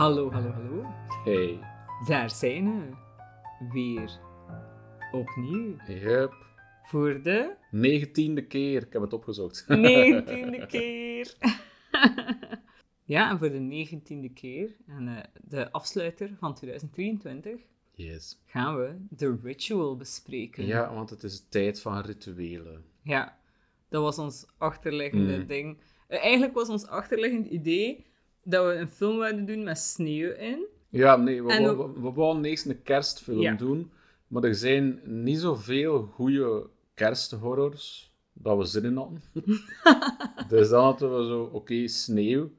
Hallo, 0.00 0.30
hallo, 0.32 0.50
hallo. 0.50 0.82
Hey. 1.24 1.58
Daar 2.06 2.30
zijn 2.30 2.64
we. 2.78 2.96
Weer. 3.72 4.10
Opnieuw. 5.12 5.76
Yep. 5.86 6.32
Voor 6.82 7.22
de 7.22 7.54
Negentiende 7.70 8.46
keer. 8.46 8.82
Ik 8.86 8.92
heb 8.92 9.02
het 9.02 9.12
opgezocht. 9.12 9.68
negentiende 9.68 10.66
keer. 10.66 11.34
ja, 13.14 13.30
en 13.30 13.38
voor 13.38 13.50
de 13.50 13.58
negentiende 13.58 14.28
keer, 14.28 14.76
en 14.86 15.08
eh, 15.08 15.24
de 15.42 15.72
afsluiter 15.72 16.36
van 16.38 16.54
2023, 16.54 17.60
Yes. 17.94 18.42
gaan 18.46 18.76
we 18.76 18.96
The 19.16 19.38
Ritual 19.42 19.96
bespreken. 19.96 20.66
Ja, 20.66 20.94
want 20.94 21.10
het 21.10 21.22
is 21.22 21.46
tijd 21.48 21.80
van 21.80 22.00
rituelen. 22.00 22.84
Ja, 23.02 23.38
dat 23.88 24.02
was 24.02 24.18
ons 24.18 24.46
achterliggende 24.58 25.36
Mm. 25.38 25.46
ding. 25.46 25.78
Eh, 26.08 26.22
eigenlijk 26.22 26.54
was 26.54 26.68
ons 26.68 26.86
achterliggend 26.86 27.46
idee 27.46 28.08
dat 28.44 28.66
we 28.66 28.72
een 28.72 28.88
film 28.88 29.18
wilden 29.18 29.46
doen 29.46 29.62
met 29.64 29.78
sneeuw 29.78 30.32
in. 30.32 30.66
Ja, 30.88 31.16
nee, 31.16 31.42
we, 31.44 31.62
we, 31.76 32.00
we 32.00 32.12
wouden 32.12 32.44
eerst 32.44 32.66
een 32.66 32.82
kerstfilm 32.82 33.40
Ja. 33.40 33.54
doen. 33.54 33.90
Maar 34.28 34.42
er 34.44 34.54
zijn 34.54 35.00
niet 35.04 35.38
zoveel 35.38 36.02
goede 36.02 36.66
kersthorrors 36.94 38.14
dat 38.32 38.56
we 38.58 38.64
zin 38.64 38.84
in 38.84 38.96
hadden. 38.96 39.22
dus 40.48 40.68
dan 40.68 40.82
hadden 40.84 41.18
we 41.18 41.26
zo, 41.26 41.42
oké, 41.52 41.86
sneeuw. 41.88 42.50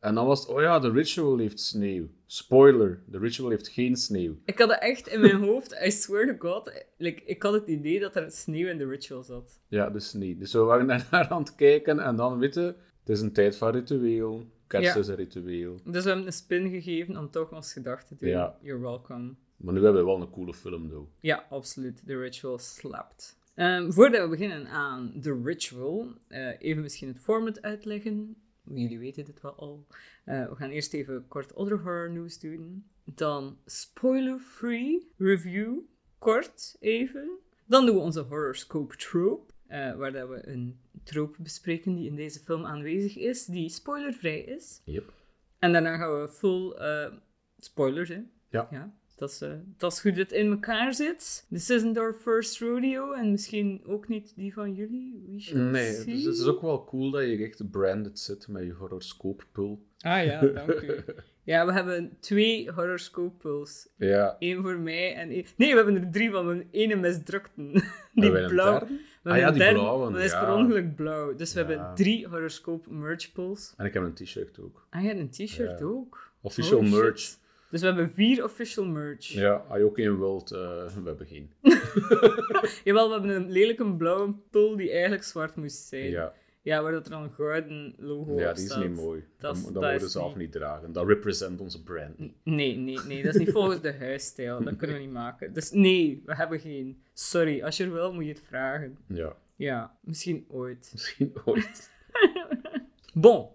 En 0.00 0.14
dan 0.14 0.26
was 0.26 0.40
het, 0.40 0.48
oh 0.48 0.60
ja, 0.60 0.78
The 0.78 0.90
Ritual 0.90 1.38
heeft 1.38 1.60
sneeuw. 1.60 2.06
Spoiler, 2.26 3.02
The 3.10 3.18
Ritual 3.18 3.50
heeft 3.50 3.68
geen 3.68 3.96
sneeuw. 3.96 4.36
Ik 4.44 4.58
had 4.58 4.70
het 4.70 4.80
echt 4.80 5.06
in 5.08 5.20
mijn 5.20 5.36
hoofd, 5.36 5.72
I 5.86 5.90
swear 5.90 6.26
to 6.26 6.48
god, 6.48 6.84
like, 6.96 7.22
ik 7.24 7.42
had 7.42 7.52
het 7.52 7.66
idee 7.66 8.00
dat 8.00 8.16
er 8.16 8.30
sneeuw 8.30 8.68
in 8.68 8.78
The 8.78 8.86
Ritual 8.86 9.22
zat. 9.22 9.60
Ja, 9.68 9.90
dus 9.90 10.12
niet. 10.12 10.38
Dus 10.38 10.52
we 10.52 10.58
waren 10.58 10.86
daarnaar 11.10 11.28
aan 11.28 11.42
het 11.42 11.54
kijken 11.54 11.98
en 11.98 12.16
dan 12.16 12.38
weten, 12.38 12.64
het 12.64 13.08
is 13.08 13.20
een 13.20 13.32
tijd 13.32 13.56
van 13.56 13.70
ritueel. 13.70 14.46
Kerst 14.70 14.94
Ja. 14.94 15.00
is 15.00 15.08
een 15.08 15.14
ritueel. 15.14 15.80
Dus 15.84 16.02
we 16.02 16.08
hebben 16.08 16.26
een 16.26 16.32
spin 16.32 16.70
gegeven 16.70 17.16
om 17.16 17.30
toch 17.30 17.52
ons 17.52 17.72
gedachten 17.72 18.16
te 18.16 18.24
doen. 18.24 18.34
Ja. 18.34 18.56
You're 18.60 18.80
welcome. 18.80 19.34
Maar 19.56 19.74
nu 19.74 19.82
hebben 19.82 20.00
we 20.00 20.06
wel 20.06 20.20
een 20.20 20.30
coole 20.30 20.54
film, 20.54 20.88
though. 20.88 21.08
Ja, 21.20 21.46
absoluut. 21.50 22.02
The 22.06 22.18
Ritual 22.18 22.58
slapt. 22.58 23.38
Ehm, 23.54 23.90
voordat 23.90 24.22
we 24.22 24.28
beginnen 24.28 24.66
aan 24.68 25.12
The 25.20 25.40
Ritual, 25.44 26.06
eh, 26.28 26.48
even 26.60 26.82
misschien 26.82 27.08
het 27.08 27.18
format 27.20 27.62
uitleggen. 27.62 28.36
Jullie 28.64 28.98
weten 28.98 29.24
dit 29.24 29.40
wel 29.40 29.54
al. 29.54 29.86
Eh, 30.24 30.48
we 30.48 30.54
gaan 30.56 30.70
eerst 30.70 30.94
even 30.94 31.24
kort 31.28 31.52
other 31.52 31.78
horror 31.78 32.10
news 32.10 32.38
doen. 32.40 32.84
Dan 33.04 33.58
spoiler-free 33.66 35.08
review, 35.18 35.78
kort 36.18 36.76
even. 36.80 37.30
Dan 37.66 37.86
doen 37.86 37.94
we 37.94 38.00
onze 38.00 38.20
horoscope 38.20 38.96
trope, 38.96 39.49
eh, 39.70 39.94
waar 39.96 40.12
dat 40.12 40.28
we 40.28 40.48
een 40.48 40.80
trope 41.04 41.42
bespreken 41.42 41.94
die 41.94 42.08
in 42.08 42.16
deze 42.16 42.40
film 42.40 42.64
aanwezig 42.64 43.16
is, 43.16 43.44
die 43.44 43.68
spoilervrij 43.68 44.40
is. 44.40 44.82
Yep. 44.84 45.12
En 45.58 45.72
daarna 45.72 45.96
gaan 45.96 46.20
we 46.20 46.28
full 46.28 46.70
eh, 46.70 47.12
spoilers, 47.58 48.08
hè. 48.08 48.20
Ja. 48.48 48.68
ja 48.70 48.94
dat, 49.16 49.30
is, 49.30 49.40
eh, 49.40 49.52
dat 49.76 49.92
is 49.92 50.00
hoe 50.02 50.12
dit 50.12 50.32
in 50.32 50.50
elkaar 50.50 50.94
zit. 50.94 51.46
This 51.50 51.70
isn't 51.70 51.98
our 51.98 52.14
first 52.14 52.58
rodeo. 52.58 53.12
En 53.12 53.30
misschien 53.30 53.82
ook 53.86 54.08
niet 54.08 54.32
die 54.36 54.52
van 54.52 54.74
jullie. 54.74 55.24
We 55.28 55.40
shall 55.40 55.60
Nee, 55.60 55.92
see. 55.92 56.14
dus 56.14 56.24
het 56.24 56.36
is 56.36 56.46
ook 56.46 56.60
wel 56.60 56.84
cool 56.84 57.10
dat 57.10 57.22
je 57.22 57.44
echt 57.44 57.70
branded 57.70 58.18
zit 58.18 58.48
met 58.48 58.64
je 58.64 58.72
horoscooppul. 58.72 59.86
Ah 59.98 60.24
ja, 60.24 60.40
dank 60.40 60.80
u. 60.80 60.94
Ja, 61.42 61.66
we 61.66 61.72
hebben 61.72 62.16
twee 62.20 62.70
horoscooppools. 62.70 63.88
Ja. 63.96 64.36
Eén 64.38 64.62
voor 64.62 64.78
mij 64.78 65.14
en 65.14 65.30
één... 65.30 65.44
Nee, 65.56 65.70
we 65.70 65.76
hebben 65.76 65.96
er 65.96 66.10
drie, 66.10 66.30
we 66.30 66.36
hebben 66.36 66.68
ene 66.70 66.96
misdrukten. 66.96 67.72
Die 68.12 68.38
een 68.38 68.48
blauw. 68.48 68.86
We 69.22 69.30
Ah 69.30 69.36
ja, 69.38 69.50
die 69.50 69.72
blauwe, 69.72 70.12
dat 70.12 70.22
is 70.22 70.30
ja. 70.30 70.44
per 70.44 70.54
ongeluk 70.54 70.94
blauw. 70.96 71.34
Dus 71.34 71.52
we 71.54 71.60
Ja. 71.60 71.66
hebben 71.66 71.94
drie 71.94 72.28
horoscoop 72.28 72.86
merch 72.88 73.32
pools. 73.32 73.74
En 73.76 73.86
ik 73.86 73.94
heb 73.94 74.02
een 74.02 74.14
t-shirt 74.14 74.60
ook. 74.60 74.86
Ah 74.90 75.04
ja, 75.04 75.10
een 75.10 75.30
t-shirt 75.30 75.78
Ja. 75.78 75.84
ook. 75.86 76.30
Official 76.40 76.82
shit. 76.82 76.90
merch. 76.90 77.38
Dus 77.70 77.80
we 77.80 77.86
hebben 77.86 78.10
vier 78.10 78.44
official 78.44 78.84
merch. 78.84 79.26
Ja, 79.26 79.64
als 79.68 79.78
je 79.78 79.84
ook 79.84 79.98
een 79.98 80.18
wilt, 80.18 80.50
eh, 80.52 80.58
we 80.86 81.02
hebben 81.04 81.26
geen. 81.26 81.50
Jawel, 82.84 83.06
we 83.06 83.12
hebben 83.12 83.30
een 83.30 83.50
lelijke 83.50 83.94
blauwe 83.96 84.34
pul 84.50 84.76
die 84.76 84.90
eigenlijk 84.90 85.22
zwart 85.24 85.56
moest 85.56 85.86
zijn. 85.88 86.10
Ja, 86.10 86.32
Ja, 86.70 86.82
waar 86.82 86.92
dat 86.92 87.04
er 87.04 87.10
dan 87.10 87.22
een 87.22 87.32
gouden 87.32 87.94
logo 87.98 88.38
ja 88.40 88.52
die 88.52 88.62
is 88.64 88.70
staat. 88.70 88.82
niet 88.88 88.96
mooi. 88.96 89.24
Dat 89.38 89.56
is- 89.56 89.62
dat 89.64 89.74
mogen 89.74 90.00
ze 90.00 90.08
zelf 90.08 90.28
niet- 90.28 90.36
niet 90.36 90.52
dragen. 90.52 90.92
Dat 90.92 91.06
represent 91.06 91.60
onze 91.60 91.82
brand 91.82 92.18
niet. 92.18 92.32
Nee, 92.44 92.76
nee, 92.76 92.98
nee. 93.06 93.22
Dat 93.22 93.34
is 93.34 93.40
niet 93.40 93.50
volgens 93.50 93.80
de 93.80 93.92
huisstijl. 93.98 94.62
Dat 94.64 94.76
kunnen 94.76 94.96
we 94.96 95.02
niet 95.02 95.12
maken. 95.12 95.52
Dus 95.52 95.70
nee, 95.70 96.22
we 96.26 96.34
hebben 96.34 96.60
geen. 96.60 97.02
Sorry, 97.12 97.62
als 97.62 97.76
je 97.76 97.84
er 97.84 97.92
wil, 97.92 98.12
moet 98.12 98.24
je 98.24 98.30
het 98.30 98.42
vragen. 98.46 98.98
Ja, 99.06 99.36
Ja, 99.56 99.96
misschien 100.00 100.44
ooit. 100.48 100.90
misschien 100.92 101.32
ooit. 101.44 101.90
Bon, 103.14 103.48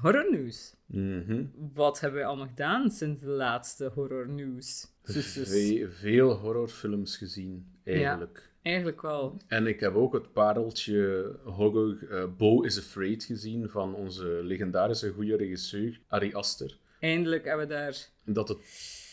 horrornieuws. 0.00 0.74
Mhm. 0.86 1.44
Wat 1.74 2.00
hebben 2.00 2.20
we 2.20 2.26
allemaal 2.26 2.46
gedaan 2.46 2.90
sinds 2.90 3.20
de 3.20 3.26
laatste 3.28 3.90
horrornieuws? 3.94 4.86
Ve- 5.02 5.86
veel 5.90 6.32
horrorfilms 6.36 7.16
gezien, 7.16 7.66
eigenlijk. 7.84 8.47
Eigenlijk 8.68 9.02
wel. 9.02 9.36
En 9.46 9.66
ik 9.66 9.80
heb 9.80 9.94
ook 9.94 10.12
het 10.12 10.32
pareltje 10.32 11.32
horror 11.44 11.96
eh, 12.10 12.24
Bo 12.36 12.62
is 12.62 12.78
Afraid 12.78 13.24
gezien 13.24 13.68
van 13.68 13.94
onze 13.94 14.40
legendarische 14.42 15.10
goede 15.10 15.36
regisseur 15.36 16.00
Ari 16.08 16.34
Aster. 16.34 16.78
Eindelijk 17.00 17.44
hebben 17.44 17.68
we 17.68 17.74
daar 17.74 18.08
Dat 18.24 18.48
het, 18.48 18.58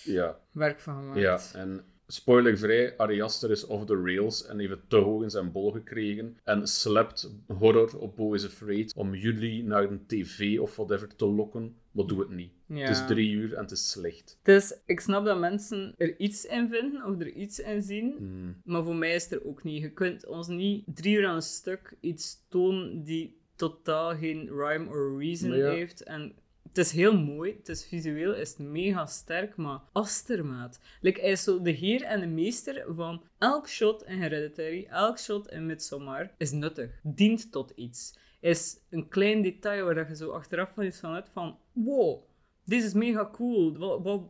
ja, 0.04 0.40
werk 0.52 0.80
van 0.80 0.96
gemaakt. 0.96 1.20
ja, 1.20 1.60
en 1.60 1.84
spoilervrij, 2.08 2.98
Ari 2.98 3.22
Aster 3.22 3.52
is 3.52 3.66
off 3.66 3.86
the 3.86 4.02
rails 4.04 4.46
en 4.46 4.60
heeft 4.60 4.72
het 4.72 4.90
te 4.90 4.98
hoog 4.98 5.24
in 5.24 5.30
zijn 5.30 5.52
bol 5.52 5.72
gekregen 5.72 6.38
en 6.44 6.68
slept 6.68 7.32
horror 7.48 8.00
op 8.00 8.16
Bo 8.16 8.34
is 8.34 8.46
Afraid 8.46 8.94
om 8.94 9.16
jullie 9.16 9.64
naar 9.64 9.84
een 9.84 10.06
tv 10.06 10.60
of 10.60 10.76
whatever 10.76 11.16
te 11.16 11.26
lokken, 11.26 11.76
maar 11.92 12.06
doe 12.06 12.20
het 12.20 12.30
niet. 12.30 12.52
Ja. 12.66 12.80
Het 12.80 12.90
is 12.90 13.06
drie 13.08 13.32
uur 13.32 13.54
en 13.54 13.62
het 13.62 13.72
is 13.72 13.90
slecht. 13.90 14.40
Dus 14.44 14.78
ik 14.86 15.00
snap 15.00 15.26
dat 15.26 15.40
mensen 15.40 15.94
er 15.98 16.20
iets 16.20 16.46
in 16.46 16.70
vinden 16.70 17.06
of 17.06 17.20
er 17.20 17.32
iets 17.32 17.60
in 17.60 17.82
zien. 17.82 18.16
Mm. 18.20 18.56
Maar 18.64 18.84
voor 18.84 18.96
mij 18.96 19.16
is 19.16 19.24
het 19.24 19.32
er 19.32 19.46
ook 19.46 19.64
niet. 19.64 19.82
Je 19.82 19.92
kunt 19.92 20.26
ons 20.26 20.48
niet 20.48 20.84
drie 20.86 21.18
uur 21.18 21.28
aan 21.28 21.36
een 21.36 21.42
stuk 21.42 21.96
iets 22.00 22.46
tonen 22.50 23.04
die 23.04 23.38
totaal 23.56 24.16
geen 24.16 24.48
rhyme 24.48 24.90
or 24.90 25.20
reason 25.20 25.56
ja. 25.56 25.70
heeft. 25.70 26.04
En 26.04 26.36
het 26.76 26.86
is 26.86 26.92
heel 26.92 27.18
mooi, 27.18 27.56
het 27.58 27.70
is 27.70 27.86
visueel, 27.86 28.34
is 28.34 28.50
het 28.50 28.60
mega 28.60 29.06
sterk, 29.06 29.56
maar 29.56 29.80
Astermaat. 29.92 30.80
Like, 31.02 31.20
hij 31.22 31.32
is 31.32 31.44
zo 31.44 31.62
de 31.62 31.72
heer 31.72 32.04
en 32.04 32.20
de 32.20 32.28
meester 32.28 32.86
van 32.96 33.24
elk 33.38 33.70
shot 33.70 34.04
in 34.04 34.18
Hereditary, 34.18 34.86
elk 34.90 35.20
shot 35.20 35.52
in 35.52 35.66
Midsommar 35.66 36.32
is 36.38 36.52
nuttig, 36.52 37.00
dient 37.04 37.52
tot 37.52 37.72
iets. 37.76 38.18
Is 38.40 38.78
een 38.90 39.08
klein 39.08 39.42
detail 39.42 39.86
waar 39.86 39.96
dat 39.96 40.08
je 40.08 40.16
zo 40.16 40.30
achteraf 40.30 40.72
van 40.74 40.86
iets 40.86 41.00
van 41.00 41.24
van, 41.34 41.58
wow, 41.72 42.24
dit 42.66 42.84
is 42.84 42.94
mega 42.94 43.30
cool. 43.32 43.78
Wat, 44.04 44.22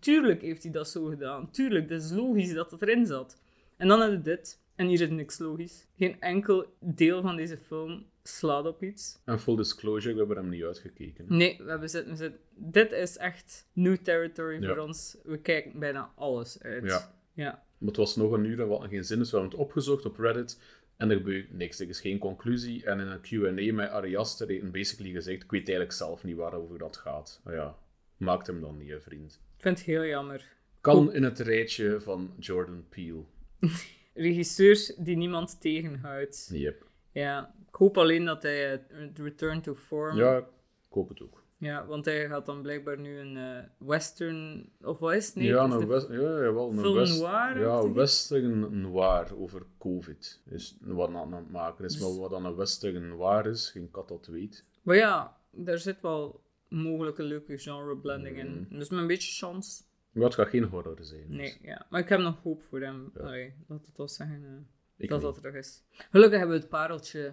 tuurlijk 0.00 0.42
heeft 0.42 0.62
hij 0.62 0.72
dat 0.72 0.88
zo 0.88 1.04
gedaan. 1.04 1.50
Tuurlijk, 1.50 1.88
het 1.90 2.02
is 2.02 2.10
logisch 2.10 2.52
dat 2.52 2.70
het 2.70 2.82
erin 2.82 3.06
zat. 3.06 3.40
En 3.76 3.88
dan 3.88 4.10
je 4.10 4.20
dit. 4.20 4.62
En 4.74 4.86
hier 4.86 5.00
is 5.00 5.10
niks 5.10 5.38
logisch. 5.38 5.86
Geen 5.96 6.20
enkel 6.20 6.66
deel 6.80 7.22
van 7.22 7.36
deze 7.36 7.58
film 7.58 8.06
slaat 8.28 8.66
op 8.66 8.82
iets. 8.82 9.20
En 9.24 9.40
full 9.40 9.56
disclosure, 9.56 10.12
we 10.12 10.18
hebben 10.18 10.36
hem 10.36 10.48
niet 10.48 10.62
uitgekeken. 10.64 11.24
Nee, 11.28 11.56
we 11.62 11.70
hebben 11.70 11.90
zitten, 11.90 12.10
we 12.12 12.16
zitten- 12.18 12.40
dit 12.54 12.92
is 12.92 13.16
echt 13.16 13.68
new 13.72 13.96
territory 13.96 14.62
Ja. 14.62 14.68
voor 14.68 14.78
ons. 14.78 15.16
We 15.24 15.38
kijken 15.40 15.78
bijna 15.78 16.12
alles 16.16 16.62
uit. 16.62 16.84
Ja. 16.84 17.14
Ja. 17.32 17.62
Maar 17.78 17.88
het 17.88 17.96
was 17.96 18.16
nog 18.16 18.32
een 18.32 18.44
uur 18.44 18.60
en 18.60 18.64
we 18.66 18.70
hadden 18.72 18.88
geen 18.90 19.04
zin, 19.04 19.18
dus 19.18 19.30
we 19.30 19.36
hebben 19.38 19.58
het 19.58 19.66
opgezocht 19.66 20.04
op 20.04 20.18
Reddit. 20.18 20.60
En 20.96 21.10
er 21.10 21.16
gebeurt 21.16 21.52
niks, 21.52 21.80
er 21.80 21.88
is 21.88 22.00
geen 22.00 22.18
conclusie. 22.18 22.84
En 22.84 23.00
in 23.00 23.06
een 23.06 23.20
Q&A 23.20 23.72
met 23.74 23.90
Ari 23.90 24.16
Aster 24.16 24.48
heeft 24.48 24.72
basically 24.72 25.12
gezegd, 25.12 25.42
ik 25.42 25.50
weet 25.50 25.60
eigenlijk 25.68 25.92
zelf 25.96 26.24
niet 26.24 26.36
waarover 26.36 26.78
dat 26.78 26.96
gaat. 26.96 27.40
Maar 27.44 27.54
ja, 27.54 27.76
maakt 28.16 28.46
hem 28.46 28.60
dan 28.60 28.76
niet, 28.78 28.88
hè, 28.90 29.00
vriend. 29.00 29.32
Ik 29.56 29.62
vind 29.62 29.78
het 29.78 29.86
heel 29.86 30.04
jammer. 30.04 30.52
Kan 30.80 31.12
in 31.12 31.22
het 31.22 31.38
rijtje 31.38 32.00
van 32.00 32.34
Jordan 32.38 32.84
Peele. 32.88 33.24
Regisseurs 34.14 34.94
die 34.98 35.16
niemand 35.16 35.60
tegenhoudt. 35.60 36.48
Yep. 36.52 36.86
Ja. 37.12 37.54
Ik 37.74 37.80
hoop 37.80 37.98
alleen 37.98 38.24
dat 38.24 38.42
hij 38.42 38.72
eh, 38.72 39.08
Return 39.14 39.60
to 39.62 39.74
Form... 39.74 40.16
Ja, 40.16 40.36
ik 40.36 40.44
hoop 40.90 41.08
het 41.08 41.20
ook. 41.22 41.42
Ja, 41.56 41.86
want 41.86 42.04
hij 42.04 42.28
gaat 42.28 42.46
dan 42.46 42.62
blijkbaar 42.62 42.98
nu 42.98 43.18
een 43.18 43.36
eh, 43.36 43.64
western... 43.88 44.70
Of 44.82 44.98
wat 44.98 45.12
is 45.12 45.26
het? 45.26 45.34
Nee, 45.34 45.46
ja, 45.46 45.64
het 45.64 45.74
is 45.74 45.82
een 45.82 45.88
west, 45.88 46.08
ja, 46.08 46.14
jawel, 46.16 46.70
een 46.70 46.78
film 46.78 46.94
west, 46.94 47.20
noir, 47.20 47.60
Ja, 47.60 47.92
western 47.92 48.80
noir 48.80 49.36
over 49.38 49.66
COVID. 49.78 50.40
Is 50.50 50.76
wat 50.80 51.14
aan 51.14 51.32
het 51.32 51.50
maken 51.50 51.84
is. 51.84 51.92
Dus- 51.92 52.02
Maar 52.02 52.20
wat 52.20 52.30
dan 52.30 52.44
een 52.44 52.54
western 52.56 53.08
noir 53.08 53.46
is, 53.46 53.70
geen 53.70 53.90
kat 53.90 54.08
dat 54.08 54.26
weet. 54.26 54.64
Maar 54.82 54.96
ja, 54.96 55.36
daar 55.50 55.78
zit 55.78 56.00
wel 56.00 56.42
mogelijke 56.68 57.22
leuke 57.22 57.58
genre 57.58 57.96
blending 57.96 58.36
Mm. 58.36 58.40
in. 58.70 58.78
Dus 58.78 58.88
met 58.88 58.98
een 59.00 59.06
beetje 59.06 59.46
chance. 59.46 59.82
Maar 60.12 60.24
het 60.24 60.34
gaat 60.34 60.48
geen 60.48 60.64
horror 60.64 60.98
zijn. 61.00 61.26
dus 61.28 61.36
Nee, 61.36 61.58
ja. 61.62 61.86
Maar 61.90 62.00
ik 62.00 62.08
heb 62.08 62.20
nog 62.20 62.42
hoop 62.42 62.62
voor 62.62 62.80
hem. 62.80 63.10
Ja. 63.14 63.20
Allee, 63.20 63.54
laat 63.68 63.86
het 63.86 63.96
wel 63.96 64.08
zeggen 64.08 64.66
eh, 64.98 65.08
dat 65.08 65.20
dat 65.20 65.34
terug 65.34 65.54
is. 65.54 65.82
Gelukkig 66.10 66.38
hebben 66.38 66.56
we 66.56 66.62
het 66.62 66.70
pareltje 66.70 67.32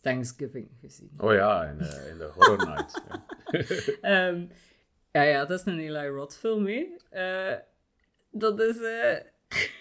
Thanksgiving 0.00 0.68
gezien. 0.80 1.10
Oh 1.18 1.32
ja, 1.32 1.64
in, 1.64 1.80
eh, 1.80 2.10
in 2.10 2.18
de 2.18 2.30
Horror 2.34 2.66
Night. 2.68 3.02
ja. 3.08 3.24
Ehm, 4.00 4.46
ja, 5.12 5.22
ja, 5.22 5.44
dat 5.44 5.60
is 5.60 5.66
een 5.66 5.78
Eli 5.78 6.06
Roth 6.08 6.36
film. 6.36 6.66
Eh, 7.10 7.54
dat 8.30 8.60
is 8.60 8.80
eh, 8.80 9.16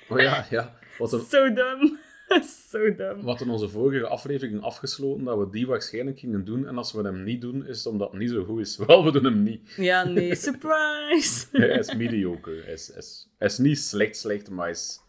Oh 0.10 0.20
ja, 0.20 0.46
ja. 0.50 0.74
Wat 0.98 1.14
een, 1.14 1.20
zo 1.22 1.54
dom. 1.54 1.98
Zo 2.72 2.96
dom. 2.96 3.22
We 3.22 3.28
hadden 3.28 3.50
onze 3.50 3.70
vorige 3.70 4.08
aflevering 4.08 4.62
afgesloten 4.62 5.24
dat 5.24 5.38
we 5.38 5.50
die 5.50 5.68
waarschijnlijk 5.68 6.20
gingen 6.20 6.44
doen. 6.44 6.68
En 6.68 6.78
als 6.78 6.92
we 6.92 7.02
hem 7.02 7.24
niet 7.24 7.42
doen, 7.42 7.66
is 7.66 7.78
het 7.78 7.86
omdat 7.88 8.12
het 8.12 8.20
niet 8.20 8.30
zo 8.30 8.44
goed 8.44 8.60
is. 8.60 8.78
Wel, 8.86 9.04
we 9.06 9.12
doen 9.12 9.24
hem 9.24 9.44
niet. 9.44 9.74
Ja, 9.76 10.04
nee, 10.04 10.36
surprise! 10.36 11.46
Hij 11.52 11.68
is 11.68 11.96
mediocre. 11.96 12.62
Hij 12.64 12.74
is, 12.74 12.90
is, 12.90 13.30
is 13.40 13.58
niet 13.58 13.80
slecht, 13.80 14.18
slecht, 14.18 14.50
maar 14.50 14.64
hij 14.64 14.74
is 14.74 15.02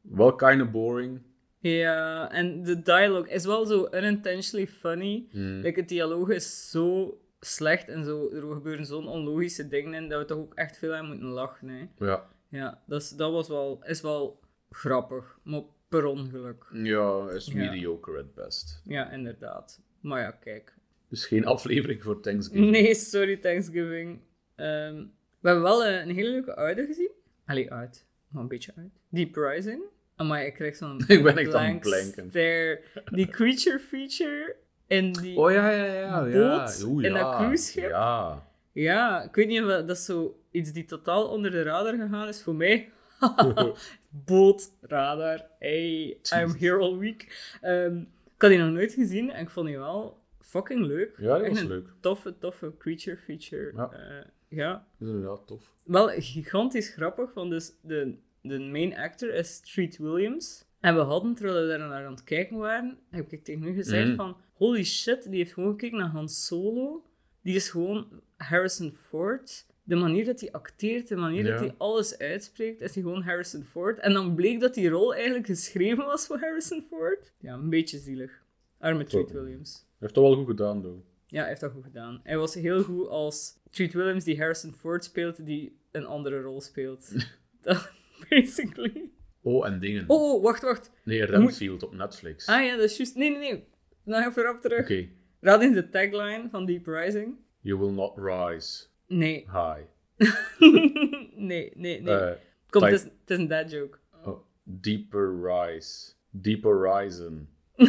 wel 0.00 0.34
kind 0.34 0.62
of 0.62 0.70
boring. 0.70 1.20
Ja, 1.60 2.30
en 2.32 2.62
de 2.62 2.82
dialogue 2.82 3.30
is 3.30 3.44
wel 3.44 3.64
zo 3.66 3.88
unintentionally 3.94 4.66
funny. 4.68 5.26
Like, 5.32 5.80
het 5.80 5.88
dialoog 5.88 6.28
is 6.28 6.70
zo 6.70 7.18
slecht 7.40 7.88
en 7.88 8.04
zo, 8.04 8.30
er 8.30 8.52
gebeuren 8.52 8.86
zo'n 8.86 9.08
onlogische 9.08 9.68
dingen 9.68 9.94
in 9.94 10.08
dat 10.08 10.20
we 10.20 10.24
toch 10.26 10.38
ook 10.38 10.54
echt 10.54 10.78
veel 10.78 10.94
aan 10.94 11.06
moeten 11.06 11.26
lachen. 11.26 11.68
Hè. 11.68 12.06
Ja, 12.06 12.28
Ja, 12.48 12.82
dat, 12.86 13.00
is, 13.02 13.10
dat 13.10 13.32
was 13.32 13.48
wel, 13.48 13.84
is 13.84 14.00
wel 14.00 14.40
grappig, 14.70 15.38
maar 15.44 15.62
per 15.88 16.04
ongeluk. 16.04 16.64
ja 16.72 17.30
is 17.30 17.52
mediocre 17.52 18.18
at 18.18 18.34
best. 18.34 18.82
Ja, 18.84 19.10
inderdaad. 19.10 19.80
Maar 20.00 20.20
ja, 20.20 20.30
kijk. 20.30 20.74
Dus 21.08 21.26
geen 21.26 21.46
aflevering 21.46 22.02
voor 22.02 22.20
Thanksgiving. 22.20 22.70
Nee, 22.70 22.94
sorry, 22.94 23.36
Thanksgiving. 23.36 24.20
Ehm, 24.56 24.94
we 25.40 25.48
hebben 25.48 25.62
wel 25.62 25.86
een 25.86 26.10
hele 26.14 26.30
leuke 26.30 26.56
oude 26.56 26.86
gezien. 26.86 27.10
Allee, 27.46 27.72
uit. 27.72 28.06
Maar 28.28 28.42
een 28.42 28.48
beetje 28.48 28.72
uit. 28.76 29.00
Deep 29.08 29.34
Rising. 29.36 29.82
Maar 30.26 30.46
ik 30.46 30.54
krijg 30.54 30.76
zo'n 30.76 31.04
Ik 31.06 31.22
ben 31.22 31.36
echt 31.36 31.54
aan 31.54 31.78
blanken. 31.78 32.30
Die 33.04 33.28
creature 33.28 33.78
feature 33.78 34.56
in 34.86 35.12
die... 35.12 35.36
Oh 35.36 35.52
ja, 35.52 35.70
ja, 35.70 35.84
ja. 35.84 36.24
ja. 36.24 36.56
Boot 36.56 36.82
Oeh, 36.84 37.04
in 37.04 37.12
dat 37.12 37.20
ja. 37.20 37.36
cruiseschip? 37.36 37.88
Ja. 37.88 38.48
Ja, 38.72 39.22
ik 39.22 39.34
weet 39.34 39.46
niet 39.46 39.60
of 39.60 39.68
dat 39.68 39.88
dat 39.88 39.96
is 39.96 40.04
zo 40.04 40.40
iets 40.50 40.72
die 40.72 40.84
totaal 40.84 41.28
onder 41.28 41.50
de 41.50 41.62
radar 41.62 41.94
gegaan 41.94 42.28
is 42.28 42.42
voor 42.42 42.54
mij. 42.54 42.90
Bootradar. 44.26 45.46
Hey, 45.58 46.18
I'm 46.34 46.54
here 46.58 46.78
all 46.78 46.96
week. 46.96 47.52
Ehm, 47.60 47.98
ik 48.34 48.42
had 48.42 48.50
die 48.50 48.58
nog 48.58 48.70
nooit 48.70 48.92
gezien 48.92 49.30
en 49.30 49.42
ik 49.42 49.50
vond 49.50 49.66
die 49.66 49.78
wel 49.78 50.18
fucking 50.40 50.86
leuk. 50.86 51.14
Ja, 51.18 51.34
die 51.34 51.44
Echt 51.44 51.52
was 51.52 51.62
een 51.62 51.68
leuk. 51.68 51.88
Toffe, 52.00 52.38
toffe 52.38 52.72
creature 52.78 53.16
feature. 53.16 53.72
Ja. 53.76 53.90
Eh, 53.92 54.26
ja. 54.48 54.72
Dat 54.72 55.08
is 55.08 55.14
inderdaad 55.14 55.46
tof. 55.46 55.70
Wel 55.84 56.08
gigantisch 56.08 56.88
grappig, 56.88 57.34
want 57.34 57.50
dus 57.50 57.72
de, 57.80 58.14
de 58.42 58.58
main 58.58 58.96
actor 58.96 59.34
is 59.34 59.54
Street 59.54 59.96
Williams. 59.98 60.64
En 60.80 60.94
we 60.94 61.00
hadden, 61.00 61.34
terwijl 61.34 61.60
we 61.62 61.68
daar 61.68 61.78
naar 61.88 62.04
aan 62.06 62.12
het 62.12 62.24
kijken 62.24 62.56
waren, 62.56 62.98
heb 63.10 63.32
ik 63.32 63.44
tegen 63.44 63.62
u 63.66 63.74
gezegd 63.74 64.06
Mhm. 64.06 64.16
van, 64.16 64.36
holy 64.54 64.84
shit, 64.84 65.22
die 65.30 65.36
heeft 65.38 65.52
gewoon 65.52 65.70
gekeken 65.70 65.98
naar 65.98 66.08
Han 66.08 66.28
Solo. 66.28 67.04
Die 67.42 67.54
is 67.54 67.68
gewoon 67.70 68.06
Harrison 68.36 68.92
Ford. 69.08 69.66
De 69.82 69.96
manier 69.96 70.24
dat 70.24 70.40
hij 70.40 70.52
acteert, 70.52 71.08
de 71.08 71.16
manier 71.16 71.44
dat 71.44 71.60
hij 71.60 71.74
alles 71.78 72.18
uitspreekt, 72.18 72.80
is 72.80 72.94
hij 72.94 73.02
gewoon 73.02 73.22
Harrison 73.22 73.64
Ford. 73.64 73.98
En 73.98 74.12
dan 74.12 74.34
bleek 74.34 74.60
dat 74.60 74.74
die 74.74 74.88
rol 74.88 75.14
eigenlijk 75.14 75.46
geschreven 75.46 76.04
was 76.04 76.26
voor 76.26 76.38
Harrison 76.38 76.84
Ford. 76.88 77.32
Ja, 77.38 77.54
een 77.54 77.70
beetje 77.70 77.98
zielig. 77.98 78.42
Arme 78.78 79.04
Treat. 79.04 79.30
Williams. 79.32 79.72
Hij 79.78 79.96
heeft 79.98 80.14
dat 80.14 80.24
wel 80.24 80.34
goed 80.34 80.46
gedaan, 80.46 80.82
though. 80.82 80.98
Ja, 81.26 81.38
hij 81.40 81.48
heeft 81.48 81.60
dat 81.60 81.72
goed 81.72 81.84
gedaan. 81.84 82.20
Hij 82.24 82.36
was 82.38 82.54
heel 82.54 82.82
goed 82.82 83.08
als 83.08 83.58
Treat 83.70 83.92
Williams, 83.92 84.24
die 84.24 84.38
Harrison 84.38 84.72
Ford 84.72 85.04
speelt, 85.04 85.46
die 85.46 85.78
een 85.90 86.06
andere 86.06 86.40
rol 86.40 86.60
speelt. 86.60 87.12
dat, 87.62 87.92
basically. 88.28 89.10
Oh, 89.42 89.66
en 89.66 89.78
dingen. 89.78 90.04
Oh, 90.06 90.34
oh, 90.34 90.42
wacht, 90.42 90.62
wacht. 90.62 90.90
Nee, 91.04 91.24
Renfield 91.24 91.82
op 91.82 91.94
Netflix. 91.94 92.46
Ah 92.46 92.64
ja, 92.64 92.76
dat 92.76 92.84
is 92.90 92.96
juist. 92.96 93.14
Nee, 93.14 93.30
nee, 93.30 93.38
nee. 93.38 93.64
Nog 94.04 94.26
even 94.26 94.42
erop 94.42 94.60
terug. 94.60 94.80
Oké. 94.80 95.08
Raad 95.40 95.60
eens 95.62 95.74
de 95.74 95.88
tagline 95.88 96.48
van 96.50 96.66
Deep 96.66 96.86
Rising. 96.86 97.34
You 97.60 97.78
will 97.78 97.90
not 97.92 98.12
rise 98.18 98.86
Nee. 99.06 99.34
high. 99.52 99.80
nee, 101.36 101.72
nee, 101.74 102.00
nee. 102.02 102.34
Kom, 102.70 102.80
type- 102.82 102.84
het 102.84 102.92
is, 102.94 103.02
het 103.02 103.30
is 103.30 103.36
een 103.36 103.48
dad 103.48 103.70
joke. 103.70 103.98
oh, 104.24 104.38
deeper 104.62 105.40
rise. 105.42 106.12
Deeper 106.30 106.70
horizon. 106.76 107.48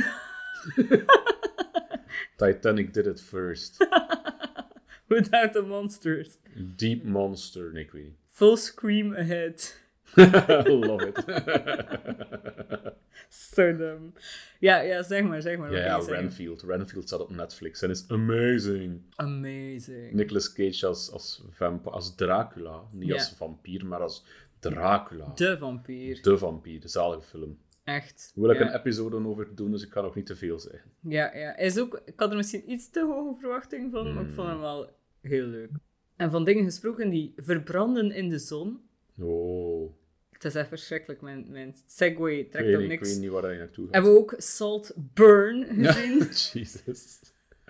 Titanic 2.38 2.94
did 2.94 3.08
it 3.08 3.20
first. 3.20 3.78
Without 5.08 5.54
the 5.54 5.62
monsters. 5.62 6.38
Deep 6.76 7.04
monster. 7.04 7.72
Niet. 7.74 7.90
Full 8.28 8.58
scream 8.58 9.14
ahead. 9.16 9.76
Love 10.88 11.08
it. 11.08 11.24
So 13.30 13.76
dumb. 13.78 14.18
Ja, 14.60 14.80
ja, 14.82 15.04
zeg 15.04 15.24
maar, 15.24 15.42
zeg 15.42 15.58
maar. 15.58 15.72
ja? 15.76 15.98
Renfield. 15.98 16.62
Renfield 16.62 17.08
staat 17.08 17.20
op 17.20 17.30
Netflix 17.30 17.82
en 17.82 17.90
is 17.90 18.06
amazing. 18.08 19.02
Amazing. 19.16 20.12
Nicolas 20.12 20.54
Cage 20.54 20.88
als, 20.88 21.12
als, 21.12 21.44
vamp 21.50 21.88
als 21.88 22.16
Dracula. 22.16 22.82
Niet 22.92 23.08
Ja. 23.08 23.14
als 23.14 23.34
vampier, 23.38 23.86
maar 23.86 24.00
als 24.02 24.26
Dracula. 24.60 25.32
De 25.36 25.58
vampier. 25.58 26.22
De 26.22 26.38
vampier. 26.38 26.80
De 26.80 26.88
zalige 26.88 27.22
film. 27.22 27.58
Echt. 27.84 28.32
Wil 28.36 28.50
ik 28.50 28.60
ja. 28.60 28.68
een 28.68 28.80
episode 28.80 29.26
over 29.26 29.56
doen, 29.56 29.72
dus 29.72 29.84
ik 29.84 29.90
kan 29.90 30.04
nog 30.04 30.16
niet 30.16 30.26
te 30.26 30.36
veel 30.36 30.60
zeggen. 30.60 30.92
Ja, 31.00 31.36
ja. 31.38 31.58
Is 31.58 31.80
ook, 31.80 32.02
ik 32.06 32.14
had 32.20 32.30
er 32.30 32.38
misschien 32.38 32.72
iets 32.72 32.90
te 32.90 33.06
hoge 33.06 33.40
verwachting 33.40 33.92
van, 33.92 34.14
maar 34.14 34.24
ik 34.24 34.32
vond 34.34 34.48
hem 34.48 34.60
wel 34.60 34.90
heel 35.22 35.46
leuk. 35.46 35.70
En 36.16 36.32
van 36.32 36.44
dingen 36.44 36.64
gesproken 36.64 37.10
die 37.10 37.34
verbranden 37.38 38.12
in 38.12 38.30
de 38.30 38.40
zon. 38.40 38.80
Oh, 39.20 39.92
Het 40.42 40.54
is 40.54 40.60
echt 40.60 40.68
verschrikkelijk, 40.70 41.22
mijn, 41.22 41.46
mijn 41.50 41.76
segway 41.86 42.44
trekt 42.44 42.66
weet, 42.66 42.76
op 42.76 42.82
niet- 42.82 42.92
ik 42.92 43.00
niks. 43.00 43.12
weet 43.12 43.22
niet 43.22 43.30
waar 43.30 43.52
je 43.52 43.58
naartoe 43.58 43.86
gaat. 43.86 43.94
Hebben 43.94 44.14
we 44.14 44.20
ook 44.20 44.34
Salt 44.38 44.94
Burn 45.14 45.66
gezien? 45.66 46.18
Jesus. 46.62 47.20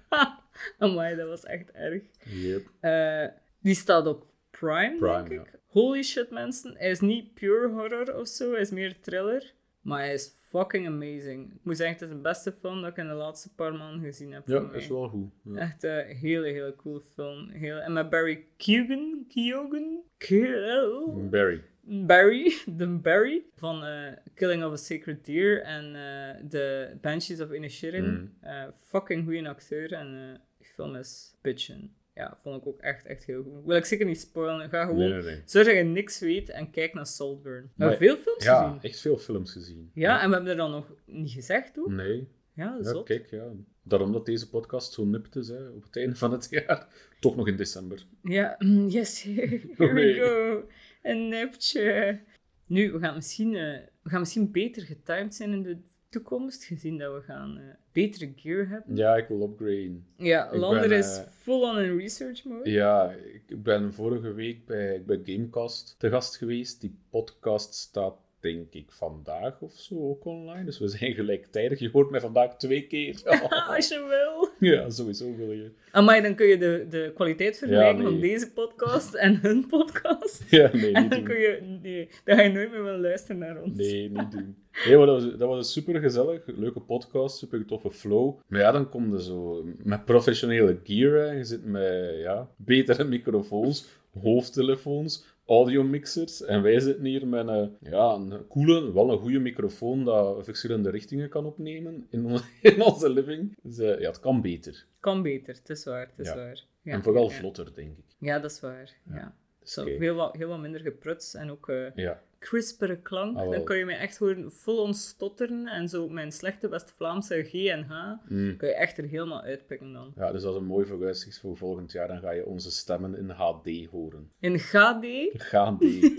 Amai, 0.78 1.16
dat 1.16 1.28
was 1.28 1.46
echt 1.46 1.72
erg. 1.72 2.02
Yep. 2.26 2.68
Eh, 2.80 3.26
die 3.60 3.76
staat 3.76 4.08
op 4.08 4.26
Prime, 4.52 4.96
Prime, 5.00 5.30
denk 5.30 5.48
ik. 5.48 5.60
Holy 5.68 6.04
shit, 6.04 6.30
mensen. 6.30 6.76
Hij 6.78 6.90
is 6.90 7.00
niet 7.00 7.34
pure 7.34 7.68
horror 7.70 8.16
of 8.20 8.28
zo, 8.28 8.52
hij 8.52 8.62
is 8.62 8.72
meer 8.72 8.96
thriller. 9.02 9.54
Maar 9.82 10.00
hij 10.00 10.14
is 10.14 10.32
fucking 10.50 10.88
amazing. 10.88 11.52
Ik 11.54 11.60
moet 11.64 11.78
zeggen, 11.78 11.96
het 11.96 12.04
is 12.06 12.10
de 12.16 12.22
beste 12.22 12.54
film 12.62 12.82
dat 12.82 12.90
ik 12.90 12.98
in 12.98 13.08
de 13.08 13.14
laatste 13.14 13.54
paar 13.56 13.74
maanden 13.74 14.04
gezien 14.04 14.32
heb. 14.32 14.48
Ja, 14.48 14.70
is 14.74 14.88
wel 14.88 15.10
goed. 15.10 15.30
Ja. 15.44 15.60
Echt 15.60 15.84
een 15.84 16.06
hele, 16.06 16.48
hele 16.48 16.76
coole 16.76 17.02
film. 17.16 17.50
Heel... 17.50 17.78
En 17.78 17.94
met 17.94 18.10
Barry. 18.10 18.46
Keoghan? 18.58 19.26
Keoghan? 19.28 21.30
Barry. 21.30 21.64
Barry, 21.84 22.54
de 22.78 22.88
Barry 22.88 23.44
van 23.56 23.84
eh, 23.84 24.12
Killing 24.34 24.64
of 24.64 24.72
a 24.72 24.76
Sacred 24.76 25.26
Deer 25.26 25.62
en 25.62 25.96
eh 25.96 26.44
The 26.50 26.98
Banshees 27.02 27.42
of 27.42 27.52
Inisherin. 27.52 28.06
Mm. 28.10 28.34
Eh, 28.42 28.64
fucking 28.88 29.24
goede 29.26 29.50
acteur 29.50 29.94
en 29.94 30.40
die 30.58 30.68
film 30.68 30.96
is 30.96 31.36
bitchin. 31.42 31.94
Ja, 32.16 32.38
vond 32.42 32.62
ik 32.62 32.68
ook 32.68 32.80
echt, 32.80 33.06
echt 33.06 33.26
heel 33.26 33.44
goed. 33.44 33.66
Wil 33.66 33.76
ik 33.76 33.86
zeker 33.86 34.06
niet 34.06 34.20
spoilen. 34.20 34.70
Ga 34.70 34.82
gewoon 34.86 34.98
Nee, 35.00 35.10
nee, 35.10 35.22
nee. 35.22 35.42
zorg 35.46 35.66
dat 35.68 35.76
je 35.76 35.84
niks 35.84 36.20
weet 36.20 36.50
en 36.50 36.70
kijk 36.72 36.94
naar 36.94 37.06
Saltburn. 37.06 37.72
We 37.76 37.84
hebben 37.84 37.98
veel 38.08 38.18
films 38.18 38.44
Ja, 38.44 38.64
gezien. 38.68 38.82
echt 38.92 39.00
veel 39.00 39.18
films 39.18 39.52
gezien. 39.52 39.92
Ja, 39.94 40.22
en 40.22 40.28
we 40.30 40.34
hebben 40.36 40.52
er 40.52 40.58
dan 40.58 40.72
nog 40.72 40.94
niet 41.06 41.32
gezegd 41.32 41.80
ook. 41.80 41.90
Nee. 41.90 42.28
Ja, 42.54 42.78
Ja, 42.82 42.90
zot. 42.92 43.06
kijk, 43.06 43.30
ja. 43.30 43.48
Daarom 43.84 44.12
dat 44.12 44.26
deze 44.26 44.50
podcast 44.50 44.94
zo 44.94 45.06
nipt 45.06 45.36
is 45.36 45.48
hè, 45.48 45.68
op 45.70 45.84
het 45.84 45.98
einde 45.98 46.16
van 46.16 46.32
het 46.32 46.48
jaar. 46.50 46.88
Toch 47.20 47.36
nog 47.36 47.48
in 47.48 47.56
december. 47.56 48.06
Ja, 48.24 48.56
yes, 48.88 49.24
here 49.24 49.94
we 49.94 50.14
go. 50.20 50.68
Een 51.02 51.28
nepje. 51.28 52.20
Nu, 52.66 52.92
we 52.92 53.00
gaan, 53.00 53.16
misschien, 53.16 53.56
eh, 53.56 53.80
we 54.02 54.10
gaan 54.10 54.20
misschien 54.20 54.52
beter 54.52 54.82
getimed 54.82 55.36
zijn 55.36 55.52
in 55.52 55.64
de 55.64 55.78
toekomst, 56.10 56.64
gezien 56.64 56.98
dat 56.98 57.14
we 57.14 57.22
gaan 57.22 57.58
eh, 57.58 57.64
betere 57.92 58.34
gear 58.36 58.68
hebben. 58.68 58.96
Ja, 58.96 59.16
ik 59.16 59.28
wil 59.28 59.42
upgraden. 59.42 60.06
Ja, 60.18 60.52
Ik 60.52 60.60
Lander 60.60 60.90
ben, 60.90 60.98
is 60.98 61.18
eh, 61.18 61.24
full 61.38 61.62
on 61.62 61.80
in 61.80 61.98
research 61.98 62.44
mode. 62.44 62.70
Ja, 62.70 63.16
ik 63.48 63.64
ben 63.64 63.94
vorige 63.94 64.34
week 64.34 64.66
bij, 64.66 65.04
bij 65.04 65.22
Gamecast 65.24 65.96
te 65.98 66.10
gast 66.10 66.38
geweest. 66.38 66.82
Die 66.82 66.98
podcast 67.10 67.74
staat 67.74 68.16
denk 68.42 68.74
ik 68.74 68.86
vandaag 68.92 69.62
of 69.62 69.72
zo 69.76 70.10
ook 70.10 70.26
online. 70.26 70.64
Dus 70.66 70.80
we 70.80 70.88
zijn 70.88 71.14
gelijktijdig. 71.14 71.80
Je 71.80 71.90
hoort 71.92 72.10
mij 72.10 72.20
vandaag 72.20 72.58
twee 72.58 72.88
keer. 72.88 73.22
Als 73.76 73.88
je 73.88 74.06
wil. 74.10 74.70
ja, 74.70 74.90
sowieso 74.90 75.36
wil 75.36 75.52
je. 75.52 75.72
Amai, 75.92 76.22
dan 76.22 76.36
kun 76.36 76.48
je 76.48 76.58
de, 76.58 76.86
de 76.90 77.12
kwaliteit 77.16 77.58
vergelijken 77.58 77.96
Ja, 77.98 78.02
nee. 78.04 78.12
van 78.12 78.20
deze 78.22 78.52
podcast 78.52 79.14
en 79.14 79.40
hun 79.42 79.68
podcast. 79.68 80.44
Ja, 80.50 80.70
nee, 80.74 80.92
En 80.92 81.02
niet 81.02 81.12
dan 81.12 81.20
doen. 81.20 81.24
kun 81.24 81.40
je... 81.40 81.78
Nee, 81.82 82.10
dan 82.26 82.36
ga 82.36 82.42
je 82.44 82.50
nooit 82.52 82.72
meer 82.72 82.84
willen 82.84 83.02
luisteren 83.02 83.38
naar 83.38 83.62
ons. 83.62 83.78
Nee, 83.78 84.10
niet 84.10 84.32
doen. 84.32 84.56
Nee, 84.88 84.98
maar 84.98 85.06
dat 85.06 85.24
was, 85.24 85.32
dat 85.38 85.48
was 85.48 85.72
super 85.74 86.00
gezellig. 86.00 86.42
Leuke 86.46 86.80
podcast, 86.80 87.38
super 87.38 87.66
toffe 87.66 87.92
flow. 87.92 88.40
Maar 88.48 88.60
ja, 88.60 88.72
dan 88.72 88.90
kom 88.90 89.12
je 89.12 89.22
zo 89.24 89.66
met 89.84 90.06
professionele 90.06 90.80
gear. 90.84 91.14
hè. 91.28 91.32
Je 91.32 91.44
zit 91.44 91.66
met 91.66 92.18
ja, 92.18 92.50
betere 92.56 93.04
microfoons, 93.04 93.88
hoofdtelefoons, 94.22 95.26
audiomixers. 95.46 96.44
En 96.44 96.62
wij 96.62 96.80
zitten 96.80 97.06
hier 97.06 97.28
met 97.28 97.48
een, 97.48 97.78
ja, 97.82 98.14
een 98.14 98.48
coole, 98.48 98.94
wel 98.94 99.12
een 99.12 99.18
goede 99.18 99.40
microfoon 99.40 100.04
dat 100.06 100.46
verschillende 100.46 100.90
richtingen 100.90 101.30
kan 101.30 101.46
opnemen 101.46 102.08
in, 102.10 102.26
on- 102.26 102.42
in 102.72 102.82
onze 102.84 103.10
living. 103.10 103.56
Dus 103.64 103.78
eh, 103.78 104.00
ja, 104.00 104.08
het 104.08 104.20
kan 104.20 104.42
beter. 104.42 104.86
Kan 105.00 105.22
beter, 105.22 105.54
het 105.56 105.70
is 105.70 105.84
waar, 105.86 106.08
het 106.08 106.20
is 106.20 106.28
Ja. 106.28 106.36
waar. 106.36 106.64
Ja, 106.82 106.94
en 106.94 107.04
vooral 107.04 107.30
ja. 107.30 107.36
vlotter, 107.36 107.74
denk 107.76 107.98
ik. 107.98 108.04
Ja, 108.18 108.40
dat 108.40 108.52
is 108.52 108.60
waar. 108.60 108.94
Ja. 109.14 109.36
Zo, 109.64 109.82
oké. 109.82 109.90
heel, 109.92 110.16
wat, 110.16 110.36
heel 110.36 110.48
wat 110.48 110.60
minder 110.60 110.82
gepruts 110.82 111.34
en 111.34 111.52
ook 111.52 111.70
eh 111.70 111.96
Ja, 111.96 112.22
crispere 112.42 112.98
klank. 113.02 113.38
Ah, 113.38 113.52
dan 113.52 113.64
kun 113.64 113.78
je 113.78 113.86
mij 113.86 113.98
echt 113.98 114.18
horen 114.18 114.52
vol 114.52 114.82
ontstotteren 114.82 115.68
en 115.68 115.90
zo 115.90 116.10
mijn 116.10 116.32
slechte 116.32 116.70
West-Vlaamse 116.70 117.44
G 117.44 117.54
en 117.66 117.84
H 117.84 117.94
Mm. 118.30 118.58
kun 118.58 118.68
je 118.68 118.74
echt 118.76 118.98
er 118.98 119.04
helemaal 119.04 119.42
uitpikken 119.42 119.94
dan. 119.94 120.14
ja, 120.16 120.32
dus 120.32 120.42
dat 120.42 120.54
is 120.54 120.60
een 120.60 120.66
mooi 120.66 120.86
vooruitzicht 120.86 121.40
voor 121.40 121.58
volgend 121.58 121.92
jaar. 121.92 122.08
Dan 122.08 122.20
ga 122.20 122.32
je 122.32 122.46
onze 122.46 122.72
stemmen 122.72 123.16
in 123.18 123.30
HD 123.30 123.86
horen. 123.92 124.32
In 124.40 124.56
HD, 124.58 125.06
HD. 125.52 125.84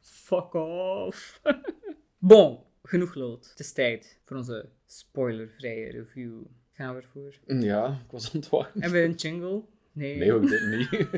fuck 0.00 0.54
off. 0.54 1.40
bon, 2.18 2.58
genoeg 2.82 3.14
lood. 3.14 3.48
Het 3.50 3.58
is 3.60 3.72
tijd 3.72 4.20
voor 4.24 4.36
onze 4.36 4.68
spoilervrije 4.86 5.90
review. 5.90 6.40
Gaan 6.72 6.94
we 6.94 7.00
ervoor? 7.00 7.34
Ja, 7.46 8.00
ik 8.04 8.10
was 8.10 8.34
aan 8.34 8.40
het 8.40 8.48
wachten. 8.50 8.80
Hebben 8.82 9.00
we 9.00 9.06
een 9.06 9.14
jingle? 9.14 9.62
Nee. 9.92 10.16
Nee, 10.16 10.32
ook 10.32 10.48
dit 10.48 10.66
niet. 10.66 10.88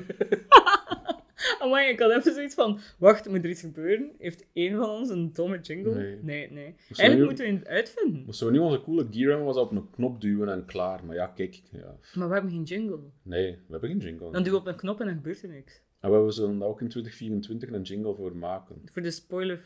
Amai, 1.59 1.89
ik 1.89 2.01
had 2.01 2.11
even 2.11 2.35
zoiets 2.35 2.55
van, 2.55 2.79
wacht, 2.99 3.29
moet 3.29 3.45
er 3.45 3.51
iets 3.51 3.61
gebeuren? 3.61 4.11
Heeft 4.19 4.47
één 4.53 4.77
van 4.77 4.89
ons 4.89 5.11
een 5.11 5.33
domme 5.33 5.61
jingle? 5.61 5.95
Nee. 5.95 6.19
nee. 6.23 6.51
nee. 6.51 6.75
Eigenlijk 6.89 7.19
nu- 7.19 7.25
moeten 7.25 7.45
we 7.45 7.53
het 7.53 7.67
uitvinden. 7.67 8.23
Moesten 8.27 8.47
we 8.47 8.53
nu 8.53 8.59
onze 8.59 8.81
coole 8.81 9.07
gear 9.11 9.29
hebben, 9.29 9.47
was 9.47 9.57
op 9.57 9.71
een 9.73 9.91
knop 9.91 10.21
duwen 10.21 10.49
en 10.49 10.65
klaar. 10.65 11.05
Maar 11.05 11.17
ja, 11.17 11.27
kijk. 11.27 11.63
Ja. 11.71 11.97
Maar 12.15 12.29
we 12.29 12.35
hebben 12.35 12.51
geen 12.53 12.63
jingle. 12.63 12.99
Nee, 13.23 13.51
we 13.51 13.73
hebben 13.73 13.91
geen 13.91 13.99
jingle. 13.99 14.31
Dan 14.31 14.43
duw 14.43 14.53
je 14.53 14.59
op 14.59 14.67
een 14.67 14.77
knop 14.77 15.01
en 15.01 15.07
dan 15.07 15.15
gebeurt 15.15 15.43
er 15.43 15.49
niks. 15.49 15.81
En 16.01 16.25
we 16.25 16.31
zullen 16.31 16.59
daar 16.59 16.69
ook 16.69 16.81
in 16.81 16.89
2024 16.89 17.71
een 17.71 17.83
jingle 17.83 18.15
voor 18.15 18.37
maken. 18.37 18.83
Voor 18.85 19.03
de 19.03 19.11
spoiler 19.11 19.61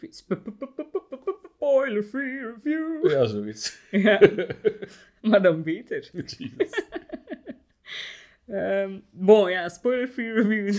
spoiler 1.66 2.02
free 2.02 2.52
review. 2.52 3.11
Ja, 3.11 3.25
zoiets. 3.25 3.78
Ja, 3.90 4.21
maar 5.21 5.42
dan 5.42 5.62
beter. 5.62 6.11
Jezus. 6.12 6.83
Ehm 8.47 8.99
bon, 9.11 9.50
ja, 9.50 9.68
spoiler 9.68 10.09
free 10.09 10.73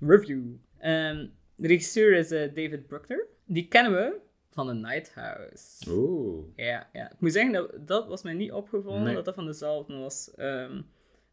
review. 0.00 0.44
Ehm, 0.78 1.26
de 1.56 1.66
regisseur 1.66 2.12
is 2.16 2.30
eh, 2.30 2.54
David 2.54 2.86
Bruckner. 2.86 3.26
Die 3.44 3.68
kennen 3.68 3.92
we 3.92 4.18
van 4.50 4.66
The 4.66 4.74
Night 4.74 5.14
House. 5.14 5.90
Oeh. 5.90 6.44
Ja, 6.56 6.88
ja. 6.92 7.10
Ik 7.12 7.20
moet 7.20 7.32
zeggen, 7.32 7.52
dat, 7.52 7.86
dat 7.86 8.06
was 8.08 8.22
mij 8.22 8.32
niet 8.32 8.52
opgevallen 8.52 9.02
Nee. 9.02 9.14
dat 9.14 9.24
dat 9.24 9.34
van 9.34 9.46
dezelfde 9.46 9.94
was. 9.96 10.30
Ehm, 10.34 10.82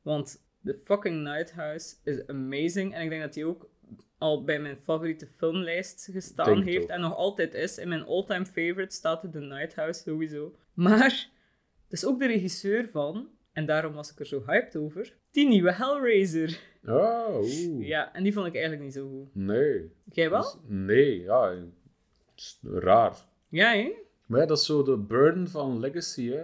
want 0.01 0.45
The 0.63 0.73
fucking 0.83 1.23
Night 1.23 1.51
House 1.51 1.95
is 2.03 2.27
amazing. 2.27 2.93
En 2.93 3.01
ik 3.03 3.09
denk 3.09 3.21
dat 3.21 3.33
die 3.33 3.45
ook 3.45 3.69
al 4.17 4.43
bij 4.43 4.59
mijn 4.59 4.77
favoriete 4.77 5.27
filmlijst 5.27 6.09
gestaan 6.11 6.53
Denk 6.53 6.65
heeft. 6.65 6.87
En 6.89 7.01
nog 7.01 7.15
altijd 7.15 7.53
is. 7.53 7.77
In 7.77 7.87
mijn 7.87 8.05
all-time 8.05 8.45
favorite 8.45 8.95
staat 8.95 9.31
The 9.31 9.39
Night 9.39 9.75
House 9.75 10.01
sowieso. 10.01 10.55
Maar 10.73 11.29
het 11.83 11.91
is 11.91 12.05
ook 12.05 12.19
de 12.19 12.27
regisseur 12.27 12.89
van, 12.89 13.29
en 13.53 13.65
daarom 13.65 13.93
was 13.93 14.11
ik 14.11 14.19
er 14.19 14.25
zo 14.25 14.43
hyped 14.45 14.75
over, 14.75 15.17
die 15.31 15.47
nieuwe 15.47 15.73
Hellraiser. 15.73 16.59
Oh, 16.85 17.37
oeh. 17.37 17.87
Ja, 17.87 18.13
en 18.13 18.23
die 18.23 18.33
vond 18.33 18.47
ik 18.47 18.53
eigenlijk 18.53 18.83
niet 18.83 18.93
zo 18.93 19.09
goed. 19.09 19.35
Nee. 19.35 19.91
Jij 20.11 20.29
wel? 20.29 20.41
Dus- 20.41 20.55
nee, 20.67 21.21
ja. 21.21 21.55
raar. 22.61 23.17
Ja, 23.49 23.71
hè? 23.73 23.91
Maar 24.27 24.39
ja, 24.39 24.45
dat 24.45 24.57
is 24.57 24.65
zo 24.65 24.83
de 24.83 24.97
burden 24.97 25.47
van 25.47 25.79
Legacy, 25.79 26.29
hè. 26.29 26.43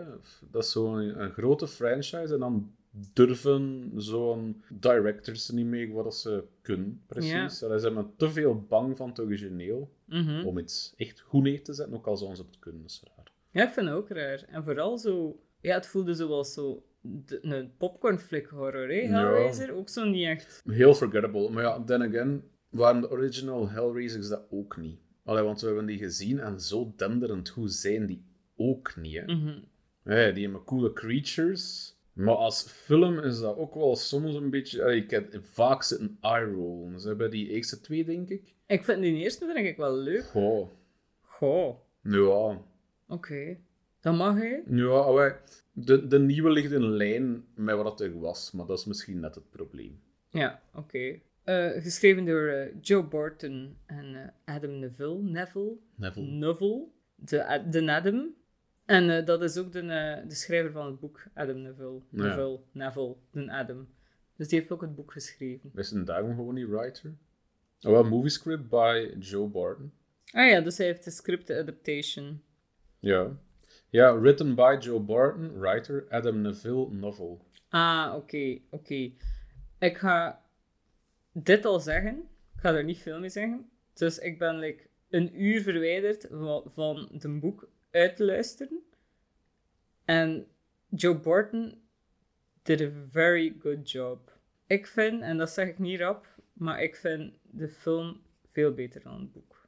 Dat 0.51 0.63
is 0.63 0.72
zo'n 0.72 1.22
een 1.22 1.31
grote 1.31 1.67
franchise 1.67 2.34
en 2.34 2.39
dan 2.39 2.72
durven 3.13 3.91
zo'n 3.96 4.63
directors 4.69 5.50
niet 5.50 5.65
mee 5.65 5.93
wat 5.93 6.15
ze 6.15 6.43
kunnen, 6.62 7.01
precies. 7.08 7.31
Ja. 7.31 7.50
Ze 7.50 7.79
zijn 7.79 8.12
te 8.17 8.29
veel 8.29 8.65
bang 8.69 8.98
van 8.98 9.10
het 9.10 9.19
origineel 9.19 9.89
Mhm. 10.05 10.46
om 10.46 10.58
iets 10.58 10.93
echt 10.98 11.19
goed 11.19 11.43
neer 11.43 11.63
te 11.63 11.74
zetten, 11.74 11.96
ook 11.96 12.08
al 12.08 12.17
zouden 12.17 12.38
ze 12.38 12.43
het 12.51 12.60
kunnen, 12.60 12.81
dat 12.81 12.89
is 12.91 13.03
raar. 13.15 13.31
Ja, 13.51 13.63
ik 13.67 13.69
vind 13.74 13.88
het 13.88 13.96
ook 13.96 14.10
raar. 14.10 14.43
En 14.50 14.63
vooral 14.63 14.98
zo... 14.98 15.39
Ja, 15.62 15.74
het 15.74 15.88
voelde 15.88 16.13
zoals 16.13 16.53
zo... 16.53 16.84
de- 17.01 17.39
een 17.41 17.72
popcorn 17.77 18.20
flick 18.20 18.46
horror, 18.48 18.88
hè? 18.88 18.94
Ja. 19.01 19.08
Hellraiser. 19.10 19.72
Ook 19.74 19.89
zo 19.89 20.06
niet 20.06 20.25
echt... 20.25 20.62
Heel 20.65 20.94
forgettable. 20.94 21.50
Maar 21.50 21.63
ja, 21.63 21.84
then 21.84 22.01
again, 22.01 22.44
waren 22.70 23.01
de 23.01 23.10
original 23.12 23.70
Hellraisers 23.70 24.27
dat 24.29 24.46
ook 24.50 24.77
niet. 24.77 25.00
Allee, 25.24 25.44
want 25.44 25.62
we 25.62 25.68
hebben 25.68 25.86
die 25.86 25.98
gezien 25.98 26.39
en 26.39 26.60
zo 26.62 26.94
denderend 26.96 27.50
goed 27.50 27.74
zijn 27.74 28.06
die 28.06 28.24
ook 28.58 28.96
niet, 28.96 29.15
hè. 29.15 29.25
Mhm. 29.36 29.60
Die 30.34 30.44
hebben 30.44 30.63
coole 30.63 30.94
creatures. 30.94 31.98
Maar 32.13 32.36
als 32.36 32.63
film 32.72 33.20
is 33.20 33.39
dat 33.39 33.58
ook 33.58 33.74
wel 33.74 33.96
soms 33.96 34.36
een 34.36 34.50
beetje... 34.50 34.84
allee, 34.84 35.03
Ik 35.03 35.10
heb 35.10 35.39
vaak 35.41 35.84
zitten 35.84 36.18
eye-rollen. 36.22 37.00
Ze 37.00 37.08
hebben 37.08 37.32
die 37.32 37.50
eerste 37.50 37.82
twee, 37.82 38.06
denk 38.06 38.29
ik. 38.29 38.53
Ik 38.68 38.84
vind 38.84 39.01
die 39.01 39.15
eerste 39.15 39.46
vind 39.53 39.68
ik 39.68 39.77
wel 39.77 39.96
leuk. 39.98 40.24
Goh. 40.24 40.70
Goh. 41.22 41.75
Ja. 42.03 42.62
Oké. 43.08 43.58
Dat 44.01 44.15
mag, 44.15 44.36
hè? 44.36 44.62
Ja, 44.70 45.39
de, 45.72 46.08
de 46.08 46.20
nieuwe 46.20 46.51
ligt 46.51 46.72
in 46.72 46.89
lijn 46.89 47.46
met 47.56 47.75
wat 47.75 48.00
het 48.00 48.00
er 48.00 48.20
was. 48.20 48.51
Maar 48.51 48.65
dat 48.65 48.79
is 48.79 48.86
misschien 48.86 49.20
net 49.20 49.36
het 49.36 49.50
probleem. 49.50 50.01
Ja, 50.29 50.62
oké. 50.74 51.20
Eh, 51.44 51.70
geschreven 51.82 52.25
door 52.25 52.48
eh, 52.48 52.75
Joe 52.82 53.03
Barton 53.03 53.77
en 53.86 54.15
eh, 54.15 54.56
Adam 54.56 54.79
Neville. 54.79 55.22
Neville? 55.22 55.77
Neville. 55.96 56.27
Neville. 56.27 56.88
De, 57.15 57.65
de 57.70 57.91
Adam. 57.91 58.38
En 58.86 59.25
dat 59.25 59.41
is 59.41 59.58
ook 59.58 59.72
de, 59.72 59.82
de 60.27 60.36
schrijver 60.36 60.72
van 60.72 60.86
het 60.86 61.00
boek, 61.00 61.27
Adam 61.34 61.62
Neville. 61.62 62.01
Ja. 62.10 62.24
Neville, 62.24 62.60
Neville, 62.72 63.15
de 63.32 63.51
Adam. 63.51 63.88
Dus 64.36 64.48
die 64.48 64.60
heeft 64.60 64.72
ook 64.72 64.82
het 64.82 64.96
boek 64.96 65.12
geschreven. 65.12 65.72
Is 65.75 65.91
een 65.91 66.06
daarom 66.06 66.36
gewoon 66.36 66.53
niet 66.53 66.68
writer? 66.68 67.13
Oh, 67.82 67.91
wel, 67.91 68.03
movie 68.03 68.29
script 68.29 68.70
by 68.70 69.12
Joe 69.20 69.48
Barton. 69.48 69.91
Ah 70.32 70.50
ja, 70.50 70.62
dus 70.62 70.77
hij 70.77 70.86
heeft 70.86 71.03
de 71.03 71.12
script 71.12 71.50
adaptation. 71.51 72.41
Ja. 73.00 73.39
Ja, 73.91 74.19
written 74.19 74.55
by 74.55 74.77
Joe 74.79 75.00
Barton, 75.00 75.60
writer 75.60 76.05
Adam 76.10 76.41
Neville, 76.41 76.89
novel. 76.91 77.46
Ah, 77.69 78.13
oké, 78.15 78.60
oké. 78.69 79.12
Ik 79.79 79.98
ga 79.98 80.46
dit 81.31 81.65
al 81.65 81.79
zeggen. 81.79 82.17
Ik 82.55 82.60
ga 82.60 82.74
er 82.74 82.84
niet 82.84 82.98
veel 82.98 83.19
mee 83.19 83.29
zeggen. 83.29 83.69
Dus 83.93 84.17
ik 84.17 84.39
ben 84.39 84.60
like, 84.60 84.88
een 85.10 85.43
uur 85.43 85.62
verwijderd 85.62 86.27
van, 86.65 87.10
het 87.12 87.39
boek 87.39 87.69
uit 87.91 88.15
te 88.15 88.25
luisteren. 88.25 88.84
En 90.05 90.48
Joe 90.89 91.15
Barton 91.15 91.81
did 92.62 92.81
a 92.81 92.89
very 93.08 93.55
good 93.60 93.91
job. 93.91 94.38
Ik 94.67 94.88
vind, 94.88 95.22
en 95.22 95.38
dat 95.38 95.50
zeg 95.50 95.67
ik 95.67 95.79
niet 95.79 96.00
rap, 96.00 96.27
maar 96.53 96.81
ik 96.81 96.96
vind 96.96 97.34
de 97.41 97.69
film 97.69 98.22
veel 98.46 98.74
beter 98.74 99.01
dan 99.01 99.19
het 99.19 99.31
boek. 99.31 99.59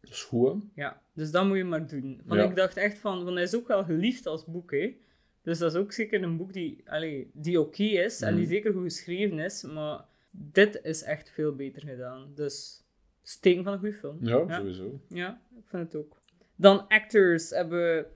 Dat 0.00 0.10
is 0.10 0.22
goed, 0.22 0.52
hè? 0.52 0.82
Ja, 0.82 1.02
dus 1.14 1.30
dat 1.30 1.46
moet 1.46 1.56
je 1.56 1.64
maar 1.64 1.86
doen. 1.86 2.20
Want 2.24 2.40
Ja. 2.40 2.48
ik 2.48 2.56
dacht 2.56 2.76
echt 2.76 2.98
van, 2.98 3.24
van, 3.24 3.34
hij 3.34 3.42
is 3.42 3.54
ook 3.54 3.68
wel 3.68 3.84
geliefd 3.84 4.26
als 4.26 4.44
boek, 4.44 4.70
hè. 4.70 4.96
Dus 5.42 5.58
dat 5.58 5.72
is 5.74 5.78
ook 5.78 5.92
zeker 5.92 6.22
een 6.22 6.36
boek 6.36 6.52
die, 6.52 6.82
allee, 6.90 7.30
die 7.34 7.60
oké 7.60 7.82
is 7.82 8.20
en 8.20 8.34
die 8.34 8.44
Mhm. 8.44 8.52
zeker 8.52 8.72
goed 8.72 8.82
geschreven 8.82 9.38
is, 9.38 9.62
maar 9.62 10.04
dit 10.30 10.80
is 10.82 11.02
echt 11.02 11.30
veel 11.30 11.54
beter 11.54 11.82
gedaan. 11.86 12.32
Dus, 12.34 12.84
steken 13.22 13.64
van 13.64 13.72
een 13.72 13.78
goede 13.78 13.94
film. 13.94 14.18
Ja, 14.20 14.44
ja. 14.48 14.56
sowieso. 14.58 15.00
Ja, 15.08 15.40
ik 15.56 15.62
vind 15.68 15.92
het 15.92 15.96
ook. 16.02 16.16
Dan 16.56 16.88
actors 16.88 17.50
hebben 17.50 17.78
we 17.78 18.06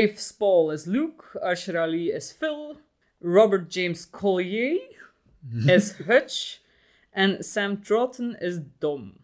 Rafe 0.00 0.16
Spall 0.20 0.72
is 0.72 0.84
Luke, 0.84 1.40
Asher 1.40 1.78
Ali 1.78 2.10
is 2.12 2.32
Phil, 2.32 2.76
Robert 3.20 3.74
James 3.74 4.10
Collier 4.10 5.10
is 5.66 5.92
Hutch 5.96 6.60
en 7.10 7.44
Sam 7.44 7.82
Troughton 7.82 8.36
is 8.36 8.58
Dom. 8.78 9.16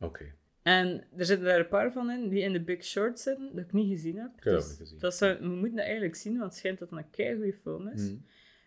Oké. 0.00 0.32
En 0.70 1.04
er 1.16 1.24
zitten 1.24 1.46
daar 1.46 1.58
een 1.58 1.68
paar 1.68 1.92
van 1.92 2.10
in 2.10 2.28
die 2.28 2.42
in 2.42 2.52
de 2.52 2.60
Big 2.60 2.84
Short 2.84 3.20
zitten, 3.20 3.50
dat 3.54 3.64
ik 3.64 3.72
niet 3.72 3.90
gezien 3.90 4.16
heb. 4.16 4.30
Ik 4.36 4.44
heb 4.44 4.52
dat 4.54 4.62
Dus 4.68 4.76
gezien. 4.76 4.98
dat 4.98 5.14
zou, 5.14 5.38
we 5.38 5.46
moeten 5.46 5.76
dat 5.76 5.84
eigenlijk 5.84 6.14
zien, 6.14 6.32
want 6.32 6.44
het 6.44 6.54
schijnt 6.58 6.78
dat 6.78 6.90
het 6.90 6.98
een 6.98 7.10
keigoede 7.10 7.52
film 7.52 7.88
is. 7.88 8.08
Hm. 8.08 8.16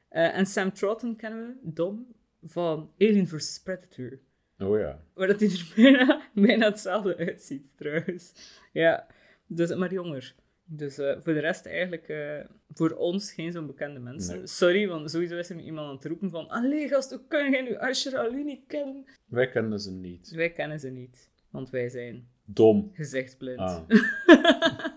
Eh, 0.10 0.38
en 0.38 0.46
Sam 0.46 0.74
Troughton 0.74 1.16
kennen 1.16 1.48
we, 1.48 1.72
Dom, 1.74 2.08
van 2.44 2.92
Alien 3.00 3.28
vs. 3.28 3.62
Predator. 3.64 4.20
Oh 4.60 4.80
ja. 4.80 5.04
Waar 5.14 5.28
dat 5.28 5.40
hij 5.40 5.50
er 5.50 5.72
bijna, 5.76 6.22
bijna 6.34 6.66
hetzelfde 6.66 7.18
uitziet, 7.18 7.78
trouwens. 7.78 8.34
Ja, 8.72 9.08
dus, 9.48 9.76
maar 9.76 9.94
jonger. 9.94 10.36
Dus 10.66 10.98
eh, 10.98 11.16
voor 11.20 11.34
de 11.34 11.40
rest 11.40 11.66
eigenlijk 11.66 12.08
eh, 12.10 12.40
voor 12.74 12.92
ons 12.92 13.34
geen 13.34 13.52
zo'n 13.52 13.68
bekende 13.68 14.00
mensen. 14.00 14.38
Nee. 14.38 14.48
Sorry, 14.48 14.88
want 14.88 15.12
sowieso 15.12 15.38
is 15.38 15.50
er 15.50 15.60
iemand 15.60 15.88
aan 15.88 15.96
het 15.96 16.06
roepen 16.06 16.30
van 16.30 16.48
Allee 16.48 16.88
gast, 16.88 17.10
hoe 17.10 17.28
kan 17.28 17.52
jij 17.52 17.62
nu 17.62 17.76
Asher 17.76 18.18
Ali 18.18 18.44
niet 18.44 18.64
kennen? 18.68 19.06
Wij 19.26 19.50
kennen 19.50 19.80
ze 19.80 19.92
niet. 19.92 20.32
Wij 20.32 20.52
kennen 20.52 20.80
ze 20.80 20.90
niet, 20.90 21.30
want 21.54 21.70
wij 21.70 21.90
zijn 21.90 22.28
Dom. 22.46 22.90
gezichtsblind. 22.94 23.60
Ah. 23.60 23.82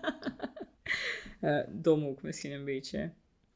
Eh, 1.41 1.59
dom 1.69 2.05
ook 2.05 2.21
misschien 2.21 2.51
een 2.51 2.65
beetje. 2.65 3.11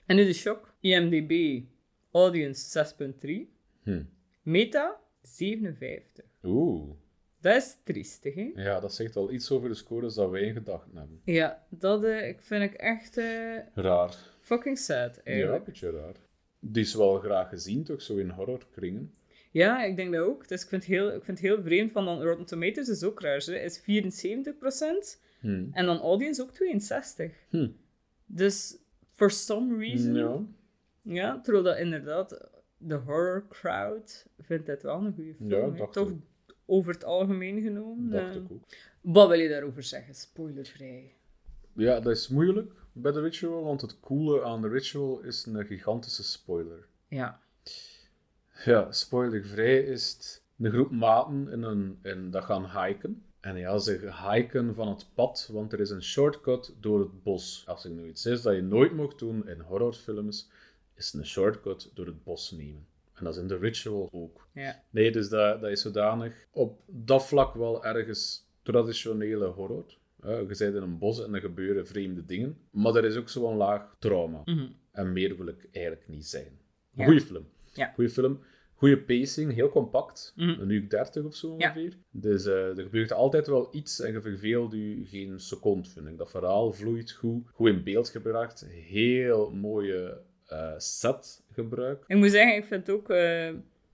En 0.05 0.15
nu 0.15 0.25
de 0.25 0.33
shock. 0.33 0.73
IMDb, 0.79 1.63
audience 2.11 2.85
6.3. 3.25 3.29
Hm. 3.83 4.03
Meta, 4.41 4.99
57. 5.21 6.25
Oeh. 6.43 6.89
Dat 7.39 7.55
is 7.55 7.77
triestig, 7.83 8.35
hè? 8.35 8.51
Ja, 8.55 8.79
dat 8.79 8.93
zegt 8.93 9.13
wel 9.15 9.31
iets 9.31 9.51
over 9.51 9.69
de 9.69 9.75
scores 9.75 10.13
dat 10.13 10.29
wij 10.29 10.41
in 10.41 10.53
gedachten 10.53 10.97
hebben. 10.97 11.21
Ja, 11.25 11.65
dat 11.69 12.03
ik 12.03 12.41
vind 12.41 12.63
ik 12.63 12.73
echt 12.73 13.17
eh, 13.17 13.57
Raar. 13.73 14.15
fucking 14.39 14.77
sad, 14.77 15.15
Ja, 15.15 15.21
een 15.23 15.33
eigenlijk. 15.33 15.63
beetje 15.65 15.89
raar. 15.91 16.15
Die 16.59 16.83
is 16.83 16.93
wel 16.95 17.19
graag 17.19 17.49
gezien, 17.49 17.83
toch? 17.83 18.01
Zo 18.01 18.15
in 18.17 18.29
horrorkringen. 18.29 19.13
Ja, 19.51 19.83
ik 19.83 19.95
denk 19.95 20.13
dat 20.13 20.25
ook. 20.25 20.47
Dus 20.47 20.63
ik 20.63 20.69
vind 20.69 20.83
het 20.83 20.91
heel, 20.91 21.07
ik 21.07 21.23
vind 21.23 21.37
het 21.39 21.47
heel 21.47 21.61
vreemd 21.61 21.91
van 21.91 22.05
dan 22.05 22.21
Rotten 22.21 22.45
Tomatoes 22.45 22.87
is 22.89 23.03
ook 23.03 23.21
raar. 23.21 23.37
Hè? 23.45 23.55
Is 23.59 23.79
74% 23.79 25.19
Hm. 25.39 25.65
en 25.71 25.85
dan 25.85 25.99
audience 25.99 26.41
ook 26.41 26.51
62. 26.51 27.31
Hm. 27.49 27.69
Dus 28.25 28.77
for 29.11 29.31
some 29.31 29.77
reason, 29.77 30.13
ja. 30.15 30.41
Ja. 31.01 31.41
terwijl 31.41 31.63
dat 31.63 31.77
inderdaad 31.77 32.49
de 32.77 32.95
horror 32.95 33.45
crowd 33.49 34.25
vindt 34.39 34.65
dit 34.65 34.83
wel 34.83 35.05
een 35.05 35.13
goede 35.13 35.33
film. 35.35 35.75
Ja, 35.75 35.85
Toch 35.87 36.09
ik. 36.09 36.15
over 36.65 36.93
het 36.93 37.03
algemeen 37.03 37.61
genomen. 37.61 38.09
Dacht 38.09 38.35
eh. 38.35 38.41
ik 38.41 38.51
ook. 38.51 38.63
Wat 39.01 39.29
wil 39.29 39.39
je 39.39 39.49
daarover 39.49 39.83
zeggen? 39.83 40.15
Spoilervrij. 40.15 41.13
Ja, 41.75 41.99
dat 41.99 42.15
is 42.15 42.27
moeilijk 42.27 42.73
bij 42.93 43.11
de 43.11 43.21
Ritual, 43.21 43.63
want 43.63 43.81
het 43.81 43.99
coole 43.99 44.43
aan 44.43 44.61
de 44.61 44.67
Ritual 44.67 45.21
is 45.21 45.45
een 45.45 45.65
gigantische 45.65 46.23
spoiler. 46.23 46.87
Ja. 47.07 47.39
Ja, 48.65 48.91
spoilervrij 48.91 49.79
is 49.79 50.13
het 50.13 50.43
een 50.57 50.71
groep 50.71 50.91
maten 50.91 51.49
in 51.51 51.63
een, 51.63 51.99
in, 52.03 52.31
dat 52.31 52.43
gaan 52.43 52.85
hiken. 52.85 53.23
En 53.39 53.57
ja, 53.57 53.77
ze 53.77 54.11
hiken 54.29 54.75
van 54.75 54.87
het 54.87 55.05
pad, 55.13 55.49
want 55.51 55.73
er 55.73 55.79
is 55.79 55.89
een 55.89 56.03
shortcut 56.03 56.73
door 56.79 56.99
het 56.99 57.23
bos. 57.23 57.63
Als 57.67 57.83
er 57.83 57.91
nu 57.91 58.07
iets 58.07 58.25
is 58.25 58.41
dat 58.41 58.55
je 58.55 58.61
nooit 58.61 58.93
mocht 58.93 59.19
doen 59.19 59.47
in 59.47 59.59
horrorfilms, 59.59 60.49
is 60.93 61.13
een 61.13 61.25
shortcut 61.25 61.91
door 61.93 62.05
het 62.05 62.23
bos 62.23 62.51
nemen. 62.51 62.85
En 63.13 63.23
dat 63.23 63.35
is 63.35 63.41
in 63.41 63.47
The 63.47 63.57
Ritual 63.57 64.09
ook. 64.11 64.47
Ja. 64.53 64.83
Nee, 64.89 65.11
dus 65.11 65.29
dat, 65.29 65.61
dat 65.61 65.69
is 65.69 65.81
zodanig 65.81 66.47
op 66.51 66.79
dat 66.85 67.27
vlak 67.27 67.53
wel 67.53 67.85
ergens 67.85 68.45
traditionele 68.61 69.45
horror. 69.45 69.85
Je 70.23 70.45
bent 70.47 70.59
in 70.59 70.75
een 70.75 70.97
bos 70.97 71.23
en 71.23 71.33
er 71.33 71.41
gebeuren 71.41 71.87
vreemde 71.87 72.25
dingen. 72.25 72.57
Maar 72.69 72.95
er 72.95 73.05
is 73.05 73.15
ook 73.15 73.29
zo'n 73.29 73.57
laag 73.57 73.95
trauma. 73.99 74.41
Mhm. 74.45 74.67
En 74.91 75.13
meer 75.13 75.37
wil 75.37 75.47
ik 75.47 75.67
eigenlijk 75.71 76.07
niet 76.07 76.27
zijn. 76.27 76.59
Ja. 76.91 77.05
Goeie 77.05 77.21
film. 77.21 77.45
Ja. 77.73 77.91
Goeie 77.95 78.09
film. 78.09 78.39
Goeie 78.75 78.97
pacing, 78.97 79.53
heel 79.53 79.69
compact. 79.69 80.33
Mhm. 80.35 80.49
Een 80.61 80.69
uur 80.69 80.89
30 80.89 81.23
of 81.23 81.35
zo 81.35 81.55
Ja. 81.57 81.67
ongeveer. 81.69 81.93
Dus 82.11 82.45
eh, 82.45 82.77
er 82.77 82.83
gebeurt 82.83 83.11
altijd 83.13 83.47
wel 83.47 83.69
iets 83.71 83.99
en 84.01 84.11
je 84.11 84.21
verveelt 84.21 84.71
je 84.73 85.01
geen 85.05 85.39
seconde, 85.39 85.89
vind 85.89 86.07
ik. 86.07 86.17
Dat 86.17 86.29
verhaal 86.29 86.71
vloeit 86.71 87.11
goed. 87.11 87.47
Goed 87.53 87.67
in 87.69 87.83
beeld 87.83 88.09
gebracht. 88.09 88.65
Heel 88.69 89.51
mooie 89.51 90.21
eh 90.47 90.73
setgebruik. 90.77 92.03
Ik 92.07 92.15
moet 92.15 92.31
zeggen, 92.31 92.55
ik 92.55 92.65
vind 92.65 92.87
het 92.87 92.95
ook 92.95 93.09
eh, 93.09 93.49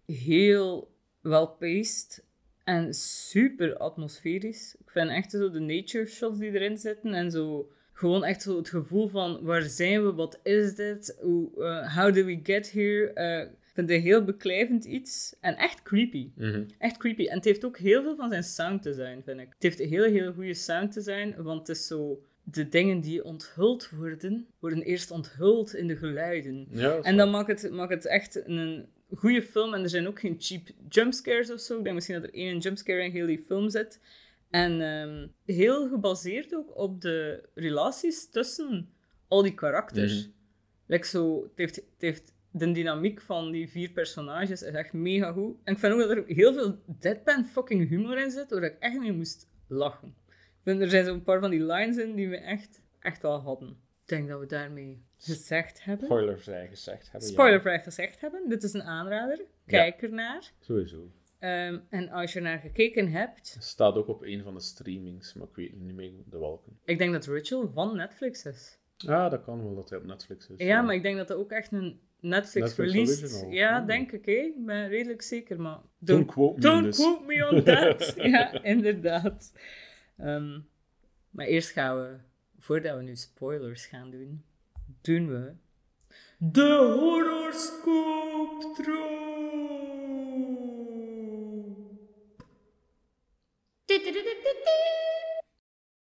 heel 0.06 0.92
wel 1.22 1.48
paced 1.48 2.24
en 2.64 2.94
super 2.94 3.78
atmosferisch. 3.78 4.76
Ik 4.80 4.90
vind 4.90 5.10
echt 5.10 5.32
zo 5.32 5.50
de 5.50 5.60
nature 5.60 6.06
shots 6.06 6.40
die 6.40 6.52
erin 6.52 6.78
zitten 6.78 7.14
en 7.14 7.32
zo 7.32 7.72
gewoon 7.94 8.24
echt 8.24 8.42
zo 8.42 8.58
het 8.58 8.70
gevoel 8.70 9.08
van 9.08 9.44
waar 9.44 9.62
zijn 9.62 10.04
we, 10.06 10.14
wat 10.14 10.40
is 10.44 10.76
dit, 10.76 11.18
hoe, 11.22 11.64
eh, 11.64 11.96
how 11.96 12.14
did 12.14 12.26
we 12.26 12.40
get 12.44 12.72
here. 12.72 13.14
Vind 13.78 13.90
het 13.90 13.98
een 13.98 14.04
heel 14.04 14.24
beklijvend 14.24 14.86
iets 14.86 15.36
en 15.42 15.56
echt 15.56 15.82
creepy. 15.82 16.32
Mhm. 16.36 16.64
Echt 16.78 16.98
creepy. 16.98 17.26
En 17.26 17.36
het 17.36 17.46
heeft 17.46 17.66
ook 17.66 17.78
heel 17.78 18.04
veel 18.04 18.16
van 18.16 18.30
zijn 18.30 18.44
sound 18.44 18.84
design, 18.84 19.22
vind 19.26 19.40
ik. 19.40 19.48
Het 19.54 19.64
heeft 19.64 19.80
een 19.80 19.88
hele, 19.88 20.10
hele 20.10 20.34
goede 20.34 20.54
sound 20.54 20.94
design, 20.94 21.36
want 21.38 21.68
het 21.68 21.78
is 21.78 21.88
zo... 21.88 22.22
De 22.44 22.70
dingen 22.70 23.02
die 23.02 23.24
onthuld 23.24 23.90
worden, 23.90 24.48
worden 24.60 24.82
eerst 24.82 25.12
onthuld 25.12 25.76
in 25.76 25.88
de 25.88 25.96
geluiden. 25.96 26.68
Ja, 26.70 26.82
dat 26.82 27.06
En 27.06 27.18
dan 27.18 27.30
maakt 27.30 27.62
het, 27.62 27.72
maakt 27.72 27.94
het 27.94 28.06
echt 28.06 28.48
een 28.48 28.88
goede 29.16 29.42
film. 29.42 29.74
En 29.74 29.84
er 29.84 29.90
zijn 29.90 30.08
ook 30.08 30.20
geen 30.20 30.36
cheap 30.40 30.68
jumpscares 30.90 31.52
of 31.52 31.60
zo. 31.60 31.78
Ik 31.78 31.84
denk 31.84 31.96
misschien 31.96 32.16
dat 32.16 32.24
er 32.24 32.34
één 32.34 32.58
jumpscare 32.58 33.04
in 33.04 33.12
heel 33.12 33.26
die 33.26 33.44
film 33.48 33.70
zit. 33.70 34.00
En 34.50 34.82
ehm, 34.82 35.28
heel 35.58 35.90
gebaseerd 35.90 36.56
ook 36.56 36.78
op 36.78 37.02
de 37.02 37.50
relaties 37.54 38.30
tussen 38.30 38.90
al 39.28 39.42
die 39.42 39.54
karakters. 39.54 40.30
Like 40.86 41.06
zo, 41.06 41.44
het, 41.44 41.52
heeft, 41.56 41.76
het 41.76 41.86
heeft 41.98 42.34
de 42.52 42.72
dynamiek 42.72 43.22
van 43.22 43.52
die 43.52 43.70
vier 43.70 43.90
personages 43.90 44.50
is 44.50 44.62
echt 44.62 44.94
mega 44.94 45.32
goed. 45.32 45.56
En 45.64 45.74
ik 45.74 45.80
vind 45.80 45.94
ook 45.94 46.00
dat 46.00 46.10
er 46.10 46.24
heel 46.28 46.54
veel 46.54 46.80
deadpan 46.86 47.46
fucking 47.46 47.88
humor 47.90 48.18
in 48.18 48.32
zit, 48.32 48.50
waar 48.50 48.64
ik 48.64 48.76
echt 48.80 49.00
mee 49.00 49.12
moest 49.14 49.50
lachen. 49.68 50.16
Ik 50.28 50.64
vind, 50.74 50.82
er 50.82 50.90
zijn 50.90 51.06
zo'n 51.06 51.24
paar 51.24 51.40
van 51.40 51.50
die 51.50 51.64
lines 51.64 51.98
in 51.98 52.16
die 52.16 52.30
we 52.30 52.38
echt, 52.38 52.82
echt 53.00 53.24
al 53.24 53.40
hadden. 53.40 53.70
Ik 53.70 54.08
denk 54.18 54.28
dat 54.28 54.40
we 54.40 54.46
daarmee 54.46 55.04
gezegd 55.18 55.84
hebben. 55.84 56.06
Spoilervrij 56.06 56.68
gezegd 56.68 57.04
hebben. 57.12 57.28
ja. 57.28 57.34
Spoilervrij 57.34 57.80
gezegd 57.84 58.22
hebben. 58.22 58.50
Dit 58.50 58.64
is 58.64 58.74
een 58.74 58.84
aanrader. 58.84 59.42
Kijk 59.66 60.02
ernaar. 60.02 60.52
Sowieso. 60.60 61.12
Ehm, 61.40 61.80
en 61.90 62.10
als 62.10 62.34
je 62.34 62.40
naar 62.40 62.60
gekeken 62.60 63.12
hebt, 63.12 63.54
Het 63.54 63.64
staat 63.64 63.96
ook 63.96 64.08
op 64.08 64.22
een 64.22 64.44
van 64.44 64.54
de 64.54 64.60
streamings, 64.60 65.34
maar 65.34 65.48
ik 65.48 65.56
weet 65.56 65.80
niet 65.80 65.96
meer 65.96 66.12
de 66.30 66.38
welke. 66.40 66.70
ik 66.86 66.98
denk 66.98 67.12
dat 67.14 67.26
Ritual 67.26 67.72
van 67.74 67.96
Netflix 67.96 68.46
is. 68.46 68.78
Ah, 69.08 69.32
dat 69.32 69.44
kan 69.44 69.64
wel 69.64 69.76
dat 69.76 69.90
hij 69.90 70.00
op 70.00 70.06
Netflix 70.06 70.48
is. 70.50 70.66
Ja, 70.66 70.82
maar 70.82 70.96
ik 70.96 71.02
denk 71.04 71.18
dat 71.18 71.28
dat 71.28 71.38
ook 71.38 71.52
echt 71.52 71.72
een 71.72 72.00
Netflix, 72.20 72.78
Netflix 72.78 73.22
original. 73.22 73.52
Ja, 73.52 73.78
Hmm. 73.78 73.88
denk 73.88 74.12
ik. 74.12 74.26
Hè? 74.26 74.32
Ik 74.32 74.66
ben 74.66 74.88
redelijk 74.88 75.22
zeker, 75.22 75.62
maar... 75.62 75.80
Don't 76.00 76.26
quote 76.32 76.56
me 76.56 76.62
don't 76.62 76.96
quote 76.96 77.26
me 77.26 77.50
on 77.50 77.64
that. 77.64 78.14
ja, 78.34 78.64
inderdaad. 78.64 79.52
Ehm, 80.18 80.60
maar 81.30 81.46
eerst 81.46 81.70
gaan 81.70 81.98
we, 81.98 82.16
voordat 82.60 82.98
we 82.98 83.04
nu 83.04 83.16
spoilers 83.16 83.86
gaan 83.86 84.12
doen, 84.12 84.44
doen 85.02 85.28
we... 85.28 85.54
De 86.38 86.96
horoscoop 87.00 88.76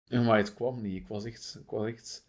Ja, 0.09 0.21
maar 0.21 0.37
het 0.37 0.53
kwam 0.53 0.81
niet. 0.81 0.95
Ik 0.95 1.07
was 1.07 1.25
echt, 1.25 1.57
ik 1.63 1.69
was 1.69 1.87
echt 1.87 2.25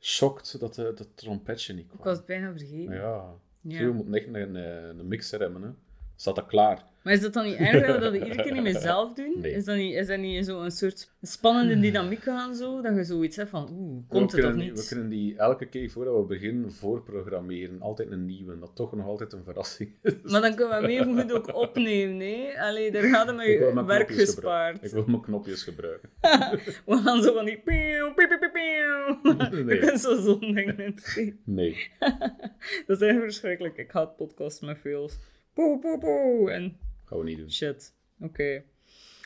shocked 0.00 0.60
dat 0.60 0.74
de, 0.74 0.92
dat 0.94 1.08
trompetje 1.14 1.74
niet 1.74 1.84
Ik 1.84 1.88
kwam. 1.90 2.04
was 2.04 2.16
het 2.16 2.26
bijna 2.26 2.50
vergeten. 2.50 2.94
Ja. 2.94 3.34
Ja. 3.60 3.80
Je 3.80 3.88
moet 3.88 4.14
echt 4.14 4.26
een, 4.26 4.34
een, 4.54 4.98
een 4.98 5.08
mixer 5.08 5.40
hebben. 5.40 5.62
Hè. 5.62 5.68
Staat 6.16 6.34
dat 6.36 6.46
klaar? 6.46 6.84
Maar 7.02 7.14
is 7.14 7.20
dat 7.20 7.32
dan 7.32 7.44
niet 7.44 7.54
erg 7.56 8.00
dat 8.00 8.12
we 8.12 8.18
iedere 8.18 8.42
keer 8.42 8.52
niet 8.52 8.62
meer 8.62 8.78
zelf 8.78 9.12
doen? 9.14 9.34
Nee. 9.40 9.52
Is, 9.52 9.64
dat 9.64 9.76
niet, 9.76 9.94
is 9.94 10.06
dat 10.06 10.18
niet 10.18 10.46
zo'n 10.46 10.70
soort 10.70 11.10
spannende 11.22 11.80
dynamiek 11.80 12.28
aan 12.28 12.54
zo? 12.54 12.80
Dat 12.82 12.94
je 12.94 13.04
zoiets 13.04 13.36
hebt 13.36 13.50
van, 13.50 13.68
oeh, 13.72 14.02
komt 14.08 14.32
we 14.32 14.40
het 14.42 14.50
of 14.50 14.54
niet? 14.56 14.80
We 14.80 14.86
kunnen 14.88 15.08
die 15.08 15.36
elke 15.36 15.66
keer 15.66 15.90
voordat 15.90 16.16
we 16.16 16.22
beginnen 16.22 16.72
voorprogrammeren. 16.72 17.80
Altijd 17.80 18.10
een 18.10 18.26
nieuwe. 18.26 18.58
Dat 18.58 18.70
toch 18.74 18.92
nog 18.96 19.06
altijd 19.06 19.32
een 19.32 19.44
verrassing 19.44 19.90
is. 20.02 20.12
Maar 20.22 20.40
dan 20.40 20.54
kunnen 20.54 20.82
we 20.82 20.92
hem 20.92 21.00
even 21.00 21.20
goed 21.20 21.32
ook 21.32 21.54
opnemen, 21.54 22.20
hè? 22.20 22.60
Allee, 22.60 22.90
daar 22.90 23.02
gaat 23.02 23.26
hem 23.26 23.36
mijn 23.74 23.86
werk 23.86 24.10
gespaard. 24.10 24.84
Ik 24.84 24.90
wil 24.90 25.04
mijn 25.06 25.20
knopjes 25.22 25.62
gebruiken. 25.62 26.08
We 26.86 26.96
gaan 27.04 27.22
zo 27.22 27.34
van 27.34 27.44
die 27.44 27.60
pieuw, 27.64 28.14
pieuw, 28.14 28.26
pieuw, 28.26 28.38
pieuw, 28.38 28.50
pieuw. 28.50 29.18
We 29.50 29.62
Nee. 29.64 29.78
kunnen 29.78 29.98
zo 29.98 30.20
zo'n 30.20 30.54
ding 30.76 31.00
steken. 31.00 31.38
Nee. 31.44 31.88
Dat 32.86 33.00
is 33.00 33.08
echt 33.08 33.18
verschrikkelijk. 33.20 33.76
Ik 33.76 33.90
haat 33.90 34.16
podcasts 34.16 34.60
met 34.60 34.78
veel 34.78 35.10
poe, 35.56 35.78
poe, 35.78 35.98
poe 35.98 36.50
en 36.50 36.76
Gaan 37.04 37.18
we 37.18 37.24
niet 37.24 37.38
doen. 37.38 37.50
shit. 37.50 37.92
Oké. 38.20 38.62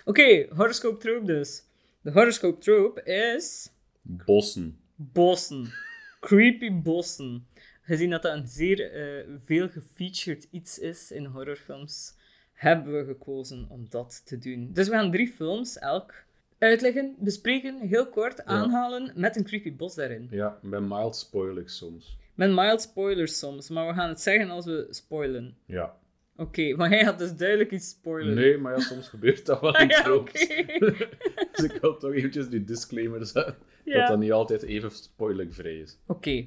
Oké, 0.04 0.46
horoscoop 0.54 1.00
trope 1.00 1.26
dus. 1.26 1.62
De 2.00 2.10
horoscoop 2.10 2.60
trope 2.60 3.02
is... 3.02 3.70
Bossen. 4.02 4.78
Bossen. 4.94 5.72
Creepy 6.20 6.72
bossen. 6.72 7.46
Gezien 7.82 8.10
dat 8.10 8.22
dat 8.22 8.32
een 8.36 8.46
zeer 8.46 8.92
eh, 8.92 9.26
veel 9.44 9.68
gefeatured 9.68 10.46
iets 10.50 10.78
is 10.78 11.10
in 11.10 11.24
horrorfilms, 11.24 12.14
hebben 12.52 12.98
we 12.98 13.04
gekozen 13.04 13.66
om 13.68 13.86
dat 13.88 14.22
te 14.26 14.38
doen. 14.38 14.70
Dus 14.72 14.88
we 14.88 14.94
gaan 14.94 15.10
drie 15.10 15.28
films 15.28 15.78
elk 15.78 16.14
uitleggen, 16.58 17.14
bespreken, 17.18 17.78
heel 17.80 18.08
kort 18.08 18.44
aanhalen 18.44 19.12
met 19.14 19.36
een 19.36 19.44
creepy 19.44 19.76
bos 19.76 19.94
daarin. 19.94 20.28
Ja, 20.30 20.58
bij 20.62 20.80
mild 20.80 21.16
spoil 21.16 21.56
ik 21.56 21.68
soms. 21.68 22.16
Met 22.34 22.50
mild 22.50 22.80
spoilers 22.80 23.38
soms, 23.38 23.68
maar 23.68 23.86
we 23.86 23.94
gaan 23.94 24.08
het 24.08 24.20
zeggen 24.20 24.50
als 24.50 24.64
we 24.64 24.86
spoilen. 24.90 25.56
Ja. 25.66 25.96
Oké, 26.40 26.76
maar 26.76 26.88
hij 26.88 27.04
had 27.04 27.18
dus 27.18 27.34
duidelijk 27.36 27.70
iets 27.70 27.88
spoilen. 27.88 28.34
Nee, 28.34 28.58
maar 28.58 28.72
ja, 28.72 28.78
soms 28.80 29.08
gebeurt 29.08 29.46
dat 29.46 29.60
wel 29.60 29.74
Ah, 29.74 29.88
ja, 29.90 30.02
tropes. 30.02 30.42
oké. 30.42 30.78
Dus 31.52 31.64
ik 31.64 31.80
wil 31.80 31.96
toch 31.96 32.12
eventjes 32.12 32.48
die 32.48 32.64
disclaimer 32.64 33.26
zetten. 33.26 33.56
Ja. 33.84 33.98
Dat 33.98 34.08
dat 34.08 34.18
niet 34.18 34.32
altijd 34.32 34.62
even 34.62 34.90
spoilervrij 34.90 35.78
is. 35.78 35.98
Oké. 36.06 36.46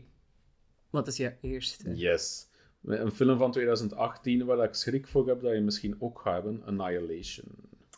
Wat 0.89 1.07
is 1.07 1.17
je 1.17 1.33
eerste? 1.41 1.95
Yes. 1.95 2.47
Een 2.83 3.11
film 3.11 3.37
van 3.37 3.51
2018 3.51 4.45
waar 4.45 4.63
ik 4.63 4.73
schrik 4.73 5.07
voor 5.07 5.27
heb 5.27 5.41
dat 5.41 5.53
je 5.53 5.61
misschien 5.61 5.95
ook 5.99 6.19
gaat 6.19 6.33
hebben. 6.33 6.61
Annihilation. 6.65 7.45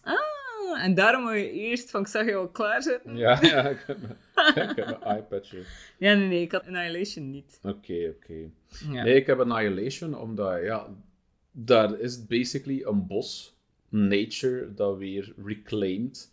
Ah, 0.02 0.84
en 0.84 0.94
daarom 0.94 1.24
moet 1.24 1.34
je 1.34 1.52
eerst 1.52 1.90
van, 1.90 2.02
ik 2.02 2.08
zag 2.08 2.26
je 2.26 2.36
al 2.36 2.48
klaarzitten. 2.50 3.18
Ja, 3.18 3.40
ja 3.42 3.70
ik 3.76 3.84
heb 3.88 3.98
mijn, 4.02 4.70
ik 4.70 4.76
heb 4.76 5.00
mijn 5.04 5.18
iPadje. 5.18 5.64
Ja, 5.98 6.14
nee, 6.14 6.28
nee, 6.28 6.42
ik 6.42 6.52
had 6.52 6.66
Annihilation 6.68 7.32
niet. 7.32 7.60
Oké, 7.64 8.14
oké. 8.16 8.50
Ja. 8.92 9.04
Nee, 9.04 9.16
ik 9.16 9.26
heb 9.28 9.40
Annihilation 9.40 10.18
omdat, 10.18 10.62
ja, 10.64 10.88
daar 11.58 12.00
is 12.00 12.26
basically 12.26 12.84
een 12.84 13.08
bos, 13.08 13.56
nature, 13.90 14.74
dat 14.74 14.98
weer 14.98 15.34
reclaimed 15.46 16.32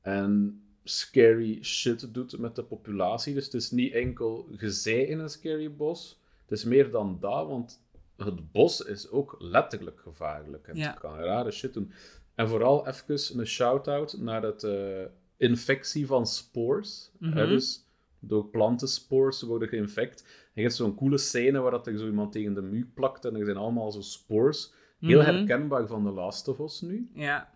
en 0.00 0.60
scary 0.84 1.62
shit 1.62 2.14
doet 2.14 2.38
met 2.38 2.54
de 2.54 2.62
populatie. 2.62 3.34
Dus 3.34 3.44
het 3.44 3.54
is 3.54 3.70
niet 3.70 3.92
enkel 3.92 4.48
gezij 4.56 5.02
in 5.02 5.18
een 5.18 5.28
scary 5.28 5.74
bos, 5.74 6.20
het 6.42 6.58
is 6.58 6.64
meer 6.64 6.90
dan 6.90 7.16
dat, 7.20 7.46
want 7.46 7.82
het 8.16 8.52
bos 8.52 8.80
is 8.80 9.10
ook 9.10 9.36
letterlijk 9.38 10.00
gevaarlijk. 10.00 10.68
En 10.68 10.76
Ja. 10.76 10.90
Het 10.90 10.98
kan 10.98 11.18
rare 11.18 11.50
shit 11.50 11.74
doen. 11.74 11.92
En 12.34 12.48
vooral 12.48 12.86
even 12.86 13.38
een 13.38 13.46
shout-out 13.46 14.16
naar 14.18 14.42
het 14.42 14.64
eh, 14.64 15.04
infectie 15.36 16.06
van 16.06 16.26
spores. 16.26 17.10
Mhm. 17.18 17.48
dus 17.48 17.84
door 18.18 18.46
plantenspores 18.46 19.42
worden 19.42 19.68
geïnfect. 19.68 20.24
Je 20.56 20.62
hebt 20.62 20.74
zo'n 20.74 20.94
coole 20.94 21.18
scène 21.18 21.58
waar 21.58 21.70
dat 21.70 21.86
er 21.86 21.98
zo 21.98 22.06
iemand 22.06 22.32
tegen 22.32 22.54
de 22.54 22.62
muur 22.62 22.86
plakt 22.94 23.24
en 23.24 23.36
er 23.36 23.44
zijn 23.44 23.56
allemaal 23.56 23.92
zo 23.92 24.00
spores. 24.00 24.72
Heel 25.00 25.20
Mhm. 25.22 25.30
herkenbaar 25.34 25.86
van 25.86 26.04
The 26.04 26.10
Last 26.10 26.48
of 26.48 26.58
Us 26.58 26.80
nu. 26.80 27.10
Ja. 27.14 27.50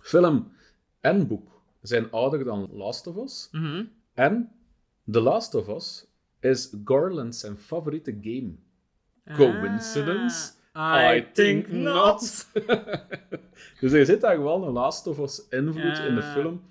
Film 0.00 0.52
en 1.00 1.26
boek 1.26 1.62
zijn 1.82 2.10
ouder 2.10 2.44
dan 2.44 2.68
Last 2.72 3.06
of 3.06 3.16
Us. 3.16 3.48
Mhm. 3.52 3.84
En 4.14 4.50
The 5.10 5.20
Last 5.20 5.54
of 5.54 5.68
Us 5.68 6.06
is 6.40 6.74
Garland 6.84 7.36
zijn 7.36 7.56
favoriete 7.58 8.18
game. 8.20 8.54
Coincidence? 9.36 10.52
Ah, 10.72 11.16
I, 11.16 11.26
think 11.32 11.68
not. 11.68 12.48
dus 13.80 13.92
er 13.92 14.04
zit 14.06 14.20
daar 14.20 14.42
wel 14.42 14.64
een 14.66 14.72
Last 14.72 15.06
of 15.06 15.18
Us 15.18 15.48
invloed 15.48 15.98
in 15.98 16.14
de 16.14 16.22
film. 16.22 16.62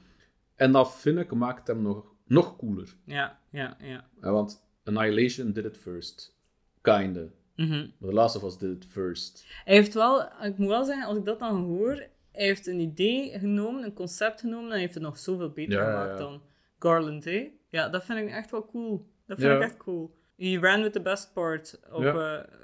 En 0.55 0.71
dat 0.71 0.95
vind 0.95 1.19
ik 1.19 1.31
maakt 1.33 1.67
hem 1.67 1.81
nog, 1.81 2.05
nog 2.25 2.55
cooler. 2.55 2.95
Ja, 3.05 3.39
ja. 3.49 3.77
Ja, 3.81 4.31
want 4.31 4.62
Annihilation 4.83 5.51
did 5.53 5.65
it 5.65 5.77
first. 5.77 6.35
Kinda. 6.81 7.25
Mhm. 7.55 7.87
But 7.99 8.09
The 8.09 8.15
Last 8.15 8.35
of 8.35 8.43
Us 8.43 8.57
did 8.57 8.75
it 8.83 8.85
first. 8.91 9.45
Hij 9.63 9.75
heeft 9.75 9.93
wel, 9.93 10.21
ik 10.41 10.57
moet 10.57 10.67
wel 10.67 10.83
zeggen, 10.85 11.05
als 11.05 11.17
ik 11.17 11.25
dat 11.25 11.39
dan 11.39 11.61
hoor, 11.63 11.91
hij 12.31 12.45
heeft 12.45 12.67
een 12.67 12.79
idee 12.79 13.39
genomen, 13.39 13.83
een 13.83 13.93
concept 13.93 14.39
genomen, 14.39 14.65
en 14.65 14.71
hij 14.71 14.79
heeft 14.79 14.93
het 14.93 15.03
nog 15.03 15.17
zoveel 15.17 15.49
beter 15.49 15.73
Ja, 15.79 15.85
gemaakt 15.85 16.09
ja. 16.19 16.25
dan 16.25 16.41
Garland, 16.79 17.23
hè? 17.23 17.51
Ja, 17.69 17.89
dat 17.89 18.05
vind 18.05 18.19
ik 18.19 18.29
echt 18.29 18.51
wel 18.51 18.65
cool. 18.65 19.07
Dat 19.27 19.39
vind 19.39 19.51
Ja. 19.51 19.57
ik 19.57 19.63
echt 19.63 19.77
cool. 19.77 20.15
He 20.37 20.57
ran 20.59 20.81
with 20.81 20.93
the 20.93 21.01
best 21.01 21.33
part 21.33 21.79
op 21.91 22.01
Ja. 22.03 22.13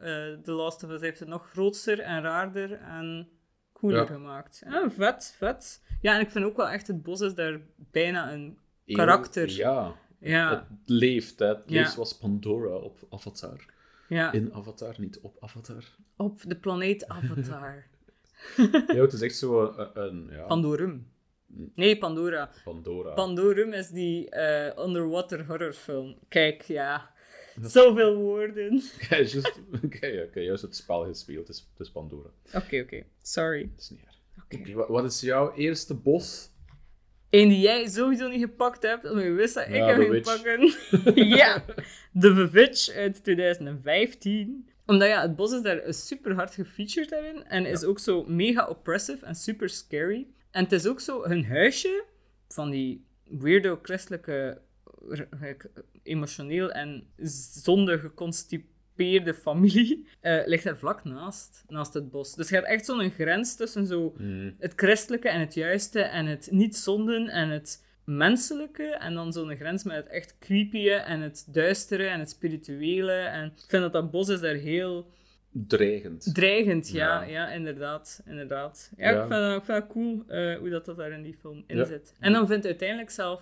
eh, 0.01 0.31
eh, 0.31 0.39
The 0.39 0.51
Last 0.51 0.83
of 0.83 0.89
Us. 0.89 0.99
Hij 0.99 1.07
heeft 1.07 1.19
het 1.19 1.29
nog 1.29 1.49
grootser 1.49 1.99
en 1.99 2.21
raarder 2.21 2.71
en 2.71 3.29
cooler 3.73 3.99
Ja. 3.99 4.05
gemaakt. 4.05 4.61
Ja, 4.65 4.89
vet, 4.91 5.33
vet. 5.37 5.83
Ja, 6.01 6.15
en 6.15 6.21
ik 6.21 6.29
vind 6.29 6.45
ook 6.45 6.57
wel 6.57 6.69
echt, 6.69 6.87
het 6.87 7.03
bos 7.03 7.21
is 7.21 7.33
daar 7.35 7.59
bijna 7.77 8.33
een... 8.33 8.57
Karakter. 8.85 9.49
Ja, 9.49 9.95
Ja, 10.19 10.67
het 10.69 10.89
leeft. 10.89 11.39
Hè. 11.39 11.47
Het 11.47 11.61
Ja. 11.65 11.79
leeft 11.81 11.91
zoals 11.91 12.17
Pandora 12.17 12.75
op 12.75 12.99
Avatar. 13.09 13.65
ja. 14.07 14.31
In 14.31 14.53
Avatar, 14.53 14.95
niet 14.97 15.19
op 15.19 15.37
Avatar. 15.39 15.83
op 16.17 16.41
de 16.47 16.55
planeet 16.55 17.07
Avatar. 17.07 17.85
Ja, 18.87 19.01
het 19.01 19.13
is 19.13 19.21
echt 19.21 19.35
zo 19.35 19.63
een, 19.77 19.89
een 20.03 20.27
ja, 20.31 20.45
Pandorum. 20.45 21.07
Nee, 21.75 21.97
Pandora. 21.97 22.49
Pandora. 22.63 23.13
Pandorum 23.13 23.73
is 23.73 23.87
die 23.89 24.29
eh, 24.29 24.85
underwater 24.85 25.45
horrorfilm. 25.45 26.15
Kijk, 26.27 26.61
ja. 26.61 27.11
Zoveel 27.61 28.15
woorden. 28.15 28.81
Ja, 29.09 29.17
ik 29.17 29.99
heb 30.01 30.33
juist 30.33 30.61
het 30.61 30.75
spel 30.75 31.05
gespeeld, 31.05 31.47
het 31.47 31.55
is, 31.55 31.67
het 31.77 31.79
is 31.87 31.91
Pandora. 31.91 32.29
Oké, 32.53 32.79
oké. 32.79 33.03
Sorry. 33.21 33.69
Dat 33.71 33.79
is 33.81 33.89
niet 33.89 33.99
erg. 34.05 34.17
Oké. 34.43 34.55
Oké, 34.57 34.73
wat, 34.73 34.87
wat 34.87 35.03
is 35.05 35.21
jouw 35.21 35.53
eerste 35.53 35.93
bos? 35.95 36.49
Eén 37.29 37.49
die 37.49 37.59
jij 37.59 37.87
sowieso 37.87 38.27
niet 38.27 38.41
gepakt 38.41 38.83
hebt, 38.83 39.09
omdat 39.09 39.23
je 39.23 39.31
wist 39.31 39.53
dat 39.53 39.67
ik 39.67 39.75
Ja, 39.75 39.85
hem 39.85 40.11
ging 40.11 40.23
pakken. 40.23 40.73
ja, 41.37 41.65
The 42.19 42.49
Witch 42.49 42.89
uit 42.89 43.23
2015. 43.23 44.69
Omdat 44.85 45.07
ja, 45.07 45.21
het 45.21 45.35
bos 45.35 45.53
is 45.53 45.61
daar 45.61 45.81
super 45.93 46.35
hard 46.35 46.53
gefeatured 46.53 47.09
daarin. 47.09 47.43
En 47.43 47.65
is 47.65 47.83
ook 47.83 47.99
zo 47.99 48.23
mega 48.27 48.67
oppressive 48.67 49.25
en 49.25 49.35
super 49.35 49.69
scary. 49.69 50.27
En 50.51 50.63
het 50.63 50.71
is 50.71 50.87
ook 50.87 50.99
zo 50.99 51.23
hun 51.23 51.45
huisje 51.45 52.03
van 52.47 52.69
die 52.69 53.05
weirdo 53.23 53.79
christelijke, 53.81 54.61
emotioneel 56.03 56.71
en 56.71 57.07
zonde 57.63 57.99
geconstipeerde 58.99 59.33
familie. 59.33 60.05
eh, 60.21 60.41
ligt 60.45 60.63
daar 60.63 60.77
vlak 60.77 61.03
naast, 61.03 61.63
naast 61.67 61.93
het 61.93 62.09
bos. 62.11 62.35
Dus 62.35 62.49
je 62.49 62.55
hebt 62.55 62.67
echt 62.67 62.85
zo'n 62.85 63.11
grens 63.11 63.55
tussen 63.55 63.85
zo 63.87 64.13
Hmm. 64.17 64.55
het 64.59 64.73
christelijke 64.75 65.29
en 65.29 65.39
het 65.39 65.53
juiste 65.53 66.01
en 66.01 66.25
het 66.25 66.47
niet 66.51 66.75
zonden 66.75 67.27
en 67.27 67.49
het 67.49 67.85
menselijke. 68.03 68.83
En 68.83 69.13
dan 69.13 69.33
zo'n 69.33 69.55
grens 69.55 69.83
met 69.83 69.95
het 69.95 70.07
echt 70.07 70.35
creepy 70.39 70.89
en 70.89 71.21
het 71.21 71.47
duistere 71.51 72.07
en 72.07 72.19
het 72.19 72.29
spirituele. 72.29 73.11
En 73.13 73.45
ik 73.45 73.63
vind 73.69 73.81
dat 73.83 73.93
dat 73.93 74.11
bos 74.11 74.29
is 74.29 74.39
daar 74.39 74.55
heel 74.55 75.11
Dreigend. 75.51 76.33
dreigend. 76.35 76.89
Ja, 76.89 77.21
Ja. 77.23 77.27
ja. 77.29 77.51
inderdaad. 77.51 78.21
inderdaad. 78.25 78.91
Ja, 78.97 79.09
Ja. 79.09 79.15
Ik, 79.15 79.19
vind, 79.19 79.29
dat- 79.29 79.57
ik 79.57 79.63
vind 79.63 79.77
dat 79.79 79.87
cool 79.87 80.23
eh, 80.27 80.57
hoe 80.57 80.69
dat, 80.69 80.85
dat 80.85 80.97
daar 80.97 81.11
in 81.11 81.21
die 81.23 81.37
film 81.39 81.63
in 81.67 81.77
Ja. 81.77 81.85
zit. 81.85 82.13
En 82.19 82.31
dan 82.33 82.47
vindt 82.47 82.65
uiteindelijk 82.65 83.09
zelf... 83.09 83.41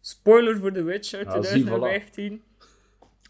Spoiler 0.00 0.58
voor 0.58 0.72
The 0.72 0.82
Witch 0.82 1.14
uit 1.14 1.46
zie, 1.46 1.64
voilà. 1.64 1.68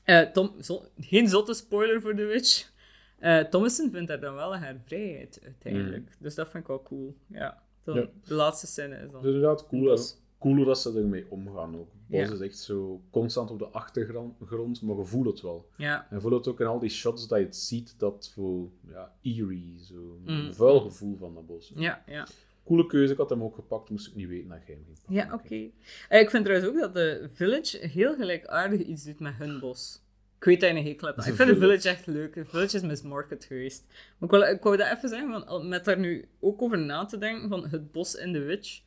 2015. 0.05 0.15
Eh, 0.15 0.33
Tom, 0.33 0.63
zo- 0.63 0.83
geen 1.01 1.29
zotte 1.29 1.55
spoiler 1.55 2.01
voor 2.01 2.15
The 2.15 2.25
Witch. 2.25 2.73
Eh 3.19 3.39
Thomason 3.45 3.91
vindt 3.91 4.09
daar 4.09 4.21
dan 4.21 4.35
wel 4.35 4.57
haar 4.57 4.81
vrijheid 4.87 5.41
uiteindelijk. 5.45 6.11
Dus 6.19 6.35
dat 6.35 6.49
vind 6.49 6.63
ik 6.63 6.69
wel 6.69 6.83
cool. 6.83 7.15
Ja. 7.27 7.63
Dan, 7.85 7.95
Mm. 7.97 8.01
Ja. 8.03 8.09
De 8.25 8.35
laatste 8.35 8.67
scène 8.67 8.95
is 8.95 9.01
Het 9.03 9.13
dan. 9.13 9.21
is 9.21 9.27
inderdaad 9.27 9.67
cool, 9.67 9.97
hè. 9.97 10.03
cool 10.39 10.55
hoe 10.57 10.65
dat 10.65 10.79
ze 10.79 10.93
ermee 10.99 11.27
omgaan 11.29 11.77
ook. 11.77 11.89
Het 11.93 12.09
bos 12.09 12.29
Ja. 12.29 12.33
is 12.35 12.41
echt 12.41 12.59
zo 12.59 13.01
constant 13.11 13.51
op 13.51 13.59
de 13.59 13.67
achtergrond, 13.69 14.35
grond, 14.47 14.83
maar 14.83 14.97
je 14.97 15.05
voelt 15.05 15.27
het 15.27 15.41
wel. 15.41 15.69
Ja. 15.77 16.07
En 16.11 16.17
je 16.17 16.21
voelt 16.23 16.35
het 16.35 16.49
ook 16.49 16.61
in 16.61 16.67
al 16.67 16.79
die 16.79 16.91
shots 16.91 17.29
dat 17.29 17.39
je 17.39 17.45
het 17.45 17.57
ziet, 17.57 17.95
dat 17.99 18.31
voor 18.35 18.69
ja, 18.89 19.13
eerie, 19.23 19.75
zo 19.83 20.19
Mm. 20.25 20.53
vuil 20.53 20.81
gevoel 20.81 21.17
van 21.17 21.35
dat 21.35 21.47
bos. 21.47 21.73
Ja, 21.75 22.03
ja. 22.07 22.27
Coole 22.65 22.87
keuze, 22.87 23.13
ik 23.13 23.19
had 23.19 23.31
hem 23.31 23.43
ook 23.43 23.55
gepakt, 23.55 23.91
moest 23.91 24.07
ik 24.07 24.15
niet 24.15 24.29
weten 24.29 24.49
dat 24.49 24.59
jij 24.67 24.75
hem 24.75 24.85
ging 24.85 24.99
pakken. 24.99 25.15
Ja, 25.15 25.35
oké. 25.35 25.71
Eh, 26.09 26.21
ik 26.21 26.31
vind 26.31 26.45
trouwens 26.45 26.71
ook 26.71 26.81
dat 26.81 26.95
de 26.95 27.29
Village 27.35 27.87
heel 27.87 28.15
gelijkaardig 28.15 28.81
iets 28.81 29.05
doet 29.05 29.21
met 29.21 29.35
hun 29.35 29.59
bos. 29.61 30.03
Ik 30.39 30.45
weet 30.45 30.61
dat 30.61 30.71
je 30.71 30.77
een 30.77 30.85
hekel 30.85 31.07
hebt. 31.07 31.27
Ik 31.27 31.35
vind 31.35 31.49
de 31.49 31.57
Village. 31.57 31.89
Echt 31.89 32.07
leuk. 32.07 32.35
De 32.35 32.45
Village 32.45 32.77
is 32.77 32.83
mismarket 32.83 33.45
geweest. 33.45 33.85
Maar 34.19 34.29
ik, 34.29 34.31
wil, 34.31 34.55
ik 34.55 34.63
wou 34.63 34.77
dat 34.77 34.93
even 34.97 35.09
zeggen, 35.09 35.31
want 35.31 35.69
met 35.69 35.85
daar 35.85 35.99
nu 35.99 36.29
ook 36.41 36.63
over 36.63 36.79
na 36.79 37.05
te 37.05 37.19
denken, 37.19 37.49
van 37.49 37.69
het 37.69 37.93
bos 37.93 38.15
in 38.15 38.33
The 38.33 38.39
Witch, 38.39 38.81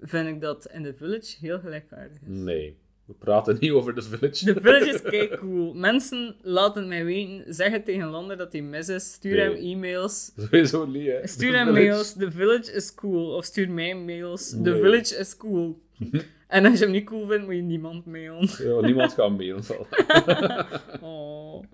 vind 0.00 0.28
ik 0.28 0.40
dat 0.40 0.66
in 0.66 0.82
The 0.82 0.94
Village 0.94 1.36
heel 1.40 1.58
gelijkaardig 1.58 2.16
is. 2.20 2.28
Nee, 2.28 2.78
we 3.06 3.12
praten 3.18 3.56
niet 3.60 3.70
over 3.70 3.94
The 3.94 4.02
Village. 4.02 4.44
De 4.54 4.60
Village 4.60 4.88
is 4.88 5.02
kei 5.02 5.36
cool. 5.36 5.74
Mensen 5.74 6.36
laten 6.42 6.88
mij 6.88 7.04
weten, 7.04 7.54
zeg 7.54 7.70
het 7.70 7.84
tegen 7.84 8.08
Lander 8.08 8.36
dat 8.36 8.52
hij 8.52 8.62
mis 8.62 8.88
is. 8.88 9.12
Stuur 9.12 9.38
hem 9.40 9.52
e-mails. 9.54 10.32
Sowieso 10.36 10.86
niet, 10.86 11.06
hè. 11.06 11.26
Stuur 11.26 11.50
The 11.50 11.56
hem 11.56 11.66
Village. 11.66 11.86
mails. 11.88 12.12
The 12.12 12.30
Village 12.30 12.72
is 12.72 12.94
cool. 12.94 13.34
Of 13.34 13.44
stuur 13.44 13.70
mij 13.70 13.94
mails. 13.94 14.50
The 14.50 14.56
Nee. 14.58 14.80
Village 14.80 15.16
is 15.16 15.36
cool. 15.36 15.82
en 16.48 16.64
als 16.66 16.78
je 16.78 16.84
hem 16.84 16.92
niet 16.94 17.04
cool 17.06 17.26
vindt, 17.26 17.44
moet 17.44 17.54
je 17.54 17.60
niemand 17.62 18.06
mailen. 18.06 18.48
Ja, 18.58 18.80
niemand 18.80 19.12
gaat 19.12 19.30
mailen. 19.36 19.62
Oh. 21.00 21.64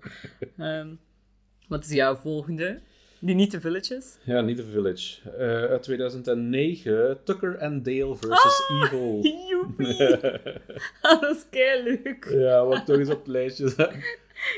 Ehm, 0.57 0.87
wat 1.67 1.83
is 1.85 1.91
jouw 1.91 2.15
volgende? 2.15 2.79
Die 3.23 3.35
niet 3.35 3.49
The 3.49 3.59
Village 3.61 3.95
is? 3.95 4.17
Ja, 4.23 4.41
niet 4.41 4.57
The 4.57 4.63
Village. 4.65 5.29
Eh, 5.29 5.69
uit 5.69 5.83
2009, 5.83 7.17
Tucker 7.23 7.59
and 7.59 7.85
Dale 7.85 8.15
versus 8.15 8.67
Ah! 8.69 8.83
Evil. 8.83 9.19
Joepie! 9.49 10.19
Ah, 11.01 11.21
dat 11.21 11.35
is 11.35 11.45
kei 11.49 11.83
leuk. 11.83 12.27
ja, 12.31 12.65
wat 12.65 12.85
toch 12.85 12.97
eens 12.97 13.09
op 13.09 13.17
het 13.17 13.27
lijstje 13.27 13.67
zetten. 13.69 14.03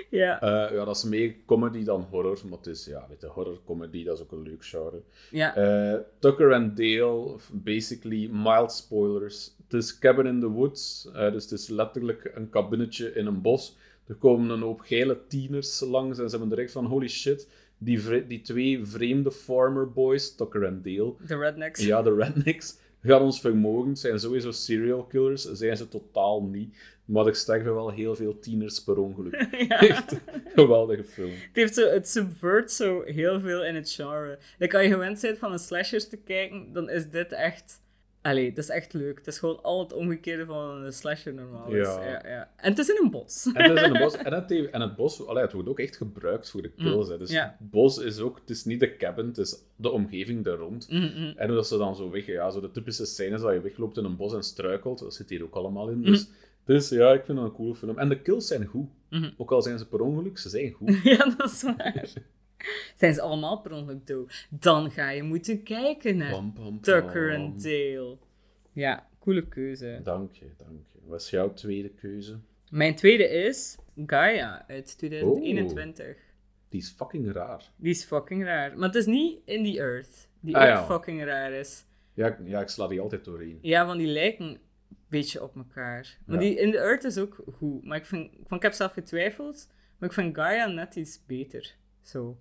Ja. 0.09 0.41
Eh, 0.41 0.75
ja, 0.75 0.85
dat 0.85 0.95
is 0.95 1.03
meer 1.03 1.35
comedy 1.45 1.83
dan 1.83 2.07
horror, 2.09 2.39
maar 2.49 2.57
het 2.57 2.67
is, 2.67 2.85
ja, 2.85 3.05
weet 3.09 3.21
je, 3.21 3.27
horror-comedy, 3.27 4.03
dat 4.03 4.17
is 4.17 4.23
ook 4.23 4.31
een 4.31 4.41
leuk 4.41 4.65
genre. 4.65 5.01
Ja. 5.31 5.55
Eh, 5.55 5.99
Tucker 6.19 6.53
and 6.53 6.77
Dale, 6.77 7.35
basically 7.51 8.29
mild 8.31 8.71
spoilers. 8.71 9.55
Het 9.63 9.73
is 9.81 9.99
Cabin 9.99 10.25
in 10.25 10.39
the 10.39 10.49
Woods, 10.49 11.09
dus 11.13 11.43
het 11.43 11.51
is 11.51 11.67
letterlijk 11.67 12.31
een 12.35 12.49
kabinetje 12.49 13.13
in 13.13 13.25
een 13.25 13.41
bos. 13.41 13.77
Er 14.07 14.15
komen 14.15 14.49
een 14.49 14.61
hoop 14.61 14.79
geile 14.79 15.17
tieners 15.27 15.79
langs 15.79 16.19
en 16.19 16.29
ze 16.29 16.37
hebben 16.37 16.55
direct 16.55 16.71
van 16.71 16.85
holy 16.85 17.07
shit, 17.07 17.47
die, 17.83 18.27
die 18.27 18.41
twee 18.41 18.85
vreemde 18.85 19.31
farmer 19.31 19.91
boys, 19.91 20.35
Tucker 20.35 20.67
and 20.67 20.83
Dale, 20.83 21.13
De 21.27 21.37
Rednecks. 21.37 21.85
ja, 21.85 22.01
de 22.01 22.15
rednecks, 22.15 22.77
gaan 23.01 23.21
ons 23.21 23.39
vermogen, 23.41 23.95
zijn 23.95 24.19
sowieso 24.19 24.51
serial 24.51 25.03
killers, 25.03 25.51
zijn 25.51 25.77
ze 25.77 25.87
totaal 25.87 26.43
niet. 26.43 26.75
Maar 27.05 27.25
er 27.25 27.35
sterven 27.35 27.73
wel 27.73 27.91
heel 27.91 28.15
veel 28.15 28.39
tieners 28.39 28.83
per 28.83 28.97
ongeluk. 28.97 29.47
Ja. 29.67 29.79
Echt 29.89 30.19
geweldige 30.55 31.03
film. 31.03 31.29
Het, 31.31 31.49
heeft 31.53 31.73
zo, 31.73 31.89
het 31.89 32.07
subvert 32.09 32.71
zo 32.71 33.01
heel 33.05 33.39
veel 33.39 33.65
in 33.65 33.75
het 33.75 33.91
genre. 33.91 34.39
Like, 34.57 34.75
als 34.77 34.85
je 34.85 34.91
gewend 34.91 35.21
bent 35.21 35.37
van 35.37 35.51
een 35.51 35.59
slashers 35.59 36.07
te 36.09 36.17
kijken, 36.17 36.73
dan 36.73 36.89
is 36.89 37.09
dit 37.09 37.31
echt... 37.31 37.81
Allee, 38.23 38.49
het 38.49 38.57
is 38.57 38.69
echt 38.69 38.93
leuk. 38.93 39.17
Het 39.17 39.27
is 39.27 39.39
gewoon 39.39 39.59
al 39.63 39.79
het 39.79 39.93
omgekeerde 39.93 40.45
van 40.45 40.83
een 40.83 40.93
slasher 40.93 41.33
normaal. 41.33 41.75
Ja. 41.75 42.03
Ja, 42.03 42.21
ja. 42.29 42.51
En 42.57 42.69
het 42.69 42.77
is 42.79 42.89
in 42.89 42.99
een 43.03 43.11
bos. 43.11 43.45
En 43.53 43.63
het 43.69 43.77
is 43.77 43.83
in 43.87 43.95
een 43.95 44.01
bos. 44.01 44.15
En 44.17 44.33
het, 44.33 44.49
heeft- 44.49 44.69
en 44.69 44.81
het 44.81 44.95
bos, 44.95 45.25
allee, 45.27 45.43
het 45.43 45.53
wordt 45.53 45.69
ook 45.69 45.79
echt 45.79 45.97
gebruikt 45.97 46.49
voor 46.49 46.61
de 46.61 46.69
kills. 46.71 47.07
hè. 47.07 47.17
Dus 47.17 47.29
Mm, 47.29 47.35
ja. 47.35 47.55
het 47.59 47.69
bos 47.69 47.97
is 47.97 48.19
ook, 48.19 48.39
het 48.39 48.49
is 48.49 48.63
niet 48.65 48.79
de 48.79 48.95
cabin, 48.97 49.25
het 49.25 49.37
is 49.37 49.57
de 49.75 49.89
omgeving 49.89 50.43
daar 50.43 50.57
rond. 50.57 50.89
Mm, 50.89 50.99
mm. 51.15 51.33
En 51.35 51.47
hoe 51.47 51.55
dat 51.55 51.67
ze 51.67 51.77
dan 51.77 51.95
zo 51.95 52.09
weg, 52.09 52.25
ja, 52.25 52.49
zo 52.49 52.59
de 52.61 52.71
typische 52.71 53.05
scènes 53.05 53.41
dat 53.41 53.53
je 53.53 53.61
wegloopt 53.61 53.97
in 53.97 54.03
een 54.03 54.15
bos 54.15 54.33
en 54.33 54.43
struikelt, 54.43 54.99
dat 54.99 55.13
zit 55.13 55.29
hier 55.29 55.43
ook 55.43 55.55
allemaal 55.55 55.89
in. 55.89 56.01
Dus, 56.01 56.27
dus 56.65 56.89
ja, 56.89 57.13
ik 57.13 57.25
vind 57.25 57.37
het 57.37 57.47
een 57.47 57.53
coole 57.53 57.75
film. 57.75 57.97
En 57.97 58.09
de 58.09 58.21
kills 58.21 58.47
zijn 58.47 58.65
goed. 58.65 58.87
Mhm. 59.09 59.29
Ook 59.37 59.51
al 59.51 59.61
zijn 59.61 59.77
ze 59.79 59.87
per 59.87 60.01
ongeluk, 60.01 60.37
ze 60.37 60.49
zijn 60.49 60.71
goed. 60.71 60.99
Ja, 61.03 61.33
dat 61.37 61.49
is 61.51 61.61
waar. 61.63 62.09
Zijn 62.99 63.13
ze 63.13 63.21
allemaal 63.21 63.61
per 63.61 63.71
ongeluk 63.71 64.07
dood? 64.07 64.47
Dan 64.49 64.91
ga 64.91 65.09
je 65.09 65.23
moeten 65.23 65.63
kijken 65.63 66.17
naar 66.17 66.43
pam. 66.53 66.81
Tucker 66.81 67.35
and 67.35 67.63
Dale. 67.63 68.17
Ja, 68.71 69.07
coole 69.19 69.47
keuze. 69.47 69.99
Dank 70.03 70.33
je, 70.35 70.45
dank 70.57 70.85
je. 70.93 70.99
Wat 71.05 71.21
is 71.21 71.29
jouw 71.29 71.53
tweede 71.53 71.89
keuze? 71.89 72.39
Mijn 72.69 72.95
tweede 72.95 73.27
is 73.29 73.77
Gaia 74.05 74.65
uit 74.67 74.97
2021. 74.97 76.15
Die 76.69 76.81
is 76.81 76.89
fucking 76.97 77.31
raar. 77.31 77.71
Die 77.75 77.91
is 77.91 78.03
fucking 78.03 78.43
raar. 78.43 78.77
Maar 78.77 78.87
het 78.87 78.95
is 78.95 79.05
niet 79.05 79.39
In 79.45 79.63
the 79.63 79.79
Earth, 79.79 80.27
die 80.39 80.57
Ah, 80.57 80.67
ja. 80.67 80.85
fucking 80.85 81.23
raar 81.23 81.51
is. 81.51 81.85
Ja, 82.13 82.27
ik- 82.27 82.47
ja, 82.47 82.61
ik 82.61 82.67
sla 82.69 82.87
die 82.87 82.99
altijd 83.01 83.25
doorheen. 83.25 83.59
Ja, 83.61 83.85
want 83.85 83.97
die 83.99 84.07
lijken 84.07 84.45
een 84.45 84.59
beetje 85.09 85.43
op 85.43 85.55
elkaar. 85.55 86.17
Maar 86.25 86.35
Ja. 86.35 86.41
die 86.41 86.55
In 86.59 86.71
the 86.71 86.77
Earth 86.77 87.03
is 87.03 87.17
ook 87.17 87.43
goed. 87.57 87.85
Maar 87.85 87.97
ik, 87.97 88.05
vind, 88.05 88.31
want 88.35 88.51
ik 88.51 88.61
heb 88.61 88.73
zelf 88.73 88.91
getwijfeld, 88.91 89.67
maar 89.97 90.09
ik 90.09 90.15
vind 90.15 90.35
Gaia 90.35 90.65
net 90.67 90.95
iets 90.95 91.25
beter. 91.25 91.75
Zo. 92.01 92.37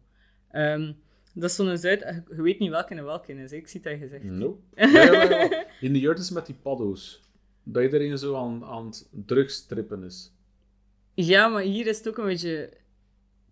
Ehm, 0.52 0.92
dat 1.34 1.50
is 1.50 1.56
zo'n 1.56 1.78
Zuid... 1.78 2.22
Je 2.36 2.42
weet 2.42 2.58
niet 2.58 2.70
welke 2.70 2.94
en 2.94 3.04
welke 3.04 3.32
is, 3.32 3.50
hè. 3.50 3.56
ik 3.56 3.68
zie 3.68 3.80
dat 3.80 3.98
gezegd. 3.98 4.24
Nope. 4.24 4.60
Ja, 4.74 4.88
ja, 4.88 5.22
ja. 5.22 5.66
In 5.80 5.92
de 5.92 6.14
is 6.14 6.30
met 6.30 6.46
die 6.46 6.54
paddo's. 6.62 7.20
Dat 7.64 7.82
iedereen 7.82 8.18
zo 8.18 8.36
aan, 8.36 8.64
aan 8.64 8.86
het 8.86 9.08
drugstrippen 9.10 10.02
is. 10.02 10.32
Ja, 11.14 11.48
maar 11.48 11.62
hier 11.62 11.86
is 11.86 11.98
het 11.98 12.08
ook 12.08 12.18
een 12.18 12.24
beetje 12.24 12.70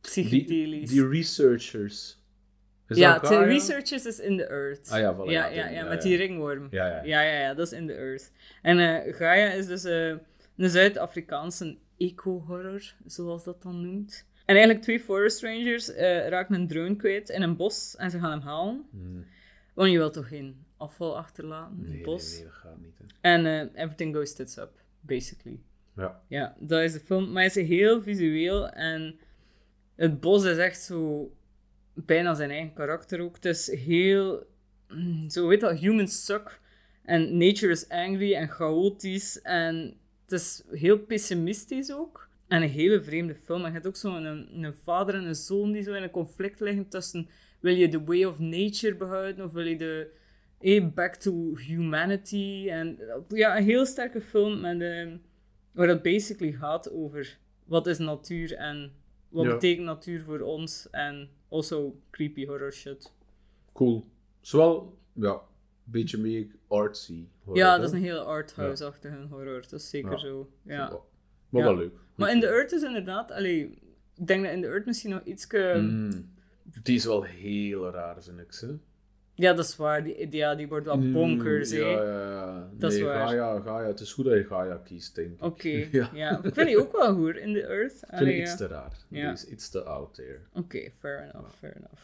psychedelisch. 0.00 0.90
die 0.90 1.08
researchers. 1.08 2.18
Is 2.88 2.96
ja, 2.96 3.18
de 3.18 3.44
researchers 3.44 4.06
is 4.06 4.18
in 4.18 4.36
the 4.36 4.46
earth. 4.46 4.90
Ah 4.90 4.98
ja, 4.98 5.14
voilà, 5.14 5.30
ja, 5.30 5.46
ja, 5.46 5.68
ja, 5.68 5.84
met 5.88 6.02
die 6.02 6.16
ringworm. 6.16 6.66
Ja, 6.70 7.02
ja. 7.04 7.20
Ja, 7.20 7.54
dat 7.54 7.66
is 7.66 7.78
in 7.78 7.86
the 7.86 7.94
earth. 7.94 8.32
En 8.62 8.78
eh, 8.78 9.14
Gaia 9.14 9.50
is 9.50 9.66
dus 9.66 9.84
eh, 9.84 10.08
een 10.56 10.70
Zuid-Afrikaanse 10.70 11.76
eco-horror, 11.96 12.94
zoals 13.06 13.44
dat 13.44 13.62
dan 13.62 13.80
noemt. 13.80 14.26
En 14.50 14.56
eigenlijk 14.56 14.84
twee 14.84 15.00
forest 15.00 15.42
rangers 15.42 15.92
eh, 15.92 16.28
raken 16.28 16.54
een 16.54 16.66
drone 16.66 16.96
kwijt 16.96 17.28
in 17.28 17.42
een 17.42 17.56
bos 17.56 17.96
en 17.96 18.10
ze 18.10 18.18
gaan 18.18 18.30
hem 18.30 18.40
halen. 18.40 18.84
Hmm. 18.90 19.26
Want 19.74 19.90
je 19.90 19.96
wilt 19.98 20.12
toch 20.12 20.28
geen 20.28 20.64
afval 20.76 21.16
achterlaten 21.18 21.76
in 21.76 21.82
Nee, 21.84 21.92
het 21.94 22.02
bos? 22.04 22.28
nee, 22.30 22.34
nee, 22.34 22.44
dat 22.44 22.54
gaat 22.54 22.78
niet. 22.80 22.98
Hè. 22.98 23.04
En 23.20 23.46
eh, 23.46 23.82
everything 23.82 24.14
goes 24.14 24.34
tits 24.34 24.56
up, 24.56 24.70
basically. 25.00 25.60
Ja. 25.96 26.20
Ja, 26.28 26.56
dat 26.58 26.80
is 26.82 26.92
de 26.92 27.00
film. 27.00 27.32
Maar 27.32 27.42
het 27.42 27.56
is 27.56 27.68
heel 27.68 28.02
visueel 28.02 28.68
en 28.68 29.18
het 29.94 30.20
bos 30.20 30.44
is 30.44 30.56
echt 30.56 30.80
zo 30.82 31.32
bijna 31.94 32.34
zijn 32.34 32.50
eigen 32.50 32.72
karakter 32.72 33.20
ook. 33.20 33.34
Het 33.34 33.44
is 33.44 33.74
heel, 33.74 34.46
mm, 34.88 35.30
zo 35.30 35.46
weet 35.48 35.60
dat, 35.60 35.78
humans 35.78 36.24
suck 36.24 36.60
en 37.04 37.36
nature 37.36 37.72
is 37.72 37.88
angry 37.88 38.34
en 38.34 38.48
chaotisch 38.48 39.40
en 39.42 39.96
het 40.24 40.32
is 40.32 40.62
heel 40.70 40.98
pessimistisch 40.98 41.92
ook. 41.92 42.28
En 42.50 42.62
een 42.62 42.68
hele 42.68 43.02
vreemde 43.02 43.34
film. 43.34 43.60
En 43.60 43.66
je 43.66 43.72
hebt 43.72 43.86
ook 43.86 43.96
zo'n 43.96 44.24
een, 44.24 44.64
een 44.64 44.74
vader 44.74 45.14
en 45.14 45.24
een 45.24 45.34
zoon 45.34 45.72
die 45.72 45.82
zo 45.82 45.92
in 45.94 46.02
een 46.02 46.10
conflict 46.10 46.60
liggen 46.60 46.88
tussen 46.88 47.28
wil 47.60 47.74
je 47.74 47.88
the 47.88 48.04
way 48.04 48.24
of 48.24 48.38
nature 48.38 48.96
behouden 48.96 49.44
of 49.44 49.52
wil 49.52 49.66
je 49.66 49.76
de 49.76 50.10
eh, 50.58 50.86
back 50.94 51.14
to 51.14 51.56
humanity. 51.56 52.66
En 52.70 52.98
ja, 53.28 53.56
een 53.56 53.64
heel 53.64 53.86
sterke 53.86 54.20
film 54.20 54.60
met 54.60 55.08
waar 55.72 55.88
het 55.88 56.02
basically 56.02 56.52
gaat 56.52 56.90
over 56.92 57.38
wat 57.64 57.86
is 57.86 57.98
natuur 57.98 58.54
en 58.54 58.92
wat 59.28 59.44
Ja. 59.44 59.52
betekent 59.52 59.86
natuur 59.86 60.20
voor 60.22 60.40
ons 60.40 60.90
en 60.90 61.28
also 61.48 62.00
creepy 62.10 62.46
horror 62.46 62.72
shit. 62.72 63.12
Cool. 63.72 64.04
Zowel, 64.40 64.98
ja, 65.12 65.32
een 65.32 65.40
beetje 65.84 66.18
meer 66.18 66.46
artsy. 66.68 67.24
horror, 67.44 67.56
ja, 67.62 67.76
dat 67.78 67.86
is 67.86 67.92
een 67.92 68.02
hele 68.02 68.20
arthouse-achtige 68.24 69.26
horror, 69.30 69.60
dat 69.62 69.72
is 69.80 69.90
zeker 69.90 70.10
Ja. 70.10 70.18
zo. 70.18 70.50
Ja. 70.62 71.00
Maar 71.50 71.62
Ja. 71.62 71.68
wel 71.68 71.76
leuk. 71.76 71.92
Maar 72.14 72.30
in 72.32 72.40
The 72.40 72.46
Earth 72.48 72.72
is 72.72 72.82
inderdaad, 72.82 73.30
allee, 73.32 73.78
ik 74.16 74.26
denk 74.26 74.44
dat 74.44 74.52
in 74.52 74.60
The 74.62 74.66
Earth 74.68 74.86
misschien 74.86 75.10
nog 75.10 75.22
iets. 75.24 75.46
Mm, 75.52 76.30
die 76.82 76.94
is 76.96 77.04
wel 77.04 77.22
heel 77.22 77.90
raar, 77.90 78.22
vind 78.22 78.38
ik. 78.38 78.52
Ze. 78.52 78.78
Ja, 79.34 79.52
dat 79.54 79.64
is 79.64 79.76
waar, 79.76 80.04
die, 80.04 80.28
die- 80.28 80.40
ja, 80.40 80.54
die 80.54 80.68
wordt 80.68 80.86
wel 80.86 81.10
bonkers, 81.12 81.72
Mm, 81.72 81.78
hè. 81.78 81.84
Ja, 81.84 82.02
ja, 82.04 82.30
ja. 82.30 82.68
Dat 82.78 82.92
is 82.92 83.00
waar. 83.00 83.28
Gaia, 83.28 83.60
Gaia, 83.60 83.86
het 83.86 84.00
is 84.00 84.12
goed 84.12 84.24
dat 84.24 84.34
je 84.34 84.44
Gaia 84.44 84.76
kiest, 84.84 85.14
denk 85.14 85.32
ik. 85.32 85.42
Oké, 85.44 85.68
Ja. 85.98 86.10
ja. 86.14 86.40
Ik 86.42 86.54
vind 86.54 86.66
die 86.66 86.78
ook 86.80 86.92
wel 86.92 87.14
goed 87.14 87.36
in 87.36 87.52
The 87.52 87.66
Earth. 87.66 87.92
Ik 88.02 88.16
vind 88.16 88.30
het 88.30 88.38
iets 88.38 88.56
te 88.56 88.66
raar. 88.66 88.92
Ja. 89.08 89.24
Die 89.24 89.32
is 89.32 89.44
iets 89.46 89.68
te 89.70 89.82
out 89.82 90.14
there. 90.14 90.38
Oké, 90.52 90.90
fair 90.98 91.30
enough, 91.34 91.54
fair 91.58 91.76
enough. 91.76 92.00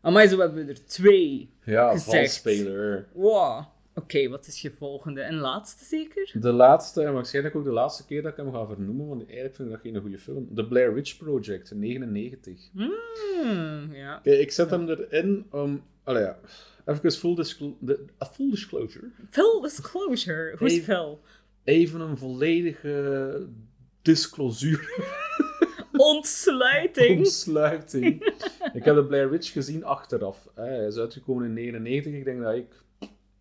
Amai, 0.00 0.28
zo 0.28 0.38
hebben 0.38 0.66
we 0.66 0.72
er 0.72 0.84
twee. 0.86 1.50
Ja, 1.64 1.96
valspeler. 1.98 3.06
Wow. 3.12 3.64
Oké, 3.98 4.28
wat 4.28 4.46
is 4.46 4.62
je 4.62 4.70
volgende? 4.70 5.20
En 5.20 5.34
laatste 5.34 5.84
zeker? 5.84 6.30
De 6.40 6.52
laatste, 6.52 7.02
en 7.02 7.12
waarschijnlijk 7.12 7.56
ook 7.56 7.64
de 7.64 7.70
laatste 7.70 8.04
keer 8.04 8.22
dat 8.22 8.30
ik 8.30 8.36
hem 8.36 8.52
ga 8.52 8.66
vernoemen, 8.66 9.08
want 9.08 9.26
eigenlijk 9.26 9.54
vind 9.54 9.68
ik 9.68 9.74
dat 9.74 9.84
geen 9.84 10.00
goede 10.00 10.18
film. 10.18 10.54
The 10.54 10.66
Blair 10.66 10.94
Witch 10.94 11.16
Project, 11.16 11.74
99. 11.74 12.68
Hmm, 12.72 13.94
ja. 13.94 14.20
Kijk, 14.22 14.40
ik 14.40 14.52
zet 14.52 14.70
hem 14.70 14.88
erin 14.88 15.46
om... 15.50 15.82
Allee, 16.02 16.22
ja. 16.22 16.38
Even 16.86 17.12
full, 17.12 17.34
disclo 17.34 17.76
de, 17.80 18.04
a 18.22 18.26
full 18.26 18.50
disclosure. 18.50 19.10
Full 19.30 19.60
disclosure. 19.62 20.54
Hoe 20.58 20.68
is. 20.68 20.84
Phil? 20.84 21.20
Even 21.64 22.00
een 22.00 22.16
volledige 22.16 23.46
disclosure. 24.02 25.16
Ontsluiting. 25.92 27.18
Ontsluiting. 27.18 28.24
ik 28.72 28.84
heb 28.84 28.94
de 28.94 29.04
Blair 29.04 29.30
Witch 29.30 29.52
gezien 29.52 29.84
achteraf. 29.84 30.48
Hij 30.54 30.86
is 30.86 30.96
uitgekomen 30.96 31.44
in 31.44 31.52
99. 31.52 32.12
Ik 32.12 32.24
denk 32.24 32.42
dat 32.42 32.54
ik 32.54 32.86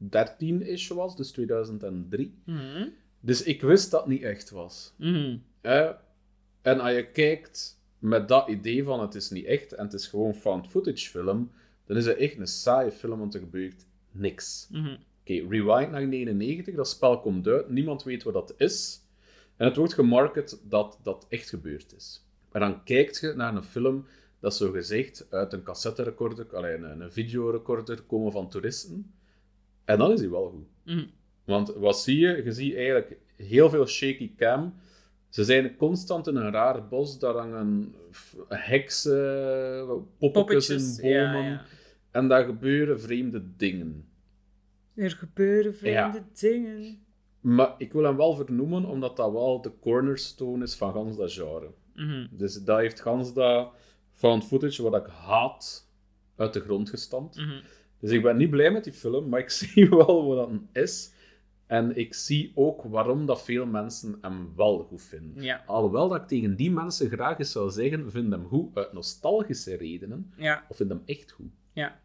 13-ish 0.04 0.88
was, 0.88 1.16
dus 1.16 1.32
2003. 1.32 2.34
Mhm. 2.44 2.88
Dus 3.20 3.44
ik 3.44 3.62
wist 3.62 3.92
dat 3.92 4.00
het 4.00 4.10
niet 4.10 4.22
echt 4.22 4.50
was. 4.50 4.94
Mhm. 4.98 5.38
En 6.62 6.80
als 6.80 6.92
je 6.92 7.12
kijkt 7.12 7.80
met 8.00 8.28
dat 8.28 8.48
idee 8.48 8.84
van 8.84 9.02
het 9.02 9.16
is 9.16 9.30
niet 9.30 9.46
echt 9.46 9.74
en 9.74 9.84
het 9.84 9.94
is 9.94 10.08
gewoon 10.08 10.36
found 10.36 10.68
footage 10.68 11.10
film, 11.10 11.52
dan 11.86 11.98
is 11.98 12.06
het 12.06 12.18
echt 12.18 12.38
een 12.38 12.48
saaie 12.48 12.92
film, 12.92 13.20
want 13.20 13.34
er 13.34 13.40
gebeurt 13.40 13.86
niks. 14.12 14.68
Mhm. 14.72 14.98
Oké, 15.22 15.48
rewind 15.50 15.92
naar 15.92 16.08
99, 16.08 16.76
dat 16.76 16.90
spel 16.90 17.20
komt 17.20 17.48
uit, 17.48 17.70
niemand 17.70 18.04
weet 18.04 18.24
wat 18.24 18.34
dat 18.34 18.54
is. 18.58 19.02
En 19.56 19.66
het 19.66 19.76
wordt 19.76 19.94
gemarket 19.94 20.60
dat 20.64 21.00
dat 21.04 21.26
echt 21.30 21.50
gebeurd 21.50 21.94
is. 21.96 22.26
Maar 22.52 22.62
dan 22.62 22.84
kijkt 22.84 23.20
je 23.20 23.34
naar 23.34 23.56
een 23.56 23.64
film 23.64 24.06
dat 24.40 24.56
zo 24.56 24.72
gezegd 24.72 25.28
uit 25.30 25.54
een 25.54 25.64
cassetterecorder, 25.64 26.56
alleen 26.56 26.84
een, 26.84 27.02
een 27.02 27.12
videorecorder 27.12 28.02
komen 28.02 28.32
van 28.32 28.50
toeristen. 28.50 29.14
En 29.88 29.98
dan 29.98 30.12
is 30.12 30.20
die 30.20 30.30
wel 30.30 30.50
goed. 30.50 30.96
Mhm. 30.96 31.06
Want 31.44 31.74
wat 31.74 32.00
zie 32.00 32.20
je? 32.20 32.44
Je 32.44 32.52
ziet 32.52 32.76
eigenlijk 32.76 33.18
heel 33.36 33.70
veel 33.70 33.86
shaky 33.86 34.36
cam. 34.36 34.74
Ze 35.30 35.44
zijn 35.44 35.76
constant 35.76 36.28
in 36.28 36.36
een 36.36 36.52
raar 36.52 36.88
bos, 36.88 37.20
daar 37.20 37.34
hangen 37.34 37.96
heksen, 38.48 40.08
poppetjes 40.18 41.00
in 41.00 41.02
bomen. 41.02 41.44
Ja, 41.44 41.50
ja. 41.50 41.66
En 42.12 42.28
daar 42.28 42.46
gebeuren 42.46 43.02
vreemde 43.02 43.56
dingen. 43.56 44.10
Er 44.96 45.12
gebeuren 45.12 45.76
vreemde 45.76 46.24
dingen. 46.34 47.06
Maar 47.42 47.76
ik 47.78 47.94
wil 47.94 48.04
hem 48.04 48.18
wel 48.18 48.36
vernoemen, 48.36 48.86
omdat 48.86 49.18
dat 49.18 49.32
wel 49.32 49.62
de 49.62 49.72
cornerstone 49.80 50.64
is 50.64 50.76
van 50.76 50.94
gans 50.94 51.18
dat 51.18 51.32
genre. 51.32 51.72
Mhm. 51.96 52.28
Dus 52.32 52.64
dat 52.64 52.80
heeft 52.80 53.02
gans 53.02 53.34
dat 53.34 53.72
found 54.12 54.46
footage, 54.46 54.84
wat 54.84 54.96
ik 54.96 55.12
haat, 55.12 55.92
uit 56.36 56.54
de 56.54 56.60
grond 56.60 56.90
gestampt. 56.90 57.36
Mhm. 57.36 57.60
Dus 58.00 58.12
ik 58.12 58.22
ben 58.22 58.38
niet 58.38 58.50
blij 58.50 58.72
met 58.72 58.84
die 58.84 58.94
film, 58.94 59.30
maar 59.30 59.40
ik 59.40 59.50
zie 59.60 59.90
wel 59.90 60.28
wat 60.28 60.50
dat 60.50 60.84
is. 60.84 61.12
En 61.68 61.96
ik 61.98 62.14
zie 62.14 62.52
ook 62.56 62.84
waarom 62.84 63.26
dat 63.26 63.44
veel 63.44 63.66
mensen 63.66 64.18
hem 64.22 64.54
wel 64.56 64.84
goed 64.84 65.02
vinden. 65.02 65.44
Ja. 65.44 65.64
Alhoewel 65.66 66.08
dat 66.08 66.22
ik 66.22 66.28
tegen 66.28 66.56
die 66.56 66.72
mensen 66.72 67.10
graag 67.10 67.40
eens 67.40 67.52
zou 67.52 67.70
zeggen, 67.72 68.12
vind 68.12 68.32
hem 68.32 68.46
goed 68.46 68.78
uit 68.78 68.94
nostalgische 68.94 69.76
redenen, 69.76 70.34
Ja. 70.38 70.66
of 70.70 70.78
vind 70.78 70.90
hem 70.90 71.02
echt 71.06 71.32
goed. 71.32 71.52
Ja. 71.74 72.00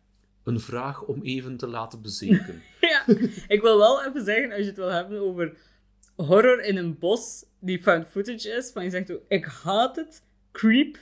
Een 0.45 0.61
vraag 0.61 1.03
om 1.05 1.23
even 1.23 1.57
te 1.57 1.67
laten 1.67 2.03
bezinken. 2.03 2.63
ja. 2.81 3.05
Ik 3.49 3.59
wil 3.63 3.79
wel 3.79 4.05
even 4.05 4.25
zeggen, 4.25 4.51
als 4.51 4.61
je 4.61 4.67
het 4.67 4.77
wil 4.77 4.91
hebben 4.91 5.21
over 5.21 5.57
horror 6.17 6.63
in 6.65 6.77
een 6.77 6.99
bos 6.99 7.45
die 7.59 7.83
found 7.83 8.07
footage 8.09 8.49
is, 8.49 8.71
van 8.73 8.85
je 8.85 8.91
zegt 8.91 9.13
ook, 9.13 9.23
ik 9.29 9.45
haat 9.45 9.97
het, 9.97 10.23
creep, 10.53 10.99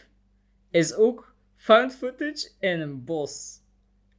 is 0.70 0.94
ook 0.94 1.34
found 1.56 1.94
footage 1.94 2.48
in 2.58 2.80
een 2.80 3.04
bos. 3.04 3.59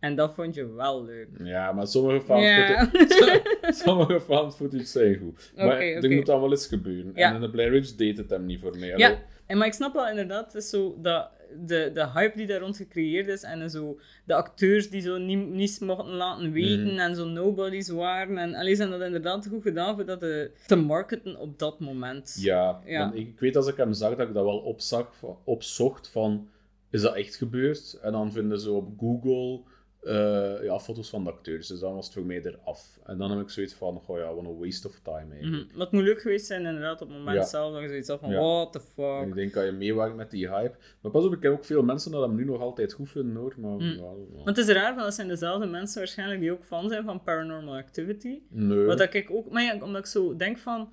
En 0.02 0.16
dat 0.16 0.34
vond 0.34 0.56
je 0.56 0.74
wel 0.74 1.04
leuk. 1.06 1.28
ja, 1.44 1.72
maar 1.72 1.88
sommige 1.88 2.22
found, 2.26 2.46
footage, 2.56 3.58
sommige 3.74 4.22
found 4.22 4.56
footage 4.56 4.84
zijn 4.86 5.16
goed. 5.16 5.52
Maar 5.56 5.80
er 5.82 5.98
oké. 5.98 6.10
moet 6.16 6.26
dan 6.26 6.42
wel 6.42 6.52
eens 6.52 6.68
gebeuren. 6.68 7.12
Ja. 7.16 7.30
En 7.30 7.36
in 7.36 7.42
de 7.42 7.50
Blair 7.50 7.72
Witch 7.72 7.96
deed 7.96 8.18
het 8.18 8.30
hem 8.30 8.46
niet 8.46 8.60
voor 8.60 8.78
mij. 8.80 8.98
Ja, 8.98 9.18
en 9.46 9.58
maar 9.58 9.68
ik 9.68 9.74
snap 9.74 9.94
wel 9.94 10.10
inderdaad, 10.10 10.46
het 10.54 10.64
is 10.64 10.70
zo 10.70 10.96
dat 11.02 11.30
de, 11.66 11.92
de 11.94 12.10
hype 12.14 12.38
die 12.38 12.48
daar 12.48 12.60
rond 12.60 12.78
gecreëerd 12.78 13.28
is 13.28 13.44
en 13.44 13.70
zo 13.70 14.00
de 14.26 14.34
acteurs 14.34 14.90
die 14.90 15.02
zo 15.02 15.18
niet, 15.18 15.50
niets 15.50 15.80
mochten 15.80 16.14
laten 16.14 16.52
weten 16.52 16.88
Mhm. 16.88 16.98
en 17.00 17.16
zo 17.16 17.26
nobodies 17.26 17.90
waren. 17.90 18.38
En 18.38 18.56
alleen 18.56 18.76
zijn 18.76 18.90
dat 18.90 19.02
inderdaad 19.02 19.48
goed 19.48 19.62
gedaan 19.62 19.96
voor 19.96 20.06
dat 20.06 20.20
te, 20.20 20.52
te 20.68 20.76
marketen 20.76 21.40
op 21.40 21.60
dat 21.60 21.80
moment. 21.80 22.38
Ja, 22.40 22.82
Ja. 22.86 23.00
want 23.00 23.16
ik, 23.16 23.28
ik 23.28 23.40
weet 23.40 23.56
als 23.56 23.68
ik 23.68 23.76
hem 23.78 23.94
zag 23.94 24.16
dat 24.16 24.28
ik 24.28 24.34
dat 24.34 24.44
wel 24.46 24.58
opzag, 24.58 25.10
opzocht 25.44 26.10
van, 26.10 26.48
is 26.90 27.02
dat 27.02 27.16
echt 27.16 27.36
gebeurd? 27.36 28.00
En 28.02 28.12
dan 28.12 28.32
vinden 28.32 28.60
ze 28.60 28.72
op 28.72 28.90
Google 29.00 29.62
eh, 30.02 30.64
ja, 30.64 30.80
foto's 30.80 31.10
van 31.10 31.24
de 31.24 31.32
acteurs, 31.32 31.68
dus 31.68 31.80
dan 31.80 31.94
was 31.96 32.06
het 32.06 32.14
voor 32.14 32.26
mij 32.26 32.42
eraf. 32.44 33.00
En 33.04 33.18
dan 33.18 33.32
heb 33.32 33.40
ik 33.40 33.50
zoiets 33.50 33.74
van, 33.74 34.02
oh 34.08 34.18
ja, 34.18 34.34
wat 34.34 34.46
een 34.46 34.58
waste 34.60 34.88
of 34.88 35.00
time 35.04 35.24
Mhm. 35.26 35.32
eigenlijk. 35.34 35.72
Wat 35.76 35.92
moet 35.92 36.04
leuk 36.04 36.22
geweest 36.22 36.46
zijn 36.46 36.66
inderdaad 36.66 37.02
op 37.02 37.08
het 37.08 37.18
moment 37.18 37.38
Ja. 37.38 37.44
zelf, 37.46 37.74
dat 37.74 37.82
je 37.82 37.88
zoiets 37.88 38.08
had 38.08 38.20
van, 38.20 38.30
Ja. 38.30 38.40
what 38.40 38.72
the 38.74 38.80
En 38.80 38.86
fuck. 38.86 39.28
ik 39.28 39.34
denk 39.36 39.54
dat 39.54 39.66
je 39.66 39.72
meewerkt 39.72 40.16
met 40.16 40.32
die 40.32 40.50
hype. 40.50 40.76
Maar 41.02 41.12
pas 41.12 41.26
op, 41.26 41.34
ik 41.34 41.44
heb 41.44 41.52
ook 41.52 41.66
veel 41.66 41.84
mensen 41.84 42.12
dat 42.12 42.22
hem 42.22 42.36
nu 42.36 42.46
nog 42.46 42.62
altijd 42.62 42.94
goed 42.94 43.10
vinden 43.10 43.36
hoor. 43.36 43.54
Maar 43.58 43.72
Mm. 43.72 43.82
ja. 43.82 44.02
Want 44.44 44.46
het 44.46 44.58
is 44.58 44.68
raar, 44.68 44.92
want 44.94 45.06
dat 45.06 45.14
zijn 45.14 45.28
dezelfde 45.28 45.66
mensen 45.68 45.98
waarschijnlijk 45.98 46.40
die 46.40 46.52
ook 46.52 46.64
fan 46.66 46.90
zijn 46.90 47.04
van 47.04 47.24
Paranormal 47.24 47.76
Activity. 47.76 48.40
nee. 48.50 48.86
Wat 48.86 48.98
dat 48.98 49.14
ik 49.14 49.32
ook, 49.32 49.50
maar 49.50 49.64
ja, 49.64 49.78
omdat 49.82 50.02
ik 50.02 50.06
zo 50.08 50.36
denk 50.36 50.58
van, 50.58 50.90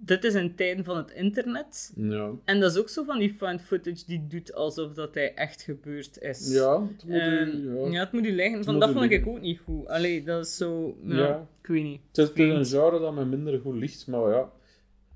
dit 0.00 0.24
is 0.24 0.34
in 0.34 0.54
tijden 0.54 0.84
van 0.84 0.96
het 0.96 1.10
internet. 1.10 1.92
Ja. 1.96 2.30
En 2.44 2.60
dat 2.60 2.70
is 2.72 2.78
ook 2.78 2.88
zo 2.88 3.04
van 3.04 3.18
die 3.18 3.34
found 3.34 3.62
footage 3.62 4.04
die 4.06 4.26
doet 4.28 4.54
alsof 4.54 4.92
dat 4.92 5.14
hij 5.14 5.34
echt 5.34 5.62
gebeurd 5.62 6.18
is. 6.20 6.52
ja, 6.52 6.82
het 6.82 7.04
moet 7.04 7.18
Ehm, 7.20 7.48
u- 7.48 7.80
ja. 7.84 7.90
ja. 7.90 8.00
het 8.00 8.12
moet 8.12 8.24
u 8.26 8.32
liggen. 8.34 8.64
Van, 8.64 8.80
dat 8.80 8.90
vond 8.90 9.10
ik 9.10 9.26
ook 9.26 9.40
niet 9.40 9.60
goed. 9.64 9.86
Allee, 9.88 10.22
dat 10.24 10.46
is 10.46 10.56
zo... 10.56 10.96
Ja, 11.04 11.16
Ja. 11.16 11.46
Ik 11.62 11.66
weet 11.68 11.82
niet. 11.82 12.00
Het 12.08 12.18
is 12.18 12.28
het 12.28 12.38
is 12.38 12.72
een 12.72 12.80
genre 12.80 13.00
dat 13.00 13.14
me 13.14 13.24
minder 13.24 13.60
goed 13.60 13.74
ligt, 13.74 14.06
maar 14.06 14.30
ja. 14.30 14.50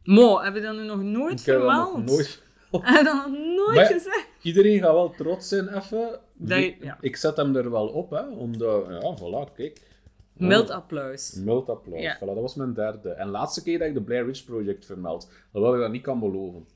Mo, 0.04 0.40
heb 0.40 0.54
je 0.54 0.60
dat 0.60 0.76
nu 0.76 0.84
nog 0.84 1.02
nooit 1.02 1.40
Ik 1.40 1.46
heb 1.46 1.60
dat 1.60 1.64
vermeld? 1.64 1.96
nog 1.96 2.04
nooit 2.04 2.42
Heb 2.72 2.96
je 2.98 3.04
dat 3.04 3.14
nog 3.14 3.38
nooit 3.56 3.74
Maar- 3.76 3.84
gezegd? 3.86 4.28
Iedereen 4.42 4.78
gaat 4.78 4.92
wel 4.92 5.10
trots 5.10 5.48
zijn, 5.48 5.68
even. 5.76 6.18
Je-. 6.46 6.94
Ik 7.00 7.16
zet 7.16 7.36
hem 7.36 7.56
er 7.56 7.70
wel 7.70 7.86
op, 7.88 8.10
hè, 8.10 8.28
omdat, 8.28 8.86
ja, 8.88 9.16
voilà, 9.18 9.54
kijk. 9.54 9.80
Mild 10.48 10.70
applaus. 10.70 11.34
Mild 11.34 11.68
applaus. 11.68 12.00
Ja. 12.00 12.16
Voilà, 12.16 12.34
dat 12.34 12.40
was 12.40 12.54
mijn 12.54 12.74
derde. 12.74 13.10
En 13.10 13.28
laatste 13.28 13.62
keer 13.62 13.78
dat 13.78 13.88
ik 13.88 13.94
de 13.94 14.02
Blair 14.02 14.26
Witch 14.26 14.44
Project 14.44 14.86
vermeld, 14.86 15.30
alhoewel 15.52 15.76
ik 15.78 15.82
dat 15.82 15.92
niet 15.92 16.02
kan 16.02 16.20
beloven. 16.20 16.66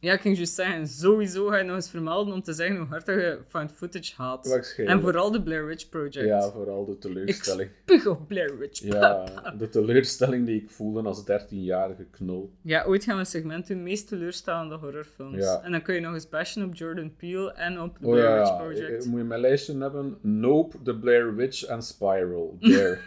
Ja, 0.00 0.12
ik 0.12 0.20
ging 0.20 0.36
juist 0.36 0.54
zeggen, 0.54 0.86
sowieso 0.86 1.46
ga 1.46 1.56
je 1.56 1.64
nog 1.64 1.74
eens 1.74 1.90
vermelden 1.90 2.34
om 2.34 2.42
te 2.42 2.52
zeggen 2.52 2.76
hoe 2.76 2.86
hard 2.86 3.06
je 3.06 3.38
found 3.48 3.72
footage 3.72 4.12
haat. 4.16 4.74
En 4.76 5.00
vooral 5.00 5.30
de 5.30 5.42
Blair 5.42 5.66
Witch 5.66 5.88
Project. 5.88 6.26
Ja, 6.26 6.50
vooral 6.50 6.84
de 6.84 6.92
ik 6.92 7.00
teleurstelling. 7.00 7.70
spuug 7.82 8.06
op 8.06 8.28
Blair 8.28 8.58
Witch. 8.58 8.80
Ja, 8.82 9.24
de 9.58 9.68
teleurstelling 9.68 10.46
die 10.46 10.62
ik 10.62 10.70
voelde 10.70 11.02
als 11.02 11.22
13-jarige 11.22 12.04
knul. 12.10 12.52
Ja, 12.62 12.84
ooit 12.84 13.04
gaan 13.04 13.14
we 13.14 13.20
een 13.20 13.26
segment 13.26 13.66
doen, 13.66 13.82
meest 13.82 14.08
teleurstellende 14.08 14.74
horrorfilms. 14.74 15.44
Ja. 15.44 15.60
En 15.62 15.70
dan 15.70 15.82
kun 15.82 15.94
je 15.94 16.00
nog 16.00 16.14
eens 16.14 16.28
bashen 16.28 16.64
op 16.64 16.74
Jordan 16.74 17.16
Peele 17.16 17.52
en 17.52 17.80
op 17.80 17.98
de 17.98 18.06
Oh 18.06 18.12
Blair 18.12 18.28
ja, 18.28 18.38
Witch 18.38 18.50
ja. 18.50 18.56
Project. 18.56 19.04
Eh, 19.04 19.10
moet 19.10 19.18
je 19.18 19.24
mijn 19.26 19.40
lijstje 19.40 19.78
hebben? 19.78 20.18
Nope, 20.20 20.76
The 20.82 20.96
Blair 20.98 21.34
Witch 21.34 21.64
en 21.64 21.82
Spiral. 21.82 22.56
There. 22.60 22.98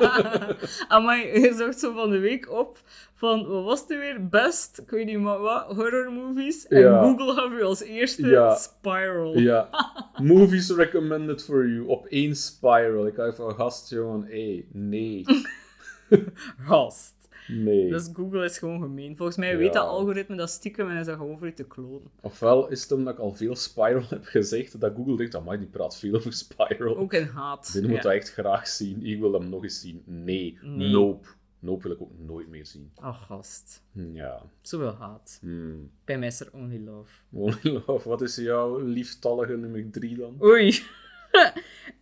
Amai, 0.88 1.40
je 1.40 1.54
zocht 1.54 1.78
zo 1.78 1.92
van 1.94 2.10
de 2.10 2.18
week 2.18 2.50
op 2.50 2.78
van, 3.18 3.46
wat 3.46 3.64
was 3.64 3.80
het 3.80 3.88
weer? 3.88 4.28
Best, 4.28 4.78
ik 4.78 4.90
weet 4.90 5.06
niet 5.06 5.18
maar 5.18 5.38
wat, 5.38 5.64
horror 5.66 6.12
movies. 6.12 6.66
En 6.66 6.80
Ja. 6.80 7.02
Google 7.02 7.34
gaf 7.34 7.58
je 7.58 7.64
als 7.64 7.82
eerste 7.82 8.26
Ja. 8.26 8.54
Spiral. 8.54 9.38
ja. 9.38 9.68
Movies 10.22 10.70
recommended 10.70 11.44
for 11.44 11.68
you. 11.68 11.86
Op 11.86 12.06
één 12.06 12.36
Spiral. 12.36 13.06
Ik 13.06 13.16
had 13.16 13.36
van 13.36 13.54
gast, 13.54 13.90
jongen. 13.90 14.26
Hé, 14.30 14.64
nee. 14.72 15.24
Gast. 16.66 17.14
Nee. 17.48 17.90
Dus 17.90 18.08
Google 18.12 18.44
is 18.44 18.58
gewoon 18.58 18.80
gemeen. 18.80 19.16
Volgens 19.16 19.36
mij 19.38 19.50
Ja. 19.50 19.56
weet 19.56 19.72
dat 19.72 19.86
algoritme 19.86 20.36
dat 20.36 20.50
stiekem 20.50 20.90
en 20.90 20.96
is 20.96 21.06
dat 21.06 21.16
gewoon 21.16 21.38
voor 21.38 21.46
je 21.46 21.52
te 21.52 21.64
klonen. 21.66 22.10
Ofwel 22.20 22.68
is 22.70 22.82
het 22.82 22.92
omdat 22.92 23.14
ik 23.14 23.20
al 23.20 23.32
veel 23.34 23.56
Spiral 23.56 24.02
heb 24.08 24.24
gezegd, 24.24 24.80
dat 24.80 24.92
Google 24.96 25.16
denkt, 25.16 25.34
amai, 25.34 25.58
die 25.58 25.68
praat 25.68 25.98
veel 25.98 26.14
over 26.14 26.32
Spiral. 26.32 26.96
Ook 26.96 27.12
in 27.12 27.26
haat. 27.26 27.78
Ja. 27.82 27.88
moet 27.88 28.02
dat 28.02 28.12
echt 28.12 28.32
graag 28.32 28.68
zien. 28.68 29.04
Ik 29.06 29.20
wil 29.20 29.32
hem 29.32 29.48
nog 29.48 29.62
eens 29.62 29.80
zien. 29.80 30.02
Nee. 30.04 30.58
Nee. 30.62 30.88
Nope. 30.90 31.26
Nope 31.58 31.82
wil 31.82 31.92
ik 31.92 32.00
ook 32.02 32.18
nooit 32.18 32.48
meer 32.48 32.66
zien. 32.66 32.92
Oh, 32.94 33.22
gast. 33.22 33.82
Hm, 33.92 34.14
Ja. 34.14 34.42
Zoveel 34.60 34.94
haat. 34.94 35.38
Hmm. 35.40 35.90
Bij 36.04 36.18
mij 36.18 36.28
is 36.28 36.40
er 36.40 36.48
only 36.52 36.78
love. 36.84 37.10
Only 37.32 37.82
Love, 37.86 38.08
wat 38.08 38.22
is 38.22 38.36
jouw 38.36 38.78
lieftallige 38.78 39.56
nummer 39.56 39.90
drie 39.90 40.16
dan? 40.16 40.36
Oei. 40.42 40.78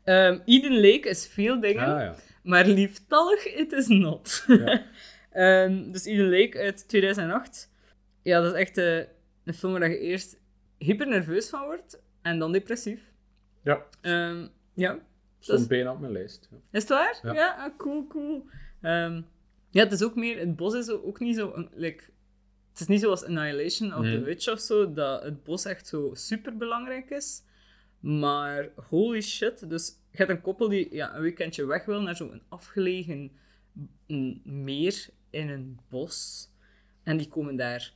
Ehm 0.04 0.38
Eden 0.44 0.74
Lake 0.80 1.08
is 1.08 1.26
veel 1.26 1.60
dingen, 1.60 1.84
Ah 1.84 2.00
ja. 2.00 2.14
maar 2.42 2.66
lieftallig 2.66 3.46
it 3.54 3.72
is 3.72 3.86
not. 3.86 4.44
Ja. 4.46 4.82
Ehm, 5.30 5.90
dus 5.92 6.04
Eden 6.04 6.30
Lake 6.30 6.58
uit 6.58 6.88
2008. 6.88 7.70
Ja, 8.22 8.40
dat 8.40 8.52
is 8.54 8.58
echt 8.60 8.78
eh, 8.78 8.96
een 9.44 9.54
film 9.54 9.72
waar 9.72 9.90
je 9.90 9.98
eerst 9.98 10.36
hyper 10.78 11.08
nerveus 11.08 11.48
van 11.48 11.64
wordt 11.64 12.02
en 12.22 12.38
dan 12.38 12.52
depressief. 12.52 13.12
Ja, 13.62 13.82
Ehm, 14.00 14.46
ja, 14.74 14.98
stond 15.38 15.58
Dus- 15.58 15.66
bijna 15.68 15.92
op 15.92 16.00
mijn 16.00 16.12
lijst. 16.12 16.48
Ja. 16.50 16.56
is 16.70 16.80
het 16.80 16.88
waar? 16.88 17.20
Ja. 17.34 17.54
Ah, 17.58 17.76
cool, 17.78 18.06
cool. 18.06 18.46
Ja, 19.74 19.82
het 19.82 19.92
is 19.92 20.02
ook 20.02 20.14
meer, 20.14 20.38
het 20.38 20.56
bos 20.56 20.74
is 20.74 20.90
ook 20.90 21.20
niet 21.20 21.36
zo, 21.36 21.68
like, 21.74 22.04
het 22.70 22.80
is 22.80 22.86
niet 22.86 23.00
zoals 23.00 23.24
Annihilation 23.24 23.94
of 23.94 24.04
The. 24.04 24.20
Witch 24.20 24.48
of 24.48 24.60
zo, 24.60 24.92
dat 24.92 25.22
het 25.22 25.42
bos 25.44 25.64
echt 25.64 25.86
zo 25.86 26.10
super 26.14 26.56
belangrijk 26.56 27.10
is. 27.10 27.42
Maar 28.00 28.68
holy 28.88 29.20
shit, 29.20 29.68
dus 29.70 29.86
je 30.10 30.16
hebt 30.16 30.30
een 30.30 30.40
koppel 30.40 30.68
die 30.68 30.94
ja, 30.94 31.14
een 31.14 31.22
weekendje 31.22 31.64
weg 31.64 31.84
wil 31.84 32.00
naar 32.02 32.16
zo'n 32.16 32.42
afgelegen 32.48 33.30
meer 34.44 35.06
in 35.30 35.48
een 35.48 35.78
bos. 35.88 36.48
En 37.02 37.16
die 37.16 37.28
komen 37.28 37.56
daar 37.56 37.92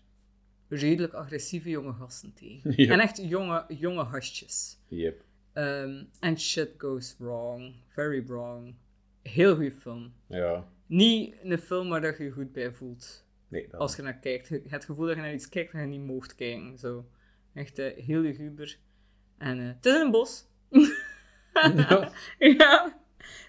redelijk 0.68 1.12
agressieve 1.12 1.70
jonge 1.70 1.92
gasten 1.92 2.32
tegen. 2.34 2.76
En 2.92 3.00
echt 3.00 3.16
jonge, 3.28 3.64
jonge 3.68 4.04
gastjes. 4.04 4.78
Yep. 4.88 5.24
Ehm, 5.52 6.04
En 6.20 6.38
shit 6.38 6.70
goes 6.78 7.16
wrong. 7.18 7.74
Very 7.88 8.26
wrong. 8.26 8.74
Heel 9.22 9.54
goede 9.54 9.72
film. 9.72 10.12
Ja. 10.26 10.68
Niet 10.88 11.34
een 11.42 11.58
film 11.58 11.88
waar 11.88 12.00
dat 12.00 12.16
je 12.16 12.24
je 12.24 12.30
goed 12.30 12.52
bij 12.52 12.72
voelt. 12.72 13.26
Nee, 13.48 13.68
dat 13.70 13.80
Als 13.80 13.96
je 13.96 14.02
naar 14.02 14.18
kijkt. 14.18 14.48
Het 14.48 14.84
gevoel 14.84 15.06
dat 15.06 15.16
je 15.16 15.22
naar 15.22 15.32
iets 15.32 15.48
kijkt 15.48 15.72
dat 15.72 15.80
je 15.80 15.86
niet 15.86 16.04
mocht 16.04 16.34
kijken. 16.34 16.78
Zo. 16.78 17.08
Echt 17.54 17.78
eh, 17.78 18.04
heel 18.04 18.20
luguber. 18.20 18.78
En 19.38 19.58
eh, 19.58 19.66
het 19.66 19.86
is 19.86 19.94
een 19.94 20.10
bos. 20.10 20.44
Ja. 21.52 22.12
ja. 22.58 23.00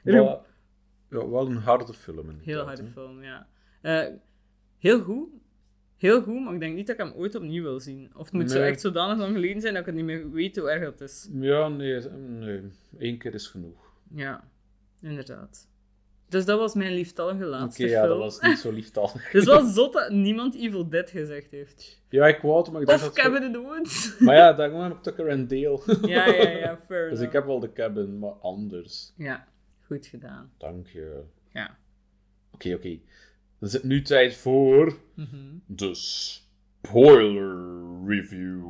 Maar, 0.04 0.14
ja, 0.14 1.30
wel 1.30 1.48
een 1.48 1.58
harde 1.58 1.94
film. 1.94 2.40
Heel 2.40 2.66
harde 2.66 2.86
film, 2.86 3.24
ja. 3.24 3.48
Eh, 3.82 4.08
heel 4.78 5.02
goed. 5.02 5.30
Heel 5.98 6.22
goed, 6.22 6.44
maar 6.44 6.54
ik 6.54 6.60
denk 6.60 6.76
niet 6.76 6.88
dat 6.88 7.00
ik 7.00 7.06
hem 7.06 7.14
ooit 7.14 7.36
opnieuw 7.36 7.64
wil 7.64 7.80
zien. 7.80 8.12
Of 8.16 8.26
het 8.26 8.34
moet 8.34 8.52
zo 8.52 8.62
echt 8.62 8.82
zodanig 8.82 9.18
lang 9.18 9.34
geleden 9.34 9.62
zijn 9.62 9.74
dat 9.74 9.82
ik 9.82 9.88
het 9.88 9.96
niet 9.96 10.06
meer 10.06 10.32
weet 10.32 10.58
hoe 10.58 10.70
erg 10.70 10.84
het 10.84 11.02
is. 11.02 11.30
Ja, 11.32 11.68
nee, 11.68 12.02
nee. 12.10 12.62
Eén 12.98 13.18
keer 13.18 13.34
is 13.34 13.48
genoeg. 13.48 13.94
Ja, 14.14 14.50
inderdaad. 15.02 15.69
Dus 16.30 16.46
dat 16.46 16.60
was 16.60 16.74
mijn 16.74 16.94
lieftallige 16.94 17.36
Oké, 17.44 17.46
laatste 17.46 17.88
ja, 17.88 17.98
film. 18.04 18.10
dat 18.10 18.18
was 18.18 18.40
niet 18.42 18.58
zo 18.58 18.72
lieftallig. 18.72 19.34
Is 19.34 19.46
wel 19.46 19.66
zot 19.66 19.94
dat 19.94 20.10
niemand 20.12 20.56
Evil 20.56 20.90
Dead 20.90 21.10
gezegd 21.10 21.52
heeft. 21.52 22.02
Ja, 22.10 22.28
ik 22.28 22.42
wou 22.42 22.58
het, 22.58 22.72
maar 22.72 22.82
ik 22.82 22.88
dacht 22.88 23.08
Of. 23.08 23.14
Cabin 23.14 23.44
in 23.44 23.52
the 23.52 23.60
Woods. 23.60 24.14
Maar 24.20 24.36
ja, 24.36 24.54
daarom 24.54 24.82
heb 24.82 24.92
ik 24.92 25.02
Tucker 25.02 25.30
and 25.32 25.50
Dale. 25.50 25.82
ja, 26.16 26.26
ja, 26.28 26.50
ja, 26.50 26.80
fair 26.88 27.10
Dus 27.10 27.20
enough. 27.20 27.22
ik 27.22 27.32
heb 27.32 27.46
wel 27.46 27.60
de 27.60 27.74
cabin, 27.74 28.20
maar 28.20 28.32
anders. 28.32 29.14
Ja, 29.18 29.48
goed 29.86 30.06
gedaan. 30.08 30.52
Dank 30.58 30.88
je. 30.88 31.22
Ja. 31.54 31.78
Oké, 32.54 32.74
oké. 32.74 33.00
Dan 33.60 33.70
is 33.70 33.74
het 33.74 33.84
nu 33.84 34.02
tijd 34.02 34.36
voor 34.36 34.98
Mhm. 35.16 35.36
de 35.66 35.94
spoiler 35.96 37.58
review. 38.08 38.68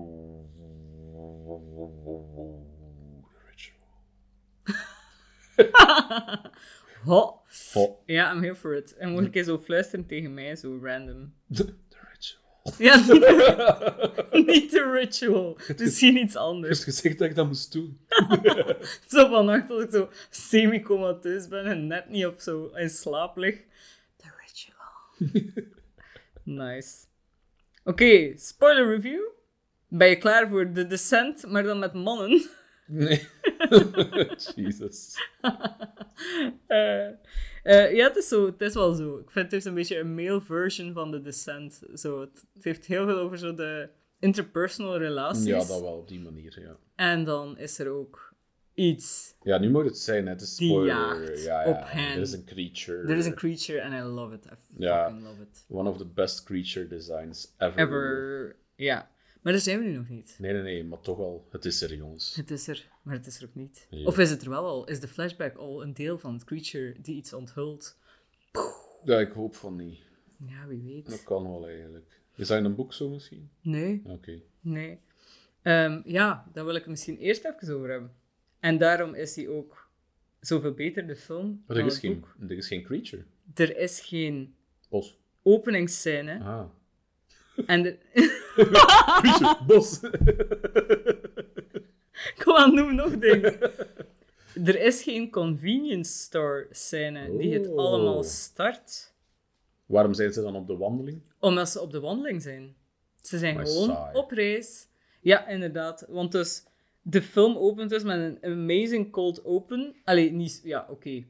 Ho. 7.04 7.42
Ho. 7.74 8.00
Ja, 8.06 8.32
I'm 8.34 8.42
here 8.42 8.56
for 8.56 8.76
it. 8.76 8.96
En 8.98 9.10
mogelijk 9.10 9.36
eens 9.36 9.48
zo 9.48 9.58
fluisteren 9.58 10.06
tegen 10.06 10.34
mij, 10.34 10.56
zo 10.56 10.80
random. 10.82 11.34
De, 11.46 11.66
de 11.66 11.98
ritual. 12.12 12.38
Ja, 12.78 12.96
niet 13.02 13.08
de, 13.08 14.44
niet 14.46 14.72
de 14.72 14.92
ritual. 14.92 15.58
Misschien 15.78 16.18
iets 16.18 16.34
Je 16.34 16.40
anders. 16.40 16.70
hebt 16.74 16.84
gezegd 16.96 17.18
dat 17.18 17.30
ik 17.30 17.36
dat 17.36 17.48
moest 17.48 17.72
doen. 17.72 18.00
Zo 19.08 19.30
vannacht 19.30 19.68
dat 19.68 19.82
ik 19.82 19.92
zo 19.92 20.10
semi-comateus 20.30 21.48
ben 21.48 21.66
en 21.66 21.88
net 21.88 22.10
niet 22.10 22.26
op 22.26 22.40
zo 22.40 22.66
in 22.66 22.90
slaap 22.90 23.38
lig. 23.38 23.56
The 24.18 24.28
ritual. 24.46 25.48
nice. 26.44 26.96
Oké, 27.84 28.38
spoiler 28.38 28.88
review. 28.96 29.22
Ben 29.88 30.10
je 30.10 30.18
klaar 30.18 30.50
voor 30.50 30.72
The 30.72 30.88
Descent, 30.88 31.48
maar 31.48 31.64
dan 31.64 31.80
met 31.80 31.94
mannen? 31.94 32.50
Nee. 32.90 33.28
Jesus. 34.56 35.16
Eh, 36.68 37.08
eh, 37.64 37.96
ja, 37.96 38.08
het 38.08 38.16
is, 38.16 38.28
zo, 38.28 38.46
het 38.46 38.62
is 38.62 38.74
wel 38.74 38.94
zo. 38.94 39.18
Ik 39.18 39.32
vind 39.32 39.46
het 39.46 39.52
heeft 39.52 39.66
een 39.66 39.74
beetje 39.74 40.00
een 40.00 40.16
male 40.16 40.42
version 40.42 40.94
van 40.94 41.12
The 41.12 41.22
Descent. 41.22 41.82
Zo, 41.94 42.22
het, 42.22 42.46
het 42.54 42.64
heeft 42.64 42.86
heel 42.86 43.06
veel 43.06 43.18
over 43.18 43.38
zo 43.38 43.54
de 43.54 43.90
interpersonal 44.20 44.98
relaties. 44.98 45.46
Ja, 45.46 45.58
dat 45.58 45.68
wel 45.68 45.98
op 45.98 46.08
die 46.08 46.20
manier, 46.20 46.62
ja. 46.62 46.78
En 46.96 47.24
dan 47.24 47.58
is 47.58 47.80
er 47.80 47.90
ook 47.90 48.34
iets. 48.74 49.36
Ja, 49.42 49.58
nu 49.58 49.70
moet 49.70 49.86
het 49.86 49.98
zijn, 49.98 50.28
het 50.28 50.42
is 50.42 50.56
spoiler. 50.56 50.86
jaagt 50.86 51.44
ja, 51.44 51.66
op 51.66 51.76
ja. 51.76 51.86
hen. 51.86 52.16
Er 52.16 52.22
is 52.22 52.32
een 52.34 52.46
creature. 52.46 52.98
Er 53.08 53.18
is 53.18 53.26
een 53.26 53.36
creature 53.36 53.84
and 53.84 53.94
I 53.94 54.02
love 54.02 54.36
it. 54.36 54.46
I 54.46 54.50
Ja. 54.78 55.04
fucking 55.04 55.24
love 55.28 55.42
it. 55.42 55.66
One 55.68 55.90
of 55.90 55.98
the 55.98 56.06
best 56.06 56.44
creature 56.44 56.88
designs 56.88 57.54
ever. 57.58 57.80
Ever. 57.80 58.56
Ja. 58.76 59.10
Maar 59.42 59.54
daar 59.54 59.62
zijn 59.62 59.80
we 59.80 59.86
nu 59.86 59.92
nog 59.92 60.10
niet. 60.10 60.36
Nee, 60.40 60.54
nee, 60.54 60.62
nee, 60.62 60.84
maar 60.84 61.00
toch 61.00 61.18
wel. 61.18 61.48
Het 61.52 61.66
is 61.66 61.82
er, 61.82 61.96
jongens. 61.96 62.36
Het 62.36 62.52
is 62.52 62.68
er, 62.68 62.90
maar 63.02 63.16
het 63.16 63.28
is 63.28 63.42
er 63.42 63.48
ook 63.48 63.56
niet. 63.56 63.88
Ja. 63.90 64.06
Of 64.06 64.18
is 64.18 64.30
het 64.30 64.42
er 64.42 64.50
wel 64.50 64.66
al? 64.66 64.88
Is 64.88 65.00
de 65.00 65.08
flashback 65.08 65.56
al 65.56 65.84
een 65.84 65.94
deel 65.94 66.18
van 66.20 66.34
het 66.34 66.44
creature 66.44 66.96
die 67.02 67.16
iets 67.16 67.34
onthult? 67.34 67.98
Ja, 69.04 69.20
ik 69.20 69.32
hoop 69.32 69.56
van 69.56 69.76
niet. 69.76 70.00
Ja, 70.48 70.68
wie 70.68 70.82
weet. 70.82 71.10
Dat 71.10 71.24
kan 71.24 71.44
wel 71.44 71.68
eigenlijk. 71.68 72.22
Is 72.36 72.48
dat 72.48 72.58
in 72.58 72.66
een 72.66 72.76
boek 72.76 72.94
zo 72.94 73.10
misschien? 73.10 73.50
Nee. 73.62 74.02
Oké. 74.06 74.42
Nee. 74.62 75.00
Ehm, 75.62 76.02
ja, 76.06 76.50
daar 76.54 76.66
wil 76.66 76.76
ik 76.76 76.82
het 76.82 76.90
misschien 76.90 77.18
eerst 77.18 77.46
even 77.46 77.76
over 77.76 77.90
hebben. 77.90 78.12
En 78.60 78.78
daarom 78.78 79.14
is 79.14 79.36
hij 79.36 79.48
ook 79.48 79.90
zoveel 80.40 80.74
beter, 80.74 81.08
de 81.08 81.16
film. 81.16 81.64
Maar 81.68 81.78
er 81.78 81.86
is, 81.86 82.00
geen, 82.00 82.26
er 82.40 82.52
is 82.58 82.68
geen 82.68 82.84
creature. 82.84 83.24
Er 83.54 83.78
is 83.78 84.00
geen 84.00 84.56
Bos. 84.90 85.18
openingsscène. 85.44 86.40
Ah. 86.40 86.66
En 87.66 87.84
de... 87.84 87.98
Creature, 89.22 89.58
bos. 89.68 90.00
Kom 92.44 92.56
aan, 92.56 92.74
noem 92.76 92.96
nog 92.96 93.18
dingen. 93.18 93.60
er 94.66 94.82
is 94.82 95.04
geen 95.04 95.32
convenience 95.32 96.12
store 96.12 96.68
scène 96.72 97.38
die 97.38 97.54
het 97.54 97.68
Oh. 97.68 97.78
allemaal 97.78 98.24
start. 98.24 99.14
Waarom 99.86 100.14
zijn 100.14 100.34
ze 100.34 100.42
dan 100.42 100.56
op 100.56 100.68
de 100.68 100.78
wandeling? 100.78 101.22
Omdat 101.40 101.70
ze 101.70 101.82
op 101.82 101.92
de 101.92 102.00
wandeling 102.00 102.42
zijn. 102.42 102.76
Ze 103.22 103.38
zijn 103.38 103.68
gewoon 103.68 103.88
saai. 103.88 104.18
op 104.18 104.32
reis. 104.32 104.88
Ja, 105.22 105.48
inderdaad. 105.48 106.06
Want 106.10 106.32
dus, 106.32 106.64
de 107.02 107.22
film 107.22 107.58
opent 107.58 107.90
dus 107.90 108.04
met 108.04 108.18
een 108.20 108.38
amazing 108.52 109.12
cold 109.12 109.46
open. 109.46 109.96
Allee, 110.04 110.32
niet... 110.32 110.62
Ja, 110.64 110.88
oké. 110.90 111.24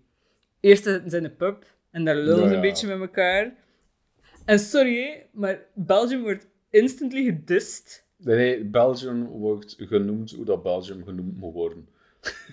Eerst 0.59 0.83
zijn 0.83 1.23
de 1.23 1.29
pub. 1.29 1.65
En 1.91 2.05
daar 2.05 2.15
lullen 2.15 2.43
ze 2.43 2.49
ja. 2.49 2.55
een 2.55 2.61
beetje 2.61 2.87
met 2.87 2.99
elkaar. 2.99 3.55
En 4.45 4.59
sorry, 4.59 5.01
hè, 5.03 5.21
maar 5.31 5.59
Belgium 5.73 6.21
wordt 6.21 6.47
instantly 6.69 7.23
gedist. 7.23 8.05
Nee, 8.17 8.35
nee, 8.35 8.65
Belgium 8.65 9.25
wordt 9.27 9.75
genoemd 9.79 10.31
hoe 10.31 10.45
dat 10.45 10.63
Belgium 10.63 11.03
genoemd 11.03 11.37
moet 11.37 11.53
worden. 11.53 11.87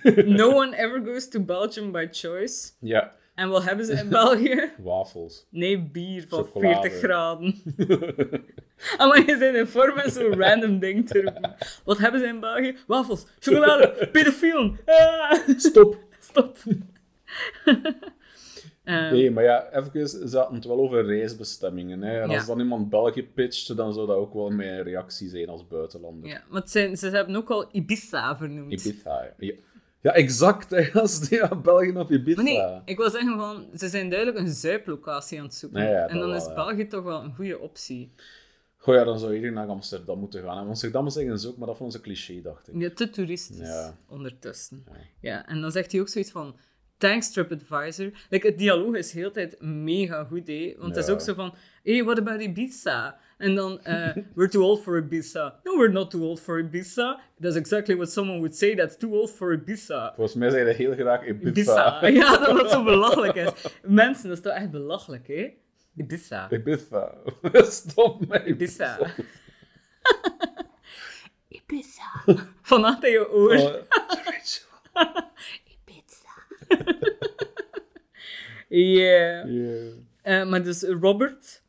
No 0.38 0.50
one 0.62 0.76
ever 0.76 1.00
goes 1.04 1.28
to 1.28 1.40
Belgium 1.40 1.92
by 1.92 2.08
choice. 2.10 2.70
Ja, 2.80 3.14
En 3.34 3.48
wat 3.48 3.64
hebben 3.64 3.86
ze 3.86 3.92
in 3.92 4.08
België? 4.08 4.70
wafels. 4.78 5.46
Nee, 5.50 5.80
bier 5.82 6.24
van 6.28 6.44
Chocolade. 6.44 6.80
40 6.90 6.98
graden. 6.98 7.54
Maar 8.98 9.18
je 9.26 9.36
bent 9.38 9.56
in 9.56 9.66
vorm 9.66 9.94
met 9.94 10.12
zo'n 10.12 10.34
random 10.34 10.78
ding 10.78 11.06
te 11.08 11.22
roepen. 11.22 11.54
Wat 11.84 11.98
hebben 11.98 12.20
ze 12.20 12.26
in 12.26 12.40
België? 12.40 12.76
Wafels, 12.86 13.26
chocolade, 13.38 14.08
pedofielen. 14.12 14.78
Ah, 14.84 15.38
Stop! 15.56 15.98
stop. 16.20 16.56
Ehm, 18.86 19.12
Nee, 19.12 19.30
maar 19.30 19.44
ja, 19.44 19.72
even, 19.72 20.08
ze 20.08 20.36
hadden 20.36 20.54
het 20.54 20.64
wel 20.64 20.78
over 20.78 21.04
reisbestemmingen. 21.06 22.02
Hè. 22.02 22.20
En 22.20 22.28
Ja. 22.30 22.36
als 22.36 22.46
dan 22.46 22.58
iemand 22.60 22.88
België 22.90 23.28
pitcht, 23.28 23.76
dan 23.76 23.92
zou 23.94 24.06
dat 24.06 24.16
ook 24.16 24.34
wel 24.34 24.50
mijn 24.50 24.82
reactie 24.82 25.28
zijn 25.28 25.48
als 25.48 25.66
buitenlander. 25.68 26.28
ja, 26.28 26.62
zijn, 26.64 26.96
ze 26.96 27.08
hebben 27.08 27.36
ook 27.36 27.50
al 27.50 27.68
Ibiza 27.72 28.36
vernoemd. 28.36 28.72
Ibiza, 28.84 29.32
ja. 29.38 29.52
Ja, 30.00 30.12
exact. 30.12 30.70
Hè. 30.70 30.90
Als 31.00 31.28
die 31.28 31.38
ja, 31.38 31.56
België 31.56 31.96
of 31.96 32.10
Ibiza. 32.10 32.42
Maar 32.42 32.52
nee, 32.52 32.80
ik 32.84 32.96
wil 32.96 33.10
zeggen 33.10 33.36
van, 33.38 33.66
ze 33.78 33.88
zijn 33.88 34.08
duidelijk 34.10 34.38
een 34.38 34.48
zuiplocatie 34.52 35.38
aan 35.38 35.44
het 35.44 35.54
zoeken. 35.54 35.82
Ja, 35.82 36.06
en 36.08 36.18
dan 36.18 36.34
is 36.34 36.44
ja. 36.44 36.54
België 36.54 36.86
toch 36.86 37.02
wel 37.04 37.22
een 37.22 37.34
goede 37.34 37.58
optie. 37.58 38.12
Goh, 38.76 38.94
ja, 38.94 39.04
dan 39.04 39.18
zou 39.18 39.34
iedereen 39.34 39.54
naar 39.54 39.66
Amsterdam 39.68 40.18
moeten 40.18 40.42
gaan. 40.42 40.58
En 40.58 40.66
Amsterdam 40.66 41.10
zeggen 41.10 41.38
ze 41.38 41.48
ook, 41.48 41.56
maar 41.56 41.66
dat 41.66 41.76
vond 41.76 41.92
ze 41.92 42.00
cliché, 42.00 42.40
dacht 42.42 42.68
ik. 42.68 42.74
Ja, 42.80 42.90
te 42.94 43.10
toeristisch 43.10 43.58
Ja. 43.68 43.96
ondertussen. 44.08 44.84
Ja. 45.20 45.46
en 45.46 45.60
dan 45.60 45.70
zegt 45.72 45.92
hij 45.92 46.00
ook 46.00 46.08
zoiets 46.08 46.30
van... 46.30 46.56
Thanks, 46.98 47.30
TripAdvisor. 47.32 48.10
Like, 48.30 48.46
het 48.46 48.58
dialoog 48.58 48.94
is 48.94 49.12
heel 49.12 49.30
tijd 49.30 49.60
mega 49.60 50.24
goed, 50.24 50.46
hè. 50.46 50.74
Want 50.78 50.94
het 50.94 51.04
is 51.04 51.10
ook 51.12 51.20
zo 51.20 51.34
van... 51.34 51.54
Hey, 51.82 52.04
what 52.04 52.18
about 52.18 52.40
Ibiza? 52.40 53.18
En 53.38 53.54
dan... 53.54 53.80
eh, 53.82 54.16
we're 54.34 54.48
too 54.48 54.62
old 54.62 54.82
for 54.82 54.96
Ibiza. 54.98 55.60
No, 55.64 55.76
we're 55.76 55.92
not 55.92 56.10
too 56.10 56.22
old 56.22 56.40
for 56.40 56.58
Ibiza. 56.58 57.20
That's 57.40 57.56
exactly 57.56 57.94
what 57.94 58.10
someone 58.10 58.38
would 58.38 58.56
say. 58.56 58.74
That's 58.74 58.96
too 58.96 59.12
old 59.12 59.30
for 59.30 59.52
Ibiza. 59.52 60.12
Volgens 60.14 60.36
mij 60.36 60.50
zijn 60.50 60.66
ze 60.66 60.72
heel 60.72 60.94
graag 60.94 61.26
Ibiza. 61.26 61.48
Ibiza. 61.48 62.06
Ja, 62.20 62.36
dat 62.38 62.58
het 62.60 62.70
zo 62.70 62.84
belachelijk 62.84 63.34
is. 63.34 63.50
Mensen, 63.82 64.28
dat 64.28 64.36
is 64.36 64.42
toch 64.42 64.52
echt 64.52 64.70
belachelijk, 64.70 65.26
hè? 65.26 65.52
Ibiza. 65.96 66.50
Ibiza. 66.50 67.14
Stop 67.80 68.26
met 68.28 68.46
Ibiza. 68.46 68.98
Ibiza. 71.48 72.22
Van 72.62 72.84
achter 72.84 73.10
je 73.10 73.30
oor. 73.30 73.54
Oh, 73.56 75.16
Yeah. 78.68 79.48
Eh, 80.22 80.48
maar 80.48 80.62
dus 80.64 80.82
Robert, 80.82 81.62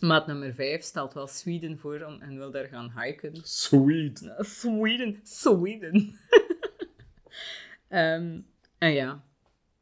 maat 0.00 0.26
nummer 0.26 0.54
5, 0.54 0.82
stelt 0.82 1.12
wel 1.14 1.26
Sweden 1.26 1.78
voor 1.78 2.02
om- 2.02 2.20
en 2.20 2.36
wil 2.36 2.50
daar 2.50 2.66
gaan 2.66 2.92
hiken. 3.00 3.32
Uh, 4.24 4.40
Sweden, 4.42 5.20
Sweden. 5.22 5.94
Ehm, 7.88 8.40
en 8.78 8.92
ja, 8.92 9.24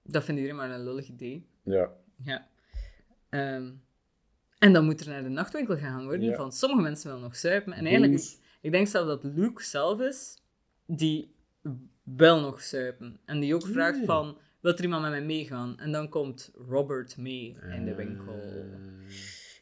dat 0.02 0.24
vindt 0.24 0.40
iedereen 0.40 0.58
maar 0.60 0.70
een 0.70 0.84
lullig 0.84 1.08
idee. 1.08 1.46
Ja. 1.62 1.90
Ja. 2.24 2.48
Ehm, 3.28 3.70
en 4.58 4.72
dan 4.72 4.84
moet 4.84 5.00
er 5.00 5.08
naar 5.08 5.22
de 5.22 5.28
nachtwinkel 5.28 5.74
gegaan 5.74 6.04
worden. 6.04 6.28
Ja. 6.28 6.36
Van 6.36 6.52
sommige 6.52 6.82
mensen 6.82 7.06
willen 7.06 7.22
nog 7.22 7.36
zuipen. 7.36 7.72
En 7.72 7.86
eigenlijk, 7.86 8.12
ik, 8.20 8.38
ik 8.60 8.72
denk 8.72 8.86
zelfs 8.86 9.08
dat 9.08 9.24
Luke 9.34 9.62
zelf 9.62 10.00
is 10.00 10.42
die 10.86 11.34
wel 12.04 12.40
nog 12.40 12.62
zuipen. 12.62 13.18
En 13.24 13.40
die 13.40 13.54
ook 13.54 13.66
vraagt 13.66 13.96
Nee. 13.96 14.06
van, 14.06 14.38
wil 14.60 14.72
er 14.76 14.82
iemand 14.82 15.02
met 15.02 15.10
mij 15.10 15.22
meegaan? 15.24 15.78
En 15.78 15.92
dan 15.92 16.08
komt 16.08 16.50
Robert 16.68 17.16
mee 17.16 17.56
in 17.76 17.84
de 17.84 17.94
winkel. 17.94 18.32
Eh, 18.34 18.60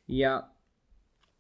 Ja. 0.04 0.50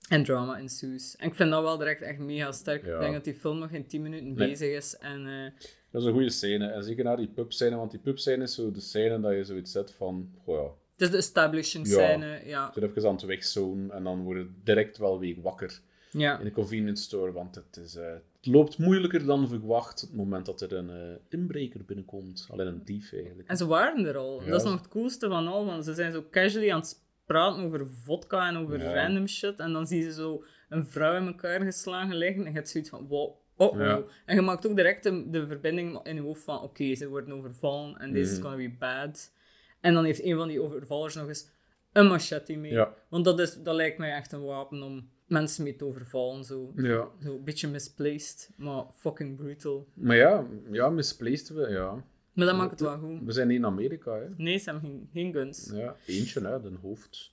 En 0.08 0.24
drama 0.24 0.58
ensues. 0.58 1.16
En 1.16 1.28
ik 1.28 1.34
vind 1.34 1.50
dat 1.50 1.62
wel 1.62 1.78
direct 1.78 2.02
echt 2.02 2.18
mega 2.18 2.52
sterk. 2.52 2.84
Ja. 2.86 2.94
Ik 2.94 3.00
denk 3.00 3.12
dat 3.12 3.24
die 3.24 3.34
film 3.34 3.58
nog 3.58 3.70
geen 3.70 3.86
10 3.86 4.02
minuten 4.02 4.26
Nee. 4.34 4.48
bezig 4.48 4.76
is. 4.76 4.96
En 4.96 5.26
eh, 5.26 5.64
Dat 5.90 6.00
is 6.00 6.06
een 6.06 6.12
goede 6.12 6.30
scène. 6.30 6.66
En 6.66 6.82
zeker 6.84 7.04
naar 7.04 7.16
die 7.16 7.28
pubscène, 7.28 7.76
want 7.76 7.90
die 7.90 8.00
pubscène 8.00 8.42
is 8.42 8.54
zo 8.54 8.70
de 8.70 8.80
scène 8.80 9.20
dat 9.20 9.32
je 9.32 9.44
zoiets 9.44 9.72
zet 9.72 9.92
van, 9.92 10.30
goh 10.44 10.54
ja, 10.56 10.70
het 10.92 11.00
is 11.00 11.10
de 11.10 11.16
establishing 11.16 11.86
Ja. 11.86 11.92
scène. 11.92 12.40
Ja. 12.44 12.70
je 12.74 12.80
zit 12.80 12.90
even 12.90 13.08
aan 13.08 13.14
het 13.14 13.24
wegzonen 13.24 13.90
en 13.90 14.04
dan 14.04 14.22
word 14.22 14.38
je 14.38 14.50
direct 14.64 14.98
wel 14.98 15.18
weer 15.18 15.40
wakker 15.40 15.80
ja. 16.10 16.38
in 16.38 16.44
de 16.44 16.50
convenience 16.52 17.02
store, 17.02 17.32
want 17.32 17.54
het, 17.54 17.76
is, 17.76 17.94
eh, 17.94 18.12
het 18.42 18.54
loopt 18.54 18.78
moeilijker 18.78 19.26
dan 19.26 19.48
verwacht 19.48 20.00
het 20.00 20.14
moment 20.14 20.46
dat 20.46 20.60
er 20.60 20.72
een 20.72 20.90
eh, 20.90 21.16
inbreker 21.28 21.84
binnenkomt. 21.84 22.46
Alleen 22.50 22.66
een 22.66 22.84
dief 22.84 23.12
eigenlijk. 23.12 23.48
En 23.48 23.56
ze 23.56 23.66
waren 23.66 24.06
er 24.06 24.16
al. 24.16 24.42
Ja. 24.42 24.50
Dat 24.50 24.60
is 24.60 24.66
nog 24.70 24.78
het 24.78 24.88
coolste 24.88 25.28
van 25.28 25.46
al. 25.46 25.66
Want 25.66 25.84
ze 25.84 25.94
zijn 25.94 26.12
zo 26.12 26.24
casually 26.30 26.70
aan 26.70 26.80
het 26.80 27.00
praten 27.26 27.64
over 27.64 27.86
vodka 27.88 28.48
en 28.48 28.56
over 28.56 28.80
Ja. 28.82 28.94
random 28.94 29.26
shit. 29.26 29.58
En 29.58 29.72
dan 29.72 29.86
zie 29.86 30.04
je 30.04 30.12
zo 30.12 30.44
een 30.68 30.86
vrouw 30.86 31.16
in 31.16 31.26
elkaar 31.26 31.60
geslagen 31.60 32.16
liggen. 32.16 32.42
En 32.44 32.48
je 32.50 32.56
hebt 32.56 32.68
zoiets 32.68 32.90
van, 32.90 33.06
wow, 33.08 33.34
oh, 33.56 33.72
oh. 33.72 33.78
Ja. 33.78 34.02
En 34.26 34.34
je 34.34 34.40
maakt 34.42 34.66
ook 34.66 34.76
direct 34.76 35.02
de, 35.02 35.30
de 35.30 35.46
verbinding 35.46 36.00
in 36.06 36.14
je 36.14 36.20
hoofd 36.20 36.42
van, 36.44 36.60
oké, 36.62 36.94
ze 36.94 37.08
worden 37.08 37.34
overvallen 37.34 37.96
en 37.98 38.12
this 38.12 38.30
is 38.30 38.38
Mhm. 38.38 38.42
gonna 38.48 38.56
be 38.68 38.76
bad. 38.78 39.32
En 39.80 39.94
dan 39.94 40.04
heeft 40.04 40.22
een 40.24 40.36
van 40.36 40.48
die 40.48 40.60
overvallers 40.60 41.14
nog 41.14 41.28
eens 41.28 41.50
een 41.92 42.06
machete 42.06 42.56
mee. 42.56 42.72
Ja. 42.72 42.94
Want 43.08 43.24
dat, 43.24 43.40
is, 43.40 43.62
dat 43.62 43.74
lijkt 43.74 43.98
mij 43.98 44.12
echt 44.12 44.32
een 44.32 44.44
wapen 44.44 44.82
om 44.82 45.10
mensen 45.32 45.64
mee 45.64 45.76
te 45.76 45.84
overvallen. 45.84 46.44
Zo. 46.44 46.72
Ja. 46.76 47.08
Zo 47.22 47.34
een 47.34 47.44
beetje 47.44 47.68
misplaced, 47.68 48.50
maar 48.56 48.84
fucking 48.94 49.36
brutal. 49.36 49.86
Maar 49.94 50.16
ja, 50.16 50.46
ja, 50.70 50.88
misplaced 50.90 51.48
we, 51.48 51.68
ja. 51.68 52.04
Maar 52.32 52.46
dat 52.46 52.56
maakt 52.56 52.70
het 52.70 52.80
wel 52.80 52.98
goed. 52.98 53.20
We 53.24 53.32
zijn 53.32 53.48
niet 53.48 53.56
in 53.58 53.64
Amerika, 53.66 54.14
hè. 54.14 54.28
Nee, 54.36 54.58
ze 54.58 54.70
hebben 54.70 54.90
geen, 54.90 55.08
geen 55.12 55.32
guns. 55.32 55.70
Ja, 55.74 55.96
eentje, 56.06 56.40
hè, 56.40 56.60
de 56.60 56.70
hoofd. 56.82 57.32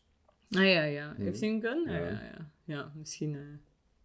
Ah 0.52 0.64
ja, 0.66 0.84
ja. 0.84 1.14
Heeft 1.18 1.40
hij 1.40 1.50
een 1.50 1.62
gun? 1.62 1.84
Ja, 1.88 1.98
Ja. 1.98 2.50
ja, 2.64 2.92
misschien, 2.96 3.36
eh, 3.36 3.42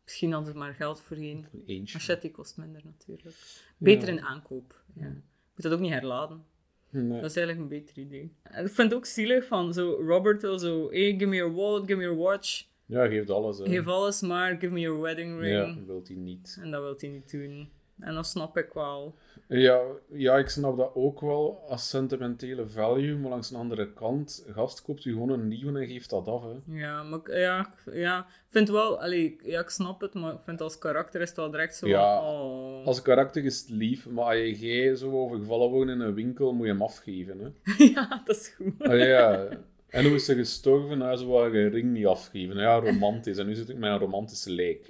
misschien 0.05 0.33
hadden 0.33 0.53
ze 0.53 0.59
maar 0.59 0.75
geld 0.75 1.01
voor 1.01 1.17
één. 1.17 1.45
Eentje. 1.67 1.95
Machete 1.99 2.31
kost 2.31 2.57
minder 2.57 2.83
natuurlijk. 2.85 3.37
Beter 3.79 4.09
in 4.09 4.21
aankoop. 4.23 4.83
Ja. 4.95 5.09
Moet 5.09 5.63
dat 5.63 5.73
ook 5.73 5.81
niet 5.81 5.93
herladen. 5.93 6.45
Nee. 6.91 7.21
Dat 7.21 7.31
is 7.31 7.37
eigenlijk 7.37 7.59
een 7.59 7.79
beter 7.79 7.99
idee. 7.99 8.33
Ik 8.45 8.53
vind 8.55 8.77
het 8.77 8.95
ook 8.95 9.07
zielig 9.07 9.47
van 9.47 9.73
zo 9.73 10.03
Robert 10.07 10.43
wil 10.43 10.59
zo, 10.59 10.91
hey, 10.91 11.13
give 11.13 11.27
me 11.27 11.37
your 11.37 11.55
wallet, 11.55 11.83
give 11.87 11.97
me 11.97 12.03
your 12.03 12.19
watch. 12.19 12.65
Ja, 12.87 13.07
geeft 13.07 13.31
alles. 13.31 13.59
hè. 13.59 13.65
Geef 13.69 13.87
alles 13.87 14.21
maar, 14.21 14.57
give 14.61 14.73
me 14.73 14.81
your 14.81 15.01
wedding 15.01 15.41
ring. 15.41 15.77
Ja, 15.79 15.85
wilt 15.87 16.09
hij 16.09 16.17
niet. 16.17 16.59
En 16.63 16.71
dat 16.71 16.83
wil 16.83 16.95
hij 16.99 17.09
niet 17.09 17.31
doen. 17.31 17.69
En 18.01 18.15
dat 18.15 18.27
snap 18.27 18.57
ik 18.57 18.71
wel. 18.73 19.15
Ja, 19.49 19.81
ja, 20.13 20.37
ik 20.39 20.49
snap 20.49 20.77
dat 20.77 20.91
ook 20.95 21.21
wel 21.21 21.63
als 21.69 21.89
sentimentele 21.89 22.69
value, 22.69 23.17
maar 23.17 23.31
langs 23.31 23.49
de 23.51 23.57
andere 23.57 23.93
kant, 23.93 24.47
gast 24.51 24.83
koopt 24.83 25.05
u 25.05 25.13
gewoon 25.13 25.29
een 25.31 25.49
nieuwe 25.49 25.81
en 25.81 25.87
geeft 25.87 26.11
dat 26.11 26.29
af. 26.29 26.43
Hè. 26.43 26.75
Ja, 26.79 27.03
maar 27.03 27.19
ik- 27.19 27.29
ja, 27.35 27.75
ja, 27.93 28.27
vind 28.49 28.69
wel, 28.69 29.01
allee, 29.01 29.37
ja, 29.43 29.61
ik 29.61 29.69
snap 29.69 30.01
het, 30.01 30.15
maar 30.15 30.33
ik 30.33 30.39
vind 30.45 30.61
als 30.61 30.79
karakter 30.79 31.21
is 31.21 31.29
het 31.29 31.37
wel 31.37 31.51
direct 31.51 31.77
zo 31.77 31.87
Ja, 31.89 32.21
van, 32.21 32.29
oh. 32.35 32.87
Als 32.87 33.03
karakter 33.03 33.45
is 33.45 33.61
het 33.61 33.71
lief, 33.71 34.09
maar 34.09 34.25
als 34.25 34.35
je 34.35 34.55
jij 34.59 34.95
zo 34.95 35.11
overgevallen 35.11 35.71
wordt 35.71 35.91
in 35.91 36.01
een 36.01 36.15
winkel, 36.15 36.53
moet 36.53 36.67
je 36.67 36.73
hem 36.73 36.83
afgeven. 36.83 37.39
Hè. 37.63 37.85
ja, 37.95 38.23
dat 38.25 38.37
is 38.37 38.49
goed. 38.49 38.83
Ah, 38.83 38.99
ja. 38.99 39.49
En 39.95 40.05
hoe 40.05 40.15
is 40.15 40.25
ze 40.25 40.35
gestorven? 40.35 40.99
Nou, 40.99 41.17
ze 41.17 41.27
wou 41.27 41.59
je 41.59 41.69
ring 41.69 41.93
niet 41.93 42.07
afgeven. 42.07 42.57
Ja, 42.57 42.79
romantisch. 42.79 43.37
En 43.39 43.47
nu 43.47 43.55
zit 43.55 43.69
ik 43.69 43.77
met 43.77 43.91
een 43.91 43.99
romantische 43.99 44.51
lijk. 44.51 44.87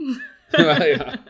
ja. 0.96 1.22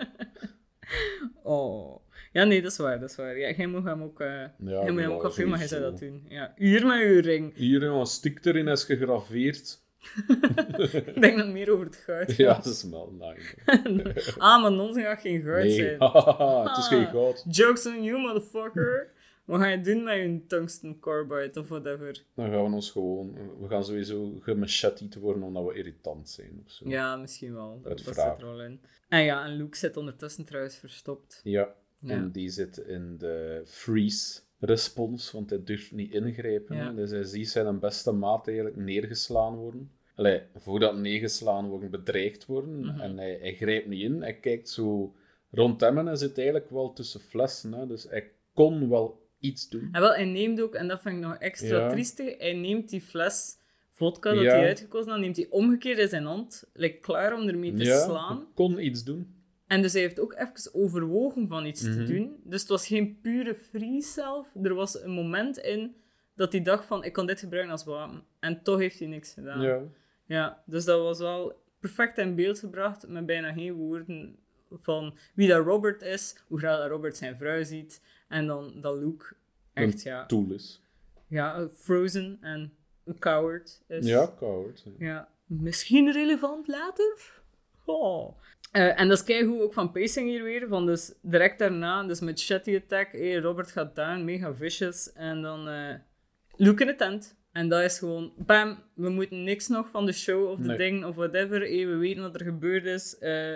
Oh. 1.43 2.03
Ja, 2.33 2.45
nee, 2.45 2.63
dat 2.63 2.71
is 2.71 2.79
waar, 2.79 3.01
dat 3.01 3.11
is 3.11 3.17
waar. 3.17 3.39
Ja, 3.39 3.51
jij 3.51 3.67
moet 3.67 3.85
hem 3.85 4.03
ook, 4.03 4.21
eh 4.21 4.29
jij 4.59 4.91
moet 4.93 5.01
hem 5.01 5.11
ook 5.11 5.25
afvuren, 5.25 5.51
maar 5.51 5.59
hij 5.59 5.69
zou 5.69 5.83
dat 5.83 5.99
doen. 5.99 6.27
Ja, 6.29 6.53
hier 6.57 6.87
met 6.87 7.01
uw 7.03 7.21
ring. 7.21 7.55
Hier, 7.55 7.83
jongen, 7.83 8.07
stik 8.07 8.45
erin 8.45 8.69
is 8.69 8.85
gegraveerd. 8.85 9.83
Ik 11.07 11.21
denk 11.21 11.37
het 11.37 11.49
meer 11.49 11.73
over 11.73 11.85
het 11.85 11.97
goud 11.97 12.37
Ja, 12.37 12.55
dat 12.55 12.67
is 12.67 12.83
wel 12.91 13.13
nice. 13.19 13.55
ah, 14.39 14.63
maar 14.63 14.73
non 14.73 14.95
gaat 15.01 15.21
geen 15.21 15.43
goud 15.43 15.63
Nee, 15.63 15.71
zijn. 15.71 16.03
het 16.69 16.77
is 16.77 16.87
geen 16.87 17.07
goud. 17.07 17.45
Jokes 17.51 17.87
on 17.87 18.03
you, 18.03 18.21
motherfucker. 18.21 19.11
Wat 19.45 19.61
ga 19.61 19.67
je 19.67 19.81
doen 19.81 20.03
met 20.03 20.15
je 20.17 20.41
tungsten 20.47 20.99
carbide 21.01 21.61
of 21.61 21.69
whatever? 21.69 22.23
Dan 22.35 22.51
gaan 22.51 22.65
we 22.65 22.75
ons 22.75 22.91
gewoon... 22.91 23.37
We 23.61 23.69
gaan 23.69 23.85
sowieso 23.85 24.39
gemachettied 24.41 25.15
worden 25.15 25.43
omdat 25.43 25.65
we 25.65 25.75
irritant 25.75 26.29
zijn 26.29 26.63
of 26.65 26.71
zo. 26.71 26.89
Ja, 26.89 27.17
misschien 27.17 27.55
wel. 27.55 27.81
Dat, 27.83 27.93
Het 27.99 28.05
dat 28.05 28.15
zit 28.15 28.25
er 28.25 28.47
wel 28.47 28.63
in. 28.63 28.81
En 29.09 29.23
ja, 29.23 29.45
en 29.45 29.57
Luke 29.57 29.77
zit 29.77 29.97
ondertussen 29.97 30.45
trouwens 30.45 30.77
verstopt. 30.77 31.41
Ja, 31.45 31.75
Ja. 31.99 32.11
en 32.15 32.31
die 32.31 32.49
zit 32.51 32.77
in 32.77 33.19
de 33.19 33.63
freeze 33.65 34.41
respons, 34.59 35.31
want 35.31 35.51
hij 35.51 35.65
durft 35.65 35.93
niet 35.93 36.13
ingrijpen. 36.13 36.77
Ja. 36.77 36.93
Dus 36.93 37.11
hij 37.11 37.23
ziet 37.25 37.49
zijn 37.49 37.79
beste 37.79 38.13
maat 38.13 38.47
eigenlijk 38.47 38.77
neergeslaan 38.77 39.55
worden. 39.57 39.91
Allee, 40.15 40.43
voordat 40.57 40.97
neergeslaan 40.97 41.69
worden, 41.69 41.91
bedreigd 41.91 42.47
worden. 42.47 42.79
Mhm. 42.81 43.01
En 43.01 43.19
hij, 43.19 43.39
hij 43.41 43.55
grijpt 43.55 43.87
niet 43.87 44.03
in. 44.03 44.23
Hij 44.23 44.35
kijkt 44.35 44.69
zo 44.69 45.15
rond 45.51 45.81
hem 45.81 45.99
en 45.99 46.07
hij 46.07 46.17
zit 46.17 46.37
eigenlijk 46.37 46.71
wel 46.71 46.93
tussen 46.93 47.21
flessen. 47.21 47.73
Hè. 47.73 47.87
Dus 47.87 48.05
hij 48.09 48.31
kon 48.55 48.89
wel 48.89 49.23
iets 49.45 49.69
doen. 49.69 49.89
En 49.93 50.01
wel, 50.01 50.13
hij 50.15 50.25
neemt 50.25 50.61
ook, 50.61 50.75
en 50.75 50.89
dat 50.89 51.01
vind 51.03 51.15
ik 51.17 51.21
nog 51.23 51.37
extra 51.37 51.79
Ja. 51.79 51.89
triestig, 51.89 52.39
hij 52.39 52.53
neemt 52.53 52.89
die 52.89 53.01
fles 53.01 53.57
vodka 53.91 54.35
dat 54.35 54.43
Ja. 54.43 54.51
hij 54.51 54.67
uitgekozen 54.67 55.11
had, 55.11 55.21
neemt 55.21 55.37
hij 55.37 55.47
omgekeerd 55.51 55.99
in 55.99 56.09
zijn 56.09 56.25
hand, 56.25 56.65
lijkt 56.73 57.01
klaar 57.01 57.35
om 57.35 57.49
ermee 57.49 57.75
te 57.75 57.85
ja, 57.85 58.05
slaan. 58.05 58.47
kon 58.55 58.85
iets 58.85 59.05
doen. 59.05 59.35
En 59.67 59.83
dus 59.83 59.93
hij 59.93 60.03
heeft 60.03 60.21
ook 60.21 60.33
even 60.33 60.75
overwogen 60.75 61.49
van 61.49 61.67
iets 61.67 61.81
te 61.83 61.89
Mhm. 61.89 62.07
doen. 62.07 62.37
Dus 62.45 62.61
het 62.61 62.71
was 62.71 62.87
geen 62.87 63.19
pure 63.21 63.55
freeze 63.55 64.13
zelf. 64.13 64.47
Er 64.63 64.75
was 64.75 65.03
een 65.03 65.11
moment 65.11 65.59
in 65.59 65.95
dat 66.37 66.53
hij 66.53 66.63
dacht 66.63 66.87
van, 66.87 67.05
ik 67.05 67.13
kan 67.13 67.27
dit 67.27 67.41
gebruiken 67.41 67.73
als 67.73 67.85
wapen. 67.85 68.23
En 68.41 68.63
toch 68.63 68.79
heeft 68.79 68.99
hij 68.99 69.09
niks 69.09 69.33
gedaan. 69.33 69.61
Ja. 69.61 69.83
Ja, 70.27 70.63
dus 70.67 70.85
dat 70.85 71.01
was 71.01 71.19
wel 71.19 71.63
perfect 71.81 72.19
in 72.19 72.35
beeld 72.35 72.59
gebracht, 72.59 73.09
met 73.09 73.27
bijna 73.27 73.53
geen 73.53 73.73
woorden 73.73 74.37
van 74.71 75.15
wie 75.35 75.49
dat 75.49 75.65
Robert 75.65 76.03
is, 76.03 76.37
hoe 76.47 76.59
graag 76.59 76.79
dat 76.79 76.89
Robert 76.91 77.17
zijn 77.17 77.37
vrouw 77.37 77.63
ziet, 77.63 78.01
en 78.35 78.47
dan 78.47 78.81
dat 78.81 78.97
Luke 78.99 79.25
echt, 79.73 80.03
ja, 80.03 80.27
Tool 80.27 80.53
is. 80.53 80.83
ja 81.29 81.69
frozen 81.75 82.39
en 82.41 82.73
een 83.05 83.19
coward 83.19 83.83
is. 83.89 84.07
Ja, 84.07 84.33
coward. 84.39 84.85
Ja, 84.99 85.29
misschien 85.47 86.13
relevant 86.13 86.69
later? 86.69 87.43
Oh. 87.85 88.37
Eh, 88.73 89.01
en 89.01 89.09
dat 89.09 89.19
is 89.19 89.25
keigoed 89.25 89.61
ook 89.61 89.73
van 89.73 89.93
pacing 89.93 90.29
hier 90.29 90.43
weer. 90.43 90.69
Van 90.69 90.87
dus 90.87 91.15
direct 91.23 91.59
daarna, 91.59 92.03
dus 92.07 92.21
met 92.21 92.41
Shetty 92.41 92.77
Attack, 92.77 93.13
hey, 93.13 93.37
Robert 93.39 93.71
gaat 93.71 93.95
down, 93.97 94.25
mega 94.25 94.55
vicious. 94.55 95.13
En 95.13 95.43
dan 95.43 95.69
eh 95.69 95.95
Luke 96.57 96.81
in 96.83 96.87
de 96.89 96.95
tent. 96.95 97.37
En 97.53 97.69
dat 97.69 97.83
is 97.83 97.99
gewoon, 97.99 98.33
bam, 98.37 98.83
we 98.95 99.09
moeten 99.09 99.45
niks 99.45 99.69
nog 99.69 99.89
van 99.91 100.07
de 100.07 100.13
show 100.13 100.51
of 100.51 100.59
de 100.59 100.67
Nee. 100.67 100.77
ding 100.77 101.05
of 101.05 101.15
whatever. 101.15 101.61
Hey, 101.61 101.87
we 101.87 101.97
weten 101.97 102.23
wat 102.23 102.35
er 102.35 102.45
gebeurd 102.45 102.85
is. 102.85 103.19
Eh, 103.19 103.53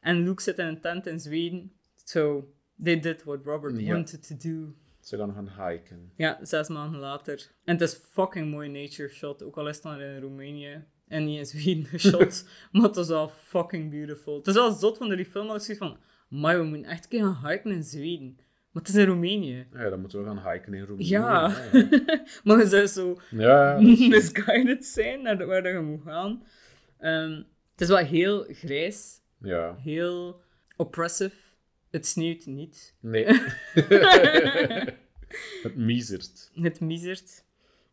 en 0.00 0.22
Luke 0.24 0.42
zit 0.42 0.58
in 0.58 0.66
een 0.66 0.80
tent 0.80 1.06
in 1.06 1.20
Zweden. 1.20 1.72
So, 2.04 2.48
they 2.84 3.00
did 3.00 3.24
what 3.24 3.38
Robert 3.44 3.80
Ja. 3.80 3.92
wanted 3.92 4.26
to 4.26 4.36
do. 4.48 4.74
Ze 5.00 5.16
gaan 5.16 5.32
gaan 5.34 5.68
hiken. 5.68 6.12
Ja, 6.16 6.38
zes 6.42 6.68
maanden 6.68 7.00
later. 7.00 7.50
En 7.64 7.72
het 7.72 7.80
is 7.80 7.94
fucking 7.94 8.50
mooi 8.50 8.68
nature 8.68 9.08
shot, 9.08 9.42
ook 9.42 9.56
al 9.56 9.68
is 9.68 9.74
het 9.74 9.84
dan 9.84 10.00
in 10.00 10.20
Roemenië. 10.20 10.84
En 11.08 11.24
niet 11.24 11.38
in 11.38 11.46
Zweden 11.46 12.00
shot, 12.10 12.48
maar 12.72 12.82
het 12.82 12.96
is 12.96 13.08
wel 13.08 13.28
fucking 13.28 13.90
beautiful. 13.90 14.36
Het 14.36 14.46
is 14.46 14.54
wel 14.54 14.72
zot 14.72 14.96
van 14.98 15.08
die 15.08 15.24
film 15.24 15.46
dat 15.46 15.56
ik 15.56 15.62
zoiets 15.62 15.84
van, 15.84 15.96
maar 16.40 16.58
we 16.58 16.64
moeten 16.64 16.90
echt 16.90 17.02
een 17.04 17.10
keer 17.10 17.24
gaan 17.24 17.50
hiken 17.50 17.70
in 17.70 17.82
Zweden. 17.82 18.36
Maar 18.70 18.82
het 18.84 18.94
is 18.94 19.00
in 19.00 19.06
Roemenië. 19.06 19.66
Ja, 19.72 19.88
dan 19.88 20.00
moeten 20.00 20.18
we 20.18 20.24
gaan 20.24 20.52
hiken 20.52 20.74
in 20.74 20.84
Roemenië. 20.84 21.08
Ja. 21.08 21.68
Ja, 21.72 21.88
maar 22.44 22.58
je 22.58 22.66
zou 22.66 22.86
zo 22.86 23.16
ja. 23.30 23.78
misguided 24.08 24.84
zijn 24.86 25.22
naar 25.22 25.46
waar 25.46 25.72
je 25.72 25.80
moet 25.80 26.02
gaan. 26.02 26.42
Ehm, 26.98 27.30
het 27.72 27.80
is 27.80 27.88
wel 27.88 27.96
heel 27.96 28.46
grijs, 28.48 29.20
ja. 29.40 29.76
heel 29.78 30.40
oppressive. 30.76 31.36
Het 31.90 32.06
sneeuwt 32.06 32.46
niet. 32.46 32.94
Nee. 33.00 33.26
Het 35.62 35.76
miezert. 35.76 36.50
Het 36.54 36.80
miezert. 36.80 37.44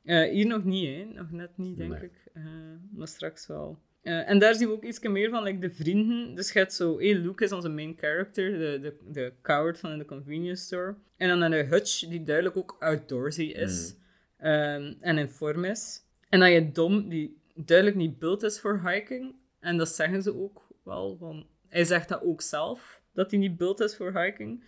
Eh, 0.03 0.29
hier 0.31 0.45
nog 0.45 0.63
niet, 0.63 0.87
hè. 0.87 1.03
Nog 1.13 1.31
net 1.31 1.57
niet, 1.57 1.77
denk 1.77 1.91
Nee. 1.91 2.01
ik. 2.03 2.13
Eh, 2.33 2.43
maar 2.91 3.07
straks 3.07 3.47
wel. 3.47 3.79
Eh, 4.01 4.29
en 4.29 4.39
daar 4.39 4.55
zien 4.55 4.67
we 4.67 4.73
ook 4.73 4.83
iets 4.83 4.99
meer 4.99 5.29
van, 5.29 5.43
like, 5.43 5.59
de 5.59 5.69
vrienden. 5.69 6.35
Dus 6.35 6.51
je 6.51 6.59
hebt 6.59 6.73
zo... 6.73 6.97
Hey, 6.99 7.15
Luke 7.15 7.43
is 7.43 7.51
onze 7.51 7.69
main 7.69 7.95
character, 7.97 8.51
de, 8.51 8.79
de, 8.81 8.97
de 9.11 9.33
coward 9.41 9.79
van 9.79 9.91
in 9.91 9.97
de 9.97 10.05
convenience 10.05 10.63
store. 10.63 10.95
En 11.17 11.27
dan 11.27 11.41
een 11.51 11.65
Hutch, 11.67 11.99
die 12.07 12.23
duidelijk 12.23 12.57
ook 12.57 12.75
outdoorsy 12.79 13.41
is. 13.43 13.95
ehm, 14.37 14.93
en 14.99 15.17
in 15.17 15.27
vorm 15.29 15.65
is. 15.65 16.01
En 16.29 16.39
dan 16.39 16.51
je 16.51 16.71
Dom, 16.71 17.09
die 17.09 17.37
duidelijk 17.55 17.97
niet 17.97 18.19
built 18.19 18.43
is 18.43 18.59
voor 18.59 18.89
hiking. 18.89 19.35
En 19.59 19.77
dat 19.77 19.89
zeggen 19.89 20.21
ze 20.23 20.35
ook 20.35 20.67
wel. 20.83 21.17
Van, 21.17 21.47
hij 21.69 21.83
zegt 21.83 22.09
dat 22.09 22.21
ook 22.23 22.41
zelf, 22.41 23.01
dat 23.13 23.31
hij 23.31 23.39
niet 23.39 23.57
built 23.57 23.79
is 23.79 23.95
voor 23.95 24.19
hiking. 24.21 24.63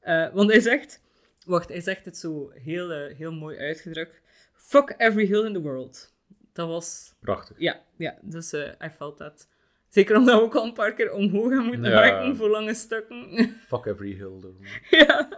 Eh, 0.00 0.32
want 0.32 0.50
hij 0.50 0.60
zegt... 0.60 1.06
Wacht, 1.46 1.68
hij 1.68 1.80
zegt 1.80 2.04
het 2.04 2.16
zo 2.16 2.50
heel, 2.54 2.90
eh, 2.92 3.16
heel 3.16 3.32
mooi 3.32 3.58
uitgedrukt. 3.58 4.20
Fuck 4.54 4.94
every 4.98 5.26
hill 5.26 5.44
in 5.44 5.52
the 5.52 5.60
world. 5.60 6.14
Dat 6.52 6.68
was... 6.68 7.14
Prachtig. 7.20 7.58
Ja, 7.58 7.80
ja 7.96 8.18
dus 8.22 8.52
eh 8.52 8.72
I 8.84 8.88
felt 8.90 9.16
that. 9.16 9.48
Zeker 9.88 10.16
omdat 10.16 10.34
we 10.38 10.42
ook 10.44 10.54
al 10.54 10.64
een 10.64 10.72
paar 10.72 10.94
keer 10.94 11.12
omhoog 11.12 11.48
gaan 11.52 11.64
moeten 11.66 11.90
Ja. 11.90 12.02
hiken 12.02 12.36
voor 12.36 12.48
lange 12.48 12.74
stukken. 12.74 13.28
Fuck 13.68 13.86
every 13.86 14.12
hill, 14.14 14.40
though. 14.40 14.64
ja. 14.90 15.28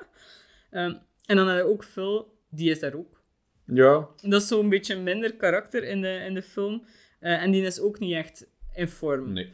Ehm, 0.71 0.95
en 1.27 1.37
dan 1.37 1.49
heb 1.49 1.57
je 1.59 1.65
ook 1.71 1.85
Phil, 1.85 2.39
die 2.49 2.71
is 2.71 2.81
daar 2.81 2.95
ook. 2.95 3.23
Ja, 3.67 4.09
Dat 4.23 4.43
is 4.43 4.49
zo'n 4.49 4.69
beetje 4.69 4.97
minder 4.99 5.37
karakter 5.37 5.85
in 5.85 6.01
de, 6.01 6.09
in 6.27 6.35
de 6.35 6.43
film. 6.43 6.85
En 7.21 7.51
die 7.51 7.63
is 7.65 7.81
ook 7.81 7.99
niet 7.99 8.15
echt 8.15 8.47
in 8.75 8.89
vorm. 8.89 9.33
nee. 9.33 9.53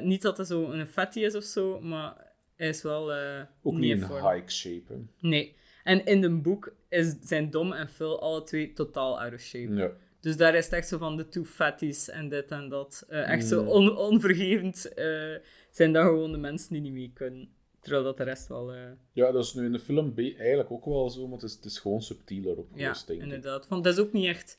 Niet 0.00 0.22
dat 0.22 0.36
hij 0.36 0.46
zo 0.46 0.70
een 0.70 0.86
fatty 0.86 1.20
is 1.20 1.34
of 1.34 1.44
zo, 1.44 1.80
maar 1.80 2.14
hij 2.16 2.26
is 2.56 2.82
wel 2.82 3.12
eh, 3.12 3.40
Ook 3.62 3.74
niet 3.74 3.90
in 4.00 4.02
hike 4.02 4.50
shape. 4.50 4.82
hè. 4.92 5.28
Nee. 5.28 5.54
En 5.84 6.04
in 6.06 6.20
de 6.20 6.30
boek 6.30 6.74
is, 6.88 7.14
zijn 7.22 7.50
Dom 7.50 7.72
en 7.72 7.88
Phil 7.88 8.20
alle 8.20 8.42
twee 8.42 8.72
totaal 8.72 9.20
out 9.20 9.34
of 9.34 9.40
shape. 9.40 9.74
Ja. 9.74 9.90
Dus 10.20 10.36
daar 10.36 10.54
is 10.54 10.64
het 10.64 10.74
echt 10.74 10.88
zo 10.88 10.98
van 10.98 11.16
de 11.16 11.28
two 11.28 11.44
fatties 11.44 12.08
en 12.08 12.28
dit 12.28 12.50
en 12.50 12.68
dat. 12.68 13.04
Eh, 13.08 13.30
echt 13.30 13.46
zo 13.46 13.62
Mm. 13.62 13.68
on, 13.68 13.96
onvergevend 13.96 14.94
eh, 14.94 15.34
zijn 15.70 15.92
dat 15.92 16.04
gewoon 16.04 16.32
de 16.32 16.38
mensen 16.38 16.72
die 16.72 16.82
niet 16.82 16.92
mee 16.92 17.10
kunnen. 17.14 17.48
Terwijl 17.80 18.04
dat 18.04 18.16
de 18.16 18.22
rest 18.22 18.48
wel... 18.48 18.72
ja, 19.12 19.32
dat 19.32 19.44
is 19.44 19.54
nu 19.54 19.64
in 19.64 19.72
de 19.72 19.78
film 19.78 20.14
B 20.14 20.18
eigenlijk 20.18 20.70
ook 20.70 20.84
wel 20.84 21.10
zo, 21.10 21.24
maar 21.26 21.38
het 21.38 21.42
is, 21.48 21.54
het 21.54 21.64
is 21.64 21.78
gewoon 21.78 22.02
subtieler 22.02 22.56
ja, 22.74 22.92
denk 23.06 23.18
ik. 23.18 23.24
inderdaad. 23.24 23.68
Want 23.68 23.84
dat 23.84 23.92
is 23.92 23.98
ook 24.00 24.12
niet 24.12 24.26
echt... 24.26 24.58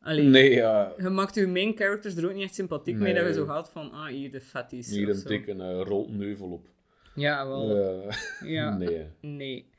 Nee, 0.00 0.50
ja. 0.50 0.94
Je 0.98 1.08
maakt 1.08 1.34
je 1.34 1.46
main 1.46 1.76
characters 1.76 2.16
er 2.16 2.24
ook 2.28 2.34
niet 2.34 2.42
echt 2.42 2.54
sympathiek 2.54 2.96
mee, 2.96 3.14
dat 3.14 3.26
je 3.26 3.32
zo 3.32 3.46
gaat 3.46 3.70
van, 3.70 3.90
ah, 3.92 4.06
hier 4.06 4.30
de 4.32 4.40
fatties. 4.40 4.90
Hier 4.90 5.08
een 5.08 5.22
dikke 5.26 5.54
uh, 5.54 5.80
rolt 5.84 6.10
neuvel 6.16 6.50
op. 6.50 6.68
Ja, 7.16 7.46
wel. 7.48 7.76
Eh, 7.76 8.16
ja. 8.44 8.76
Nee. 8.78 9.06
Nee. 9.20 9.70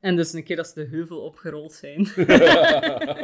En 0.00 0.16
dus 0.16 0.32
een 0.32 0.44
keer 0.44 0.56
dat 0.56 0.66
ze 0.66 0.74
de 0.74 0.86
heuvel 0.86 1.20
opgerold 1.20 1.72
zijn, 1.72 2.00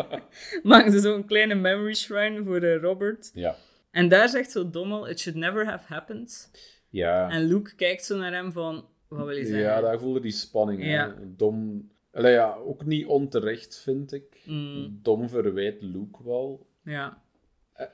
maken 0.72 0.92
ze 0.92 0.98
zo'n 1.00 1.24
kleine 1.24 1.55
memory 1.55 1.94
shrine 1.94 2.44
voor 2.44 2.61
eh, 2.62 2.80
Robert. 2.80 3.30
Ja. 3.34 3.57
En 3.90 4.09
daar 4.09 4.28
zegt 4.28 4.50
zo 4.50 4.70
Dommel, 4.70 5.09
it 5.09 5.20
should 5.20 5.38
never 5.38 5.66
have 5.66 5.92
happened. 5.92 6.50
Ja. 6.88 7.30
En 7.30 7.42
Luke 7.44 7.74
kijkt 7.74 8.05
zo 8.05 8.16
naar 8.18 8.32
hem 8.32 8.53
van, 8.53 8.84
wat 9.09 9.26
wil 9.26 9.36
je 9.36 9.44
zeggen? 9.44 9.62
Ja, 9.62 9.80
daar 9.80 9.98
voelde 9.98 10.20
die 10.20 10.30
spanning. 10.32 10.82
hè. 10.82 10.90
Ja. 10.90 11.14
Dom. 11.22 11.90
Allee, 12.12 12.32
ja, 12.32 12.55
ook 12.55 12.84
niet 12.84 13.07
onterecht, 13.07 13.78
vind 13.80 14.12
ik. 14.12 14.40
Mm. 14.44 14.98
Dom 15.03 15.28
verwijt 15.28 15.82
Luke 15.82 16.24
wel. 16.24 16.66
Ja. 16.84 17.22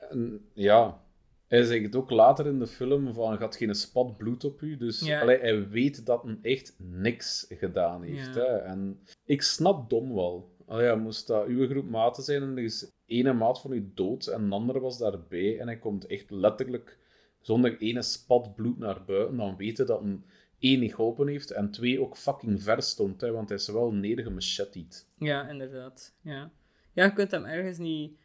En, 0.09 0.49
ja, 0.53 1.01
hij 1.49 1.63
zegt 1.63 1.95
ook 1.95 2.09
later 2.09 2.45
in 2.45 2.59
de 2.59 2.67
film 2.67 3.13
van, 3.13 3.37
gaat 3.37 3.55
geen 3.55 3.75
spat 3.75 4.17
bloed 4.17 4.43
op 4.43 4.61
u. 4.61 4.77
Dus 4.77 4.99
Ja. 4.99 5.21
allee, 5.21 5.39
hij 5.39 5.69
weet 5.69 6.05
dat 6.05 6.23
hij 6.23 6.37
echt 6.41 6.75
niks 6.77 7.45
gedaan 7.49 8.03
heeft. 8.03 8.35
Ja. 8.35 8.41
Hè. 8.41 8.57
En 8.57 8.99
ik 9.25 9.41
snap 9.41 9.89
Dom 9.89 10.13
wel. 10.15 10.57
Allee, 10.65 10.85
ja, 10.85 10.95
moest 10.95 11.27
dat 11.27 11.45
uw 11.45 11.67
groep 11.67 11.89
maten 11.89 12.23
zijn 12.23 12.41
en 12.41 12.57
er 12.57 12.63
is 12.63 12.91
ene 13.05 13.33
maat 13.33 13.61
van 13.61 13.71
u 13.71 13.91
dood 13.93 14.27
en 14.27 14.41
een 14.41 14.51
andere 14.51 14.79
was 14.79 14.97
daarbij 14.97 15.59
en 15.59 15.67
hij 15.67 15.77
komt 15.77 16.05
echt 16.05 16.31
letterlijk 16.31 16.97
zonder 17.41 17.77
ene 17.77 18.01
spat 18.01 18.55
bloed 18.55 18.77
naar 18.77 19.03
buiten, 19.05 19.37
dan 19.37 19.55
weten 19.57 19.85
dat 19.85 20.01
een 20.01 20.23
één 20.59 20.79
niet 20.79 20.95
geholpen 20.95 21.27
heeft 21.27 21.51
en 21.51 21.71
twee 21.71 22.01
ook 22.01 22.17
fucking 22.17 22.63
ver 22.63 22.81
stond, 22.81 23.21
hè, 23.21 23.31
want 23.31 23.49
hij 23.49 23.57
is 23.57 23.67
wel 23.67 23.91
nedergemachettied. 23.91 25.07
ja, 25.17 25.49
inderdaad. 25.49 26.15
Ja. 26.21 26.51
ja, 26.93 27.03
je 27.05 27.13
kunt 27.13 27.31
hem 27.31 27.45
ergens 27.45 27.77
niet... 27.77 28.17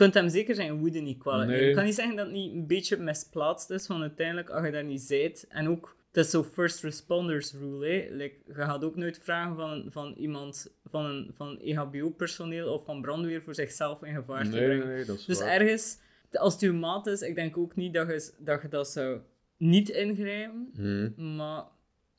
Je 0.00 0.06
kunt 0.06 0.22
hem 0.22 0.28
zeker 0.32 0.54
zijn 0.54 0.78
woede 0.78 1.00
niet 1.00 1.18
kwalijk 1.18 1.46
Nee. 1.48 1.54
nemen. 1.56 1.68
Ik 1.70 1.76
kan 1.76 1.84
niet 1.84 1.94
zeggen 1.94 2.16
dat 2.16 2.24
het 2.26 2.34
niet 2.34 2.52
een 2.52 2.66
beetje 2.66 2.96
misplaatst 2.96 3.70
is, 3.70 3.86
want 3.86 4.00
uiteindelijk, 4.00 4.50
als 4.50 4.64
je 4.66 4.72
daar 4.72 4.84
niet 4.84 5.00
zijt, 5.00 5.46
en 5.48 5.68
ook, 5.68 5.96
het 6.12 6.24
is 6.24 6.30
zo 6.30 6.42
first 6.42 6.82
responders 6.82 7.52
rule, 7.52 7.86
hè. 7.86 8.08
Like, 8.14 8.34
je 8.46 8.54
gaat 8.54 8.84
ook 8.84 8.96
nooit 8.96 9.18
vragen 9.22 9.56
van, 9.56 9.86
van 9.90 10.14
iemand, 10.16 10.72
van 10.84 11.04
een 11.04 11.30
van 11.36 11.58
EHBO-personeel 11.60 12.72
of 12.72 12.84
van 12.84 13.00
brandweer 13.02 13.42
voor 13.42 13.54
zichzelf 13.54 14.02
in 14.02 14.14
gevaar 14.14 14.44
te 14.44 14.50
brengen. 14.50 14.86
nee, 14.88 15.04
dat 15.04 15.18
is 15.18 15.24
Dus 15.24 15.38
waar. 15.38 15.48
ergens, 15.48 15.98
als 16.32 16.52
het 16.52 16.62
uw 16.62 16.74
maat 16.74 17.06
is, 17.06 17.20
ik 17.22 17.34
denk 17.34 17.56
ook 17.56 17.76
niet 17.76 17.94
dat 17.94 18.08
je 18.08 18.32
dat, 18.38 18.62
je 18.62 18.68
dat 18.68 18.88
zou 18.88 19.20
niet 19.56 19.88
ingrijpen. 19.88 20.70
Hm. 20.74 21.36
Maar 21.36 21.64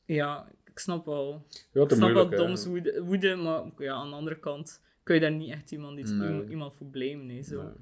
ja, 0.04 0.48
ik 0.70 0.78
snap 0.78 1.04
wel. 1.06 1.46
Ja, 1.72 1.82
Ik 1.82 1.90
snap 1.90 2.12
wel 2.12 2.28
doms 2.30 2.66
woede, 2.66 3.02
woede, 3.04 3.34
maar 3.34 3.62
ja, 3.78 3.92
aan 3.92 4.10
de 4.10 4.16
andere 4.16 4.38
kant 4.38 4.80
kun 5.02 5.14
je 5.14 5.20
daar 5.20 5.30
niet 5.30 5.50
echt 5.52 5.70
iemand, 5.72 5.98
iets, 5.98 6.10
Nee. 6.10 6.48
iemand, 6.48 6.74
voor 6.74 6.86
blamen. 6.86 7.26
Nee, 7.26 7.42
zo. 7.42 7.62
Nee. 7.62 7.72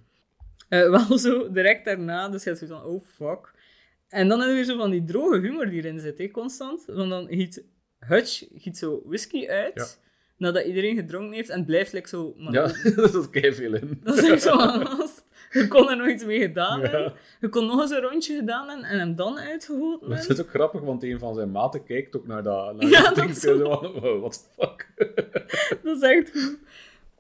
Eh, 0.83 0.91
wel 1.09 1.19
zo, 1.19 1.51
direct 1.53 1.85
daarna, 1.85 2.29
dus 2.29 2.43
je 2.45 2.49
hebt 2.51 2.61
zoiets 2.63 2.79
van, 2.81 2.91
oh 2.93 3.03
fuck. 3.05 3.53
En 4.09 4.29
dan 4.29 4.41
heb 4.41 4.49
je 4.49 4.55
weer 4.55 4.65
zo 4.65 4.77
van 4.77 4.91
die 4.91 5.05
droge 5.05 5.39
humor 5.41 5.71
die 5.71 5.83
erin 5.85 6.01
zit, 6.01 6.19
hè, 6.19 6.31
constant. 6.31 6.85
Want 6.87 7.11
dan 7.11 7.27
giet 7.29 7.65
Hutch 7.99 8.45
giet 8.55 8.79
zo 8.79 9.03
whisky 9.05 9.47
uit, 9.49 9.75
Ja. 9.75 9.85
nadat 10.37 10.65
iedereen 10.65 10.97
gedronken 10.97 11.33
heeft, 11.33 11.49
en 11.49 11.57
het 11.57 11.67
blijft 11.67 11.93
like, 11.93 12.09
zo... 12.09 12.35
Maar 12.39 12.53
Ja, 12.53 12.63
dat 12.97 13.15
is 13.15 13.31
kei 13.31 13.55
veel 13.55 13.75
in. 13.75 14.01
Dat 14.05 14.19
is 14.19 14.29
echt 14.31 14.43
zo 14.43 14.57
gast, 14.59 15.25
je 15.51 15.69
kon 15.69 15.91
er 15.91 15.97
nog 15.97 16.09
iets 16.09 16.25
mee 16.25 16.41
gedaan 16.41 16.81
Ja. 16.81 16.89
hebben. 16.89 17.13
Je 17.41 17.49
kon 17.49 17.67
nog 17.67 17.81
eens 17.81 17.91
een 17.91 18.01
rondje 18.01 18.37
gedaan 18.37 18.69
hebben 18.69 18.87
en 18.87 18.99
hem 18.99 19.17
dan 19.17 19.33
Maar 19.35 19.51
het 19.51 19.67
hebben. 19.67 20.19
is 20.29 20.41
ook 20.41 20.49
grappig, 20.49 20.81
want 20.81 21.03
een 21.03 21.19
van 21.19 21.35
zijn 21.35 21.51
maten 21.51 21.85
kijkt 21.85 22.17
ook 22.17 22.27
naar 22.27 22.43
dat, 22.43 22.77
naar 22.77 22.89
Ja, 22.91 23.13
dat 23.15 23.29
is 23.29 23.41
Zo 23.41 23.57
zo. 23.57 23.65
van, 23.81 23.93
wow, 24.01 24.21
what 24.21 24.33
the 24.33 24.63
fuck? 24.67 24.89
Dat 25.85 25.97
is 25.97 26.03
echt 26.03 26.31
goed. 26.31 26.59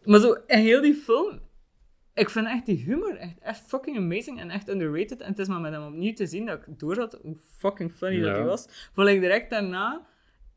Maar 0.04 0.20
zo, 0.20 0.32
in 0.46 0.58
heel 0.58 0.80
die 0.80 0.94
film, 0.94 1.40
ik 2.14 2.30
vind 2.30 2.46
echt 2.46 2.66
die 2.66 2.76
humor 2.76 3.16
echt, 3.16 3.38
echt 3.38 3.60
fucking 3.60 3.96
amazing 3.96 4.40
en 4.40 4.50
echt 4.50 4.68
underrated. 4.68 5.20
En 5.20 5.30
het 5.30 5.38
is 5.38 5.48
maar 5.48 5.60
met 5.60 5.72
hem 5.72 5.86
opnieuw 5.86 6.12
te 6.12 6.26
zien 6.26 6.46
dat 6.46 6.66
ik 6.66 6.78
door 6.78 6.98
had 6.98 7.18
hoe 7.22 7.36
fucking 7.58 7.92
funny 7.92 8.20
dat 8.20 8.36
hij 8.36 8.44
was. 8.44 8.66
Vond 8.92 9.08
ik 9.08 9.20
direct 9.20 9.50
daarna, 9.50 10.06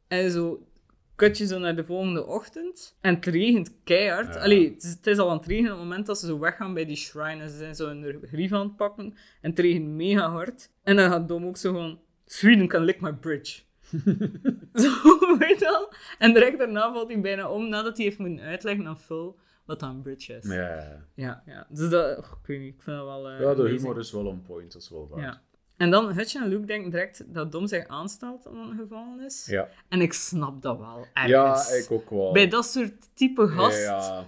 en 0.08 0.32
zo, 0.32 0.68
kut 1.16 1.38
je 1.38 1.46
zo 1.46 1.60
naar 1.60 1.76
de 1.76 1.86
volgende 1.86 2.26
ochtend. 2.26 2.98
En 3.02 3.16
het 3.16 3.26
regent 3.26 3.76
keihard. 3.84 4.34
Ja. 4.34 4.42
Allee, 4.42 4.74
het 4.74 4.84
is, 4.84 4.90
het 4.90 5.08
is 5.08 5.18
al 5.18 5.30
aan 5.30 5.38
het 5.38 5.46
regenen 5.46 5.72
op 5.72 5.78
het 5.78 5.88
moment 5.88 6.06
dat 6.06 6.20
ze 6.20 6.26
zo 6.26 6.40
weggaan 6.40 6.74
bij 6.74 6.86
die 6.86 6.96
shrine. 6.96 7.42
En 7.42 7.50
ze 7.50 7.58
zijn 7.58 7.76
zo 7.76 7.88
hun 7.88 8.20
grief 8.24 8.52
aan 8.52 8.68
het 8.68 8.76
pakken. 8.76 9.06
En 9.42 9.50
het 9.50 9.60
regent 9.60 9.88
mega 9.88 10.30
hard. 10.30 10.70
En 10.84 10.96
dan 10.96 11.10
gaat 11.10 11.28
Dom 11.28 11.46
ook 11.46 11.58
zo 11.58 11.72
gewoon, 11.72 12.00
Sweden 12.26 12.68
can 12.68 12.84
lick 12.84 13.02
my 13.02 13.14
bridge. 13.14 13.62
Zo, 14.84 14.90
weet 15.38 15.60
je 15.60 15.66
wel? 15.66 15.94
En 16.18 16.34
direct 16.34 16.58
daarna 16.58 16.94
valt 16.94 17.12
hij 17.12 17.22
bijna 17.22 17.50
om, 17.50 17.70
nadat 17.70 17.98
hij 17.98 18.06
heeft 18.06 18.18
moeten 18.18 18.46
uitleggen 18.46 18.88
aan 18.88 18.98
Phil 19.00 19.40
wat 19.66 19.80
dat 19.80 19.90
een 19.90 20.02
bridge 20.02 20.34
is. 20.34 20.46
Ja, 20.46 21.06
Ja, 21.16 21.44
ja. 21.46 21.68
Dus 21.70 21.90
dat, 21.90 22.18
ik 22.18 22.26
weet 22.48 22.60
niet, 22.60 22.74
ik 22.74 22.82
vind 22.82 22.98
dat 22.98 23.06
wel... 23.06 23.30
eh, 23.30 23.40
ja 23.40 23.54
de 23.54 23.60
amazing. 23.62 23.80
humor 23.82 23.98
is 24.00 24.12
wel 24.12 24.26
on 24.26 24.42
point, 24.42 24.74
dat 24.74 24.82
is 24.82 24.90
wel 24.90 25.08
waar. 25.12 25.22
Ja. 25.22 25.42
En 25.78 25.90
dan, 25.92 26.12
Hutch 26.14 26.36
en 26.36 26.48
Luke 26.48 26.66
denken 26.66 26.92
direct 26.92 27.34
dat 27.34 27.52
Dom 27.52 27.68
zich 27.68 27.88
aanstelt 27.88 28.48
omdat 28.48 28.70
een 28.70 28.78
gevallen 28.78 29.26
is. 29.26 29.46
Ja, 29.46 29.68
En 29.90 30.02
ik 30.02 30.14
snap 30.14 30.62
dat 30.62 30.78
wel, 30.78 31.08
ja 31.14 31.24
ergens. 31.28 31.86
ik 31.86 31.92
ook 31.92 32.10
wel. 32.10 32.32
Bij 32.32 32.48
dat 32.48 32.66
soort 32.66 32.94
type 33.16 33.48
gast, 33.48 33.84
Ja, 33.84 34.26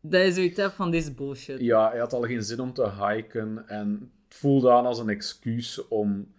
dat 0.00 0.22
je 0.24 0.32
zoiets 0.32 0.56
hebt 0.56 0.74
van 0.74 0.90
deze 0.90 1.12
bullshit. 1.14 1.60
ja, 1.60 1.90
hij 1.90 1.98
had 1.98 2.12
al 2.12 2.22
geen 2.22 2.42
zin 2.42 2.60
om 2.60 2.72
te 2.72 2.90
hiken 2.90 3.68
en 3.68 4.12
het 4.28 4.34
voelde 4.38 4.70
aan 4.70 4.86
als 4.86 4.98
een 4.98 5.08
excuus 5.08 5.88
om 5.88 6.32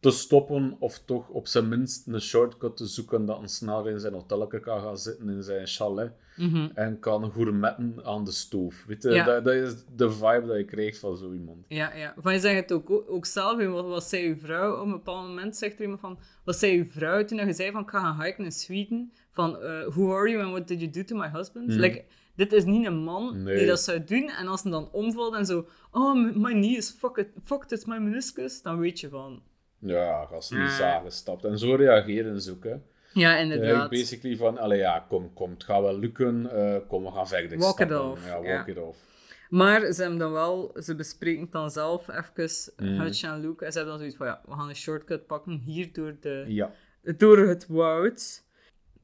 te 0.00 0.10
stoppen 0.10 0.76
of 0.78 0.98
toch 1.04 1.28
op 1.28 1.46
zijn 1.46 1.68
minst 1.68 2.06
een 2.06 2.20
shortcut 2.20 2.76
te 2.76 2.86
zoeken 2.86 3.24
dat 3.24 3.40
een 3.42 3.48
sneller 3.48 3.88
in 3.90 4.00
zijn 4.00 4.12
hotel 4.12 4.46
kan 4.46 4.80
gaan 4.80 4.98
zitten 4.98 5.28
in 5.28 5.42
zijn 5.42 5.66
chalet 5.66 6.12
Mhm. 6.36 6.68
en 6.74 6.98
kan 6.98 7.30
gourmetten 7.32 8.00
aan 8.04 8.24
de 8.24 8.30
stoof. 8.30 8.84
Weet 8.86 9.02
je, 9.02 9.10
Ja. 9.10 9.24
dat, 9.24 9.44
dat 9.44 9.54
is 9.54 9.74
de 9.96 10.10
vibe 10.10 10.46
dat 10.46 10.56
je 10.56 10.64
krijgt 10.64 10.98
van 10.98 11.16
zo 11.16 11.32
iemand. 11.32 11.64
Ja, 11.68 11.94
ja. 11.94 12.14
Van 12.18 12.32
je 12.32 12.40
zegt 12.40 12.60
het 12.60 12.72
ook, 12.72 12.90
ook 13.08 13.26
zelf, 13.26 13.66
wat, 13.66 13.84
wat 13.86 14.04
zei 14.04 14.22
je 14.28 14.36
vrouw? 14.36 14.76
Op 14.76 14.84
een 14.84 14.90
bepaald 14.90 15.26
moment 15.26 15.56
zegt 15.56 15.74
er 15.76 15.80
iemand 15.82 16.00
van, 16.00 16.18
wat 16.44 16.56
zei 16.56 16.72
je 16.76 16.84
vrouw 16.84 17.24
toen 17.24 17.46
je 17.46 17.52
zei 17.52 17.70
van, 17.70 17.82
ik 17.82 17.88
ga 17.90 18.00
gaan 18.00 18.22
hiken 18.24 18.44
in 18.44 18.52
Zweden? 18.52 19.12
Van, 19.32 19.60
eh, 19.60 19.86
who 19.86 20.14
are 20.16 20.30
you 20.30 20.42
and 20.42 20.50
what 20.50 20.68
did 20.68 20.80
you 20.80 20.90
do 20.92 21.04
to 21.04 21.16
my 21.16 21.28
husband? 21.28 21.70
Like, 21.72 22.04
dit 22.34 22.52
is 22.52 22.64
niet 22.64 22.86
een 22.86 22.98
man 23.02 23.24
Mhm. 23.24 23.42
Nee. 23.42 23.58
die 23.58 23.66
dat 23.66 23.80
zou 23.80 24.04
doen. 24.04 24.28
En 24.30 24.46
als 24.46 24.62
hij 24.62 24.72
dan 24.72 24.88
omvalt 24.92 25.34
en 25.34 25.46
zo, 25.46 25.66
oh, 25.90 26.14
m- 26.14 26.40
my 26.40 26.50
knee 26.52 26.76
is 26.76 26.90
fucked, 26.90 27.26
fucked 27.44 27.72
it's 27.72 27.84
my 27.84 27.96
meniscus. 27.98 28.62
Dan 28.62 28.78
weet 28.78 29.00
je 29.00 29.08
van, 29.08 29.42
Ja, 29.78 30.10
als 30.22 30.50
niet 30.50 30.60
Ah. 30.60 30.76
zagen 30.76 31.12
stapt. 31.12 31.44
En 31.44 31.58
zo 31.58 31.74
reageren 31.74 32.40
ze 32.42 32.50
ook. 32.52 32.64
Hè. 32.64 32.74
ja, 33.12 33.36
inderdaad. 33.38 33.90
basically 33.90 34.36
van, 34.36 34.58
allee, 34.58 34.78
ja, 34.78 35.04
kom, 35.08 35.32
kom, 35.32 35.50
het 35.50 35.64
gaat 35.64 35.80
wel 35.82 35.98
lukken. 35.98 36.50
eh, 36.50 36.76
kom, 36.88 37.04
we 37.04 37.10
gaan 37.10 37.28
verder 37.28 37.58
Walk 37.58 37.80
it 37.80 37.86
stappen. 37.88 38.10
off, 38.10 38.26
Ja, 38.26 38.32
walk 38.34 38.44
ja. 38.44 38.66
it 38.66 38.78
off. 38.78 39.06
Maar 39.48 39.92
ze 39.92 40.00
hebben 40.00 40.18
dan 40.18 40.32
wel, 40.32 40.76
ze 40.82 40.94
bespreken 40.94 41.42
het 41.42 41.52
dan 41.52 41.70
zelf 41.70 42.08
even, 42.08 42.72
Mhm. 42.76 43.00
Hutch 43.00 43.22
en 43.22 43.40
Luke. 43.40 43.64
En 43.64 43.72
ze 43.72 43.78
hebben 43.78 43.98
dan 43.98 43.98
zoiets 43.98 44.16
van, 44.16 44.26
ja, 44.26 44.42
we 44.46 44.52
gaan 44.52 44.68
een 44.68 44.76
shortcut 44.76 45.26
pakken 45.26 45.52
hier 45.64 45.92
door, 45.92 46.16
de, 46.20 46.44
Ja, 46.48 46.72
door 47.16 47.38
het 47.38 47.66
woud. 47.66 48.46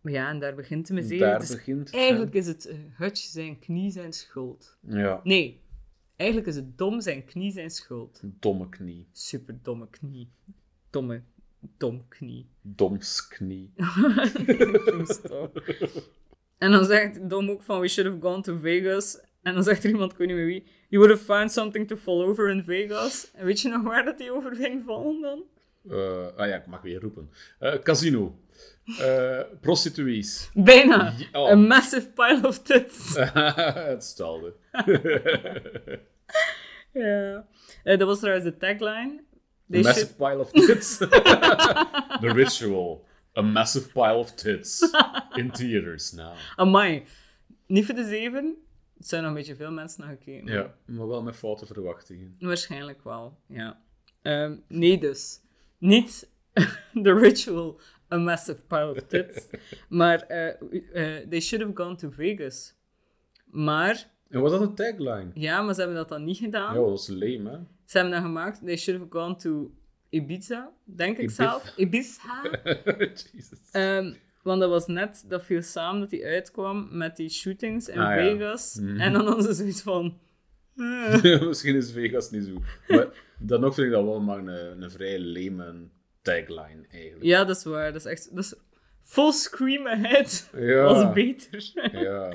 Ja, 0.02 0.28
en 0.28 0.38
daar 0.38 0.54
begint 0.54 0.88
het 0.88 1.08
mee. 1.08 1.18
daar 1.18 1.38
Dus 1.38 1.50
begint 1.50 1.78
het, 1.78 1.94
Eigenlijk 1.98 2.34
is 2.34 2.46
het 2.46 2.66
eh, 2.66 2.76
Hutch 2.96 3.18
zijn 3.20 3.58
knie 3.58 3.90
zijn 3.90 4.12
schuld. 4.12 4.76
Ja, 4.80 5.20
Nee, 5.22 5.62
eigenlijk 6.16 6.48
is 6.50 6.56
het 6.56 6.78
dom 6.78 7.00
zijn 7.00 7.24
knie 7.24 7.52
zijn 7.52 7.70
schuld. 7.70 8.20
domme 8.24 8.68
knie. 8.68 9.08
Super 9.12 9.58
domme 9.62 9.88
knie. 9.90 10.30
Domme, 10.94 11.22
dom 11.78 12.04
knie. 12.08 12.46
Doms 12.62 13.28
knie. 13.28 13.72
En 16.58 16.70
dan 16.70 16.84
zegt 16.84 17.30
Dom 17.30 17.50
ook 17.50 17.62
van, 17.62 17.80
we 17.80 17.88
should 17.88 18.10
have 18.10 18.22
gone 18.22 18.42
to 18.42 18.58
Vegas. 18.58 19.20
En 19.42 19.54
dan 19.54 19.62
zegt 19.62 19.84
er 19.84 19.90
iemand, 19.90 20.12
ik 20.12 20.18
weet 20.18 20.28
niet 20.28 20.36
meer 20.36 20.46
wie, 20.46 20.64
you 20.88 21.02
would 21.02 21.18
have 21.18 21.24
found 21.32 21.52
something 21.52 21.88
to 21.88 21.96
fall 21.96 22.22
over 22.22 22.48
in 22.48 22.64
Vegas. 22.64 23.30
En 23.32 23.44
weet 23.44 23.60
je 23.60 23.68
nog 23.68 23.82
waar 23.82 24.04
dat 24.04 24.18
die 24.18 24.32
over 24.32 24.56
ging 24.56 24.84
vallen 24.84 25.20
dan? 25.20 25.44
Eh, 25.88 26.26
ah 26.36 26.48
ja, 26.48 26.56
ik 26.56 26.66
mag 26.66 26.82
weer 26.82 27.00
roepen. 27.00 27.30
Eh, 27.58 27.74
casino. 27.74 28.38
Eh, 28.98 29.40
prostituees. 29.60 30.50
Bijna. 30.54 31.14
Ja, 31.16 31.40
oh. 31.40 31.50
A 31.50 31.54
massive 31.54 32.10
pile 32.10 32.46
of 32.46 32.62
tits. 32.62 33.16
het 33.94 34.04
stelde. 34.04 34.54
ja. 36.92 37.46
Eh, 37.84 37.98
dat 37.98 38.08
was 38.08 38.18
trouwens 38.18 38.44
de 38.44 38.56
tagline. 38.56 39.23
A 39.72 39.76
massive 39.76 39.98
should- 39.98 40.16
pile 40.16 40.38
of 40.40 40.50
tits. 40.50 40.96
The 42.20 42.32
ritual. 42.34 43.06
A 43.36 43.42
massive 43.42 43.88
pile 43.92 44.14
of 44.16 44.32
tits. 44.34 44.90
In 45.40 45.50
theaters 45.50 46.12
now. 46.12 46.34
Amai. 46.56 47.04
Niet 47.66 47.86
voor 47.86 47.94
de 47.94 48.04
zeven. 48.04 48.56
Het 48.98 49.08
zijn 49.08 49.22
nog 49.22 49.30
een 49.30 49.36
beetje 49.36 49.56
veel 49.56 49.70
mensen 49.72 50.00
naar 50.00 50.16
gekeken. 50.16 50.52
Ja, 50.52 50.74
maar 50.86 51.08
wel 51.08 51.22
met 51.22 51.36
foute 51.36 51.66
verwachtingen. 51.66 52.36
Waarschijnlijk 52.38 53.04
wel, 53.04 53.38
ja. 53.48 53.80
Ehm, 54.22 54.56
nee 54.68 54.98
dus. 54.98 55.40
Niet 55.78 56.28
The 57.02 57.12
Ritual, 57.14 57.80
A 58.12 58.16
Massive 58.16 58.62
Pile 58.66 58.90
of 58.90 58.98
Tits. 59.08 59.46
maar 59.88 60.20
eh, 60.22 60.48
eh, 60.48 61.28
They 61.28 61.40
Should 61.40 61.64
Have 61.64 61.76
Gone 61.82 61.96
to 61.96 62.10
Vegas. 62.10 62.74
Maar, 63.44 64.10
En 64.30 64.40
was 64.40 64.50
dat 64.50 64.60
een 64.60 64.74
tagline? 64.74 65.30
ja, 65.34 65.62
maar 65.62 65.74
ze 65.74 65.80
hebben 65.80 65.98
dat 65.98 66.08
dan 66.08 66.24
niet 66.24 66.36
gedaan. 66.36 66.74
Ja, 66.74 66.80
dat 66.80 66.88
was 66.90 67.08
lame, 67.08 67.50
hè? 67.50 67.58
Ze 67.84 67.98
hebben 67.98 68.10
dat 68.14 68.22
gemaakt, 68.22 68.60
They 68.64 68.76
Should 68.76 69.00
Have 69.00 69.12
Gone 69.18 69.36
to 69.36 69.70
Ibiza, 70.08 70.70
denk 70.84 71.16
ik 71.16 71.22
Ibiza. 71.22 71.48
zelf. 71.50 71.72
Ibiza. 71.76 72.42
Jesus. 73.32 73.58
Ehm, 73.72 74.12
want 74.42 74.60
dat 74.60 74.70
was 74.70 74.86
net, 74.86 75.24
dat 75.28 75.44
viel 75.44 75.62
samen 75.62 76.00
dat 76.00 76.10
hij 76.10 76.24
uitkwam 76.24 76.88
met 76.90 77.16
die 77.16 77.28
shootings 77.28 77.88
in 77.88 77.98
Ah, 77.98 78.16
ja. 78.16 78.22
Vegas. 78.36 78.74
Mhm. 78.80 79.00
En 79.00 79.12
dan 79.12 79.26
hadden 79.26 79.44
ze 79.44 79.52
zoiets 79.54 79.82
van... 79.82 80.18
eh, 80.76 81.40
Misschien 81.48 81.74
is 81.76 81.92
Vegas 81.92 82.30
niet 82.30 82.44
zo. 82.44 82.52
Maar 82.88 83.06
dan 83.38 83.60
nog 83.60 83.74
vind 83.74 83.86
ik 83.86 83.92
dat 83.92 84.04
wel 84.04 84.20
maar 84.20 84.38
een, 84.38 84.82
een 84.82 84.90
vrij 84.90 85.20
lame 85.20 85.88
tagline, 86.22 86.86
eigenlijk. 86.90 87.24
Ja, 87.24 87.44
dat 87.44 87.56
is 87.56 87.64
waar. 87.64 87.92
Dat 87.92 88.00
is 88.04 88.10
echt... 88.10 88.34
Dat 88.34 88.44
is 88.44 88.54
full 89.02 89.32
scream 89.32 89.86
ahead. 89.86 90.50
Ja. 90.56 90.82
was 90.82 91.12
beter. 91.12 91.70
Ja. 91.92 92.32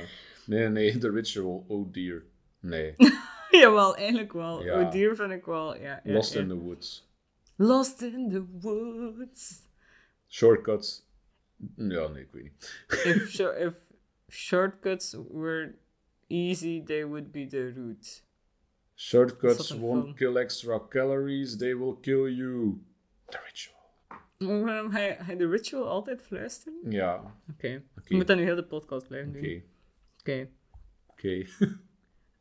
Nee, 0.49 0.67
nee, 0.69 0.97
The 0.97 1.11
Ritual. 1.11 1.65
Oh 1.67 1.91
dear. 1.91 2.23
Nee. 2.59 2.95
Jawel, 3.61 3.95
eigenlijk 3.95 4.33
wel. 4.33 4.63
Ja. 4.63 4.81
Oh 4.81 4.91
dear 4.91 5.15
vind 5.15 5.31
ik 5.31 5.45
wel. 5.45 5.75
Ja, 5.75 6.01
ja, 6.03 6.13
Lost 6.13 6.33
ja. 6.33 6.39
in 6.39 6.47
the 6.47 6.57
Woods. 6.57 7.07
Lost 7.55 8.01
in 8.01 8.29
the 8.29 8.45
woods. 8.59 9.61
Shortcuts. 10.27 11.07
Ja, 11.75 12.07
nee, 12.07 12.21
ik 12.23 12.31
weet 12.31 12.43
niet. 12.43 12.83
If, 12.87 13.39
if 13.67 13.75
shortcuts 14.29 15.15
were 15.31 15.75
easy, 16.27 16.83
they 16.83 17.05
would 17.05 17.31
be 17.31 17.47
the 17.47 17.71
route. 17.75 18.21
Shortcuts 18.95 19.71
won't 19.77 20.03
film? 20.03 20.15
kill 20.15 20.37
extra 20.37 20.79
calories, 20.89 21.57
they 21.57 21.75
will 21.75 21.97
kill 22.01 22.27
you. 22.35 22.81
The 23.25 23.39
Ritual. 23.45 23.77
Waarom 24.65 24.91
ga 24.91 24.99
je 24.99 25.35
de 25.37 25.47
ritual 25.49 25.87
altijd 25.87 26.21
fluisteren? 26.21 26.77
Oké. 26.85 26.95
Ja, 26.95 27.35
Je 27.45 27.81
oké. 28.01 28.15
moet 28.15 28.27
dat 28.27 28.37
nu 28.37 28.43
heel 28.43 28.55
de 28.55 28.63
podcast 28.63 29.07
blijven 29.07 29.31
doen. 29.33 29.41
Oké, 29.41 29.61
Oké. 30.20 30.49
oké. 31.07 31.45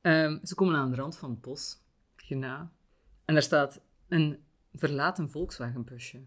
Ehm, 0.01 0.39
ze 0.43 0.55
komen 0.55 0.75
aan 0.77 0.91
de 0.91 0.97
rand 0.97 1.17
van 1.19 1.31
het 1.31 1.41
bos. 1.41 1.81
Hierna. 2.27 2.73
En 3.25 3.35
daar 3.35 3.43
staat 3.43 3.81
een 4.09 4.39
verlaten 4.75 5.31
Volkswagenbusje. 5.31 6.21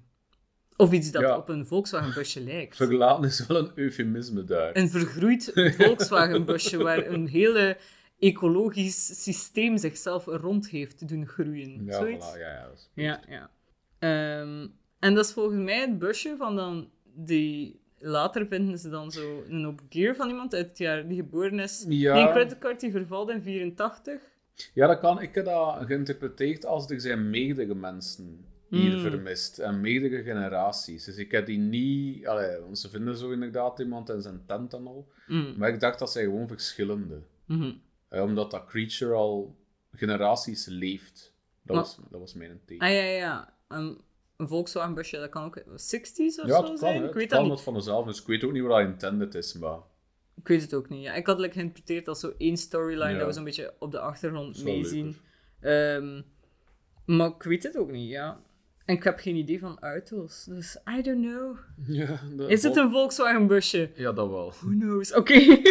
Of 0.76 0.92
iets 0.92 1.12
dat 1.12 1.22
Ja. 1.22 1.38
op 1.38 1.50
een 1.50 1.66
Volkswagenbusje 1.66 2.42
lijkt. 2.42 2.76
Verlaten 2.76 3.24
is 3.24 3.48
wel 3.48 3.58
een 3.58 3.72
eufemisme 3.76 4.44
daar. 4.44 4.76
een 4.76 4.90
vergroeid 4.90 5.52
Volkswagenbusje 5.78 6.78
waar 6.84 7.06
een 7.08 7.28
hele 7.28 7.78
ecologisch 8.20 9.24
systeem 9.24 9.78
zichzelf 9.78 10.26
rond 10.26 10.70
heeft 10.70 11.08
doen 11.08 11.28
groeien. 11.28 11.86
Ja, 11.86 11.94
Zoiets? 11.98 12.26
voilà, 12.36 12.40
ja, 12.40 12.52
ja. 12.54 12.64
dat 12.68 12.74
is- 12.78 12.90
Ja, 12.94 13.22
ja. 13.28 13.50
Ehm, 14.00 14.68
en 15.00 15.14
dat 15.16 15.26
is 15.26 15.34
volgens 15.34 15.62
mij 15.64 15.80
het 15.82 16.00
busje 16.00 16.36
van 16.38 16.56
dan 16.56 16.90
die... 17.04 17.81
Later 18.04 18.48
vinden 18.48 18.78
ze 18.80 18.90
dan 18.90 19.12
zo 19.12 19.44
een 19.48 19.80
gear 19.90 20.16
van 20.16 20.30
iemand 20.30 20.54
uit 20.56 20.70
het 20.70 20.78
jaar 20.78 21.08
die 21.08 21.18
geboren 21.18 21.60
is. 21.60 21.86
Ja. 21.88 22.14
Die 22.24 22.32
creditcard 22.32 22.80
die 22.80 22.92
vervalt 22.92 23.30
in 23.30 23.42
84. 23.42 24.22
Ja, 24.74 24.88
dat 24.88 25.00
kan. 25.00 25.22
Ik 25.22 25.36
heb 25.36 25.46
dat 25.46 25.86
geïnterpreteerd 25.86 26.66
als 26.66 26.90
er 26.90 27.02
zijn 27.02 27.30
meerdere 27.30 27.76
mensen 27.76 28.46
hier 28.70 28.94
Mm. 28.96 29.00
vermist. 29.02 29.60
En 29.60 29.82
meerdere 29.82 30.24
generaties. 30.24 31.04
Dus 31.06 31.18
ik 31.18 31.32
heb 31.32 31.46
die 31.46 31.58
niet... 31.58 32.28
Allee, 32.28 32.60
want 32.60 32.80
ze 32.80 32.90
vinden 32.90 33.18
zo 33.18 33.32
inderdaad 33.32 33.80
iemand 33.80 34.10
in 34.10 34.22
zijn 34.22 34.42
tent 34.48 34.74
en 34.74 34.88
al. 34.88 35.08
Mm. 35.28 35.54
Maar 35.58 35.70
ik 35.70 35.80
dacht 35.80 36.00
dat 36.00 36.12
zij 36.12 36.24
gewoon 36.24 36.48
verschillende. 36.48 37.22
Mhm. 37.46 37.72
Eh, 38.08 38.22
omdat 38.24 38.52
dat 38.52 38.66
creature 38.66 39.14
al 39.14 39.56
generaties 39.96 40.66
leeft. 40.66 41.34
Dat, 41.64 41.76
Maar- 41.76 41.86
was, 41.86 41.98
dat 42.10 42.20
was 42.20 42.34
mijn 42.34 42.60
thee. 42.66 42.82
Ah 42.82 42.90
ja, 42.90 42.96
ja, 43.02 43.18
ja. 43.18 43.54
Een, 44.42 44.48
Volkswagenbusje, 44.48 45.18
dat 45.18 45.30
kan 45.30 45.44
ook 45.44 45.60
60s 45.60 46.40
of 46.42 46.46
ja, 46.48 46.56
zo 46.56 46.62
kan. 46.64 46.78
zijn. 46.78 46.96
Ik 46.96 47.02
Het 47.04 47.14
weet 47.14 47.30
kan 47.30 47.40
dat 47.42 47.50
niet. 47.52 47.62
van 47.62 47.74
dezelfde. 47.74 48.12
Dus 48.12 48.22
ik 48.22 48.28
weet 48.28 48.44
ook 48.44 48.52
niet 48.52 48.62
wat 48.62 48.72
dat 48.72 48.88
intended 48.88 49.36
is. 49.36 49.54
Maar 49.54 49.78
Ik 50.36 50.48
weet 50.48 50.62
het 50.62 50.74
ook 50.74 50.90
niet. 50.90 51.04
Ja. 51.04 51.14
Ik 51.14 51.26
had 51.26 51.40
het 51.42 51.54
geïnterpreteerd 51.54 52.08
als 52.08 52.20
zo 52.20 52.34
één 52.38 52.58
storyline 52.58 53.12
Ja. 53.12 53.18
dat 53.18 53.28
we 53.28 53.34
zo'n 53.34 53.44
beetje 53.44 53.74
op 53.80 53.92
de 53.92 54.00
achtergrond 54.00 54.64
meezien. 54.64 55.16
Ehm, 55.60 56.22
maar 57.06 57.28
ik 57.28 57.44
weet 57.44 57.64
het 57.64 57.78
ook 57.78 57.92
niet, 57.92 58.10
ja. 58.10 58.40
En 58.86 58.96
ik 58.96 59.04
heb 59.04 59.20
geen 59.20 59.36
idee 59.36 59.60
van 59.60 59.80
auto's, 59.80 60.46
dus 60.46 60.78
I 60.98 61.02
don't 61.02 61.26
know. 61.26 61.58
ja, 61.98 62.20
Is 62.48 62.64
het 62.64 62.76
een 62.76 62.92
Volkswagen 62.92 63.48
busje? 63.48 63.90
Ja, 63.96 64.12
dat 64.12 64.30
wel. 64.30 64.50
Who 64.62 64.70
knows? 64.70 65.14
Oké. 65.20 65.62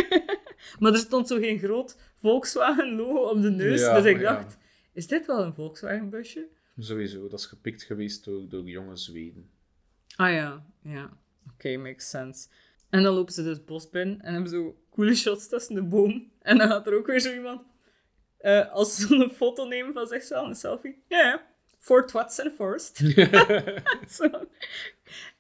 maar 0.79 0.93
er 0.93 0.99
stond 0.99 1.29
zo 1.29 1.39
geen 1.39 1.59
groot 1.59 1.97
Volkswagen 2.21 2.95
logo 2.97 3.19
op 3.19 3.43
de 3.43 3.51
neus, 3.51 3.81
dus 3.93 4.05
ik 4.05 4.21
dacht, 4.21 4.59
is 4.93 5.07
dit 5.07 5.27
wel 5.27 5.43
een 5.45 5.55
Volkswagen 5.55 6.11
busje? 6.11 6.47
Sowieso. 6.83 7.29
Dat 7.29 7.39
is 7.39 7.47
gepikt 7.47 7.83
geweest 7.83 8.25
door, 8.25 8.49
door 8.49 8.65
jonge 8.65 8.97
Zweden. 8.97 9.51
Ah 10.17 10.33
ja, 10.33 10.67
ja. 10.83 11.11
Oké, 11.53 11.77
makes 11.77 12.11
sense. 12.11 12.49
En 12.91 13.03
dan 13.03 13.15
lopen 13.15 13.33
ze 13.33 13.43
dus 13.43 13.57
het 13.57 13.67
bos 13.67 13.91
binnen 13.91 14.21
en 14.21 14.33
hebben 14.33 14.51
zo 14.51 14.77
coole 14.91 15.15
shots 15.15 15.49
tussen 15.49 15.75
de 15.75 15.83
boom. 15.83 16.31
En 16.43 16.59
dan 16.59 16.69
gaat 16.69 16.87
er 16.87 16.99
ook 16.99 17.07
weer 17.07 17.21
zo 17.21 17.33
iemand 17.33 17.63
eh, 18.41 18.73
als 18.73 18.97
ze 18.97 19.07
zo'n 19.07 19.31
foto 19.31 19.65
nemen 19.65 19.93
van 19.93 20.07
zichzelf, 20.07 20.49
een 20.49 20.55
selfie. 20.55 21.03
Ja, 21.09 21.19
ja. 21.19 21.49
For 21.79 22.07
twats 22.07 22.39
in 22.39 22.45
the 22.45 22.51
forest. 22.51 23.01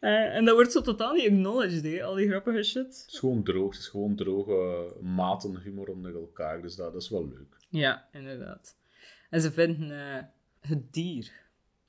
Eh, 0.00 0.36
en 0.36 0.44
dat 0.44 0.54
wordt 0.54 0.72
zo 0.72 0.80
totaal 0.80 1.12
niet 1.12 1.26
acknowledged, 1.26 1.82
hè, 1.82 2.02
al 2.02 2.14
die 2.14 2.28
grappige 2.28 2.62
shit. 2.62 2.86
Het 2.86 3.06
is 3.12 3.18
gewoon 3.18 3.42
droog. 3.42 3.72
Het 3.72 3.80
is 3.80 3.88
gewoon 3.88 4.16
droge 4.16 4.92
matenhumor 5.00 5.88
onder 5.88 6.14
elkaar. 6.14 6.62
Dus 6.62 6.76
dat, 6.76 6.92
dat 6.92 7.02
is 7.02 7.08
wel 7.08 7.28
leuk. 7.28 7.56
Ja, 7.68 8.08
inderdaad. 8.12 8.76
En 9.30 9.40
ze 9.40 9.52
vinden 9.52 9.90
eh, 9.90 10.24
het 10.60 10.92
dier. 10.92 11.32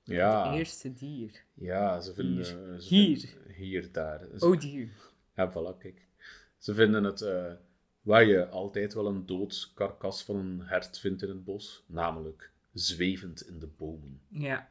Ja, 0.04 0.50
Het 0.50 0.58
eerste 0.58 0.94
dier. 0.94 1.44
ja 1.54 2.02
ze 2.02 2.14
vinden... 2.14 2.36
Hier. 2.36 2.80
ze 2.82 2.88
Hier. 2.96 3.18
vinden- 3.20 3.54
hier, 3.54 3.92
daar. 3.92 4.20
Ze- 4.38 4.46
Oh, 4.48 4.60
dier. 4.60 4.90
Ja, 5.36 5.52
voilà, 5.52 5.78
kijk. 5.80 6.08
Ze 6.58 6.74
vinden 6.74 7.04
het... 7.04 7.22
eh, 7.22 7.52
waar 8.02 8.26
je 8.26 8.48
altijd 8.48 8.94
wel 8.94 9.08
een 9.08 9.26
dood 9.26 9.72
karkas 9.76 10.24
van 10.24 10.36
een 10.36 10.62
hert 10.62 11.00
vindt 11.00 11.22
in 11.22 11.30
het 11.30 11.44
bos. 11.44 11.84
Namelijk 11.88 12.52
zwevend 12.74 13.48
in 13.48 13.60
de 13.60 13.68
bomen. 13.78 14.22
Ja. 14.30 14.70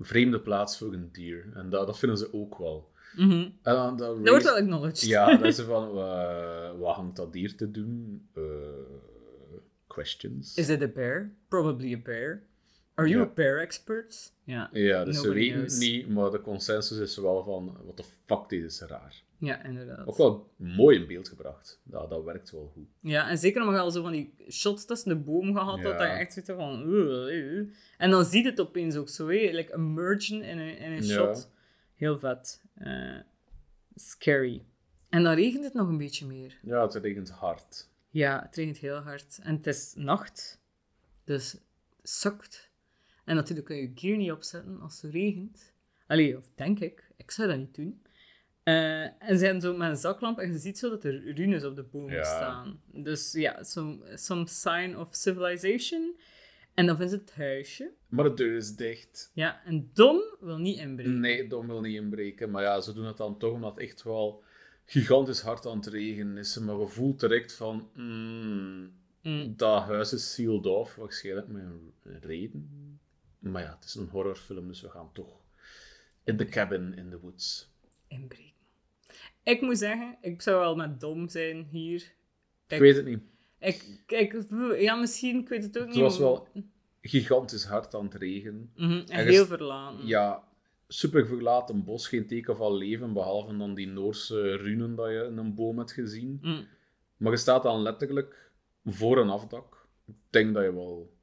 vreemde 0.00 0.40
plaats 0.40 0.78
voor 0.78 0.92
een 0.92 1.08
dier. 1.12 1.50
En 1.54 1.70
dat, 1.70 1.86
dat 1.86 1.98
vinden 1.98 2.18
ze 2.18 2.32
ook 2.32 2.58
wel. 2.58 2.90
Mhm. 3.16 3.32
En 3.32 3.52
dan, 3.62 3.96
dat 3.96 4.16
Dat 4.16 4.28
wordt 4.28 4.44
wel 4.44 4.56
acknowledged. 4.56 5.08
Ja, 5.08 5.36
dat 5.36 5.44
is 5.46 5.60
van, 5.72 5.90
wa- 5.92 6.76
wat 6.76 6.94
hangt 6.96 7.16
dat 7.16 7.32
dier 7.32 7.56
te 7.56 7.70
doen? 7.70 8.26
Eh, 8.34 8.42
questions. 9.86 10.56
Is 10.56 10.68
it 10.68 10.82
a 10.82 10.86
bear? 10.88 11.32
Probably 11.48 11.94
a 11.94 11.98
bear. 11.98 12.42
Are 12.98 13.08
you 13.08 13.20
Ja. 13.22 13.26
a 13.30 13.32
bear 13.34 13.58
expert? 13.60 14.32
Ja. 14.44 14.68
Ja, 14.72 15.04
dus 15.04 15.16
ze 15.16 15.22
Nobody 15.22 15.40
weten 15.40 15.58
knows. 15.58 15.72
het 15.72 15.82
niet, 15.82 16.08
maar 16.08 16.30
de 16.30 16.40
consensus 16.40 16.98
is 16.98 17.16
wel 17.16 17.44
van, 17.44 17.76
what 17.84 17.96
the 17.96 18.04
fuck, 18.26 18.48
dit 18.48 18.64
is 18.64 18.80
raar. 18.80 19.22
Ja, 19.38 19.62
inderdaad. 19.64 20.06
Ook 20.06 20.16
wel 20.16 20.50
mooi 20.56 20.98
in 21.00 21.06
beeld 21.06 21.28
gebracht. 21.28 21.80
Dat, 21.84 22.10
dat 22.10 22.24
werkt 22.24 22.50
wel 22.50 22.70
goed. 22.74 22.86
Ja, 23.00 23.28
en 23.28 23.38
zeker 23.38 23.60
omdat 23.60 23.74
je 23.76 23.80
al 23.80 23.90
zo 23.90 24.02
van 24.02 24.12
die 24.12 24.34
shots 24.50 24.84
tussen 24.84 25.08
de 25.08 25.16
boom 25.16 25.52
gehad 25.56 25.66
had, 25.82 25.82
Ja. 25.82 25.90
dat 25.98 26.00
je 26.00 26.06
echt 26.06 26.34
had 26.36 26.56
van... 26.56 26.82
En 27.98 28.10
dan 28.10 28.24
zie 28.24 28.42
je 28.42 28.48
het 28.50 28.60
opeens 28.60 28.96
ook 28.96 29.08
zo, 29.08 29.28
hè. 29.28 29.50
Like 29.52 29.74
emergen 29.74 30.42
in 30.42 30.58
een, 30.58 30.78
in 30.78 30.92
een 30.92 31.04
Ja. 31.06 31.14
shot. 31.14 31.50
Heel 31.94 32.18
vet. 32.18 32.62
Eh, 32.74 33.16
scary. 33.94 34.64
En 35.08 35.22
dan 35.22 35.34
regent 35.34 35.64
het 35.64 35.74
nog 35.74 35.88
een 35.88 35.98
beetje 35.98 36.26
meer. 36.26 36.58
Ja, 36.62 36.82
het 36.82 36.94
regent 36.94 37.30
hard. 37.30 37.88
Ja, 38.10 38.42
het 38.46 38.56
regent 38.56 38.78
heel 38.78 38.96
hard. 38.96 39.38
En 39.42 39.54
het 39.56 39.66
is 39.66 39.92
nacht. 39.96 40.60
Dus 41.24 41.52
het 41.52 41.62
sukt. 42.02 42.67
En 43.28 43.34
natuurlijk 43.36 43.66
kun 43.66 43.76
je 43.76 43.82
je 43.82 43.90
gear 43.94 44.16
niet 44.16 44.30
opzetten 44.32 44.80
als 44.80 45.02
het 45.02 45.12
regent. 45.12 45.72
Allee, 46.06 46.36
of 46.36 46.50
denk 46.54 46.80
ik. 46.80 47.10
Ik 47.16 47.30
zou 47.30 47.48
dat 47.48 47.58
niet 47.58 47.74
doen. 47.74 48.02
Eh, 48.62 49.02
en 49.02 49.38
ze 49.38 49.44
hebben 49.44 49.62
zo 49.62 49.76
met 49.76 49.88
een 49.88 49.96
zaklamp 49.96 50.38
en 50.38 50.52
je 50.52 50.58
ziet 50.58 50.78
zo 50.78 50.90
dat 50.90 51.04
er 51.04 51.34
runes 51.34 51.64
op 51.64 51.76
de 51.76 51.82
bomen 51.82 52.14
Ja. 52.14 52.24
staan. 52.24 52.80
Dus 52.92 53.32
ja, 53.32 53.62
some, 53.62 53.98
some 54.16 54.46
sign 54.46 54.96
of 54.96 55.08
civilization. 55.10 56.16
En 56.74 56.86
dan 56.86 56.96
ze 57.08 57.16
het 57.16 57.34
huisje. 57.34 57.92
Maar 58.08 58.24
de 58.24 58.34
deur 58.34 58.56
is 58.56 58.76
dicht. 58.76 59.30
Ja, 59.34 59.64
en 59.64 59.90
Dom 59.92 60.20
wil 60.40 60.58
niet 60.58 60.78
inbreken. 60.78 61.20
Nee, 61.20 61.48
Dom 61.48 61.66
wil 61.66 61.80
niet 61.80 61.94
inbreken. 61.96 62.50
Maar 62.50 62.62
ja, 62.62 62.80
ze 62.80 62.92
doen 62.92 63.04
het 63.06 63.16
dan 63.16 63.38
toch 63.38 63.52
omdat 63.52 63.70
het 63.70 63.84
echt 63.84 64.02
wel 64.02 64.42
gigantisch 64.84 65.40
hard 65.40 65.66
aan 65.66 65.76
het 65.76 65.86
regenen 65.86 66.36
is. 66.36 66.58
Maar 66.58 66.78
je 66.78 66.86
voelt 66.86 67.20
direct 67.20 67.54
van... 67.54 67.90
mm, 67.94 68.96
Mm. 69.22 69.54
dat 69.56 69.82
huis 69.82 70.12
is 70.12 70.34
sealed 70.34 70.66
off, 70.66 70.94
waarschijnlijk 70.94 71.48
met 71.48 71.62
een 71.62 71.92
reden. 72.20 72.87
Maar 73.38 73.62
ja, 73.62 73.74
het 73.74 73.84
is 73.84 73.94
een 73.94 74.08
horrorfilm, 74.08 74.68
dus 74.68 74.80
we 74.80 74.90
gaan 74.90 75.12
toch 75.12 75.40
in 76.24 76.36
the 76.36 76.44
cabin 76.44 76.94
in 76.94 77.10
the 77.10 77.20
woods. 77.20 77.70
Inbreken. 78.08 78.52
Ik 79.42 79.60
moet 79.60 79.78
zeggen, 79.78 80.18
ik 80.20 80.42
zou 80.42 80.58
wel 80.58 80.76
met 80.76 81.00
Dom 81.00 81.28
zijn 81.28 81.64
hier. 81.70 82.12
Ik 82.66 82.78
weet 82.78 82.96
het 82.96 83.04
niet. 83.04 83.22
Ik, 83.58 84.02
kijk, 84.06 84.44
ja, 84.78 84.94
misschien, 84.94 85.40
ik 85.40 85.48
weet 85.48 85.62
het 85.62 85.78
ook 85.78 85.84
Het 85.84 85.94
niet. 85.94 86.02
was 86.02 86.18
wel 86.18 86.48
gigantisch 87.00 87.64
hard 87.64 87.94
aan 87.94 88.04
het 88.04 88.14
regenen. 88.14 88.72
Mhm, 88.76 89.02
en 89.08 89.26
heel 89.26 89.46
verlaten. 89.46 90.06
Ja, 90.06 90.44
super 90.88 91.26
verlaten 91.26 91.84
bos, 91.84 92.08
geen 92.08 92.26
teken 92.26 92.56
van 92.56 92.74
leven, 92.74 93.12
behalve 93.12 93.56
dan 93.56 93.74
die 93.74 93.86
Noorse 93.86 94.56
runen 94.56 94.94
dat 94.94 95.08
je 95.08 95.26
in 95.30 95.36
een 95.36 95.54
boom 95.54 95.78
hebt 95.78 95.92
gezien. 95.92 96.38
Mm. 96.42 96.66
Maar 97.16 97.32
je 97.32 97.38
staat 97.38 97.62
dan 97.62 97.82
letterlijk 97.82 98.50
voor 98.84 99.18
een 99.18 99.30
afdak. 99.30 99.86
Ik 100.06 100.14
denk 100.30 100.54
dat 100.54 100.64
je 100.64 100.74
wel 100.74 101.17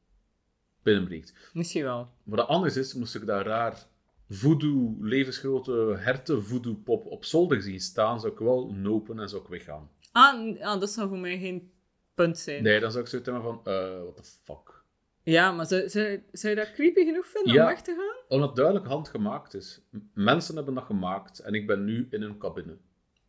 binnenbreekt. 0.86 1.34
Misschien 1.54 1.84
wel. 1.84 2.08
Wat 2.24 2.38
dat 2.38 2.48
anders 2.48 2.78
is, 2.78 2.94
moest 2.94 3.16
ik 3.16 3.26
daar 3.26 3.46
raar 3.46 3.86
voodoo, 4.30 4.96
levensgrote 5.02 5.96
herten 6.00 6.44
voodoo 6.44 6.74
pop 6.84 7.06
op 7.06 7.26
zolder 7.26 7.62
zien 7.62 7.80
staan, 7.80 8.20
zou 8.20 8.32
ik 8.34 8.40
wel 8.40 8.72
nopen 8.74 9.20
en 9.20 9.30
zou 9.30 9.42
ik 9.42 9.48
weggaan. 9.48 9.90
Ah, 10.12 10.62
ah, 10.62 10.80
dat 10.80 10.90
zou 10.90 11.08
voor 11.10 11.18
mij 11.18 11.40
geen 11.40 11.72
punt 12.16 12.38
zijn. 12.38 12.64
Nee, 12.64 12.80
dan 12.80 12.92
zou 12.92 13.04
ik 13.04 13.10
zoiets 13.10 13.30
hebben 13.30 13.46
van, 13.46 13.74
eh, 13.74 14.02
what 14.02 14.16
the 14.16 14.24
fuck. 14.44 14.84
Ja, 15.24 15.52
maar 15.52 15.66
zou, 15.66 15.90
zou, 15.90 16.24
zou 16.32 16.54
je 16.56 16.60
dat 16.60 16.72
creepy 16.74 17.06
genoeg 17.06 17.28
vinden 17.28 17.54
Ja. 17.54 17.62
om 17.62 17.68
weg 17.68 17.82
te 17.82 17.96
gaan? 17.98 18.24
Omdat 18.28 18.48
het 18.48 18.58
duidelijk 18.58 18.88
handgemaakt 18.88 19.54
is. 19.54 19.82
Mensen 20.14 20.56
hebben 20.56 20.74
dat 20.74 20.84
gemaakt 20.84 21.40
en 21.40 21.54
ik 21.54 21.68
ben 21.68 21.84
nu 21.86 22.08
in 22.10 22.22
hun 22.22 22.38
cabine. 22.38 22.78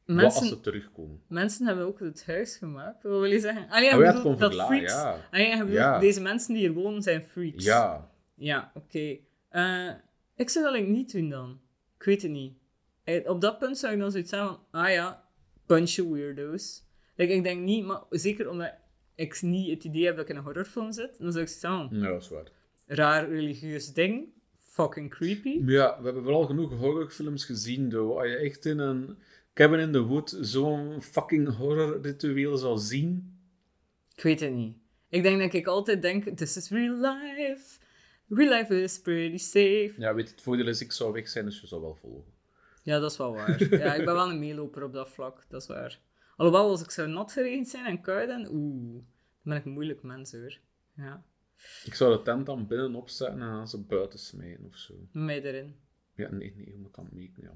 Wat 0.07 0.17
Mensen, 0.17 0.41
als 0.41 0.49
ze 0.49 0.61
terugkomen? 0.61 1.21
mensen 1.29 1.67
hebben 1.67 1.85
ook 1.87 2.01
het 2.01 2.27
huis 2.27 2.57
gemaakt. 2.57 3.03
Wat 3.03 3.13
wil 3.13 3.25
je 3.25 3.41
zeggen? 3.41 3.69
Ah 3.69 3.83
ja, 3.83 3.99
Oh 3.99 4.05
je 4.05 4.21
kon 4.23 4.37
dat 4.39 4.55
freaks... 4.55 4.93
ja. 4.93 5.29
Ah 5.31 5.69
ja, 5.71 5.99
deze 5.99 6.21
mensen 6.21 6.55
die 6.55 6.63
hier 6.63 6.73
wonen 6.73 7.03
zijn 7.03 7.23
freaks. 7.23 7.65
Ja, 7.65 8.11
Ja, 8.35 8.71
oké. 8.75 9.19
Eh, 9.49 9.89
ik 10.37 10.49
zou 10.51 10.65
dat 10.65 10.75
eigenlijk 10.75 10.89
niet 10.89 11.13
doen 11.13 11.29
dan. 11.29 11.61
Ik 11.99 12.05
weet 12.05 12.23
het 12.23 12.31
niet. 12.31 12.55
Eh, 13.05 13.31
Op 13.31 13.41
dat 13.41 13.59
punt 13.59 13.79
zou 13.79 13.93
ik 13.93 13.99
dan 13.99 14.11
zoiets 14.11 14.31
zeggen 14.31 14.49
van, 14.49 14.81
ah 14.81 14.91
ja, 14.91 15.25
bunch 15.67 15.99
of 15.99 16.09
weirdo's. 16.09 16.85
Like, 17.17 17.33
ik 17.33 17.43
denk 17.43 17.63
niet, 17.63 17.85
maar 17.85 18.01
zeker 18.11 18.49
omdat 18.51 18.73
ik 19.15 19.43
niet 19.43 19.71
het 19.71 19.85
idee 19.85 20.05
heb 20.05 20.15
dat 20.17 20.25
ik 20.25 20.31
in 20.31 20.37
een 20.37 20.43
horrorfilm 20.43 20.93
zit, 20.93 21.19
dan 21.19 21.33
zou 21.33 21.45
ik 21.45 21.51
zeggen, 21.51 21.89
ja, 22.01 22.09
dat 22.09 22.23
is 22.23 22.29
waar. 22.29 22.51
raar 22.87 23.29
religieus 23.29 23.93
ding, 23.93 24.29
fucking 24.59 25.11
creepy. 25.11 25.61
Ja, 25.65 25.97
we 25.99 26.05
hebben 26.05 26.23
vooral 26.23 26.45
genoeg 26.47 26.73
horrorfilms 26.73 27.45
gezien, 27.45 27.89
though. 27.91 28.19
Als 28.19 28.27
je 28.29 28.37
echt 28.37 28.65
in 28.65 28.79
een 28.79 29.19
cabin 29.57 29.79
in 29.81 29.93
the 29.93 30.03
wood 30.03 30.37
zo'n 30.41 31.03
fucking 31.03 31.57
horrorritueel 31.57 32.57
zal 32.57 32.79
zien... 32.79 33.39
Ik 34.15 34.23
weet 34.23 34.41
het 34.41 34.53
niet. 34.53 34.77
Ik 35.09 35.23
denk 35.23 35.41
dat 35.41 35.53
ik 35.53 35.67
altijd 35.67 36.03
denk, 36.03 36.25
this 36.37 36.57
is 36.57 36.71
real 36.71 36.95
life. 36.95 37.79
Real 38.29 38.59
life 38.59 38.83
is 38.83 39.01
pretty 39.01 39.37
safe. 39.37 39.95
Ja, 39.99 40.15
weet 40.15 40.29
je, 40.29 40.35
het 40.35 40.43
voordeel 40.43 40.67
is, 40.69 40.81
ik 40.81 40.93
zou 40.93 41.13
weg 41.13 41.29
zijn, 41.29 41.45
dus 41.45 41.61
je 41.61 41.67
zou 41.67 41.81
wel 41.81 41.95
volgen. 41.95 42.33
Ja, 42.83 42.99
dat 42.99 43.11
is 43.11 43.17
wel 43.17 43.33
waar. 43.35 43.65
Ja, 43.85 43.95
ik 43.95 44.05
ben 44.05 44.15
wel 44.15 44.31
een 44.31 44.39
meeloper 44.39 44.83
op 44.83 44.93
dat 44.93 45.11
vlak, 45.11 45.45
dat 45.49 45.61
is 45.61 45.67
waar. 45.69 46.01
Alhoewel, 46.37 46.69
als 46.71 46.83
ik 46.83 46.91
zou 46.91 47.09
nat 47.09 47.33
geregend 47.33 47.69
zijn 47.69 47.85
en 47.85 48.01
koud 48.01 48.29
en 48.29 48.49
oeh, 48.51 48.93
dan 48.93 49.05
ben 49.43 49.57
ik 49.57 49.65
een 49.65 49.73
moeilijk 49.73 50.03
mens 50.03 50.33
hoor. 50.33 50.59
Ja, 50.97 51.25
Ik 51.85 51.95
zou 51.95 52.17
de 52.17 52.23
tent 52.23 52.47
dan 52.47 52.67
binnen 52.67 52.95
opzetten 52.95 53.41
en 53.43 53.49
dan 53.53 53.69
ze 53.69 53.81
buiten 53.83 54.19
smijten 54.19 54.65
of 54.65 54.77
zo. 54.77 54.95
mij 55.13 55.43
erin. 55.43 55.77
Ja, 56.17 56.31
nee, 56.31 56.53
nee, 56.57 56.67
je 56.67 56.89
dan 56.93 57.09
mee. 57.13 57.31
Ja. 57.41 57.51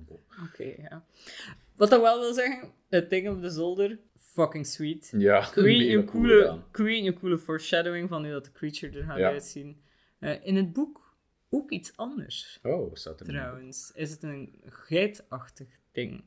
Oké, 0.44 0.82
ja. 0.82 1.04
Wat 1.76 1.90
dat 1.90 2.00
wel 2.00 2.18
wil 2.20 2.32
zeggen, 2.34 2.68
het 2.88 3.10
ding 3.10 3.28
op 3.28 3.40
de 3.40 3.50
zolder, 3.50 3.98
fucking 4.16 4.66
sweet. 4.66 5.12
Ja, 5.16 5.40
Create 5.52 5.88
een 5.92 6.04
cool 6.04 6.22
coole, 6.22 6.60
create 6.70 7.06
een 7.06 7.18
coole 7.18 7.38
foreshadowing 7.38 8.08
van 8.08 8.22
hoe 8.22 8.32
dat 8.32 8.44
de 8.44 8.52
creature 8.52 8.98
er 8.98 9.04
gaat 9.04 9.18
Ja. 9.18 9.28
uitzien. 9.30 9.80
Eh, 10.18 10.46
in 10.46 10.56
het 10.56 10.72
boek 10.72 11.14
ook 11.48 11.70
iets 11.70 11.96
anders. 11.96 12.58
Oh, 12.62 12.94
staat 12.94 13.20
er? 13.20 13.26
Trouwens, 13.26 13.92
is 13.94 14.10
het 14.10 14.22
een 14.22 14.60
geitachtig 14.66 15.68
ding. 15.92 16.24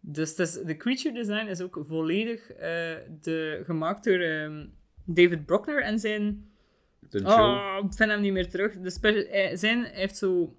Dus 0.00 0.30
het 0.30 0.38
is- 0.38 0.62
de 0.62 0.76
creature 0.76 1.14
design 1.14 1.46
is 1.46 1.60
ook 1.60 1.78
volledig 1.80 2.50
eh, 2.52 2.58
de, 3.20 3.62
gemaakt 3.64 4.04
door 4.04 4.18
ehm, 4.18 4.66
David 5.04 5.46
Brockner 5.46 5.82
en 5.82 5.98
zijn... 5.98 6.50
Oh, 7.24 7.78
ik 7.84 7.92
vind 7.94 8.10
hem 8.10 8.20
niet 8.20 8.32
meer 8.32 8.48
terug. 8.48 8.72
De 8.80 9.26
hij, 9.30 9.56
zijn, 9.56 9.80
hij 9.80 9.90
heeft 9.94 10.16
zo 10.16 10.56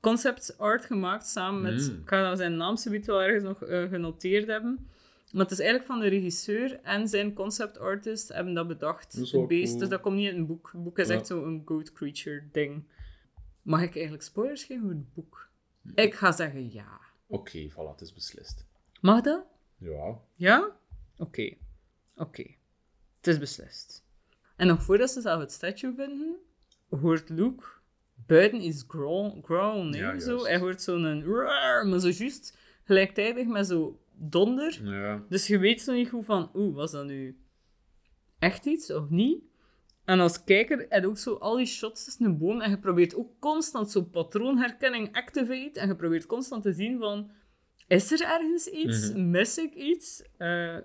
concept 0.00 0.58
art 0.58 0.84
gemaakt 0.84 1.26
samen 1.26 1.62
met... 1.62 1.90
Mm. 1.90 2.00
Ik 2.02 2.08
ga 2.08 2.36
zijn 2.36 2.56
naam 2.56 2.76
zoiets 2.76 3.06
wel 3.06 3.22
ergens 3.22 3.44
nog 3.44 3.62
eh, 3.64 3.88
genoteerd 3.88 4.46
hebben. 4.46 4.88
Maar 5.32 5.42
het 5.42 5.50
is 5.50 5.58
eigenlijk 5.58 5.90
van 5.90 6.00
de 6.00 6.08
regisseur 6.08 6.80
en 6.82 7.08
zijn 7.08 7.32
concept 7.34 7.78
artist 7.78 8.28
hebben 8.28 8.54
dat 8.54 8.68
bedacht. 8.68 9.18
Dat 9.18 9.30
het 9.30 9.46
beest. 9.48 9.66
cool. 9.68 9.78
Dus 9.78 9.88
dat 9.88 10.00
komt 10.00 10.16
niet 10.16 10.30
in 10.32 10.38
het 10.38 10.46
boek. 10.46 10.68
Het 10.72 10.82
boek 10.82 10.98
is 10.98 11.08
Ja. 11.08 11.14
echt 11.14 11.26
zo'n 11.26 11.62
goat 11.64 11.92
creature 11.92 12.42
ding. 12.52 12.84
Mag 13.62 13.82
ik 13.82 13.92
eigenlijk 13.94 14.22
spoilers 14.24 14.64
geven 14.64 14.82
over 14.84 14.96
het 14.96 15.14
boek? 15.14 15.48
Ik 15.94 16.14
ga 16.14 16.32
zeggen 16.32 16.72
ja. 16.72 17.00
Oké, 17.26 17.68
voilà, 17.70 17.90
het 17.90 18.00
is 18.00 18.12
beslist. 18.12 18.64
Mag 19.00 19.20
dat? 19.20 19.44
Ja. 19.78 20.18
Ja? 20.34 20.76
Oké. 21.18 21.54
Oké. 22.16 22.42
Het 23.16 23.26
is 23.26 23.38
beslist. 23.38 24.04
En 24.56 24.66
nog 24.66 24.82
voordat 24.82 25.10
ze 25.10 25.20
zelf 25.20 25.40
het 25.40 25.52
statue 25.52 25.94
vinden, 25.94 26.36
hoort 27.00 27.28
Luke 27.28 27.64
buiten 28.30 28.64
iets 28.64 28.84
growl, 28.88 29.40
growlen. 29.42 29.92
hè, 29.94 29.98
Ja, 29.98 30.18
zo. 30.18 30.44
Hij 30.44 30.58
hoort 30.58 30.82
zo'n 30.82 31.24
roar, 31.24 31.86
maar 31.86 31.98
zo 32.00 32.08
juist 32.08 32.58
gelijktijdig 32.84 33.46
met 33.46 33.66
zo 33.66 34.00
donder. 34.12 34.80
Ja. 34.82 35.24
Dus 35.28 35.46
je 35.46 35.58
weet 35.58 35.80
zo 35.80 35.92
niet 35.92 36.08
goed 36.08 36.24
van, 36.24 36.50
oeh, 36.54 36.74
was 36.74 36.90
dat 36.90 37.04
nu 37.06 37.38
echt 38.38 38.66
iets 38.66 38.90
of 38.92 39.08
niet? 39.08 39.42
En 40.04 40.20
als 40.20 40.44
kijker 40.44 40.86
heb 40.88 41.02
je 41.02 41.08
ook 41.08 41.18
zo 41.18 41.34
al 41.34 41.56
die 41.56 41.66
shots 41.66 42.04
tussen 42.04 42.24
de 42.24 42.36
boom 42.36 42.60
en 42.60 42.70
je 42.70 42.78
probeert 42.78 43.14
ook 43.14 43.38
constant 43.40 43.90
zo 43.90 44.02
patroonherkenning 44.02 45.16
activate 45.16 45.80
en 45.80 45.88
je 45.88 45.96
probeert 45.96 46.26
constant 46.26 46.62
te 46.62 46.72
zien 46.72 46.98
van, 46.98 47.30
is 47.86 48.12
er 48.12 48.20
ergens 48.22 48.66
iets? 48.66 49.10
Mhm. 49.12 49.30
Mis 49.30 49.58
ik 49.58 49.74
iets? 49.74 50.22
Eh, 50.36 50.76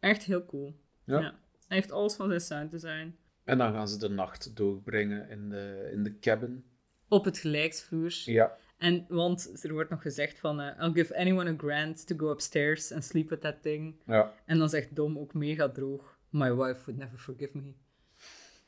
echt 0.00 0.22
heel 0.22 0.44
cool. 0.46 0.80
Ja. 1.04 1.20
Hij 1.68 1.76
heeft 1.76 1.92
alles 1.92 2.14
van 2.14 2.28
zijn 2.28 2.40
sound 2.40 2.70
design. 2.70 3.16
En 3.44 3.58
dan 3.58 3.72
gaan 3.72 3.88
ze 3.88 3.98
de 3.98 4.08
nacht 4.08 4.56
doorbrengen 4.56 5.28
in 5.28 5.48
de, 5.48 5.88
in 5.92 6.02
de 6.04 6.18
cabin. 6.18 6.64
Op 7.08 7.24
het 7.24 7.38
gelijksvloer. 7.38 8.12
Ja. 8.24 8.56
En, 8.78 9.04
want 9.08 9.64
er 9.64 9.72
wordt 9.72 9.90
nog 9.90 10.02
gezegd 10.02 10.38
van, 10.38 10.60
eh, 10.60 10.84
I'll 10.84 10.92
give 10.92 11.16
anyone 11.16 11.50
a 11.50 11.54
grant 11.56 12.06
to 12.06 12.16
go 12.16 12.30
upstairs 12.30 12.92
and 12.92 13.04
sleep 13.04 13.28
with 13.28 13.40
that 13.40 13.62
thing. 13.62 13.94
Ja. 14.06 14.32
En 14.46 14.58
dan 14.58 14.68
zegt 14.68 14.96
Dom 14.96 15.18
ook 15.18 15.34
mega 15.34 15.68
droog: 15.68 16.18
My 16.28 16.54
wife 16.54 16.80
would 16.84 16.96
never 16.96 17.18
forgive 17.18 17.56
me. 17.58 17.72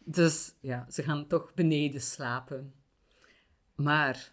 Dus 0.05 0.55
ja, 0.61 0.87
ze 0.91 1.03
gaan 1.03 1.27
toch 1.27 1.55
beneden 1.55 2.01
slapen. 2.01 2.73
Maar 3.75 4.33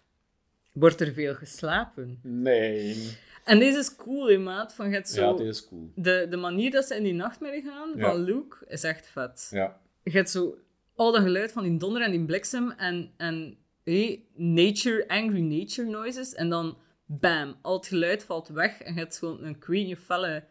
wordt 0.72 1.00
er 1.00 1.12
veel 1.12 1.34
geslapen? 1.34 2.18
Nee. 2.22 3.16
En 3.44 3.58
deze 3.58 3.78
is 3.78 3.96
cool, 3.96 4.28
hè, 4.28 4.38
maat. 4.38 4.74
Van, 4.74 4.88
je 4.88 4.94
hebt 4.94 5.08
zo 5.08 5.30
Ja, 5.30 5.36
dit 5.36 5.46
is 5.46 5.68
cool. 5.68 5.92
de, 5.94 6.26
de 6.30 6.36
manier 6.36 6.70
dat 6.70 6.84
ze 6.84 6.96
in 6.96 7.02
die 7.02 7.12
nachtmerrie 7.12 7.62
gaan 7.62 7.92
Ja. 7.96 8.08
van 8.10 8.20
Luke 8.20 8.56
is 8.66 8.82
echt 8.84 9.06
vet. 9.06 9.48
Ja. 9.50 9.80
Je 10.04 10.10
hebt 10.10 10.30
zo 10.30 10.58
al 10.94 11.12
dat 11.12 11.22
geluid 11.22 11.52
van 11.52 11.62
die 11.62 11.76
donder 11.76 12.02
en 12.02 12.10
die 12.10 12.24
bliksem 12.24 12.70
en, 12.70 13.10
en 13.16 13.56
hey, 13.82 14.24
nature, 14.34 15.08
angry 15.08 15.40
nature 15.40 15.88
noises. 15.88 16.34
En 16.34 16.48
dan, 16.48 16.76
bam, 17.06 17.56
al 17.62 17.76
het 17.76 17.86
geluid 17.86 18.24
valt 18.24 18.48
weg. 18.48 18.80
En 18.80 18.94
je 18.94 18.98
hebt 18.98 19.18
gewoon 19.18 19.44
een, 19.44 19.56
niet, 19.66 19.98
felle 19.98 20.44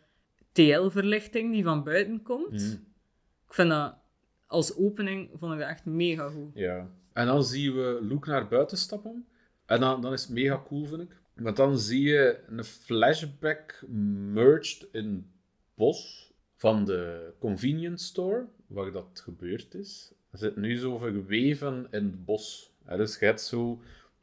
TL-verlichting 0.52 1.52
die 1.52 1.64
van 1.64 1.84
buiten 1.84 2.22
komt. 2.22 2.52
Mhm. 2.52 2.72
Ik 3.48 3.54
vind 3.54 3.70
dat, 3.70 3.96
als 4.48 4.76
opening, 4.76 5.30
vond 5.34 5.54
ik 5.54 5.60
dat 5.60 5.70
echt 5.70 5.86
mega 5.86 6.30
goed. 6.30 6.52
Ja. 6.54 6.90
En 7.14 7.26
dan 7.26 7.44
zien 7.44 7.76
we 7.76 8.00
Luke 8.02 8.30
naar 8.30 8.48
buiten 8.48 8.78
stappen. 8.78 9.28
En 9.66 9.80
dan, 9.80 10.02
dan 10.02 10.14
is 10.14 10.22
het 10.22 10.32
mega 10.32 10.64
cool, 10.68 10.86
vind 10.86 11.02
ik. 11.02 11.22
Want 11.36 11.56
dan 11.56 11.80
zie 11.80 12.02
je 12.02 12.40
een 12.48 12.64
flashback 12.64 13.84
merged 14.34 14.88
in 14.92 15.32
bos 15.76 16.32
van 16.64 16.86
de 16.86 17.32
convenience 17.40 18.06
store, 18.06 18.46
waar 18.68 18.92
dat 18.92 19.22
gebeurd 19.24 19.74
is. 19.74 20.12
Er 20.32 20.38
zit 20.38 20.56
nu 20.56 20.78
zo 20.78 20.98
verweven 20.98 21.88
in 21.92 22.04
het 22.04 22.26
bos. 22.26 22.72
Dus 22.98 23.20
je 23.20 23.26
hebt 23.26 23.42
zo 23.42 23.82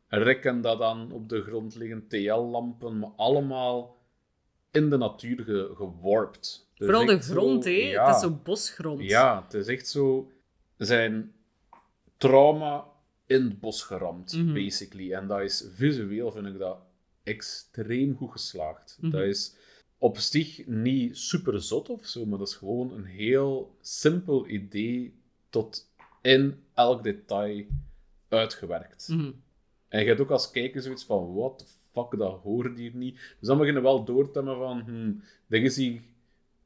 rekken 0.09 0.61
dat 0.61 0.79
dan 0.79 1.13
op 1.13 1.29
de 1.29 1.43
grond 1.43 1.75
liggen, 1.75 2.07
TL-lampen, 2.09 2.99
maar 2.99 3.11
allemaal 3.17 3.97
in 4.71 4.91
de 4.91 4.97
natuur 4.97 5.45
ge 5.45 5.71
geworpt. 5.75 6.69
Vooral 6.75 7.07
de 7.07 7.13
echt 7.13 7.27
grond, 7.27 7.65
hè. 7.65 7.71
ja. 7.71 8.07
Het 8.07 8.15
is 8.15 8.21
zo 8.23 8.31
bosgrond. 8.45 9.01
Ja, 9.01 9.43
het 9.43 9.55
is 9.55 9.67
echt 9.67 9.89
zo 9.89 10.31
zijn 10.77 11.33
trauma 12.17 12.85
in 13.27 13.43
het 13.45 13.61
bos 13.61 13.83
geramd, 13.83 14.33
Mhm. 14.37 14.55
basically. 14.55 15.13
En 15.13 15.27
dat 15.27 15.41
is 15.41 15.69
visueel, 15.75 16.33
vind 16.33 16.47
ik 16.47 16.59
dat 16.59 16.79
extreem 17.23 18.17
goed 18.17 18.31
geslaagd. 18.31 18.99
Mhm. 19.01 19.11
Dat 19.11 19.23
is 19.23 19.55
op 20.03 20.19
zich 20.19 20.67
niet 20.67 21.19
super 21.19 21.63
zot 21.63 21.89
of 21.89 22.07
zo, 22.07 22.27
maar 22.27 22.39
dat 22.39 22.49
is 22.49 22.55
gewoon 22.55 22.93
een 22.93 23.05
heel 23.05 23.77
simpel 23.81 24.49
idee 24.49 25.15
tot 25.51 25.91
in 26.23 26.63
elk 26.75 27.03
detail 27.03 27.65
uitgewerkt. 28.29 29.09
Mhm. 29.09 29.31
En 29.89 30.01
je 30.01 30.07
hebt 30.07 30.21
ook 30.21 30.31
als 30.31 30.51
kijker 30.51 30.83
zoiets 30.83 31.05
van, 31.05 31.35
what 31.35 31.59
the 31.59 31.65
fuck, 31.93 32.19
dat 32.19 32.41
hoort 32.41 32.79
hier 32.79 32.95
niet. 32.95 33.15
Dus 33.15 33.49
dan 33.49 33.59
beginnen 33.59 33.83
we 33.83 33.89
wel 33.89 34.05
door 34.05 34.31
te 34.31 34.39
hebben 34.39 34.57
van, 34.57 34.81
hmm, 34.81 35.23
er 35.49 35.63
is 35.63 35.77
hier 35.77 36.03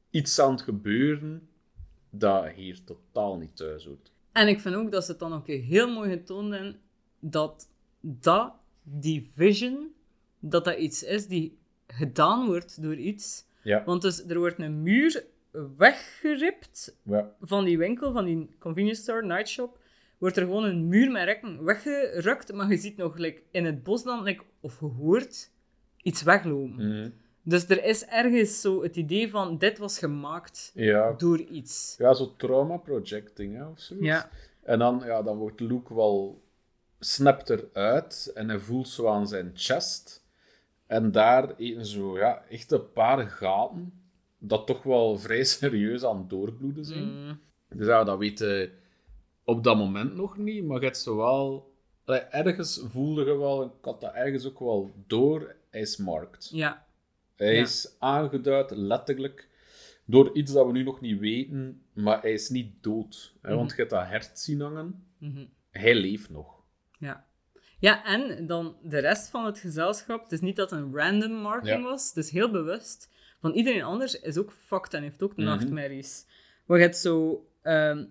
iets 0.09 0.39
aan 0.39 0.51
het 0.51 0.61
gebeuren 0.61 1.49
dat 2.09 2.47
hier 2.47 2.83
totaal 2.83 3.37
niet 3.37 3.55
thuis 3.55 3.85
hoort. 3.85 4.11
En 4.31 4.47
ik 4.47 4.59
vind 4.59 4.75
ook 4.75 4.91
dat 4.91 5.05
ze 5.05 5.11
het 5.11 5.19
dan 5.19 5.33
ook 5.33 5.47
heel 5.47 5.93
mooi 5.93 6.09
getoond 6.09 6.53
hebben 6.53 6.79
dat, 7.19 7.69
dat 7.99 8.53
die 8.83 9.29
vision, 9.33 9.93
dat 10.39 10.65
dat 10.65 10.77
iets 10.77 11.03
is 11.03 11.27
die 11.27 11.57
gedaan 11.87 12.45
wordt 12.45 12.81
door 12.81 12.95
iets. 12.95 13.45
Ja, 13.61 13.83
Want 13.85 14.01
dus 14.01 14.25
er 14.27 14.37
wordt 14.37 14.59
een 14.59 14.81
muur 14.81 15.25
weggeript 15.77 16.97
ja, 17.03 17.35
van 17.41 17.65
die 17.65 17.77
winkel, 17.77 18.11
van 18.11 18.25
die 18.25 18.49
convenience 18.59 19.01
store, 19.01 19.25
nightshop. 19.25 19.79
Wordt 20.17 20.37
er 20.37 20.43
gewoon 20.43 20.63
een 20.63 20.87
muur 20.87 21.11
met 21.11 21.23
rekken 21.23 21.63
weggerukt, 21.63 22.53
maar 22.53 22.69
je 22.69 22.77
ziet 22.77 22.97
nog 22.97 23.17
like, 23.17 23.41
in 23.51 23.65
het 23.65 23.83
bos 23.83 24.03
dan, 24.03 24.23
like, 24.23 24.43
of 24.59 24.79
je 24.79 24.85
hoort, 24.85 25.51
iets 26.01 26.23
weglopen. 26.23 26.87
mhm. 26.87 27.09
Dus 27.47 27.69
er 27.69 27.83
is 27.83 28.05
ergens 28.05 28.61
zo 28.61 28.83
het 28.83 28.95
idee 28.95 29.29
van, 29.29 29.57
dit 29.57 29.77
was 29.77 29.99
gemaakt 29.99 30.71
ja. 30.73 31.13
door 31.13 31.39
iets. 31.39 31.95
ja 31.97 32.13
zo 32.13 32.33
trauma 32.37 32.77
projecting 32.77 33.55
hè, 33.55 33.65
of 33.65 33.79
zoiets. 33.79 34.05
Ja. 34.05 34.29
En 34.63 34.79
dan, 34.79 35.01
ja, 35.05 35.21
dan 35.21 35.37
wordt 35.37 35.59
Luke 35.59 35.95
wel, 35.95 36.43
snapt 36.99 37.49
eruit 37.49 38.31
en 38.33 38.49
hij 38.49 38.59
voelt 38.59 38.87
zo 38.87 39.07
aan 39.07 39.27
zijn 39.27 39.51
chest. 39.53 40.24
En 40.87 41.11
daar 41.11 41.55
eten 41.55 41.85
zo, 41.85 42.17
ja, 42.17 42.43
echt 42.49 42.71
een 42.71 42.91
paar 42.91 43.27
gaten 43.29 43.93
dat 44.37 44.67
toch 44.67 44.83
wel 44.83 45.17
vrij 45.17 45.43
serieus 45.43 46.03
aan 46.03 46.17
het 46.17 46.29
doorbloeden 46.29 46.85
zijn. 46.85 47.25
Mm. 47.25 47.39
Dus 47.69 47.87
ja, 47.87 48.03
dat 48.03 48.17
weet 48.17 48.39
je 48.39 48.71
op 49.43 49.63
dat 49.63 49.77
moment 49.77 50.15
nog 50.15 50.37
niet, 50.37 50.63
maar 50.65 50.79
je 50.79 50.85
hebt 50.85 50.97
zo 50.97 51.15
wel... 51.15 51.73
Allee, 52.05 52.19
Ergens 52.19 52.83
voelde 52.91 53.25
je 53.25 53.37
wel, 53.37 53.63
ik 53.63 53.71
had 53.81 54.01
dat 54.01 54.13
ergens 54.13 54.45
ook 54.47 54.59
wel 54.59 54.93
door, 55.07 55.55
hij 55.69 55.81
is 55.81 55.97
marked. 55.97 56.49
Ja. 56.53 56.85
Hij 57.35 57.55
Ja. 57.55 57.61
is 57.61 57.95
aangeduid, 57.99 58.71
letterlijk, 58.71 59.49
door 60.05 60.35
iets 60.35 60.51
dat 60.53 60.65
we 60.65 60.71
nu 60.71 60.83
nog 60.83 61.01
niet 61.01 61.19
weten, 61.19 61.81
maar 61.93 62.21
hij 62.21 62.33
is 62.33 62.49
niet 62.49 62.83
dood. 62.83 63.33
Hè, 63.41 63.55
Want 63.55 63.69
je 63.69 63.75
hebt 63.75 63.89
dat 63.89 64.05
hert 64.07 64.39
zien 64.39 64.61
hangen. 64.61 65.05
Mhm. 65.17 65.45
Hij 65.69 65.95
leeft 65.95 66.29
nog. 66.29 66.63
Ja. 66.99 67.25
Ja, 67.85 68.05
en 68.05 68.47
dan 68.47 68.75
de 68.83 68.99
rest 68.99 69.29
van 69.29 69.45
het 69.45 69.59
gezelschap. 69.59 70.23
Het 70.23 70.31
is 70.31 70.41
niet 70.41 70.55
dat 70.55 70.69
het 70.69 70.79
een 70.79 70.95
random 70.95 71.31
marking 71.31 71.77
Ja. 71.77 71.81
was. 71.89 72.07
Het 72.07 72.17
is 72.17 72.29
heel 72.31 72.51
bewust. 72.51 73.09
Van 73.41 73.51
iedereen 73.53 73.83
anders 73.83 74.19
is 74.21 74.37
ook 74.37 74.51
fucked 74.65 74.93
en 74.93 75.01
heeft 75.01 75.23
ook 75.23 75.35
Mhm. 75.35 75.45
nachtmerries. 75.45 76.25
Maar 76.65 76.77
je 76.77 76.83
hebt 76.83 76.97
zo... 76.97 77.45
ehm, 77.61 78.05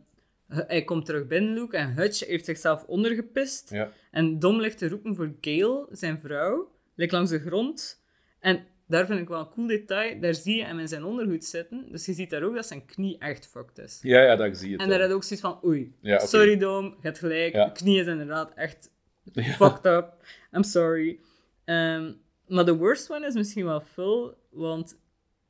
hij 0.48 0.84
komt 0.84 1.06
terug 1.06 1.26
binnen, 1.26 1.54
Luke, 1.54 1.76
en 1.76 1.94
Hutch 1.94 2.26
heeft 2.26 2.44
zichzelf 2.44 2.84
ondergepist. 2.86 3.70
Ja. 3.70 3.90
En 4.10 4.38
Dom 4.38 4.60
ligt 4.60 4.78
te 4.78 4.88
roepen 4.88 5.14
voor 5.14 5.32
Gail, 5.40 5.88
zijn 5.90 6.20
vrouw. 6.20 6.70
Ligt 6.94 7.12
langs 7.12 7.30
de 7.30 7.38
grond. 7.40 8.02
En 8.40 8.66
daar 8.86 9.06
vind 9.06 9.20
ik 9.20 9.28
wel 9.28 9.40
een 9.40 9.48
cool 9.50 9.66
detail. 9.66 10.20
Daar 10.20 10.34
zie 10.34 10.56
je 10.56 10.64
hem 10.64 10.78
in 10.78 10.88
zijn 10.88 11.04
ondergoed 11.04 11.44
zitten. 11.44 11.86
Dus 11.90 12.06
je 12.06 12.12
ziet 12.12 12.30
daar 12.30 12.42
ook 12.42 12.54
dat 12.54 12.66
zijn 12.66 12.84
knie 12.84 13.18
echt 13.18 13.46
fucked 13.46 13.78
is. 13.78 13.98
Ja, 14.02 14.22
ja, 14.22 14.36
dat 14.36 14.56
zie 14.56 14.70
je 14.70 14.76
En 14.76 14.88
daar 14.88 15.00
had 15.00 15.10
ook 15.12 15.24
zoiets 15.24 15.46
van, 15.46 15.58
oei, 15.64 15.94
Ja, 16.00 16.18
sorry 16.18 16.56
Dom, 16.56 16.84
je 16.84 16.94
hebt 17.00 17.18
gelijk. 17.18 17.54
Ja. 17.54 17.64
Je 17.64 17.72
knie 17.72 18.00
is 18.00 18.06
inderdaad 18.06 18.52
echt 18.54 18.92
fucked 19.32 19.86
up. 19.86 20.24
I'm 20.52 20.62
sorry. 20.62 21.20
Ehm, 21.64 22.12
maar 22.46 22.64
de 22.64 22.76
worst 22.76 23.10
one 23.10 23.26
is 23.26 23.34
misschien 23.34 23.64
wel 23.64 23.80
Phil, 23.80 24.36
want 24.50 24.98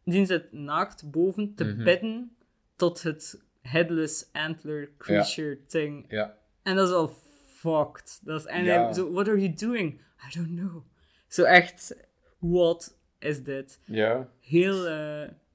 die 0.05 0.27
zit 0.27 0.53
naakt 0.53 1.11
boven 1.11 1.55
te 1.55 1.75
bidden 1.75 2.37
tot 2.77 3.03
het 3.03 3.43
headless 3.61 4.29
antler 4.33 4.91
creature 4.99 5.59
thing. 5.67 6.05
Ja, 6.09 6.39
En 6.63 6.77
dat 6.77 6.85
is 6.85 6.91
wel 6.91 7.09
fucked. 7.47 8.21
Dat 8.23 8.41
is, 8.41 8.47
en 8.47 8.65
Ja. 8.65 8.85
hij 8.85 8.93
zo, 8.93 9.13
what 9.13 9.29
are 9.29 9.41
you 9.41 9.55
doing? 9.55 10.01
I 10.29 10.39
don't 10.39 10.49
know. 10.57 10.83
Zo 11.29 11.43
echt, 11.43 11.97
what 12.39 12.97
is 13.19 13.43
dit? 13.43 13.81
ja. 13.85 14.29
Heel, 14.41 14.83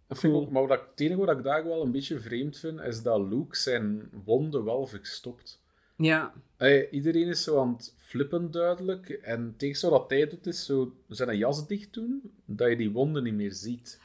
Dat 0.08 0.20
vind 0.20 0.34
ik 0.34 0.40
ook, 0.40 0.52
maar 0.52 0.68
wat 0.68 0.78
ik, 0.80 0.88
het 0.92 1.00
enige 1.00 1.26
wat 1.26 1.38
ik 1.38 1.44
daar 1.44 1.64
wel 1.64 1.82
een 1.82 1.92
beetje 1.92 2.20
vreemd 2.20 2.58
vind, 2.60 2.80
is 2.82 3.02
dat 3.02 3.20
Luke 3.20 3.56
zijn 3.58 4.10
wonden 4.26 4.64
wel 4.64 4.88
verstopt. 4.88 5.62
Ja. 6.00 6.34
Hey, 6.58 6.90
iedereen 6.90 7.28
is 7.28 7.44
zo 7.44 7.60
aan 7.60 7.74
het 7.74 7.94
flippen 7.98 8.52
duidelijk. 8.52 9.10
En 9.10 9.54
tegen 9.58 9.78
zo 9.80 9.90
dat 9.90 10.10
hij 10.10 10.28
doet, 10.28 10.48
is 10.48 10.66
zo 10.66 10.94
zijn 11.08 11.38
jas 11.38 11.68
dicht 11.68 11.94
doen, 11.94 12.32
dat 12.46 12.70
je 12.70 12.76
die 12.76 12.92
wonden 12.92 13.24
niet 13.24 13.34
meer 13.34 13.54
ziet. 13.54 14.00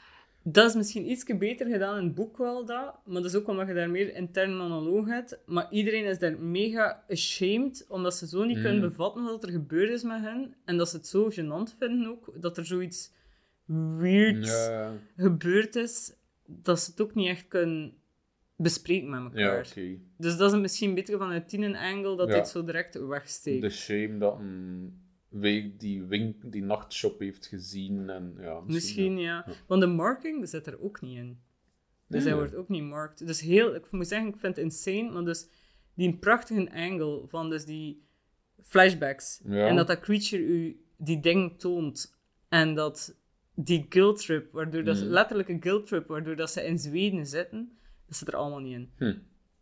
Dat 0.47 0.69
is 0.69 0.75
misschien 0.75 1.09
iets 1.09 1.23
beter 1.37 1.67
gedaan 1.67 1.97
in 1.97 2.03
het 2.05 2.15
boek 2.15 2.37
wel, 2.37 2.65
dat. 2.65 2.93
Maar 3.05 3.21
dat 3.21 3.25
is 3.25 3.35
ook 3.35 3.47
omdat 3.47 3.67
je 3.67 3.73
daar 3.73 3.89
meer 3.89 4.15
interne 4.15 4.55
monoloog 4.55 5.07
hebt. 5.07 5.37
Maar 5.45 5.67
iedereen 5.71 6.05
is 6.05 6.19
daar 6.19 6.39
mega 6.39 7.03
ashamed, 7.09 7.85
omdat 7.89 8.15
ze 8.15 8.27
zo 8.27 8.43
niet 8.43 8.57
Mm. 8.57 8.63
kunnen 8.63 8.81
bevatten 8.81 9.23
wat 9.23 9.43
er 9.43 9.51
gebeurd 9.51 9.89
is 9.89 10.03
met 10.03 10.21
hen. 10.21 10.55
En 10.65 10.77
dat 10.77 10.89
ze 10.89 10.95
het 10.97 11.07
zo 11.07 11.31
gênant 11.31 11.77
vinden 11.79 12.07
ook, 12.07 12.33
dat 12.41 12.57
er 12.57 12.65
zoiets 12.65 13.11
weird 13.97 14.45
Ja, 14.45 14.93
gebeurd 15.17 15.75
is, 15.75 16.13
dat 16.45 16.79
ze 16.79 16.91
het 16.91 17.01
ook 17.01 17.15
niet 17.15 17.27
echt 17.27 17.47
kunnen 17.47 17.93
bespreken 18.55 19.09
met 19.09 19.21
elkaar. 19.23 19.71
ja. 19.75 19.97
Dus 20.17 20.37
dat 20.37 20.53
is 20.53 20.59
misschien 20.59 20.93
beter 20.93 21.17
vanuit 21.17 21.49
die 21.49 21.77
angle 21.77 22.15
dat 22.15 22.27
Ja. 22.29 22.35
dit 22.35 22.47
zo 22.47 22.63
direct 22.63 23.07
wegsteekt. 23.07 23.61
De 23.61 23.69
shame 23.69 24.17
dat 24.17 24.39
een 24.39 24.99
week 25.29 25.79
die, 25.79 26.03
wink, 26.03 26.51
die 26.51 26.63
nachtshop 26.63 27.19
heeft 27.19 27.45
gezien. 27.45 28.09
En, 28.09 28.33
ja, 28.39 28.53
misschien, 28.53 28.73
Misschien, 28.73 29.17
ja. 29.17 29.43
ja. 29.47 29.53
Want 29.67 29.81
de 29.81 29.87
marking 29.87 30.49
zit 30.49 30.67
er 30.67 30.81
ook 30.81 31.01
niet 31.01 31.17
in. 31.17 31.39
Dus 32.07 32.23
hij 32.23 32.35
wordt 32.35 32.55
ook 32.55 32.69
niet 32.69 32.83
marked. 32.83 33.27
Dus 33.27 33.41
heel, 33.41 33.75
ik 33.75 33.91
moet 33.91 34.07
zeggen, 34.07 34.27
ik 34.29 34.37
vind 34.37 34.55
het 34.55 34.65
insane, 34.65 35.11
maar 35.11 35.23
dus 35.25 35.47
die 35.95 36.17
prachtige 36.17 36.71
angle 36.73 37.23
van 37.27 37.49
dus 37.49 37.65
die 37.65 38.03
flashbacks. 38.63 39.41
Ja. 39.45 39.67
En 39.67 39.75
dat 39.75 39.87
dat 39.87 39.99
creature 39.99 40.43
u 40.43 40.79
die 40.97 41.19
ding 41.19 41.59
toont. 41.59 42.17
En 42.49 42.75
dat 42.75 43.19
die 43.55 43.85
guilt 43.89 44.19
trip, 44.25 44.51
waardoor 44.51 44.83
dat 44.83 44.95
Mhm. 44.97 45.05
letterlijke 45.05 45.57
guilt 45.59 45.87
trip, 45.87 46.07
waardoor 46.07 46.35
dat 46.35 46.51
ze 46.51 46.65
in 46.65 46.79
Zweden 46.79 47.25
zitten, 47.25 47.77
dat 48.07 48.15
zit 48.17 48.27
er 48.27 48.35
allemaal 48.35 48.59
niet 48.59 48.73
in. 48.73 48.89
Hm. 48.97 49.17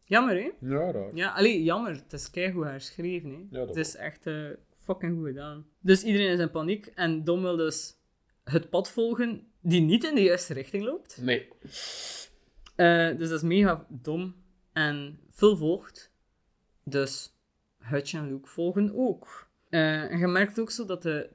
Jammer, 0.05 0.35
hè? 0.35 0.51
Ja, 0.59 0.91
raar. 0.91 1.15
Ja, 1.15 1.31
alleen 1.31 1.63
jammer. 1.63 1.91
Het 1.91 2.13
is 2.13 2.29
keigoed 2.29 2.63
herschreven, 2.65 3.29
hè? 3.29 3.37
Ja, 3.37 3.65
dat 3.65 3.67
het 3.67 3.77
is 3.77 3.95
echt 3.95 4.27
eh, 4.27 4.49
fucking 4.69 5.15
goed 5.17 5.25
gedaan. 5.27 5.65
Dus 5.79 6.03
iedereen 6.03 6.31
is 6.31 6.39
in 6.39 6.51
paniek 6.51 6.85
en 6.85 7.23
Dom 7.23 7.41
wil 7.41 7.55
dus 7.55 7.95
het 8.43 8.69
pad 8.69 8.91
volgen 8.91 9.47
die 9.61 9.81
niet 9.81 10.03
in 10.03 10.15
de 10.15 10.21
juiste 10.21 10.53
richting 10.53 10.83
loopt. 10.83 11.17
Nee. 11.21 11.47
Eh, 12.75 13.17
dus 13.17 13.29
dat 13.29 13.37
is 13.37 13.41
mega 13.41 13.85
dom. 13.89 14.35
En 14.73 15.19
Phil 15.31 15.57
volgt. 15.57 16.11
Dus 16.83 17.35
Hutch 17.77 18.13
en 18.13 18.27
Luke 18.27 18.47
volgen 18.49 18.95
ook. 18.95 19.49
Eh, 19.69 20.11
en 20.11 20.19
je 20.19 20.27
merkt 20.27 20.59
ook 20.59 20.71
zo 20.71 20.85
dat 20.85 21.01
de, 21.03 21.29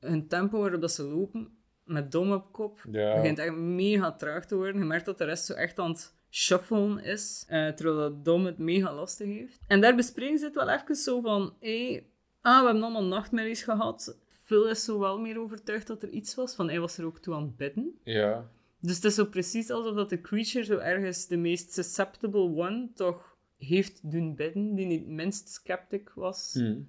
hun 0.00 0.28
tempo 0.28 0.60
waarop 0.60 0.80
dat 0.80 0.92
ze 0.92 1.02
lopen, 1.02 1.48
met 1.84 2.12
Dom 2.12 2.32
op 2.32 2.52
kop, 2.52 2.80
Ja. 2.90 3.14
begint 3.14 3.38
echt 3.38 3.54
mega 3.54 4.12
traag 4.12 4.46
te 4.46 4.56
worden. 4.56 4.80
Je 4.80 4.86
merkt 4.86 5.04
dat 5.04 5.18
de 5.18 5.24
rest 5.24 5.44
zo 5.44 5.52
echt 5.52 5.78
aan 5.78 5.90
het 5.90 6.14
shuffelen 6.30 7.04
is, 7.04 7.44
eh, 7.48 7.68
terwijl 7.68 7.96
dat 7.96 8.24
Dom 8.24 8.44
het 8.44 8.58
mega 8.58 8.94
lastig 8.94 9.26
heeft. 9.26 9.58
En 9.66 9.80
daar 9.80 9.94
bespreken 9.94 10.38
ze 10.38 10.44
het 10.44 10.54
wel 10.54 10.68
even 10.68 10.94
zo 10.94 11.20
van, 11.20 11.54
hé, 11.60 12.02
ah, 12.40 12.58
we 12.58 12.64
hebben 12.64 12.82
allemaal 12.82 13.04
nachtmerries 13.04 13.62
gehad. 13.62 14.18
Phil 14.44 14.68
is 14.68 14.84
zo 14.84 14.98
wel 14.98 15.18
meer 15.18 15.40
overtuigd 15.40 15.86
dat 15.86 16.02
er 16.02 16.08
iets 16.08 16.34
was, 16.34 16.54
van 16.54 16.68
hij 16.68 16.80
was 16.80 16.98
er 16.98 17.04
ook 17.04 17.18
toe 17.18 17.34
aan 17.34 17.42
het 17.42 17.56
bidden. 17.56 17.98
Ja. 18.04 18.50
Dus 18.80 18.94
het 18.94 19.04
is 19.04 19.14
zo 19.14 19.24
precies 19.24 19.70
alsof 19.70 19.94
dat 19.94 20.10
de 20.10 20.20
creature 20.20 20.64
zo 20.64 20.76
ergens 20.78 21.26
de 21.26 21.36
meest 21.36 21.72
susceptible 21.72 22.40
one 22.40 22.88
toch 22.94 23.36
heeft 23.58 24.10
doen 24.10 24.34
bidden, 24.34 24.74
die 24.74 24.86
niet 24.86 25.00
het 25.00 25.08
minst 25.08 25.48
sceptic 25.48 26.10
was. 26.14 26.50
Hm. 26.52 26.80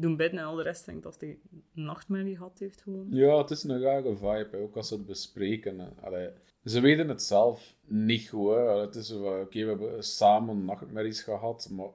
Doen 0.00 0.16
bidden 0.16 0.40
en 0.40 0.46
al 0.46 0.54
de 0.54 0.62
rest 0.62 0.84
denk 0.84 0.96
ik 0.96 1.02
dat 1.02 1.20
hij 1.20 1.38
nachtmerrie 1.72 2.36
gehad 2.36 2.58
heeft 2.58 2.82
gewoon. 2.82 3.06
Ja, 3.10 3.38
het 3.38 3.50
is 3.50 3.62
een 3.62 3.80
rare 3.80 4.16
vibe, 4.16 4.48
hè, 4.50 4.58
ook 4.58 4.76
als 4.76 4.88
ze 4.88 4.94
het 4.94 5.06
bespreken. 5.06 5.96
Allee, 6.00 6.30
ze 6.64 6.80
weten 6.80 7.08
het 7.08 7.22
zelf 7.22 7.74
niet 7.86 8.28
goed. 8.28 8.50
Hè. 8.50 8.60
Allee, 8.60 8.86
Het 8.86 8.94
is 8.94 9.12
oké, 9.12 9.64
we 9.64 9.68
hebben 9.68 10.04
samen 10.04 10.64
nachtmerries 10.64 11.22
gehad, 11.22 11.68
maar 11.70 11.90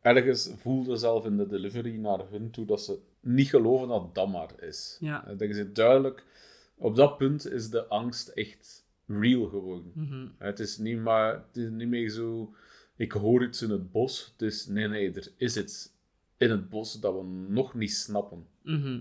ergens 0.00 0.50
voelde 0.56 0.96
zelf 0.96 1.24
in 1.24 1.36
de 1.36 1.46
delivery 1.46 1.96
naar 1.96 2.30
hun 2.30 2.50
toe 2.50 2.64
dat 2.64 2.82
ze 2.82 2.98
niet 3.20 3.48
geloven 3.48 3.88
dat 3.88 4.14
dat 4.14 4.28
maar 4.28 4.62
is. 4.62 4.96
Ja. 5.00 5.28
Ik 5.28 5.38
denk 5.38 5.54
ze 5.54 5.72
duidelijk, 5.72 6.24
op 6.76 6.96
dat 6.96 7.16
punt 7.16 7.50
is 7.52 7.70
de 7.70 7.86
angst 7.86 8.28
echt 8.28 8.86
real 9.06 9.44
geworden. 9.48 9.92
Mhm. 9.94 10.26
Het 10.38 10.60
is 10.60 10.78
niet, 10.78 10.98
maar, 10.98 11.32
het 11.32 11.56
is 11.56 11.68
niet 11.70 11.88
meer 11.88 12.08
zo, 12.08 12.54
ik 12.96 13.12
hoor 13.12 13.44
iets 13.44 13.62
in 13.62 13.70
het 13.70 13.90
bos. 13.90 14.32
Het 14.32 14.42
is, 14.42 14.66
nee, 14.66 14.88
nee, 14.88 15.12
er 15.12 15.32
is 15.36 15.56
iets 15.56 15.92
in 16.42 16.50
het 16.50 16.68
bos 16.68 17.00
dat 17.00 17.14
we 17.14 17.22
nog 17.48 17.74
niet 17.74 17.92
snappen. 17.92 18.46
Mhm. 18.62 19.00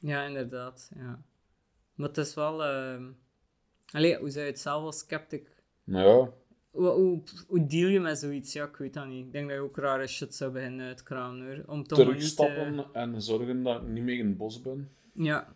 Ja, 0.00 0.24
inderdaad. 0.24 0.90
Ja. 0.96 1.22
Maar 1.94 2.08
het 2.08 2.16
is 2.18 2.34
wel... 2.34 2.64
ehm 2.64 3.04
Allee, 3.92 4.16
hoe 4.18 4.30
zou 4.30 4.44
je 4.44 4.50
het 4.50 4.60
zelf 4.60 4.82
als 4.84 4.98
sceptic... 4.98 5.62
Nou 5.84 6.06
ja, 6.08 6.32
Hoe, 6.70 6.88
hoe, 6.88 7.22
hoe 7.46 7.66
deal 7.66 7.88
je 7.88 8.00
met 8.00 8.18
zoiets? 8.18 8.52
Ja, 8.52 8.64
ik 8.64 8.76
weet 8.76 8.94
dat 8.94 9.06
niet. 9.06 9.26
Ik 9.26 9.32
denk 9.32 9.48
dat 9.48 9.56
je 9.56 9.62
ook 9.62 9.76
rare 9.76 10.06
shit 10.06 10.34
zou 10.34 10.52
beginnen 10.52 10.86
uitkramen, 10.86 11.46
hoor. 11.46 11.64
Om 11.66 11.84
toch 11.84 11.98
maar 11.98 12.06
niet... 12.06 12.16
eh, 12.16 12.36
terugstappen 12.36 12.84
en 12.92 13.22
zorgen 13.22 13.62
dat 13.62 13.82
ik 13.82 13.88
niet 13.88 14.02
meer 14.04 14.18
in 14.18 14.26
het 14.26 14.36
bos 14.36 14.60
ben. 14.62 14.90
Ja, 15.14 15.54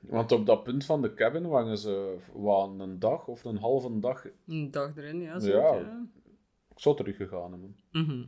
Want 0.00 0.32
op 0.32 0.46
dat 0.46 0.62
punt 0.64 0.84
van 0.84 1.02
de 1.02 1.14
cabin 1.14 1.48
waren 1.48 1.78
ze 1.78 2.16
waren 2.34 2.80
een 2.80 2.98
dag 2.98 3.26
of 3.26 3.44
een 3.44 3.56
halve 3.56 3.98
dag. 3.98 4.24
een 4.46 4.70
dag 4.70 4.96
erin, 4.96 5.20
ja. 5.20 5.38
Zo, 5.38 5.48
Ja. 5.50 6.06
Ik 6.70 6.78
zou 6.78 6.96
teruggegaan 6.96 7.50
hebben. 7.50 7.76
Mhm. 7.92 8.24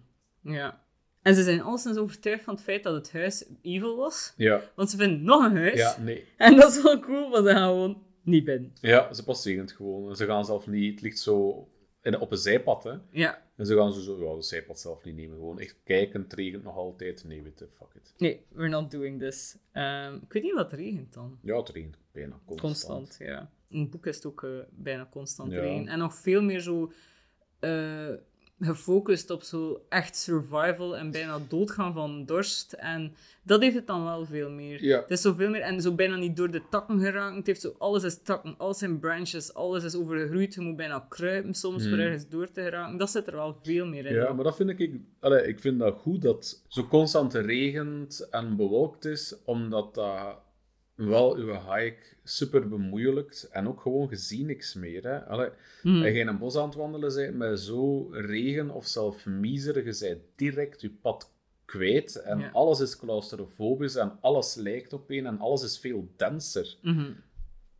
ja. 0.55 0.85
En 1.23 1.35
ze 1.35 1.43
zijn 1.43 1.63
alleszins 1.63 1.97
overtuigd 1.97 2.45
van 2.45 2.55
het 2.55 2.63
feit 2.63 2.83
dat 2.83 2.95
het 2.95 3.13
huis 3.13 3.45
evil 3.63 3.97
was. 3.97 4.33
Ja, 4.37 4.63
Want 4.75 4.91
ze 4.91 4.97
vinden 4.97 5.23
nog 5.25 5.45
een 5.45 5.57
huis. 5.57 5.79
ja, 5.79 5.97
nee. 6.01 6.25
En 6.37 6.57
dat 6.57 6.71
is 6.77 6.83
wel 6.83 7.01
cool, 7.01 7.29
maar 7.29 7.43
ze 7.43 7.49
gaan 7.51 7.69
gewoon 7.69 8.03
niet 8.23 8.45
binnen. 8.45 8.73
Ja, 8.81 9.13
ze 9.15 9.25
passeren 9.25 9.61
het 9.61 9.73
gewoon. 9.73 10.17
Ze 10.17 10.25
gaan 10.27 10.45
zelf 10.45 10.67
niet, 10.67 10.93
het 10.93 11.03
ligt 11.03 11.19
zo 11.19 11.69
in, 12.03 12.19
op 12.21 12.31
een 12.31 12.39
zijpad, 12.39 12.85
hè. 12.85 12.95
Ja. 13.11 13.43
En 13.57 13.67
ze 13.67 13.77
gaan 13.77 13.93
zo, 13.93 14.01
zo 14.01 14.25
ja, 14.31 14.35
de 14.37 14.43
zijpad 14.43 14.81
zelf 14.81 15.05
niet 15.05 15.15
nemen. 15.17 15.37
Gewoon 15.37 15.61
echt 15.61 15.77
kijken, 15.85 16.23
het 16.23 16.33
regent 16.33 16.63
nog 16.63 16.77
altijd. 16.77 17.25
Nee, 17.25 17.43
weet 17.43 17.59
je, 17.59 17.69
fuck 17.73 17.89
it. 17.95 18.15
Nee, 18.17 18.45
we're 18.49 18.69
not 18.69 18.91
doing 18.91 19.21
this. 19.21 19.57
Ehm, 19.73 20.15
ik 20.15 20.33
weet 20.33 20.43
niet 20.43 20.55
wat 20.55 20.73
regent 20.73 21.13
dan. 21.13 21.39
Ja, 21.43 21.57
het 21.57 21.69
regent 21.69 21.97
bijna 22.13 22.41
constant. 22.47 22.61
Constant, 22.61 23.17
ja. 23.19 23.51
In 23.69 23.81
het 23.81 23.91
boek 23.91 24.07
is 24.07 24.17
het 24.17 24.27
ook 24.27 24.43
eh, 24.43 24.51
bijna 24.71 25.09
constant 25.11 25.53
Ja. 25.53 25.61
regen. 25.61 25.89
En 25.89 25.99
nog 25.99 26.15
veel 26.15 26.43
meer 26.43 26.61
zo 26.61 26.93
eh, 27.61 28.09
gefocust 28.65 29.31
op 29.31 29.43
zo 29.43 29.85
echt 29.89 30.17
survival 30.17 30.97
en 30.97 31.11
bijna 31.11 31.39
doodgaan 31.49 31.93
van 31.93 32.25
dorst. 32.27 32.73
En 32.73 33.15
dat 33.43 33.63
heeft 33.63 33.75
het 33.75 33.87
dan 33.87 34.05
wel 34.05 34.27
veel 34.27 34.51
meer. 34.51 34.85
Ja. 34.85 35.01
Het 35.01 35.11
is 35.11 35.21
zoveel 35.21 35.51
meer 35.51 35.61
en 35.61 35.81
zo 35.81 35.95
bijna 35.95 36.17
niet 36.17 36.37
door 36.37 36.51
de 36.51 36.63
takken 36.71 37.01
geraakt. 37.01 37.37
Het 37.37 37.47
heeft 37.47 37.61
zo, 37.61 37.75
alles 37.79 38.03
is 38.03 38.23
takken, 38.23 38.55
alles 38.59 38.79
zijn 38.79 38.99
branches, 38.99 39.55
alles 39.55 39.85
is 39.85 39.95
overgegroeid. 39.95 40.55
Je 40.55 40.61
moet 40.61 40.77
bijna 40.77 41.07
kruipen 41.09 41.55
soms 41.55 41.89
voor 41.89 41.99
ergens 41.99 42.29
door 42.29 42.51
te 42.51 42.63
geraken. 42.63 42.99
Dat 42.99 43.11
zit 43.11 43.27
er 43.27 43.35
wel 43.35 43.59
veel 43.63 43.87
meer 43.87 44.07
in. 44.07 44.15
Hmm. 44.15 44.23
Ja, 44.23 44.33
maar 44.33 44.45
dat 44.45 44.57
vind 44.57 44.81
ik... 44.81 45.01
Allee, 45.21 45.47
ik 45.47 45.61
vind 45.61 45.79
dat 45.79 45.99
goed 45.99 46.23
dat 46.23 46.63
zo 46.69 46.87
constant 46.87 47.35
regent 47.35 48.29
en 48.31 48.57
bewolkt 48.57 49.05
is, 49.05 49.37
omdat 49.45 49.95
dat 49.95 50.39
wel 50.95 51.37
uw 51.37 51.53
hike 51.53 52.03
super 52.25 52.69
bemoeilijkt 52.69 53.49
en 53.53 53.69
ook 53.69 53.81
gewoon 53.81 54.09
gezien 54.09 54.47
niks 54.47 54.75
meer. 54.75 55.03
Hè. 55.03 55.25
Allee. 55.27 55.49
Als 55.49 55.55
je 55.85 56.13
in 56.13 56.29
een 56.29 56.39
bos 56.39 56.57
aan 56.57 56.65
het 56.69 56.75
wandelen 56.75 57.15
bent 57.15 57.37
met 57.37 57.61
zo 57.61 58.09
regen 58.11 58.71
of 58.71 58.87
zelf 58.87 59.27
miserig, 59.27 59.99
je 60.01 60.07
bent 60.09 60.23
direct 60.37 60.81
je 60.81 60.91
pad 60.91 61.31
kwijt 61.65 62.17
en 62.17 62.39
Ja. 62.39 62.51
alles 62.51 62.81
is 62.81 62.97
claustrofobisch 62.97 63.95
en 63.97 64.19
alles 64.21 64.55
lijkt 64.55 64.93
op 64.93 65.11
een 65.11 65.27
en 65.27 65.39
alles 65.39 65.63
is 65.63 65.79
veel 65.79 66.09
denser. 66.17 66.77
Mhm. 66.83 67.13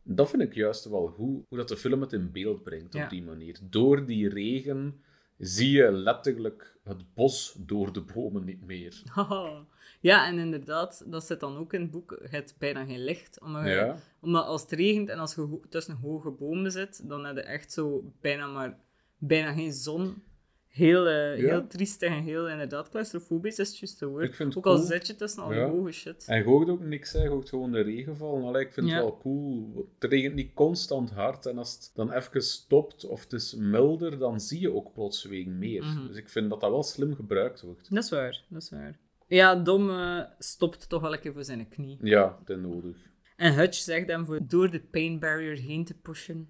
Dat 0.03 0.29
vind 0.29 0.41
ik 0.41 0.53
juist 0.53 0.85
wel 0.89 1.07
goed, 1.07 1.45
hoe 1.49 1.57
dat 1.57 1.67
de 1.67 1.77
film 1.77 2.01
het 2.01 2.13
in 2.13 2.31
beeld 2.31 2.63
brengt 2.63 2.93
Ja. 2.93 3.03
op 3.03 3.09
die 3.09 3.23
manier. 3.23 3.59
Door 3.69 4.05
die 4.05 4.29
regen 4.29 5.01
zie 5.37 5.71
je 5.71 5.91
letterlijk 5.91 6.77
het 6.83 7.13
bos 7.13 7.55
door 7.59 7.93
de 7.93 8.01
bomen 8.01 8.43
niet 8.45 8.65
meer. 8.65 9.01
Haha. 9.13 9.65
Ja, 10.03 10.27
en 10.27 10.37
inderdaad, 10.37 11.03
dat 11.07 11.23
zit 11.25 11.39
dan 11.39 11.57
ook 11.57 11.73
in 11.73 11.81
het 11.81 11.91
boek. 11.91 12.17
Je 12.21 12.27
hebt 12.29 12.55
bijna 12.57 12.85
geen 12.85 13.03
licht. 13.03 13.39
Omdat, 13.41 13.63
je- 13.63 13.69
Ja. 13.69 13.97
omdat 14.21 14.45
als 14.45 14.61
het 14.61 14.71
regent 14.71 15.09
en 15.09 15.19
als 15.19 15.35
je 15.35 15.59
tussen 15.69 15.95
hoge 15.95 16.29
bomen 16.29 16.71
zit, 16.71 17.09
dan 17.09 17.25
heb 17.25 17.35
je 17.35 17.41
echt 17.41 17.71
zo 17.71 18.03
bijna 18.21 18.47
maar 18.47 18.77
bijna 19.17 19.53
geen 19.53 19.73
zon. 19.73 20.23
Heel, 20.67 21.09
Ja. 21.09 21.33
heel 21.35 21.67
triestig 21.67 22.09
en 22.09 22.23
heel 22.23 22.49
inderdaad 22.49 22.89
claustrofobisch 22.89 23.59
is 23.59 23.67
het 23.69 23.77
juist 23.77 23.97
te 23.97 24.05
woord. 24.07 24.23
Ik 24.23 24.35
vind 24.35 24.49
het 24.49 24.57
ook 24.57 24.65
al 24.65 24.75
cool. 24.75 24.85
zit 24.85 25.07
je 25.07 25.15
tussen 25.15 25.43
al 25.43 25.53
Ja. 25.53 25.65
die 25.65 25.73
hoge 25.77 25.91
shit. 25.91 26.25
En 26.27 26.37
je 26.37 26.43
hoort 26.43 26.69
ook 26.69 26.83
niks, 26.83 27.11
hè. 27.13 27.23
je 27.23 27.29
hoort 27.29 27.49
gewoon 27.49 27.71
de 27.71 27.81
regen 27.81 28.17
vallen. 28.17 28.43
Allee, 28.43 28.65
ik 28.65 28.73
vind 28.73 28.89
het 28.89 28.95
wel 28.99 29.17
cool. 29.17 29.87
Het 29.99 30.11
regent 30.11 30.35
niet 30.35 30.53
constant 30.53 31.11
hard. 31.11 31.45
En 31.45 31.57
als 31.57 31.73
het 31.73 31.91
dan 31.93 32.11
even 32.11 32.41
stopt 32.43 33.05
of 33.05 33.23
het 33.23 33.33
is 33.33 33.55
milder, 33.55 34.17
dan 34.19 34.39
zie 34.39 34.59
je 34.59 34.73
ook 34.73 34.93
plotseling 34.93 35.47
meer. 35.47 35.83
Mhm. 35.83 36.07
Dus 36.07 36.17
ik 36.17 36.29
vind 36.29 36.49
dat 36.49 36.61
dat 36.61 36.69
wel 36.71 36.83
slim 36.83 37.15
gebruikt 37.15 37.61
wordt. 37.61 37.93
Dat 37.93 38.03
is 38.03 38.09
waar, 38.09 38.43
dat 38.49 38.61
is 38.61 38.69
waar. 38.69 38.99
Ja, 39.27 39.55
Dom 39.55 39.89
eh, 39.89 40.19
stopt 40.39 40.89
toch 40.89 41.01
wel 41.01 41.13
een 41.13 41.19
keer 41.19 41.33
voor 41.33 41.43
zijn 41.43 41.69
knie. 41.69 41.97
Ja, 42.01 42.37
dat 42.45 42.57
is 42.57 42.63
nodig. 42.63 42.97
En 43.35 43.53
Hutch 43.53 43.75
zegt 43.77 44.07
hem 44.07 44.25
voor 44.25 44.39
door 44.47 44.69
de 44.71 44.79
pain 44.79 45.19
barrier 45.19 45.57
heen 45.57 45.85
te 45.85 45.93
pushen. 45.93 46.49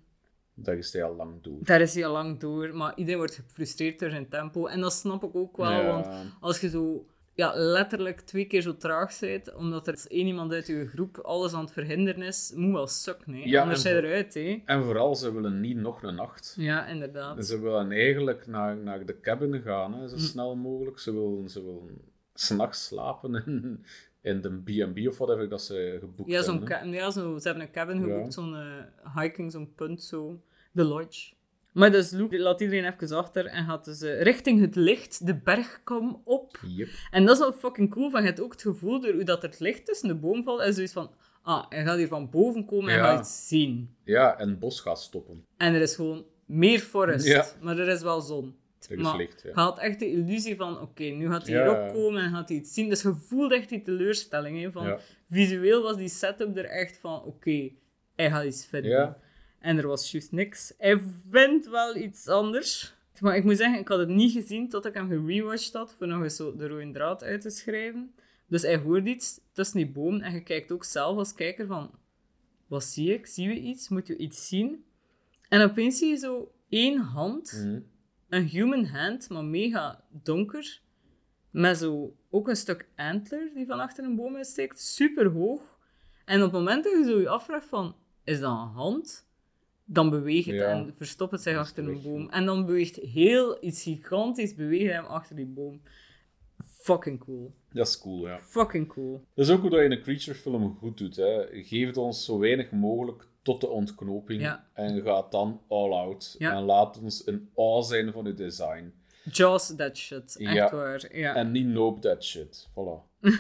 Dat 0.56 0.76
is 0.78 0.94
hij 0.94 1.04
al 1.04 1.16
lang 1.16 1.42
door. 1.42 1.58
Daar 1.62 1.82
is 1.82 1.94
hij 1.94 2.06
al 2.06 2.12
lang 2.14 2.40
door, 2.40 2.76
maar 2.76 2.94
iedereen 2.96 3.18
wordt 3.20 3.36
gefrustreerd 3.36 4.00
door 4.00 4.10
zijn 4.10 4.30
tempo. 4.30 4.66
En 4.66 4.82
dat 4.82 4.94
snap 4.94 5.24
ik 5.24 5.36
ook 5.36 5.58
wel, 5.58 5.72
Ja. 5.72 5.86
want 5.86 6.08
als 6.40 6.60
je 6.60 6.70
zo 6.70 7.06
ja, 7.36 7.52
letterlijk 7.56 8.20
twee 8.22 8.46
keer 8.46 8.62
zo 8.62 8.78
traag 8.78 9.20
bent, 9.20 9.56
omdat 9.56 9.88
er 9.88 10.06
één 10.08 10.28
iemand 10.28 10.52
uit 10.52 10.68
je 10.68 10.88
groep 10.88 11.18
alles 11.18 11.54
aan 11.54 11.62
het 11.64 11.72
verhinderen 11.72 12.22
is, 12.22 12.52
moet 12.56 12.72
wel 12.74 12.88
sukken, 12.88 13.34
hè. 13.34 13.42
Ja, 13.46 13.62
Anders 13.62 13.82
zijn 13.82 13.96
eruit, 14.04 14.34
hè. 14.34 14.62
En 14.66 14.84
vooral, 14.84 15.16
ze 15.16 15.34
willen 15.34 15.60
niet 15.60 15.78
nog 15.78 16.04
een 16.04 16.16
nacht. 16.16 16.56
Ja, 16.58 16.88
inderdaad. 16.88 17.46
Ze 17.46 17.60
willen 17.60 17.92
eigenlijk 17.92 18.48
naar, 18.48 18.78
naar 18.78 19.06
de 19.06 19.20
cabin 19.20 19.62
gaan, 19.62 19.94
hè, 19.94 20.08
zo 20.08 20.16
Hm. 20.16 20.22
snel 20.22 20.56
mogelijk. 20.56 21.00
Ze 21.00 21.12
willen, 21.14 21.50
ze 21.50 21.64
willen 21.64 22.02
s'nachts 22.34 22.86
slapen 22.86 23.44
in, 23.46 23.86
in 24.22 24.42
de 24.42 24.50
B&B 24.50 25.08
of 25.08 25.18
whatever 25.18 25.50
dat 25.50 25.62
ze 25.62 25.98
geboekt 26.00 26.30
Ja, 26.30 26.42
zo'n 26.42 26.68
hebben. 26.68 26.90
ja 26.92 27.12
zo, 27.12 27.38
ze 27.40 27.48
hebben 27.48 27.66
een 27.66 27.72
cabin 27.72 28.00
Ja. 28.00 28.14
geboekt, 28.14 28.34
zo'n 28.34 28.56
eh, 28.56 29.22
hiking, 29.22 29.52
zo'n 29.52 29.74
punt, 29.76 30.04
zo. 30.04 30.42
De 30.72 30.84
lodge. 30.84 31.34
Maar 31.74 31.92
dus 31.92 32.12
Luke 32.12 32.40
laat 32.40 32.62
iedereen 32.62 32.94
even 32.94 33.18
achter 33.18 33.46
en 33.46 33.66
gaat 33.66 33.86
dus 33.86 34.02
eh, 34.02 34.22
richting 34.22 34.62
het 34.62 34.76
licht 34.76 35.26
de 35.26 35.36
bergkom 35.36 36.22
op. 36.24 36.58
Yep. 36.68 36.88
En 37.12 37.26
dat 37.26 37.34
is 37.36 37.42
wel 37.42 37.54
fucking 37.54 37.90
cool, 37.92 38.10
van 38.10 38.22
je 38.22 38.28
hebt 38.28 38.42
ook 38.42 38.52
het 38.52 38.62
gevoel 38.62 39.02
door 39.02 39.14
hoe 39.14 39.24
dat 39.24 39.44
er 39.44 39.50
het 39.50 39.60
licht 39.60 39.86
tussen 39.86 40.08
de 40.08 40.16
boom 40.16 40.44
valt, 40.44 40.60
en 40.60 40.74
zoiets 40.74 40.94
van, 40.94 41.12
ah, 41.42 41.66
hij 41.70 41.84
gaat 41.84 41.98
hier 41.98 42.08
van 42.08 42.30
boven 42.30 42.66
komen 42.66 42.92
en 42.92 42.98
Ja. 42.98 43.04
gaat 43.04 43.20
iets 43.20 43.48
zien. 43.48 43.96
Ja, 44.04 44.38
en 44.38 44.50
het 44.50 44.60
bos 44.60 44.80
gaat 44.80 45.00
stoppen. 45.02 45.46
En 45.58 45.74
er 45.74 45.82
is 45.82 45.96
gewoon 45.96 46.26
meer 46.46 46.80
forest, 46.80 47.28
Ja. 47.28 47.46
maar 47.62 47.78
er 47.78 47.88
is 47.88 48.02
wel 48.02 48.22
zon. 48.22 48.56
Maar 48.90 49.18
licht, 49.18 49.42
ja. 49.42 49.50
je 49.50 49.56
had 49.60 49.80
echt 49.80 50.00
de 50.00 50.12
illusie 50.12 50.56
van, 50.56 50.80
oké, 50.82 51.04
nu 51.04 51.28
gaat 51.30 51.48
hij 51.48 51.56
Ja. 51.56 51.64
hierop 51.64 51.94
komen 51.94 52.24
en 52.24 52.30
gaat 52.32 52.50
hij 52.50 52.58
iets 52.58 52.74
zien. 52.74 52.90
Dus 52.90 53.02
je 53.02 53.14
voelde 53.14 53.56
echt 53.56 53.70
die 53.70 53.82
teleurstelling. 53.82 54.62
Hè, 54.62 54.72
van, 54.72 54.86
Ja. 54.86 55.00
Visueel 55.30 55.82
was 55.82 55.98
die 55.98 56.10
setup 56.10 56.58
er 56.58 56.66
echt 56.66 56.98
van, 56.98 57.24
oké, 57.24 57.70
hij 58.16 58.30
gaat 58.30 58.44
iets 58.46 58.66
vinden. 58.66 58.92
Ja. 58.92 59.18
En 59.60 59.78
er 59.78 59.88
was 59.88 60.12
juist 60.12 60.32
niks. 60.32 60.74
Hij 60.78 61.02
vindt 61.30 61.70
wel 61.70 61.96
iets 61.96 62.28
anders. 62.28 62.94
Maar 63.20 63.36
ik 63.36 63.44
moet 63.44 63.58
zeggen, 63.58 63.80
ik 63.80 63.88
had 63.88 64.00
het 64.00 64.10
niet 64.10 64.32
gezien 64.32 64.70
tot 64.70 64.86
ik 64.86 64.94
hem 64.94 65.08
gerewatcht 65.10 65.74
had, 65.74 65.96
voor 65.98 66.08
nog 66.08 66.24
eens 66.24 66.36
zo 66.36 66.56
de 66.56 66.68
rode 66.68 66.92
draad 66.92 67.24
uit 67.24 67.42
te 67.42 67.50
schrijven. 67.50 68.14
Dus 68.48 68.62
hij 68.62 68.78
hoort 68.78 69.06
iets 69.08 69.40
tussen 69.52 69.78
die 69.78 69.88
bomen 69.92 70.22
en 70.22 70.34
je 70.34 70.44
kijkt 70.44 70.72
ook 70.72 70.84
zelf 70.84 71.18
als 71.18 71.34
kijker 71.34 71.68
van, 71.68 71.92
wat 72.68 72.84
zie 72.84 73.14
ik? 73.14 73.26
Zien 73.28 73.50
we 73.50 73.56
iets? 73.56 73.90
Moet 73.90 74.08
je 74.08 74.18
iets 74.18 74.48
zien? 74.48 74.84
En 75.50 75.62
opeens 75.62 75.98
zie 75.98 76.10
je 76.10 76.18
zo 76.18 76.52
één 76.70 76.98
hand, 77.00 77.52
Mhm. 77.66 77.80
Een 78.34 78.48
human 78.48 78.86
hand, 78.86 79.30
maar 79.30 79.44
mega 79.46 80.04
donker, 80.10 80.82
met 81.52 81.78
zo 81.78 82.16
ook 82.30 82.48
een 82.48 82.56
stuk 82.56 82.88
antler 82.96 83.52
die 83.56 83.66
van 83.66 83.80
achter 83.80 84.04
een 84.04 84.16
boom 84.16 84.36
uitsteekt, 84.36 84.80
super 84.80 85.28
hoog. 85.32 85.62
En 86.26 86.38
op 86.38 86.44
het 86.44 86.52
moment 86.52 86.84
dat 86.84 86.94
je 86.94 87.04
zo 87.04 87.20
je 87.20 87.30
afvraagt 87.30 87.66
van, 87.68 87.96
is 88.24 88.40
dat 88.40 88.52
een 88.52 88.58
hand? 88.74 89.28
Dan 89.86 90.10
beweegt 90.10 90.46
het 90.46 90.56
Ja. 90.56 90.66
en 90.66 90.94
verstopt 90.98 91.32
het 91.32 91.42
zich 91.42 91.58
achter 91.58 91.88
een 91.88 92.02
boom. 92.02 92.30
En 92.30 92.46
dan 92.46 92.66
beweegt 92.66 92.96
heel 92.96 93.58
iets 93.66 93.84
gigantisch, 93.84 94.56
beweegt 94.56 94.92
hem 94.94 95.06
achter 95.06 95.36
die 95.36 95.46
boom. 95.46 95.82
Fucking 96.64 97.20
cool. 97.20 97.54
Dat 97.72 97.88
is 97.88 98.00
cool, 98.00 98.28
ja. 98.28 98.40
Fucking 98.40 98.88
cool. 98.88 99.26
Dat 99.34 99.46
is 99.46 99.52
ook 99.52 99.62
hoe 99.62 99.70
dat 99.70 99.80
je 99.80 99.86
een 99.90 100.02
creature 100.02 100.38
film 100.38 100.76
goed 100.78 100.98
doet. 100.98 101.16
Hè. 101.16 101.46
Geef 101.64 101.88
het 101.88 101.98
ons 101.98 102.26
zo 102.26 102.40
weinig 102.40 102.72
mogelijk 102.72 103.28
tot 103.44 103.62
de 103.62 103.68
ontknoping 103.68 104.41
Ja. 104.41 104.68
en 104.74 105.02
gaat 105.02 105.32
dan 105.32 105.62
all 105.68 105.91
out. 105.91 106.36
Ja. 106.38 106.52
En 106.56 106.64
laat 106.64 107.00
ons 107.02 107.28
een 107.28 107.50
awe 107.56 107.84
zijn 107.84 108.12
van 108.12 108.26
het 108.26 108.38
design. 108.38 108.94
Jaws 109.32 109.76
that 109.76 109.98
shit. 109.98 110.36
Echt 110.38 110.54
Ja. 110.54 110.72
waar. 110.76 111.18
Ja. 111.18 111.36
En 111.36 111.52
niet 111.52 111.66
nope 111.68 112.00
that 112.00 112.24
shit. 112.24 112.68
Voilà. 112.70 113.02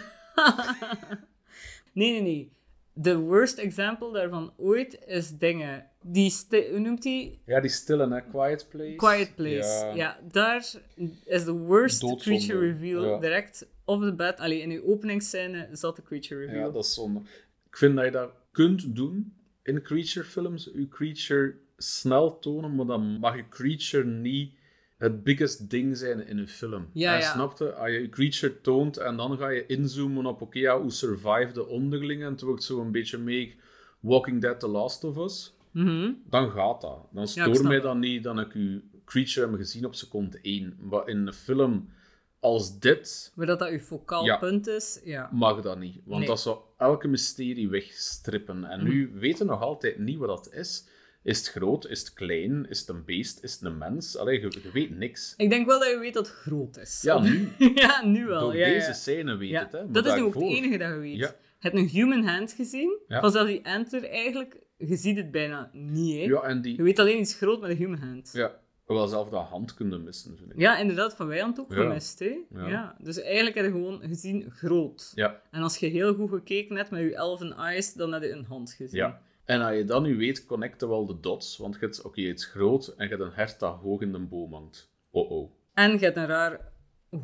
Nee, 1.93 2.11
nee, 2.11 2.21
nee. 2.21 2.51
De 2.93 3.17
worst 3.17 3.57
example 3.57 4.11
daarvan 4.13 4.53
ooit 4.57 4.99
is 5.05 5.37
dingen. 5.37 5.85
Die, 6.01 6.33
hoe 6.69 6.79
noemt 6.79 7.01
die? 7.01 7.41
Ja, 7.45 7.59
die 7.59 7.69
stille, 7.69 8.07
hè. 8.13 8.21
Quiet 8.21 8.67
Place. 8.69 8.95
Quiet 8.95 9.35
Place. 9.35 9.85
Ja, 9.85 9.93
Ja. 9.95 10.19
daar 10.31 10.71
is 11.25 11.43
de 11.43 11.51
worst 11.51 12.01
Doodzonde, 12.01 12.23
creature 12.23 12.59
reveal 12.71 13.05
ja. 13.05 13.17
direct 13.19 13.67
off 13.85 14.03
the 14.03 14.13
bat, 14.13 14.39
allee, 14.39 14.61
in 14.61 14.69
je 14.71 14.85
openingsscène 14.85 15.67
zat 15.71 15.95
de 15.95 16.01
creature 16.01 16.39
reveal. 16.45 16.65
Ja, 16.65 16.71
dat 16.71 16.83
is 16.85 16.93
zonde. 16.93 17.19
Ik 17.69 17.77
vind 17.77 17.95
dat 17.95 18.05
je 18.05 18.11
dat 18.11 18.31
kunt 18.51 18.95
doen 18.95 19.33
in 19.63 19.81
creature 19.81 20.25
films. 20.25 20.69
Je 20.73 20.87
creature 20.87 21.55
snel 21.77 22.39
tonen, 22.39 22.75
maar 22.75 22.85
dan 22.85 23.01
mag 23.19 23.35
je 23.35 23.49
creature 23.49 24.05
niet 24.05 24.53
het 24.97 25.23
biggest 25.23 25.69
ding 25.69 25.97
zijn 25.97 26.27
in 26.27 26.37
een 26.37 26.47
film. 26.47 26.87
Ja, 26.93 27.13
ja. 27.17 27.31
snapte? 27.33 27.73
Als 27.73 27.89
je 27.89 28.01
je 28.01 28.09
creature 28.09 28.61
toont 28.61 28.97
en 28.97 29.15
dan 29.17 29.37
ga 29.37 29.49
je 29.49 29.65
inzoomen 29.65 30.25
op, 30.25 30.41
oké, 30.41 30.59
ja, 30.59 30.81
hoe 30.81 30.91
survive 30.91 31.49
de 31.53 31.67
onderlingen, 31.67 32.25
en 32.25 32.31
het 32.31 32.41
wordt 32.41 32.63
zo 32.63 32.81
een 32.81 32.91
beetje 32.91 33.17
mee 33.17 33.55
Walking 33.99 34.41
Dead 34.41 34.59
The 34.59 34.67
Last 34.67 35.03
of 35.03 35.17
Us, 35.17 35.53
Mhm. 35.71 36.11
dan 36.29 36.49
gaat 36.49 36.81
dat. 36.81 37.07
Dan 37.11 37.23
ik 37.23 37.29
stoort 37.29 37.55
snap 37.55 37.67
mij 37.71 37.79
dan 37.79 37.99
niet 37.99 38.23
dat 38.23 38.39
ik 38.39 38.53
je 38.53 38.81
creature 39.05 39.47
heb 39.47 39.55
gezien 39.59 39.85
op 39.85 39.95
seconde 39.95 40.39
1. 40.41 40.77
Maar 40.79 41.07
in 41.07 41.27
een 41.27 41.33
film 41.33 41.89
als 42.43 42.79
dit 42.79 43.31
Maar 43.35 43.45
dat 43.45 43.59
dat 43.59 43.69
je 43.71 43.79
focaal 43.79 44.25
Ja. 44.25 44.37
punt 44.37 44.67
is, 44.67 44.99
ja. 45.03 45.29
mag 45.31 45.61
dat 45.61 45.79
niet. 45.79 45.95
Want 46.05 46.19
Nee. 46.19 46.27
dat 46.27 46.39
zou 46.41 46.57
elke 46.77 47.07
mysterie 47.07 47.69
wegstrippen. 47.69 48.63
En 48.65 48.83
nu 48.83 49.11
weten 49.13 49.45
we 49.45 49.51
nog 49.51 49.61
altijd 49.61 49.97
niet 49.99 50.17
wat 50.17 50.27
dat 50.27 50.53
is. 50.53 50.87
Is 51.23 51.37
het 51.37 51.47
groot? 51.49 51.87
Is 51.87 51.99
het 51.99 52.13
klein? 52.13 52.69
Is 52.69 52.79
het 52.79 52.89
een 52.89 53.05
beest? 53.05 53.43
Is 53.43 53.53
het 53.53 53.61
een 53.61 53.77
mens? 53.77 54.17
Allee, 54.17 54.39
je, 54.41 54.59
je 54.63 54.71
weet 54.73 54.97
niks. 54.97 55.33
Ik 55.37 55.49
denk 55.49 55.67
wel 55.67 55.79
dat 55.79 55.89
je 55.89 55.97
weet 55.99 56.13
dat 56.13 56.27
het 56.27 56.35
groot 56.35 56.77
is. 56.77 57.01
Ja, 57.01 57.19
nu. 57.19 57.49
ja, 57.75 58.05
nu 58.05 58.25
wel. 58.25 58.39
Door 58.39 58.55
ja, 58.55 58.65
deze 58.67 58.93
scène 58.93 59.35
weet 59.37 59.59
het. 59.59 59.71
Hè. 59.71 59.83
Maar 59.83 59.93
dat 59.93 60.05
is 60.05 60.13
nu 60.13 60.21
ook 60.21 60.33
het 60.33 60.43
enige 60.43 60.77
dat 60.77 60.87
je 60.89 60.97
weet. 60.97 61.17
Je 61.17 61.33
hebt 61.59 61.75
een 61.77 61.87
human 61.87 62.23
hand 62.25 62.51
gezien. 62.51 62.99
Ja. 63.07 63.19
Van 63.19 63.31
zelfs 63.31 63.49
die 63.49 63.65
antler 63.65 64.03
eigenlijk, 64.09 64.57
je 64.77 64.95
ziet 64.95 65.17
het 65.17 65.31
bijna 65.31 65.69
niet. 65.73 66.15
Hè? 66.15 66.21
Ja, 66.23 66.41
en 66.41 66.55
Je 66.55 66.61
die... 66.61 66.83
weet 66.83 66.99
alleen 66.99 67.19
iets 67.19 67.33
groot 67.35 67.61
met 67.61 67.69
een 67.69 67.77
human 67.77 67.99
hand. 67.99 68.29
Ja, 68.33 68.59
wel 68.85 69.07
zelf 69.07 69.29
dat 69.29 69.43
hand 69.45 69.73
kunnen 69.73 70.03
missen, 70.03 70.37
vind 70.37 70.51
ik. 70.51 70.57
Ja, 70.59 70.77
inderdaad, 70.77 71.15
van 71.15 71.27
Wijand 71.27 71.59
ook 71.59 71.69
Ja. 71.73 71.75
gemist. 71.75 72.19
Hè? 72.19 72.37
Ja. 72.49 72.67
Ja. 72.67 72.95
Dus 72.99 73.21
eigenlijk 73.21 73.55
heb 73.55 73.65
je 73.65 73.71
gewoon 73.71 74.01
gezien 74.01 74.51
groot. 74.51 75.11
Ja, 75.15 75.41
En 75.51 75.61
als 75.61 75.77
je 75.77 75.87
heel 75.87 76.13
goed 76.15 76.29
gekeken 76.29 76.75
hebt 76.75 76.91
met 76.91 77.01
je 77.01 77.15
elven 77.15 77.53
eyes, 77.53 77.93
dan 77.93 78.11
heb 78.13 78.21
je 78.21 78.31
een 78.31 78.45
hand 78.45 78.71
gezien. 78.71 78.99
ja. 78.99 79.21
En 79.45 79.61
als 79.61 79.75
je 79.75 79.85
dan 79.85 80.03
nu 80.03 80.17
weet, 80.17 80.45
connecten 80.45 80.89
wel 80.89 81.05
de 81.05 81.19
dots. 81.19 81.57
Want 81.57 81.73
je 81.73 81.79
hebt, 81.79 82.01
oké, 82.01 82.21
het 82.21 82.37
is 82.39 82.45
groot 82.45 82.87
en 82.87 83.03
je 83.03 83.09
hebt 83.09 83.21
een 83.21 83.33
hert 83.33 83.59
dat 83.59 83.75
hoog 83.75 84.01
in 84.01 84.11
de 84.11 84.19
boom 84.19 84.53
hangt. 84.53 84.91
Oh 85.11 85.31
oh. 85.31 85.51
En 85.73 85.91
je 85.91 85.97
hebt 85.99 86.17
een 86.17 86.25
raar 86.25 86.71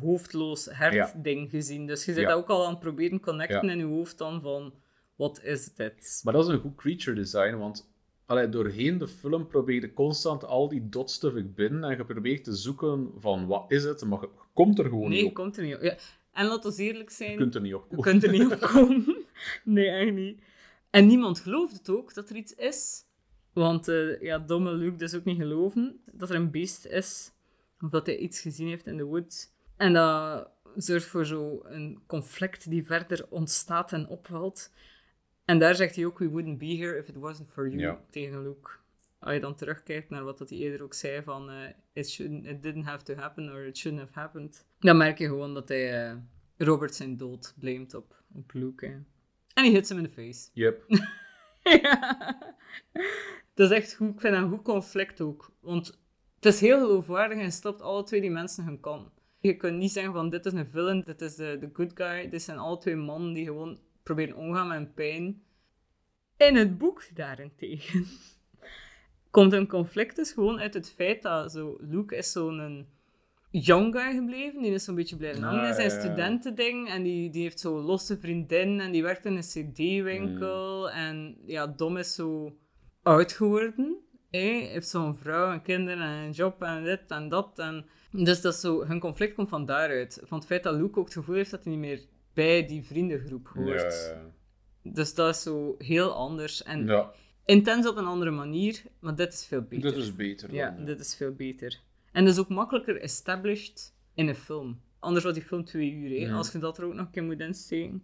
hoofdloos 0.00 0.68
hert-ding 0.70 1.50
gezien. 1.50 1.86
Dus 1.86 2.04
je 2.04 2.12
zit 2.12 2.26
dat 2.26 2.36
ook 2.36 2.48
al 2.48 2.64
aan 2.64 2.70
het 2.70 2.80
proberen 2.80 3.20
connecten 3.20 3.68
in 3.70 3.78
je 3.78 3.84
hoofd 3.84 4.18
dan 4.18 4.40
van... 4.40 4.74
Wat 5.16 5.42
is 5.42 5.74
dit? 5.74 6.20
Maar 6.24 6.32
dat 6.32 6.46
is 6.46 6.52
een 6.52 6.60
goed 6.60 6.74
creature 6.74 7.16
design, 7.16 7.56
want 7.56 7.89
allee, 8.30 8.48
doorheen 8.48 8.98
de 8.98 9.08
film 9.08 9.46
probeer 9.46 9.80
je 9.80 9.92
constant 9.92 10.44
al 10.44 10.68
die 10.68 10.88
dots 10.88 11.18
te 11.18 11.30
verbinden 11.30 11.90
en 11.90 11.96
je 11.96 12.04
probeert 12.04 12.44
te 12.44 12.54
zoeken 12.54 13.10
van 13.16 13.46
wat 13.46 13.64
is 13.68 13.84
het, 13.84 14.04
maar 14.04 14.20
je 14.20 14.28
komt 14.54 14.78
er 14.78 14.84
gewoon 14.84 15.00
Nee, 15.00 15.10
niet 15.10 15.20
je 15.20 15.26
op. 15.26 15.34
komt 15.34 15.56
er 15.56 15.62
niet 15.64 15.74
op. 15.74 15.82
Ja. 15.82 15.96
En 16.32 16.46
laten 16.46 16.72
we 16.76 16.82
eerlijk 16.82 17.08
Je 17.08 17.14
zijn... 17.14 17.36
kunt 17.36 17.54
er 17.54 17.60
niet 17.60 17.74
op 17.74 17.82
Je 17.90 17.96
komen. 17.96 18.04
kunt 18.10 18.22
er 18.24 18.30
niet 18.30 18.52
op 18.52 18.60
komen. 18.74 19.16
Nee, 19.64 19.88
echt 19.88 20.12
niet. 20.12 20.42
En 20.90 21.06
niemand 21.06 21.40
gelooft 21.40 21.72
het 21.72 21.88
ook, 21.90 22.14
dat 22.14 22.30
er 22.30 22.36
iets 22.36 22.54
is. 22.54 23.04
Want 23.52 23.88
eh, 23.88 24.20
ja, 24.20 24.38
domme 24.38 24.72
Luke 24.72 24.96
dus 24.96 25.14
ook 25.14 25.24
niet 25.24 25.38
geloven 25.38 26.00
dat 26.12 26.30
er 26.30 26.36
een 26.36 26.50
beest 26.50 26.86
is. 26.86 27.32
Of 27.80 27.90
dat 27.90 28.06
hij 28.06 28.16
iets 28.16 28.40
gezien 28.40 28.68
heeft 28.68 28.86
in 28.86 28.96
de 28.96 29.04
woods. 29.04 29.50
En 29.76 29.92
dat 29.92 30.48
zorgt 30.76 31.06
voor 31.06 31.26
zo 31.26 31.60
een 31.64 31.98
conflict 32.06 32.70
die 32.70 32.86
verder 32.86 33.26
ontstaat 33.28 33.92
en 33.92 34.08
opvalt. 34.08 34.70
En 35.50 35.58
daar 35.58 35.74
zegt 35.74 35.96
hij 35.96 36.04
ook, 36.06 36.18
we 36.18 36.30
wouldn't 36.30 36.58
be 36.58 36.66
here 36.76 36.98
if 36.98 37.08
it 37.08 37.16
wasn't 37.16 37.48
for 37.52 37.68
you, 37.68 37.80
Ja. 37.80 38.00
tegen 38.10 38.42
Luke. 38.42 38.70
Als 39.18 39.34
je 39.34 39.40
dan 39.40 39.54
terugkijkt 39.54 40.10
naar 40.10 40.24
wat 40.24 40.38
dat 40.38 40.50
hij 40.50 40.58
eerder 40.58 40.82
ook 40.82 40.94
zei 40.94 41.22
van... 41.22 41.50
eh, 41.50 41.56
it, 41.92 42.10
shouldn't, 42.10 42.46
it 42.46 42.62
didn't 42.62 42.84
have 42.84 43.04
to 43.04 43.14
happen, 43.14 43.52
or 43.52 43.64
it 43.66 43.78
shouldn't 43.78 44.02
have 44.06 44.18
happened. 44.18 44.66
Dan 44.78 44.96
merk 44.96 45.18
je 45.18 45.26
gewoon 45.26 45.54
dat 45.54 45.68
hij 45.68 46.08
eh, 46.10 46.16
Robert 46.56 46.94
zijn 46.94 47.16
dood 47.16 47.54
blamet 47.58 47.94
op, 47.94 48.22
op 48.34 48.52
Luke. 48.52 48.86
En 48.86 49.06
hij 49.64 49.68
hits 49.70 49.88
hem 49.88 49.98
in 49.98 50.04
de 50.04 50.10
face. 50.10 50.48
Yep. 50.62 50.84
ja. 51.62 52.38
Dat 53.54 53.70
is 53.70 53.76
echt 53.76 53.94
goed. 53.94 54.14
Ik 54.14 54.20
vind 54.20 54.34
dat 54.34 54.42
een 54.42 54.50
goed 54.50 54.62
conflict 54.62 55.20
ook. 55.20 55.50
Want 55.60 56.00
het 56.34 56.44
is 56.44 56.60
heel 56.60 56.78
geloofwaardig 56.80 57.38
en 57.38 57.52
stopt 57.52 57.82
alle 57.82 58.02
twee 58.02 58.20
die 58.20 58.30
mensen 58.30 58.64
hun 58.64 58.80
kan. 58.80 59.12
Je 59.40 59.56
kunt 59.56 59.76
niet 59.78 59.92
zeggen 59.92 60.12
van 60.12 60.30
dit 60.30 60.46
is 60.46 60.52
een 60.52 60.66
villain, 60.70 61.02
dit 61.04 61.20
is 61.20 61.34
de, 61.34 61.56
de 61.60 61.70
good 61.72 61.90
guy. 61.94 62.28
Dit 62.28 62.42
zijn 62.42 62.58
alle 62.58 62.78
twee 62.78 62.96
mannen 62.96 63.32
die 63.32 63.44
gewoon 63.46 63.78
proberen 64.02 64.36
omgaan 64.36 64.68
met 64.68 64.94
pijn. 64.94 65.42
In 66.36 66.56
het 66.56 66.78
boek 66.78 67.08
daarentegen 67.14 68.06
komt 69.30 69.52
een 69.52 69.68
conflict 69.68 70.16
dus 70.16 70.32
gewoon 70.32 70.60
uit 70.60 70.74
het 70.74 70.90
feit 70.90 71.22
dat 71.22 71.52
zo, 71.52 71.76
Luke 71.80 72.16
is 72.16 72.32
zo'n 72.32 72.86
young 73.50 73.94
guy 73.94 74.12
gebleven. 74.14 74.62
Die 74.62 74.72
is 74.72 74.84
zo'n 74.84 74.94
beetje 74.94 75.16
blijven 75.16 75.42
hangen 75.42 75.62
in 75.62 75.68
Ah, 75.68 75.74
zijn 75.74 75.90
studentending. 75.90 76.88
En 76.88 77.02
die, 77.02 77.30
die 77.30 77.42
heeft 77.42 77.60
zo'n 77.60 77.80
losse 77.80 78.18
vriendin 78.18 78.80
en 78.80 78.92
die 78.92 79.02
werkt 79.02 79.24
in 79.24 79.36
een 79.36 79.42
cd-winkel. 79.42 80.90
Hmm. 80.90 80.98
En 80.98 81.36
ja, 81.46 81.66
Dom 81.66 81.96
is 81.96 82.14
zo 82.14 82.56
oud 83.02 83.32
geworden. 83.32 83.96
Hij 84.30 84.58
heeft 84.58 84.88
zo'n 84.88 85.14
vrouw 85.14 85.52
en 85.52 85.62
kinderen 85.62 86.02
en 86.02 86.24
een 86.24 86.30
job 86.30 86.62
en 86.62 86.84
dit 86.84 87.02
en 87.08 87.28
dat. 87.28 87.58
En 87.58 87.86
dus 88.10 88.40
dat 88.40 88.54
zo, 88.54 88.84
hun 88.84 89.00
conflict 89.00 89.34
komt 89.34 89.48
van 89.48 89.66
daaruit. 89.66 90.20
Van 90.24 90.38
het 90.38 90.46
feit 90.46 90.62
dat 90.62 90.74
Luke 90.74 90.98
ook 90.98 91.04
het 91.04 91.14
gevoel 91.14 91.34
heeft 91.34 91.50
dat 91.50 91.64
hij 91.64 91.72
niet 91.72 91.80
meer 91.80 92.00
bij 92.34 92.66
die 92.66 92.82
vriendengroep 92.82 93.48
hoort. 93.48 94.12
Ja, 94.84 94.92
Dus 94.92 95.14
dat 95.14 95.34
is 95.34 95.42
zo 95.42 95.74
heel 95.78 96.12
anders. 96.12 96.62
En 96.62 96.86
ja. 96.86 97.12
intens 97.44 97.88
op 97.88 97.96
een 97.96 98.04
andere 98.06 98.30
manier, 98.30 98.82
maar 98.98 99.14
dit 99.14 99.32
is 99.32 99.46
veel 99.46 99.62
beter. 99.62 99.92
dit 99.92 100.02
is 100.02 100.16
beter. 100.16 100.54
Ja, 100.54 100.70
dan, 100.70 100.80
ja. 100.80 100.84
dit 100.84 101.00
is 101.00 101.14
veel 101.14 101.32
beter. 101.32 101.80
En 102.12 102.24
dat 102.24 102.32
is 102.32 102.40
ook 102.40 102.48
makkelijker 102.48 103.00
established 103.00 103.94
in 104.14 104.28
een 104.28 104.34
film. 104.34 104.80
Anders 104.98 105.24
was 105.24 105.34
die 105.34 105.42
film 105.42 105.64
twee 105.64 105.92
uur, 105.92 106.28
hè, 106.28 106.34
als 106.34 106.52
je 106.52 106.58
dat 106.58 106.78
er 106.78 106.84
ook 106.84 106.94
nog 106.94 107.06
een 107.06 107.12
keer 107.12 107.24
moet 107.24 107.40
insteken. 107.40 108.02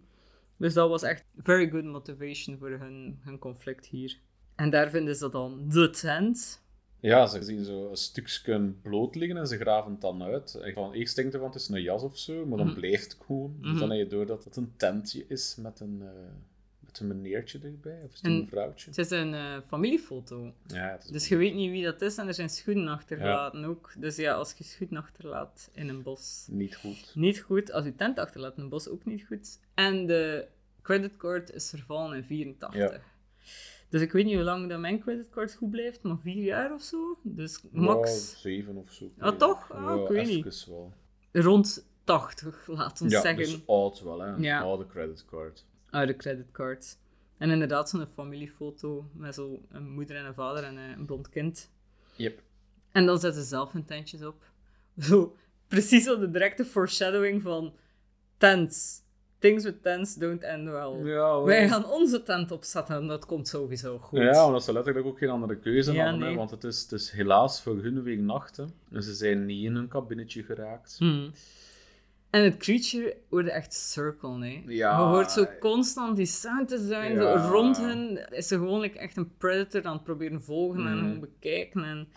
Dus 0.57 0.73
dat 0.73 0.89
was 0.89 1.03
echt 1.03 1.25
very 1.37 1.69
good 1.69 1.83
motivation 1.83 2.57
voor 2.57 2.69
hun, 2.69 3.19
hun 3.23 3.39
conflict 3.39 3.85
hier. 3.85 4.19
En 4.55 4.69
daar 4.69 4.89
vinden 4.89 5.15
ze 5.15 5.29
dan 5.29 5.69
de 5.69 5.89
tent. 5.89 6.65
Ja, 7.07 7.27
ze 7.27 7.43
zien 7.43 7.63
zo 7.63 7.89
een 7.89 7.97
stukje 7.97 8.59
bloot 8.81 9.15
liggen 9.15 9.37
en 9.37 9.47
ze 9.47 9.57
graven 9.57 9.91
het 9.91 10.01
dan 10.01 10.23
uit. 10.23 10.55
En 10.55 10.73
van, 10.73 10.93
eerst 10.93 11.15
denkt 11.15 11.31
je 11.33 11.37
van 11.39 11.47
het 11.47 11.55
is 11.61 11.67
een 11.67 11.81
jas 11.81 12.01
of 12.03 12.17
zo, 12.17 12.45
maar 12.45 12.57
dan 12.57 12.67
Mhm. 12.67 12.79
blijft 12.79 13.11
het 13.11 13.21
gewoon. 13.25 13.55
Dus 13.61 13.69
Mhm. 13.71 13.79
dan 13.79 13.89
heb 13.89 13.99
je 13.99 14.07
door 14.07 14.25
dat 14.25 14.43
het 14.43 14.55
een 14.55 14.73
tentje 14.77 15.25
is 15.27 15.55
met 15.59 15.79
een, 15.79 16.01
eh, 16.01 16.07
met 16.79 16.99
een 16.99 17.07
meneertje 17.07 17.59
erbij. 17.63 18.01
Of 18.03 18.11
is 18.11 18.17
het 18.17 18.25
En- 18.25 18.31
een 18.31 18.47
vrouwtje? 18.47 18.89
Het 18.89 18.97
is 18.97 19.09
een 19.09 19.33
eh, 19.33 19.57
familiefoto. 19.67 20.53
Ja, 20.67 20.91
het 20.91 21.03
is 21.03 21.09
Dus 21.09 21.27
je 21.27 21.35
weet 21.35 21.53
niet 21.53 21.71
wie 21.71 21.83
dat 21.83 22.01
is 22.01 22.17
en 22.17 22.27
er 22.27 22.33
zijn 22.33 22.49
schoenen 22.49 22.87
achtergelaten 22.87 23.65
ook. 23.65 23.93
Dus 23.97 24.15
ja, 24.15 24.33
als 24.33 24.53
je 24.57 24.63
schoenen 24.63 25.01
achterlaat 25.01 25.69
in 25.73 25.89
een 25.89 26.01
bos, 26.03 26.47
niet 26.49 26.75
goed. 26.75 27.11
niet 27.15 27.39
goed. 27.41 27.71
Als 27.71 27.85
je 27.85 27.95
tent 27.95 28.19
achterlaat 28.19 28.57
in 28.57 28.63
een 28.63 28.69
bos, 28.69 28.87
ook 28.89 29.05
niet 29.05 29.23
goed. 29.27 29.59
En 29.73 30.05
de 30.05 30.47
creditcard 30.81 31.53
is 31.53 31.69
vervallen 31.69 32.17
in 32.17 32.23
84. 32.23 32.79
Ja. 32.91 32.99
Dus 33.89 34.01
ik 34.01 34.11
weet 34.11 34.25
niet 34.25 34.35
hoe 34.35 34.43
lang 34.43 34.69
dat 34.69 34.79
mijn 34.79 34.99
creditcard 34.99 35.53
goed 35.55 35.69
blijft, 35.69 36.03
maar 36.03 36.17
vier 36.19 36.43
jaar 36.43 36.73
of 36.73 36.81
zo. 36.81 37.19
Dus 37.23 37.61
max 37.71 38.31
Ja, 38.31 38.37
zeven 38.39 38.75
of 38.75 38.91
zo. 38.91 39.11
Ah, 39.17 39.37
toch? 39.37 39.71
Ah, 39.71 40.01
ik 40.01 40.07
weet 40.07 40.27
niet. 40.27 40.65
wel. 40.65 40.93
rond 41.31 41.87
80, 42.03 42.67
laten 42.67 43.05
we 43.05 43.11
Ja, 43.11 43.21
zeggen. 43.21 43.43
dus 43.43 43.67
oud 43.67 44.01
wel, 44.01 44.19
hè. 44.19 44.35
Ja. 44.35 44.61
Oude 44.61 44.87
creditcard. 44.87 45.65
Oude 45.89 46.15
creditcards. 46.15 46.97
En 47.37 47.49
inderdaad, 47.49 47.89
zo'n 47.89 48.05
familiefoto 48.07 49.09
met 49.13 49.35
zo 49.35 49.61
een 49.69 49.89
moeder 49.89 50.15
en 50.15 50.25
een 50.25 50.33
vader 50.33 50.63
en 50.63 50.77
eh, 50.77 50.89
een 50.97 51.05
blond 51.05 51.29
kind. 51.29 51.71
Yep. 52.15 52.41
En 52.91 53.05
dan 53.05 53.19
zetten 53.19 53.41
ze 53.41 53.47
zelf 53.47 53.71
hun 53.71 53.85
tentjes 53.85 54.23
op. 54.25 54.43
Zo, 54.99 55.35
precies 55.67 56.09
op 56.09 56.19
de 56.19 56.31
directe 56.31 56.65
foreshadowing 56.65 57.41
van 57.41 57.73
tents. 58.37 59.01
Things 59.39 59.63
with 59.63 59.81
tents 59.83 60.15
don't 60.15 60.43
end 60.43 60.69
well. 60.69 61.03
Ja, 61.03 61.41
Wij 61.41 61.67
gaan 61.69 61.85
onze 61.85 62.23
tent 62.23 62.51
opzetten 62.51 62.95
en 62.95 63.07
dat 63.07 63.25
komt 63.25 63.47
sowieso 63.47 63.97
goed. 63.97 64.19
Ja, 64.19 64.45
omdat 64.45 64.63
ze 64.63 64.73
letterlijk 64.73 65.05
ook 65.05 65.17
geen 65.17 65.29
andere 65.29 65.55
keuze 65.57 65.91
Ja, 65.93 66.03
hadden. 66.03 66.19
nee. 66.19 66.35
Want 66.35 66.51
het 66.51 66.63
is, 66.63 66.81
het 66.81 66.91
is 66.91 67.11
helaas 67.11 67.61
voor 67.61 67.77
hun 67.77 68.03
weer 68.03 68.17
nacht. 68.17 68.57
Hè. 68.57 68.63
En 68.91 69.03
ze 69.03 69.13
zijn 69.13 69.45
niet 69.45 69.63
in 69.65 69.75
hun 69.75 69.87
kabinetje 69.87 70.43
geraakt. 70.43 70.95
Hmm. 70.97 71.31
En 72.29 72.43
het 72.43 72.57
creature 72.57 73.17
wordt 73.29 73.49
echt 73.49 73.73
circle, 73.73 74.45
hè. 74.45 74.63
Ja. 74.67 74.97
Je 74.99 75.05
hoort 75.05 75.31
zo 75.31 75.45
constant 75.59 76.15
die 76.17 76.25
sound 76.25 76.69
design, 76.69 77.15
zo 77.15 77.21
Ja. 77.23 77.47
rond 77.47 77.77
hen 77.77 78.29
is 78.31 78.47
ze 78.47 78.55
gewoon 78.55 78.79
like, 78.79 78.99
echt 78.99 79.17
een 79.17 79.31
predator 79.37 79.83
aan 79.85 79.93
het 79.93 80.03
proberen 80.03 80.41
volgen 80.41 80.87
en 80.87 80.93
Mhm. 80.95 80.97
gewoon 81.03 81.19
bekijken. 81.19 81.83
En, 81.83 82.07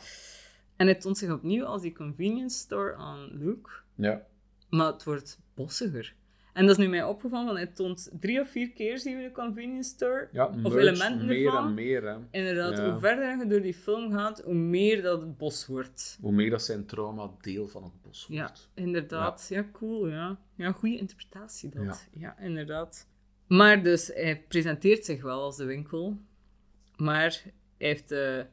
en 0.76 0.86
het 0.86 1.00
toont 1.00 1.18
zich 1.18 1.30
opnieuw 1.32 1.64
als 1.64 1.82
die 1.82 1.92
convenience 1.94 2.58
store 2.58 2.94
aan 2.94 3.28
Luke, 3.32 3.70
Ja. 3.94 4.22
maar 4.70 4.86
het 4.86 5.04
wordt 5.04 5.38
bossiger. 5.54 6.14
En 6.52 6.66
dat 6.66 6.78
is 6.78 6.84
nu 6.84 6.90
mij 6.90 7.04
opgevallen, 7.04 7.46
want 7.46 7.58
het 7.58 7.76
toont 7.76 8.10
drie 8.20 8.40
of 8.40 8.50
vier 8.50 8.70
keer 8.70 8.98
zien 8.98 9.16
we 9.16 9.22
de 9.22 9.32
convenience 9.32 9.90
store. 9.90 10.28
ja 10.32 10.50
Of 10.62 10.74
elementen 10.74 11.26
meer 11.26 11.46
ervan. 11.46 11.66
en 11.66 11.74
meer. 11.74 12.02
Hè. 12.08 12.16
Inderdaad, 12.30 12.76
Ja. 12.76 12.90
hoe 12.90 13.00
verder 13.00 13.38
je 13.38 13.46
door 13.46 13.60
die 13.60 13.74
film 13.74 14.12
gaat, 14.12 14.40
hoe 14.44 14.54
meer 14.54 15.02
dat 15.02 15.20
het 15.20 15.36
bos 15.36 15.66
wordt. 15.66 16.18
Hoe 16.20 16.32
meer 16.32 16.50
dat 16.50 16.62
zijn 16.62 16.86
trauma 16.86 17.30
deel 17.40 17.68
van 17.68 17.82
het 17.82 18.02
bos 18.02 18.26
Ja, 18.28 18.40
wordt. 18.42 18.70
inderdaad. 18.74 19.46
Ja, 19.50 19.64
cool, 19.72 20.08
ja. 20.08 20.38
Ja, 20.54 20.72
goede 20.72 20.96
interpretatie 20.98 21.70
dat. 21.70 22.08
Ja. 22.12 22.20
Ja. 22.20 22.44
inderdaad. 22.44 23.08
Maar 23.46 23.82
dus, 23.82 24.06
hij 24.14 24.44
presenteert 24.48 25.04
zich 25.04 25.22
wel 25.22 25.40
als 25.42 25.56
de 25.56 25.64
winkel, 25.64 26.18
maar 26.96 27.40
hij 27.42 27.52
heeft 27.88 28.08
de 28.08 28.46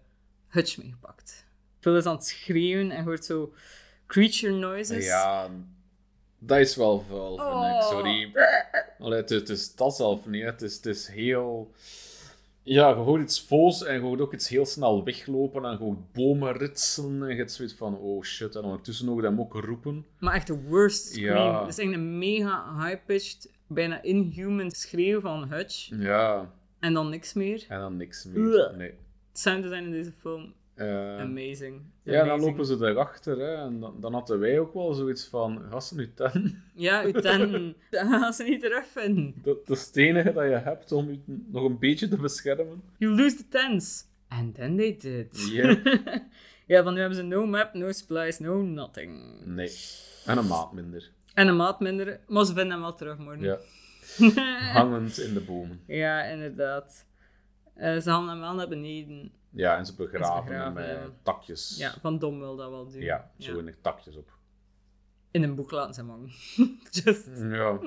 hutch 0.48 0.78
meegepakt. 0.78 1.46
Phil 1.80 1.98
is 1.98 2.06
aan 2.06 2.16
het 2.16 2.26
schreeuwen 2.26 2.92
en 2.92 3.04
hoort 3.04 3.26
zo 3.26 3.54
creature 4.08 4.54
noises. 4.54 5.06
Ja, 5.06 5.50
Dat 6.40 6.58
is 6.58 6.76
wel 6.76 7.00
vuil, 7.10 7.38
vind 7.38 7.48
ik. 7.50 7.54
Oh. 7.54 7.90
Sorry. 7.90 8.32
Allee, 9.00 9.20
het, 9.20 9.30
het 9.30 9.50
is 9.50 9.76
dat 9.76 9.96
zelf 9.96 10.26
niet. 10.26 10.44
Het 10.44 10.62
is, 10.62 10.76
het 10.76 10.86
is 10.86 11.08
heel... 11.08 11.72
Ja, 12.64 12.90
je 12.90 12.96
hoort 12.96 13.22
iets 13.22 13.42
vols 13.42 13.84
en 13.84 13.94
je 13.94 14.00
hoort 14.00 14.22
ook 14.22 14.34
iets 14.34 14.50
heel 14.50 14.66
snel 14.66 15.04
weglopen 15.04 15.66
en 15.66 15.72
je 15.72 15.78
hoort 15.78 16.12
bomen 16.14 16.58
ritsen 16.58 17.24
en 17.24 17.30
je 17.30 17.36
hebt 17.36 17.52
zoiets 17.52 17.74
van, 17.74 17.98
oh 17.98 18.24
shit. 18.24 18.56
En 18.56 18.64
ondertussen 18.64 19.08
hoor 19.08 19.22
je 19.22 19.28
hem 19.28 19.40
ook 19.40 19.54
roepen. 19.54 20.06
Maar 20.20 20.34
echt 20.34 20.48
de 20.48 20.62
worst 20.62 21.06
scream. 21.06 21.36
Ja. 21.38 21.60
Het 21.60 21.78
is 21.78 21.84
echt 21.86 21.94
een 21.94 22.18
mega 22.18 22.86
high-pitched, 22.86 23.50
bijna 23.68 24.02
inhuman 24.02 24.72
schreeuw 24.72 25.20
van 25.20 25.48
Hutch. 25.50 25.90
Ja, 25.94 26.52
En 26.80 26.94
dan 26.94 27.10
niks 27.10 27.34
meer. 27.34 27.66
en 27.68 27.80
dan 27.80 27.98
niks 27.98 28.26
meer. 28.26 28.74
Nee. 28.78 28.94
Het 29.32 29.40
sound 29.40 29.64
design 29.64 29.84
in 29.84 29.92
deze 29.92 30.14
film, 30.22 30.54
Eh, 30.78 31.20
amazing. 31.20 31.82
ja, 32.04 32.24
dan 32.24 32.40
lopen 32.40 32.66
ze 32.66 32.74
erachter. 32.74 33.40
Hè, 33.40 33.56
en 33.56 33.80
dan, 33.80 33.96
dan 34.00 34.14
hadden 34.14 34.40
wij 34.40 34.60
ook 34.60 34.74
wel 34.74 34.94
zoiets 34.94 35.28
van, 35.28 35.62
nu 35.96 36.14
ten. 36.14 36.64
Ja, 36.76 37.04
uw 37.04 37.12
ten. 37.12 37.76
Gaan 37.90 38.34
ze 38.34 38.44
niet 38.44 38.62
terugvinden. 38.62 39.34
Dat, 39.44 39.68
dat 39.68 39.78
is 39.78 39.86
het 39.86 39.96
enige 39.96 40.34
dat 40.34 40.44
je 40.44 40.58
hebt 40.58 40.92
om 40.92 41.10
je 41.10 41.20
nog 41.48 41.64
een 41.64 41.80
beetje 41.80 42.08
te 42.08 42.18
beschermen. 42.18 42.82
You 42.98 43.16
lose 43.16 43.36
the 43.36 43.48
tens. 43.48 44.06
And 44.28 44.56
then 44.56 44.78
they 44.78 44.98
did. 44.98 45.50
Ja. 45.52 45.78
ja, 46.76 46.84
van 46.84 46.94
nu 46.94 47.00
hebben 47.00 47.18
ze 47.18 47.24
no 47.24 47.46
map, 47.46 47.74
no 47.74 47.92
splice, 47.92 48.44
no 48.44 48.62
nothing. 48.62 49.22
Nee. 49.46 49.72
En 50.26 50.38
een 50.38 50.48
maat 50.48 50.74
minder. 50.74 51.12
En 51.34 51.48
een 51.48 51.56
maat 51.56 51.80
minder, 51.80 52.20
maar 52.28 52.46
ze 52.46 52.54
vinden 52.54 52.72
hem 52.72 52.82
wel 52.82 52.94
terug, 52.96 53.18
morgen. 53.18 53.44
Ja. 53.44 53.60
Hangend 54.74 55.18
in 55.18 55.34
de 55.34 55.42
bomen. 55.42 55.80
Ja, 55.88 56.24
inderdaad. 56.24 57.06
Eh, 57.74 57.98
ze 57.98 58.10
halen 58.10 58.30
hem 58.30 58.40
wel 58.40 58.54
naar 58.54 58.68
beneden. 58.68 59.32
Ja, 59.58 59.78
en 59.78 59.86
ze 59.86 59.96
begraven, 59.96 60.46
begraven, 60.46 60.64
hem 60.64 60.74
met 60.74 60.86
ja. 60.88 61.10
takjes. 61.24 61.76
Ja, 61.78 61.94
Van 62.02 62.20
Dom 62.20 62.40
wil 62.40 62.56
dat 62.56 62.70
wel 62.70 62.90
doen. 62.92 63.02
Ja, 63.02 63.32
zo 63.38 63.58
in 63.58 63.76
takjes 63.82 64.16
op. 64.16 64.32
In 65.32 65.44
een 65.44 65.56
boek 65.56 65.72
laten 65.72 65.94
ze 65.94 66.00
hem 66.00 66.10
hangen. 66.10 66.30
Just 67.04 67.28
Ja. 67.42 67.80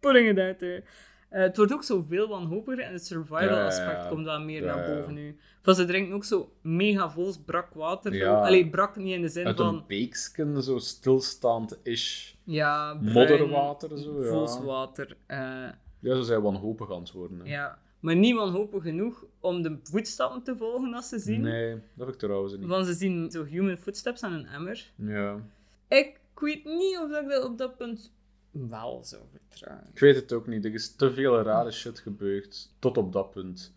putting 0.00 0.28
it 0.30 0.38
out 0.38 0.58
there. 0.58 0.82
Eh, 1.28 1.40
het 1.42 1.56
wordt 1.56 1.72
ook 1.72 1.82
zoveel 1.84 2.28
wanhopiger 2.28 2.84
en 2.84 2.92
het 2.92 3.06
survival 3.06 3.42
ja, 3.58 3.66
aspect 3.66 4.02
ja. 4.02 4.08
komt 4.08 4.24
wel 4.24 4.40
meer 4.40 4.64
Ja, 4.64 4.74
naar 4.76 4.96
boven 4.96 5.14
nu. 5.14 5.38
Van 5.62 5.74
ze 5.74 5.84
drinken 5.84 6.14
ook 6.14 6.24
zo 6.24 6.52
mega 6.60 7.10
vol 7.10 7.34
brak 7.44 7.74
water. 7.74 8.28
Allee, 8.28 8.70
brak 8.70 8.96
niet 8.96 9.14
in 9.14 9.22
de 9.22 9.28
zin 9.28 9.46
Uit 9.46 9.56
van... 9.56 9.74
een 9.74 9.84
beeksken, 9.86 10.62
zo 10.62 10.78
stilstaand-ish. 10.78 12.32
Ja, 12.44 12.94
bruin, 12.94 13.12
Modderwater, 13.12 13.98
zo, 13.98 14.22
ja. 14.24 14.28
Vols 14.30 14.60
water. 14.60 15.16
eh, 15.26 15.38
Ja, 16.00 16.14
ze 16.16 16.22
zijn 16.22 16.42
wanhopig 16.42 16.90
aan 16.92 16.98
het 17.00 17.12
worden. 17.12 17.38
hè. 17.38 17.44
ja. 17.52 17.78
Maar 18.00 18.16
niet 18.16 18.34
wanhopig 18.34 18.82
genoeg 18.82 19.24
om 19.40 19.62
de 19.62 19.78
voetstappen 19.82 20.42
te 20.42 20.56
volgen 20.56 20.94
als 20.94 21.08
ze 21.08 21.18
zien. 21.18 21.40
Nee, 21.40 21.70
dat 21.70 22.06
heb 22.06 22.08
ik 22.08 22.20
trouwens 22.20 22.56
niet. 22.56 22.66
Want 22.66 22.86
ze 22.86 22.92
zien 22.94 23.30
zo 23.30 23.44
human 23.44 23.76
footsteps 23.76 24.22
aan 24.22 24.32
een 24.32 24.46
emmer. 24.46 24.90
Ja. 24.96 25.40
Ik 25.88 26.18
weet 26.34 26.64
niet 26.64 26.98
of 26.98 27.20
ik 27.20 27.28
dat 27.28 27.44
op 27.44 27.58
dat 27.58 27.76
punt 27.76 28.12
wel 28.50 29.00
zou 29.04 29.22
vertrouwen. 29.30 29.86
Ik 29.92 29.98
weet 30.00 30.14
het 30.14 30.32
ook 30.32 30.46
niet. 30.46 30.64
Er 30.64 30.74
is 30.74 30.94
te 30.94 31.12
veel 31.12 31.42
rare 31.42 31.70
shit 31.70 31.98
gebeurd 31.98 32.70
tot 32.78 32.96
op 32.96 33.12
dat 33.12 33.30
punt. 33.30 33.74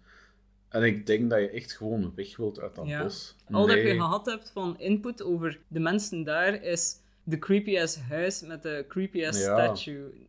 En 0.70 0.84
ik 0.84 1.06
denk 1.06 1.30
dat 1.30 1.40
je 1.40 1.50
echt 1.50 1.72
gewoon 1.74 2.12
weg 2.16 2.38
wilt 2.38 2.60
uit 2.60 2.76
dat 2.76 2.88
Ja. 2.88 3.04
bos. 3.04 3.36
Al 3.52 3.68
dat 3.68 3.78
je 3.78 3.94
gehad 3.96 4.26
hebt 4.26 4.50
van 4.52 4.80
input 4.80 5.24
over 5.24 5.60
de 5.68 5.80
mensen 5.80 6.24
daar 6.24 6.64
is 6.64 7.00
de 7.24 7.40
creepy 7.40 7.80
ass 7.80 7.98
huis 8.00 8.42
met 8.42 8.64
de 8.64 8.86
creepy 8.88 9.26
ass 9.26 9.40
Ja. 9.42 9.74
statue. 9.76 10.28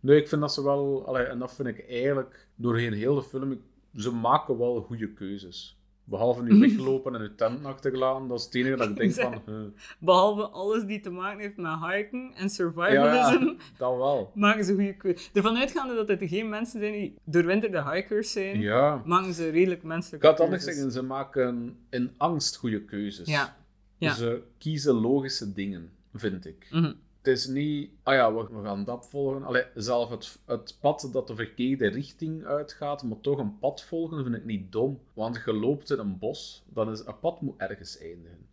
Nee, 0.00 0.20
ik 0.20 0.28
vind 0.28 0.40
dat 0.40 0.52
ze 0.54 0.62
wel... 0.64 1.06
Allee, 1.06 1.24
en 1.24 1.38
dat 1.38 1.54
vind 1.54 1.68
ik 1.68 1.88
eigenlijk 1.88 2.48
doorheen 2.54 2.92
heel 2.92 3.14
de 3.14 3.22
film... 3.22 3.52
ik- 3.52 3.60
Ze 3.94 4.10
maken 4.10 4.58
wel 4.58 4.80
goede 4.82 5.12
keuzes. 5.12 5.78
Behalve 6.06 6.42
nu 6.42 6.58
weglopen 6.58 7.14
en 7.14 7.22
je 7.22 7.34
tent 7.34 7.64
achterlaten. 7.64 8.28
Dat 8.28 8.38
is 8.38 8.44
het 8.44 8.54
enige 8.54 8.76
dat 8.76 8.88
ik 8.88 8.96
denk 8.96 9.12
van... 9.32 9.42
huh. 9.46 9.64
Behalve 9.98 10.42
alles 10.48 10.84
die 10.84 11.00
te 11.00 11.10
maken 11.10 11.40
heeft 11.40 11.56
met 11.56 11.72
hiken 11.80 12.32
en 12.34 12.50
survivalism, 12.50 13.44
ja, 13.44 13.54
dat 13.78 13.96
wel. 13.96 14.30
maken 14.34 14.64
ze 14.64 14.74
goede 14.74 14.96
keuze. 14.96 15.28
Ervan 15.32 15.56
uitgaande 15.56 15.94
dat 15.94 16.08
het 16.08 16.18
geen 16.24 16.48
mensen 16.48 16.80
zijn 16.80 16.92
die 16.92 17.14
doorwinterde 17.24 17.90
hikers 17.90 18.32
zijn, 18.32 18.60
Ja. 18.60 19.02
maken 19.04 19.34
ze 19.34 19.48
redelijk 19.48 19.80
Ik 19.80 19.86
menselijke 19.88 20.26
ga 20.26 20.32
het 20.32 20.40
anders 20.42 20.64
keuzes. 20.64 20.82
zeggen. 20.82 21.00
Ze 21.02 21.06
maken 21.08 21.76
in 21.90 22.14
angst 22.16 22.56
goede 22.56 22.82
keuzes. 22.84 23.28
Ja. 23.28 23.56
Ja. 23.98 24.14
Ze 24.14 24.42
kiezen 24.58 24.94
logische 24.94 25.52
dingen, 25.52 25.90
vind 26.14 26.46
ik. 26.46 26.68
Mhm. 26.70 26.92
Het 27.24 27.36
is 27.36 27.46
niet, 27.46 27.90
ah 28.02 28.14
ja, 28.14 28.34
we, 28.34 28.46
we 28.50 28.62
gaan 28.62 28.84
dat 28.84 29.08
volgen. 29.10 29.42
Allee, 29.44 29.64
zelf 29.74 30.10
het, 30.10 30.38
het 30.46 30.76
pad 30.80 31.08
dat 31.12 31.26
de 31.26 31.34
verkeerde 31.34 31.88
richting 31.88 32.44
uitgaat, 32.44 33.02
maar 33.02 33.20
toch 33.20 33.38
een 33.38 33.58
pad 33.58 33.82
volgen, 33.82 34.22
vind 34.22 34.34
ik 34.36 34.44
niet 34.44 34.72
dom. 34.72 35.00
Want 35.14 35.42
je 35.44 35.52
loopt 35.52 35.90
in 35.90 35.98
een 35.98 36.18
bos, 36.18 36.64
dan 36.72 36.90
is 36.90 37.02
een 37.06 37.18
pad 37.18 37.40
moet 37.40 37.54
ergens 37.60 37.98
eindigen. 37.98 38.46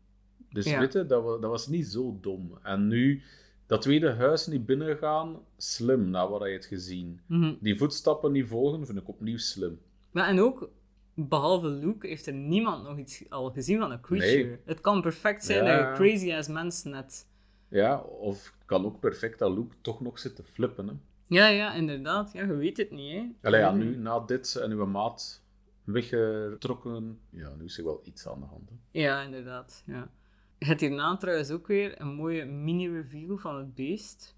Dus 0.49 0.65
Ja. 0.65 0.79
weet 0.79 0.93
je, 0.93 1.05
dat, 1.05 1.23
wa- 1.23 1.37
dat 1.37 1.49
was 1.49 1.67
niet 1.67 1.87
zo 1.87 2.17
dom. 2.21 2.57
En 2.63 2.87
nu, 2.87 3.21
dat 3.65 3.81
tweede 3.81 4.11
huis 4.11 4.47
niet 4.47 4.65
binnengaan, 4.65 5.39
slim, 5.57 6.09
naar 6.09 6.29
wat 6.29 6.41
je 6.47 6.53
het 6.53 6.65
gezien. 6.65 7.19
Mhm. 7.25 7.53
Die 7.59 7.77
voetstappen 7.77 8.31
niet 8.31 8.47
volgen, 8.47 8.85
vind 8.85 8.97
ik 8.97 9.07
opnieuw 9.07 9.37
slim. 9.37 9.79
Maar 10.11 10.27
en 10.27 10.39
ook, 10.39 10.69
behalve 11.13 11.67
Luke, 11.67 12.07
heeft 12.07 12.27
er 12.27 12.33
niemand 12.33 12.83
nog 12.83 12.97
iets 12.97 13.23
al 13.29 13.49
gezien 13.51 13.79
van 13.79 13.91
een 13.91 14.01
creature. 14.01 14.43
Nee. 14.43 14.57
Het 14.65 14.81
kan 14.81 15.01
perfect 15.01 15.45
zijn 15.45 15.65
Ja. 15.65 15.77
dat 15.77 15.97
je 15.97 16.03
crazy 16.03 16.33
ass 16.33 16.47
mensen 16.47 16.91
net... 16.91 17.29
Ja, 17.73 17.99
of 17.99 18.53
kan 18.71 18.85
ook 18.85 18.99
perfect 18.99 19.39
dat 19.39 19.51
Luke 19.51 19.75
toch 19.81 20.01
nog 20.01 20.19
zit 20.19 20.35
te 20.35 20.43
flippen. 20.43 20.87
Hè. 20.87 20.93
Ja, 21.27 21.47
ja, 21.47 21.73
inderdaad. 21.73 22.31
Ja, 22.33 22.45
je 22.45 22.55
weet 22.55 22.77
het 22.77 22.91
niet, 22.91 23.13
hè. 23.13 23.29
Allee, 23.41 23.59
ja, 23.59 23.71
nu, 23.71 23.95
na 23.97 24.19
dit 24.19 24.55
en 24.55 24.71
uw 24.71 24.85
maat 24.85 25.43
weggetrokken, 25.83 27.19
ja, 27.29 27.55
nu 27.55 27.63
is 27.65 27.77
er 27.77 27.83
wel 27.83 28.01
iets 28.03 28.27
aan 28.27 28.39
de 28.39 28.45
hand. 28.45 28.69
Hè. 28.69 28.75
Ja, 28.99 29.21
inderdaad. 29.21 29.83
Ja. 29.85 30.09
Je 30.57 30.65
hebt 30.65 30.81
hierna 30.81 31.17
trouwens 31.17 31.51
ook 31.51 31.67
weer 31.67 32.01
een 32.01 32.15
mooie 32.15 32.45
mini-reveal 32.45 33.37
van 33.37 33.55
het 33.57 33.75
beest. 33.75 34.35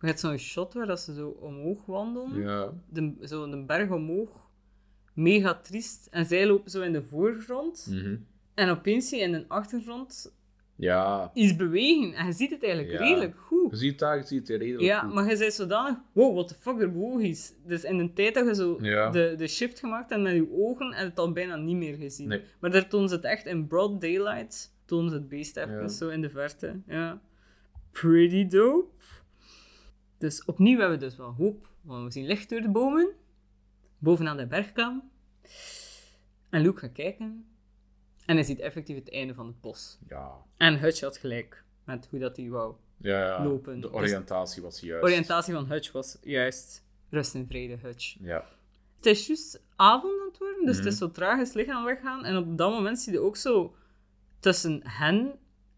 Je 0.00 0.06
hebt 0.06 0.20
zo'n 0.20 0.36
shot 0.38 0.74
waar 0.74 0.86
dat 0.86 1.00
ze 1.00 1.14
zo 1.14 1.28
omhoog 1.28 1.86
wandelen. 1.86 2.40
Ja, 2.40 2.72
De, 2.88 3.16
zo 3.22 3.42
een 3.42 3.66
berg 3.66 3.90
omhoog. 3.90 4.50
Mega 5.14 5.54
triest. 5.54 6.06
En 6.10 6.26
zij 6.26 6.46
lopen 6.46 6.70
zo 6.70 6.80
in 6.82 6.92
de 6.92 7.02
voorgrond. 7.02 7.86
mhm. 7.90 8.16
En 8.54 8.68
opeens 8.70 9.08
zie 9.08 9.18
je 9.18 9.24
in 9.24 9.32
de 9.32 9.44
achtergrond 9.48 10.34
ja. 10.76 11.30
iets 11.34 11.56
bewegen. 11.56 12.12
En 12.14 12.26
je 12.26 12.32
ziet 12.32 12.50
het 12.50 12.62
eigenlijk 12.62 12.92
Ja. 12.92 12.98
redelijk 13.06 13.38
goed. 13.38 13.70
Je 13.70 13.76
ziet 13.76 13.98
daar, 13.98 14.16
je 14.16 14.22
ziet 14.22 14.48
het 14.48 14.60
redelijk 14.60 14.82
Ja, 14.82 15.00
goed. 15.00 15.14
maar 15.14 15.28
je 15.28 15.36
zei 15.36 15.50
zodanig, 15.50 15.96
wow, 16.12 16.34
what 16.34 16.48
the 16.48 16.54
fuck, 16.54 16.80
er 16.80 16.92
bewoog 16.92 17.20
iets. 17.20 17.52
Dus 17.66 17.84
in 17.84 17.98
de 17.98 18.12
tijd 18.12 18.34
dat 18.34 18.46
je 18.46 18.54
zo 18.54 18.78
Ja. 18.80 19.10
de, 19.10 19.34
de 19.38 19.46
shift 19.46 19.78
gemaakt 19.78 20.10
en 20.10 20.22
met 20.22 20.34
je 20.34 20.48
ogen 20.52 20.92
en 20.92 21.04
het 21.04 21.18
al 21.18 21.32
bijna 21.32 21.56
niet 21.56 21.76
meer 21.76 21.94
gezien. 21.96 22.28
Nee. 22.28 22.42
Maar 22.60 22.70
daar 22.70 22.88
tonen 22.88 23.08
ze 23.08 23.14
het 23.14 23.24
echt 23.24 23.46
in 23.46 23.66
broad 23.66 24.00
daylight, 24.00 24.74
tonen 24.84 25.10
ze 25.10 25.16
het 25.16 25.28
beest 25.28 25.56
even 25.56 25.90
zo 25.90 26.08
in 26.08 26.20
de 26.20 26.30
verte. 26.30 26.80
Ja. 26.86 27.20
Pretty 27.90 28.46
dope. 28.46 28.88
Dus 30.18 30.44
opnieuw 30.44 30.78
hebben 30.78 30.98
we 30.98 31.04
dus 31.04 31.16
wel 31.16 31.30
hoop, 31.38 31.68
want 31.82 32.04
we 32.04 32.10
zien 32.10 32.26
licht 32.26 32.50
door 32.50 32.60
de 32.60 32.68
bomen, 32.70 33.08
bovenaan 33.98 34.36
de 34.36 34.46
bergkam. 34.46 35.10
En 36.50 36.62
Luke 36.62 36.78
gaat 36.80 36.92
kijken 36.92 37.44
en 38.26 38.34
hij 38.34 38.44
ziet 38.44 38.58
effectief 38.58 38.96
het 38.96 39.12
einde 39.12 39.34
van 39.34 39.46
het 39.46 39.60
bos. 39.60 39.98
Ja. 40.08 40.32
En 40.56 40.78
Hutch 40.78 41.00
had 41.00 41.16
gelijk 41.16 41.64
met 41.84 42.06
hoe 42.10 42.18
dat 42.18 42.36
hij 42.36 42.48
wou. 42.48 42.74
Ja, 42.96 43.26
ja. 43.26 43.44
Lopen. 43.44 43.80
De 43.80 43.86
Dus- 43.86 43.96
oriëntatie 43.96 44.62
was 44.62 44.80
juist. 44.80 45.04
oriëntatie 45.04 45.54
van 45.54 45.66
Hutch 45.66 45.92
was 45.92 46.18
juist 46.22 46.82
rust 47.10 47.34
en 47.34 47.46
vrede, 47.48 47.76
Hutch. 47.82 48.16
Ja. 48.20 48.44
Het 48.96 49.06
is 49.06 49.26
juist 49.26 49.62
avond 49.76 50.20
aan 50.20 50.26
het 50.28 50.38
worden, 50.38 50.64
dus 50.66 50.76
Mhm. 50.76 50.84
het 50.84 50.92
is 50.92 50.98
zo 50.98 51.10
tragisch 51.10 51.52
lichaam 51.52 51.84
weggaan. 51.84 52.24
En 52.24 52.36
op 52.36 52.58
dat 52.58 52.70
moment 52.70 52.98
zie 53.00 53.12
je 53.12 53.20
ook 53.20 53.36
zo 53.36 53.74
tussen 54.40 54.80
hen 54.88 55.32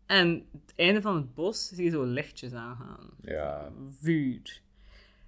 en 0.06 0.46
het 0.52 0.72
einde 0.76 1.00
van 1.00 1.14
het 1.16 1.34
bos 1.34 1.68
zie 1.68 1.84
je 1.84 1.90
zo 1.90 2.02
lichtjes 2.04 2.52
aangaan. 2.52 3.10
Ja. 3.20 3.72
Vuur. 4.00 4.60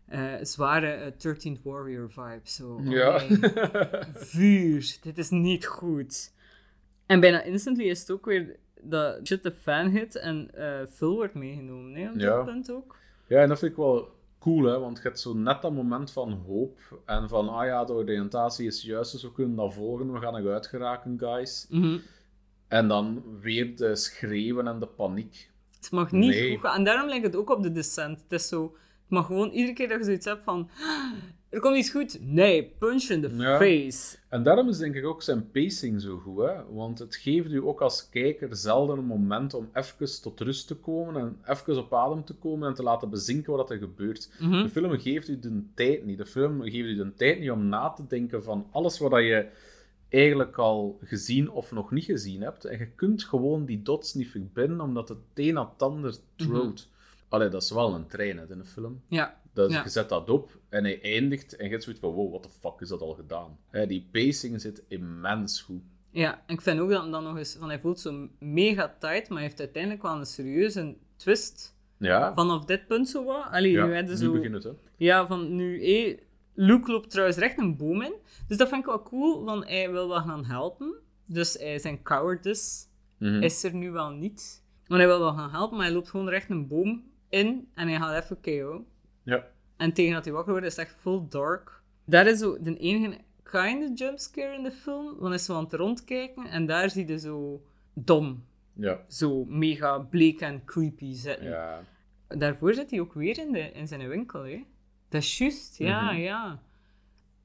Eh, 0.07 0.35
zware 0.43 0.91
eh, 0.93 1.13
13th 1.17 1.63
Warrior 1.63 2.11
vibe. 2.11 2.41
Zo. 2.43 2.75
Oh 2.75 2.91
Ja. 2.91 3.23
nee. 3.29 3.39
Vuur. 4.15 4.97
Dit 5.03 5.19
is 5.19 5.31
niet 5.31 5.67
goed. 5.67 6.33
En 7.09 7.21
bijna 7.21 7.43
instantly 7.43 7.85
is 7.85 8.01
het 8.01 8.11
ook 8.11 8.25
weer 8.25 8.57
dat 8.81 9.27
shit 9.27 9.43
de 9.43 9.53
fan 9.53 9.89
hit 9.89 10.17
en 10.17 10.51
eh 10.55 10.87
Phil 10.91 11.15
wordt 11.15 11.35
meegenomen. 11.35 11.95
hè, 11.95 12.09
op 12.11 12.17
Ja. 12.19 12.37
dat 12.37 12.45
punt 12.45 12.71
ook. 12.73 12.97
ja, 13.27 13.43
en 13.43 13.49
dat 13.49 13.59
vind 13.59 13.71
ik 13.71 13.77
wel 13.77 14.09
cool, 14.39 14.65
hè, 14.65 14.79
want 14.79 14.97
je 14.97 15.03
hebt 15.03 15.21
zo 15.21 15.35
net 15.35 15.63
dat 15.63 15.73
moment 15.73 16.11
van 16.13 16.33
hoop 16.47 16.79
en 17.05 17.29
van, 17.29 17.49
ah 17.49 17.67
ja, 17.67 17.85
de 17.85 17.93
oriëntatie 17.93 18.67
is 18.67 18.83
juist, 18.83 19.13
dus 19.13 19.23
we 19.23 19.33
kunnen 19.33 19.57
dat 19.57 19.75
volgen, 19.75 20.13
we 20.13 20.19
gaan 20.21 20.37
eruit 20.37 20.67
geraken, 20.67 21.19
guys. 21.19 21.67
Mhm. 21.71 21.99
En 22.69 22.89
dan 22.89 23.23
weer 23.41 23.77
de 23.77 23.97
schreeuwen 23.97 24.67
en 24.69 24.79
de 24.79 24.87
paniek. 24.87 25.51
Het 25.81 25.91
mag 25.91 26.13
niet 26.13 26.31
Nee. 26.31 26.51
goed 26.57 26.61
gaan. 26.67 26.77
En 26.79 26.85
daarom 26.85 27.09
lijkt 27.09 27.25
het 27.27 27.37
ook 27.37 27.51
op 27.51 27.63
de 27.63 27.73
descent. 27.73 28.21
Het 28.23 28.33
is 28.33 28.49
zo... 28.49 28.63
Het 29.03 29.11
mag 29.17 29.27
gewoon 29.27 29.51
iedere 29.51 29.73
keer 29.73 29.89
dat 29.89 29.99
je 29.99 30.05
zoiets 30.05 30.27
hebt 30.27 30.43
van... 30.43 30.71
Er 31.51 31.61
komt 31.61 31.77
iets 31.77 31.91
goed. 31.91 32.19
Nee, 32.21 32.73
punch 32.79 33.03
in 33.03 33.21
the 33.23 33.37
Ja. 33.37 33.59
face. 33.59 34.17
En 34.29 34.43
daarom 34.43 34.69
is 34.69 34.79
denk 34.79 34.95
ik 34.95 35.05
ook 35.05 35.23
zijn 35.23 35.51
pacing 35.51 36.01
zo 36.01 36.17
goed, 36.19 36.39
hè? 36.39 36.55
want 36.73 36.99
het 36.99 37.17
geeft 37.17 37.51
u 37.51 37.63
ook 37.63 37.81
als 37.81 38.09
kijker 38.09 38.57
zelden 38.57 38.99
een 38.99 39.05
moment 39.05 39.55
om 39.55 39.69
even 39.73 40.23
tot 40.23 40.41
rust 40.41 40.67
te 40.67 40.75
komen 40.75 41.17
en 41.21 41.39
even 41.47 41.77
op 41.79 41.95
adem 41.95 42.25
te 42.25 42.35
komen 42.35 42.69
en 42.69 42.75
te 42.75 42.83
laten 42.83 43.11
bezinken 43.11 43.53
wat 43.53 43.71
er 43.71 43.79
gebeurt. 43.79 44.31
Mhm. 44.41 44.63
De 44.63 44.69
film 44.69 44.99
geeft 44.99 45.29
u 45.29 45.39
de 45.39 45.63
tijd 45.75 46.05
niet. 46.05 46.19
De 46.19 46.27
film 46.27 46.63
geeft 46.63 46.75
u 46.89 46.95
de 46.97 47.15
tijd 47.15 47.41
niet 47.41 47.51
om 47.51 47.67
na 47.67 47.89
te 47.91 48.07
denken 48.09 48.43
van 48.43 48.67
alles 48.71 48.99
wat 48.99 49.13
je 49.13 49.47
eigenlijk 50.09 50.59
al 50.59 50.99
gezien 51.05 51.51
of 51.51 51.73
nog 51.73 51.91
niet 51.91 52.05
gezien 52.05 52.43
hebt. 52.43 52.65
En 52.65 52.79
je 52.79 52.87
kunt 52.95 53.25
gewoon 53.25 53.65
die 53.65 53.83
dots 53.83 54.15
niet 54.15 54.29
verbinden, 54.29 54.81
omdat 54.81 55.09
het 55.09 55.19
een 55.35 55.55
na 55.55 55.69
het 55.73 55.83
ander 55.83 56.11
Mhm. 56.37 56.49
troot. 56.49 56.89
Allee, 57.29 57.49
dat 57.49 57.63
is 57.63 57.71
wel 57.71 57.95
een 57.95 58.07
trein 58.07 58.37
hè, 58.39 58.45
in 58.53 58.59
een 58.59 58.67
film. 58.67 59.03
Ja, 59.09 59.41
Dat, 59.53 59.71
Ja. 59.71 59.83
Je 59.83 59.89
zet 59.89 60.09
dat 60.09 60.31
op 60.31 60.59
en 60.69 60.85
hij 60.85 61.03
eindigt 61.03 61.57
en 61.57 61.65
je 61.65 61.71
hebt 61.71 61.83
zoiets 61.83 62.01
van, 62.03 62.13
wow, 62.13 62.31
what 62.31 62.43
the 62.43 62.49
fuck 62.61 62.81
is 62.81 62.89
dat 62.89 63.01
al 63.01 63.15
gedaan? 63.15 63.59
Hè, 63.71 63.87
die 63.87 64.09
pacing 64.13 64.61
zit 64.61 64.83
immens 64.89 65.61
goed. 65.63 65.83
ja. 66.11 66.43
En 66.47 66.55
ik 66.55 66.61
vind 66.61 66.81
ook 66.81 66.91
dat 66.91 67.11
dan 67.11 67.23
nog 67.23 67.37
eens... 67.37 67.57
Van, 67.59 67.69
hij 67.69 67.81
voelt 67.81 68.01
zo 68.01 68.29
mega 68.39 68.97
tight, 68.99 69.29
maar 69.29 69.39
hij 69.39 69.47
heeft 69.47 69.61
uiteindelijk 69.61 70.03
wel 70.03 70.17
een 70.19 70.27
serieuze 70.27 70.97
twist. 71.17 71.77
Ja, 71.99 72.35
Vanaf 72.35 72.65
dit 72.65 72.87
punt 72.87 73.09
zo 73.09 73.25
wat. 73.25 73.47
Allee, 73.51 73.71
ja 73.73 73.87
nu 73.87 73.93
hebben 73.95 74.13
nu 74.13 74.19
zo... 74.19 74.33
begint 74.33 74.55
het, 74.55 74.63
hè. 74.65 74.71
Ja, 74.97 75.27
van 75.27 75.55
nu... 75.55 75.83
eh, 75.85 76.19
Luke 76.55 76.93
loopt 76.93 77.11
trouwens 77.11 77.39
recht 77.39 77.59
een 77.59 77.77
boom 77.77 78.03
in. 78.03 78.13
Dus 78.49 78.57
dat 78.57 78.69
vind 78.69 78.81
ik 78.81 78.87
wel 78.87 79.03
cool, 79.03 79.45
want 79.45 79.65
hij 79.69 79.91
wil 79.91 80.09
wel 80.09 80.21
gaan 80.21 80.45
helpen. 80.45 80.95
Dus 81.27 81.55
hij, 81.59 81.79
zijn 81.79 82.03
cowardice 82.03 82.87
Mhm. 83.19 83.43
is 83.43 83.65
er 83.65 83.75
nu 83.75 83.91
wel 83.91 84.11
niet. 84.11 84.63
Want 84.87 85.01
hij 85.01 85.11
wil 85.11 85.19
wel 85.19 85.33
gaan 85.35 85.51
helpen, 85.51 85.77
maar 85.77 85.87
hij 85.87 85.95
loopt 85.95 86.11
gewoon 86.11 86.29
recht 86.29 86.51
een 86.51 86.69
boom 86.69 87.03
in 87.29 87.69
en 87.75 87.89
hij 87.89 87.97
gaat 87.99 88.23
even 88.25 88.41
KO. 88.41 88.85
Ja. 89.23 89.47
En 89.77 89.93
tegen 89.93 90.13
dat 90.15 90.25
hij 90.25 90.33
wakker 90.35 90.53
wordt, 90.53 90.67
is 90.67 90.77
het 90.77 90.87
echt 90.87 90.95
full 91.01 91.27
dark. 91.29 91.83
Dat 92.05 92.27
is 92.27 92.39
zo 92.39 92.61
de 92.61 92.77
enige 92.77 93.19
kind 93.43 93.99
jumpscare 93.99 94.55
in 94.57 94.63
de 94.63 94.71
film. 94.73 95.05
Want 95.07 95.23
hij 95.25 95.35
is 95.35 95.45
zo 95.45 95.57
aan 95.57 95.65
het 95.65 95.73
rondkijken 95.73 96.47
en 96.47 96.67
daar 96.67 96.91
zie 96.91 97.07
je 97.09 97.19
zo 97.19 97.63
dom, 97.95 98.45
Ja. 98.73 99.01
zo 99.09 99.45
mega 99.45 99.99
bleek 99.99 100.41
en 100.41 100.65
creepy 100.65 101.13
zitten. 101.15 101.49
Ja. 101.49 101.81
Daarvoor 102.29 102.75
zit 102.75 102.91
hij 102.91 103.01
ook 103.01 103.13
weer 103.13 103.39
in, 103.39 103.53
de, 103.53 103.73
in 103.73 103.89
zijn 103.89 104.09
winkel, 104.09 104.43
hè. 104.43 104.65
Dat 105.09 105.23
is 105.23 105.39
juist, 105.39 105.77
ja, 105.79 106.13
Mhm. 106.13 106.21
ja. 106.21 106.63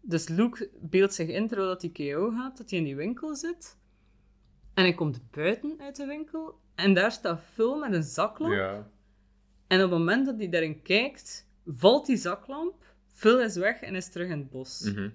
Dus 0.02 0.28
Luke 0.28 0.70
beeldt 0.82 1.14
zich 1.14 1.28
in 1.28 1.48
terwijl 1.48 1.70
dat 1.70 1.82
hij 1.82 1.92
KO 1.92 2.30
gaat, 2.32 2.58
dat 2.58 2.70
hij 2.70 2.80
in 2.80 2.86
die 2.86 2.96
winkel 2.96 3.36
zit. 3.36 3.78
En 4.74 4.84
hij 4.84 4.94
komt 4.94 5.32
buiten 5.32 5.76
uit 5.80 5.96
de 5.96 6.06
winkel. 6.06 6.60
En 6.76 6.94
daar 6.94 7.12
staat 7.12 7.42
Phil 7.42 7.78
met 7.80 7.94
een 7.94 8.04
zaklamp. 8.04 8.54
Ja. 8.54 8.88
En 9.68 9.84
op 9.84 9.90
het 9.90 10.00
moment 10.00 10.26
dat 10.26 10.38
hij 10.38 10.50
daarin 10.50 10.82
kijkt, 10.82 11.48
valt 11.68 12.06
die 12.06 12.18
zaklamp. 12.18 12.74
Phil 13.10 13.42
is 13.42 13.56
weg 13.56 13.82
en 13.82 13.96
is 13.96 14.10
terug 14.10 14.30
in 14.30 14.38
het 14.38 14.50
bos. 14.50 14.82
Mhm. 14.92 15.10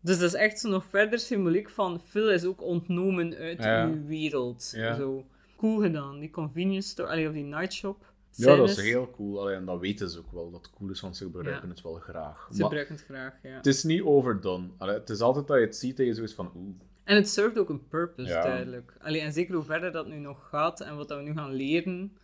Dus 0.00 0.18
dat 0.18 0.28
is 0.28 0.34
echt 0.38 0.60
zo 0.60 0.68
nog 0.68 0.84
verder 0.84 1.18
symboliek 1.18 1.70
van 1.70 2.00
Phil 2.00 2.30
is 2.30 2.44
ook 2.44 2.62
ontnomen 2.62 3.34
uit 3.34 3.62
Ja. 3.62 3.86
uw 3.86 4.06
wereld. 4.06 4.72
Ja. 4.74 4.94
Zo. 4.94 5.26
Cool 5.56 5.80
gedaan. 5.80 6.18
Die 6.20 6.30
convenience 6.30 6.88
store, 6.88 7.08
allee, 7.08 7.26
of 7.28 7.32
die 7.34 7.44
nightshop. 7.44 8.04
Ja, 8.30 8.56
dat 8.56 8.68
is 8.68 8.80
heel 8.80 9.10
cool. 9.10 9.40
Allee, 9.40 9.54
en 9.56 9.64
dat 9.64 9.80
weten 9.80 10.10
ze 10.10 10.18
ook 10.18 10.32
wel, 10.32 10.50
dat 10.50 10.70
cool 10.70 10.90
is, 10.90 11.00
want 11.00 11.16
ze 11.16 11.24
gebruiken 11.24 11.62
Ja. 11.68 11.74
het 11.74 11.82
wel 11.82 11.94
graag. 11.94 12.46
Ze 12.50 12.56
Maar 12.56 12.64
gebruiken 12.66 12.94
het 12.94 13.04
graag, 13.04 13.34
ja. 13.42 13.50
het 13.56 13.66
is 13.66 13.82
niet 13.84 14.02
overdone. 14.02 14.68
Allee, 14.78 14.94
het 14.94 15.08
is 15.10 15.20
altijd 15.20 15.46
dat 15.46 15.56
je 15.58 15.64
het 15.64 15.76
ziet 15.76 15.98
en 15.98 16.04
je 16.04 16.14
zoiets 16.14 16.34
van, 16.34 16.50
oeh. 16.56 16.74
En 17.04 17.16
het 17.16 17.28
serveert 17.28 17.58
ook 17.58 17.68
een 17.68 17.88
purpose, 17.88 18.32
duidelijk. 18.32 18.96
Allee, 19.00 19.20
en 19.20 19.32
zeker 19.32 19.54
hoe 19.54 19.64
verder 19.64 19.92
dat 19.92 20.06
nu 20.06 20.16
nog 20.18 20.48
gaat 20.48 20.80
en 20.80 20.96
wat 20.96 21.08
dat 21.08 21.18
we 21.18 21.24
nu 21.24 21.32
gaan 21.32 21.52
leren 21.52 22.16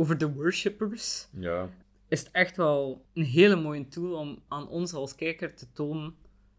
over 0.00 0.18
de 0.18 0.32
worshippers, 0.32 1.28
Ja. 1.38 1.68
is 2.08 2.20
het 2.20 2.28
echt 2.32 2.56
wel 2.56 3.04
een 3.14 3.24
hele 3.24 3.56
mooie 3.56 3.88
tool 3.88 4.14
om 4.18 4.38
aan 4.48 4.68
ons 4.68 4.92
als 4.92 5.14
kijker 5.14 5.54
te 5.54 5.66
tonen 5.72 6.14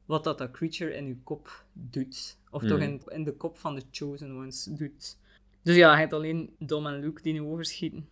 wat 0.06 0.24
dat, 0.24 0.38
dat 0.38 0.52
creature 0.52 0.94
in 0.96 1.06
uw 1.06 1.18
kop 1.24 1.66
doet. 1.74 2.38
Of 2.52 2.62
toch 2.64 2.78
Mhm. 2.80 2.88
in, 2.90 3.02
in 3.08 3.24
de 3.24 3.34
kop 3.34 3.58
van 3.58 3.76
de 3.76 3.82
Chosen 3.92 4.36
Ones 4.36 4.64
doet. 4.64 5.18
Dus 5.64 5.76
ja, 5.76 5.90
hij 5.90 6.00
heeft 6.00 6.14
alleen 6.14 6.56
Dom 6.60 6.88
en 6.88 7.00
Luke 7.00 7.22
die 7.22 7.34
nu 7.34 7.42
overschieten. 7.42 8.08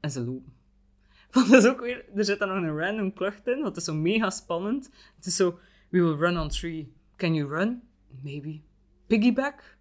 En 0.00 0.10
ze 0.10 0.24
lopen. 0.24 0.52
Want 1.32 1.50
dat 1.50 1.62
is 1.64 1.68
ook 1.70 1.80
weer... 1.80 2.04
Er 2.14 2.24
zit 2.24 2.38
daar 2.38 2.48
nog 2.48 2.56
een 2.56 2.78
random 2.78 3.12
klucht 3.12 3.46
in, 3.46 3.54
want 3.54 3.66
het 3.66 3.76
is 3.76 3.84
zo 3.84 3.94
mega 3.94 4.30
spannend. 4.30 4.90
Het 5.16 5.26
is 5.26 5.36
zo... 5.36 5.58
We 5.88 6.02
will 6.02 6.16
run 6.16 6.38
on 6.38 6.48
three. 6.48 6.92
Can 7.16 7.34
you 7.34 7.48
run? 7.48 7.82
Maybe. 8.22 8.60
Piggyback? 9.06 9.76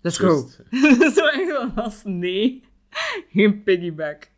Let's 0.00 0.18
Just. 0.18 0.56
go. 0.70 1.10
zo 1.10 1.26
echt 1.26 1.50
van 1.56 1.74
als 1.74 2.02
nee. 2.04 2.64
Geen 3.32 3.62
piggyback. 3.62 4.28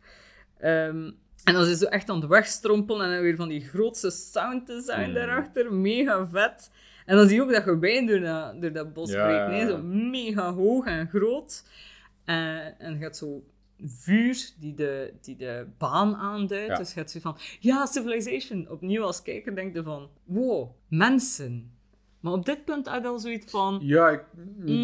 Ehm, 0.59 1.11
en 1.43 1.53
dan 1.53 1.61
is 1.61 1.67
hij 1.67 1.75
zo 1.75 1.85
echt 1.85 2.09
aan 2.09 2.19
het 2.19 2.29
wegstrompelen 2.29 3.05
en 3.05 3.11
dan 3.11 3.21
weer 3.21 3.35
van 3.35 3.47
die 3.49 3.61
grootste 3.61 4.09
sound 4.09 4.67
design 4.67 5.07
Mm. 5.07 5.13
daarachter. 5.13 5.73
Mega 5.73 6.27
vet. 6.27 6.71
En 7.05 7.15
dan 7.17 7.27
zie 7.27 7.35
je 7.35 7.41
ook 7.41 7.51
dat 7.51 7.63
gordijn 7.63 8.05
door 8.05 8.19
door 8.59 8.71
dat 8.71 8.93
bos 8.93 9.11
Ja, 9.11 9.25
breekt. 9.25 9.47
Nee? 9.49 9.67
Zo 9.67 9.77
mega 9.83 10.53
hoog 10.53 10.85
en 10.85 11.07
groot. 11.09 11.63
Eh, 12.25 12.81
en 12.81 12.93
je 12.93 12.97
gaat 12.99 13.17
zo 13.17 13.43
vuur 13.85 14.49
die 14.59 14.73
de, 14.73 15.13
die 15.21 15.35
de 15.35 15.65
baan 15.77 16.15
aanduidt. 16.15 16.67
Ja. 16.67 16.75
Dus 16.77 16.93
je 16.93 16.99
gaat 16.99 17.11
zo 17.11 17.19
van, 17.19 17.37
ja, 17.59 17.85
Civilization. 17.85 18.69
Opnieuw 18.69 19.03
als 19.03 19.21
kijker 19.21 19.55
denk 19.55 19.73
je 19.75 19.83
van, 19.83 20.09
wow, 20.23 20.69
mensen. 20.87 21.76
Maar 22.27 22.35
op 22.37 22.45
dit 22.45 22.65
punt 22.65 22.87
had 22.87 23.05
al 23.05 23.19
zoiets 23.19 23.51
van, 23.51 23.79
Ja, 23.81 24.09
ik, 24.09 24.23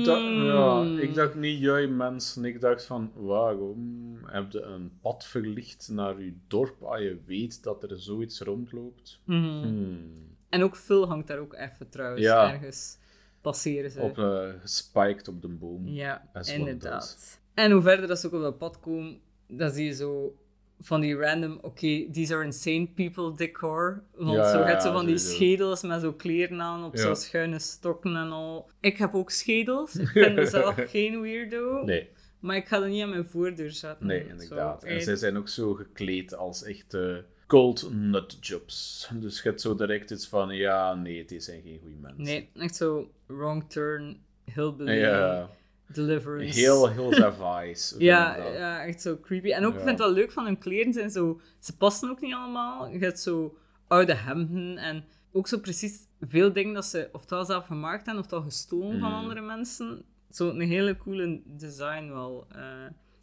dacht, 0.05 0.21
Mm. 0.21 0.43
ja, 0.45 0.83
ik 1.01 1.13
dacht 1.13 1.35
niet, 1.35 1.59
jij 1.59 1.87
mensen. 1.87 2.45
Ik 2.45 2.61
dacht 2.61 2.85
van, 2.85 3.11
waarom 3.15 4.17
heb 4.25 4.51
je 4.51 4.61
een 4.61 4.91
pad 5.01 5.25
verlicht 5.25 5.89
naar 5.91 6.21
je 6.21 6.33
dorp 6.47 6.81
als 6.83 6.99
je 6.99 7.19
weet 7.25 7.63
dat 7.63 7.83
er 7.83 7.99
zoiets 7.99 8.39
rondloopt? 8.41 9.19
mhm. 9.25 9.61
Hmm. 9.61 10.31
En 10.49 10.63
ook 10.63 10.75
Phil 10.77 11.07
hangt 11.07 11.27
daar 11.27 11.37
ook 11.39 11.53
even 11.53 11.89
trouwens, 11.89 12.21
Ja. 12.21 12.51
ergens. 12.53 12.97
Passeren 13.41 13.91
ze. 13.91 13.99
Op, 13.99 14.17
eh, 14.17 14.49
gespiked 14.61 15.27
op 15.27 15.41
de 15.41 15.47
boom. 15.47 15.87
Ja, 15.87 16.29
inderdaad. 16.45 17.39
En 17.53 17.71
hoe 17.71 17.81
verder 17.81 18.07
dat 18.07 18.19
ze 18.19 18.27
ook 18.27 18.33
op 18.33 18.41
dat 18.41 18.57
pad 18.57 18.79
komen, 18.79 19.19
dan 19.47 19.69
zie 19.71 19.85
je 19.85 19.93
zo 19.93 20.35
van 20.81 21.01
die 21.01 21.15
random, 21.15 21.59
oké, 21.61 22.09
these 22.11 22.33
are 22.35 22.43
insane 22.45 22.87
people 22.95 23.35
decor. 23.35 24.03
Want 24.15 24.37
Ja, 24.37 24.51
zo 24.51 24.63
gaat 24.63 24.81
zo 24.81 24.87
ja, 24.87 24.93
van 24.93 25.05
die 25.05 25.17
schedels 25.17 25.81
met 25.81 26.01
zo 26.01 26.13
kleren 26.13 26.61
aan 26.61 26.83
op 26.83 26.95
Ja. 26.95 27.01
zo'n 27.01 27.15
schuine 27.15 27.59
stokken 27.59 28.15
en 28.15 28.31
al. 28.31 28.69
Ik 28.79 28.97
heb 28.97 29.13
ook 29.15 29.31
schedels. 29.31 29.95
Ik 29.95 30.13
ben 30.23 30.33
mezelf 30.33 30.75
geen 30.77 31.21
weirdo. 31.21 31.83
Nee, 31.83 32.09
Maar 32.39 32.55
ik 32.55 32.67
ga 32.67 32.79
dat 32.79 32.89
niet 32.89 33.01
aan 33.03 33.09
mijn 33.09 33.25
voordeur 33.25 33.71
zetten. 33.71 34.07
nee, 34.07 34.23
Zo, 34.23 34.29
inderdaad. 34.29 34.83
En 34.83 35.01
zij 35.01 35.15
zijn 35.15 35.37
ook 35.37 35.47
zo 35.49 35.73
gekleed 35.73 36.35
als 36.35 36.63
echte 36.63 37.25
cold 37.47 37.89
nutjobs. 37.91 39.09
Dus 39.13 39.41
je 39.41 39.49
hebt 39.49 39.61
zo 39.61 39.75
direct 39.75 40.11
iets 40.11 40.27
van, 40.27 40.55
ja, 40.55 40.93
nee, 40.95 41.25
die 41.25 41.39
zijn 41.39 41.61
geen 41.61 41.79
goede 41.81 41.95
mensen. 42.01 42.23
Nee, 42.23 42.49
echt 42.55 42.75
zo 42.75 43.11
wrong 43.25 43.69
turn, 43.69 44.17
hillbilly, 44.53 44.99
Ja, 44.99 45.49
deliverance. 45.95 46.59
heel, 46.59 46.89
heel 46.89 47.13
Zavais. 47.13 47.95
Ja, 47.97 48.35
ja, 48.35 48.83
echt 48.85 49.01
zo 49.01 49.19
creepy. 49.19 49.51
En 49.51 49.65
ook, 49.65 49.73
ik 49.73 49.79
Ja. 49.79 49.85
vind 49.85 49.97
het 49.99 50.07
wel 50.07 50.15
leuk 50.17 50.31
van 50.31 50.45
hun 50.45 50.57
kleren 50.57 50.93
zijn 50.93 51.09
zo... 51.11 51.41
Ze 51.59 51.77
passen 51.77 52.09
ook 52.09 52.21
niet 52.21 52.33
allemaal. 52.33 52.87
Je 52.87 52.99
hebt 52.99 53.19
zo 53.19 53.57
oude 53.87 54.13
hemden 54.15 54.77
en 54.77 55.03
ook 55.31 55.47
zo 55.47 55.59
precies 55.59 56.07
veel 56.21 56.53
dingen 56.53 56.73
dat 56.73 56.85
ze 56.85 57.09
oftewel 57.11 57.45
zelf 57.45 57.65
gemaakt 57.65 58.05
hebben, 58.05 58.23
oftewel 58.23 58.43
gestolen 58.45 58.99
van 58.99 59.09
Mm. 59.09 59.15
andere 59.15 59.41
mensen. 59.41 60.05
Zo 60.31 60.49
een 60.49 60.61
hele 60.61 60.97
coole 60.97 61.41
design 61.45 62.07
wel. 62.07 62.47
Eh, 62.51 62.61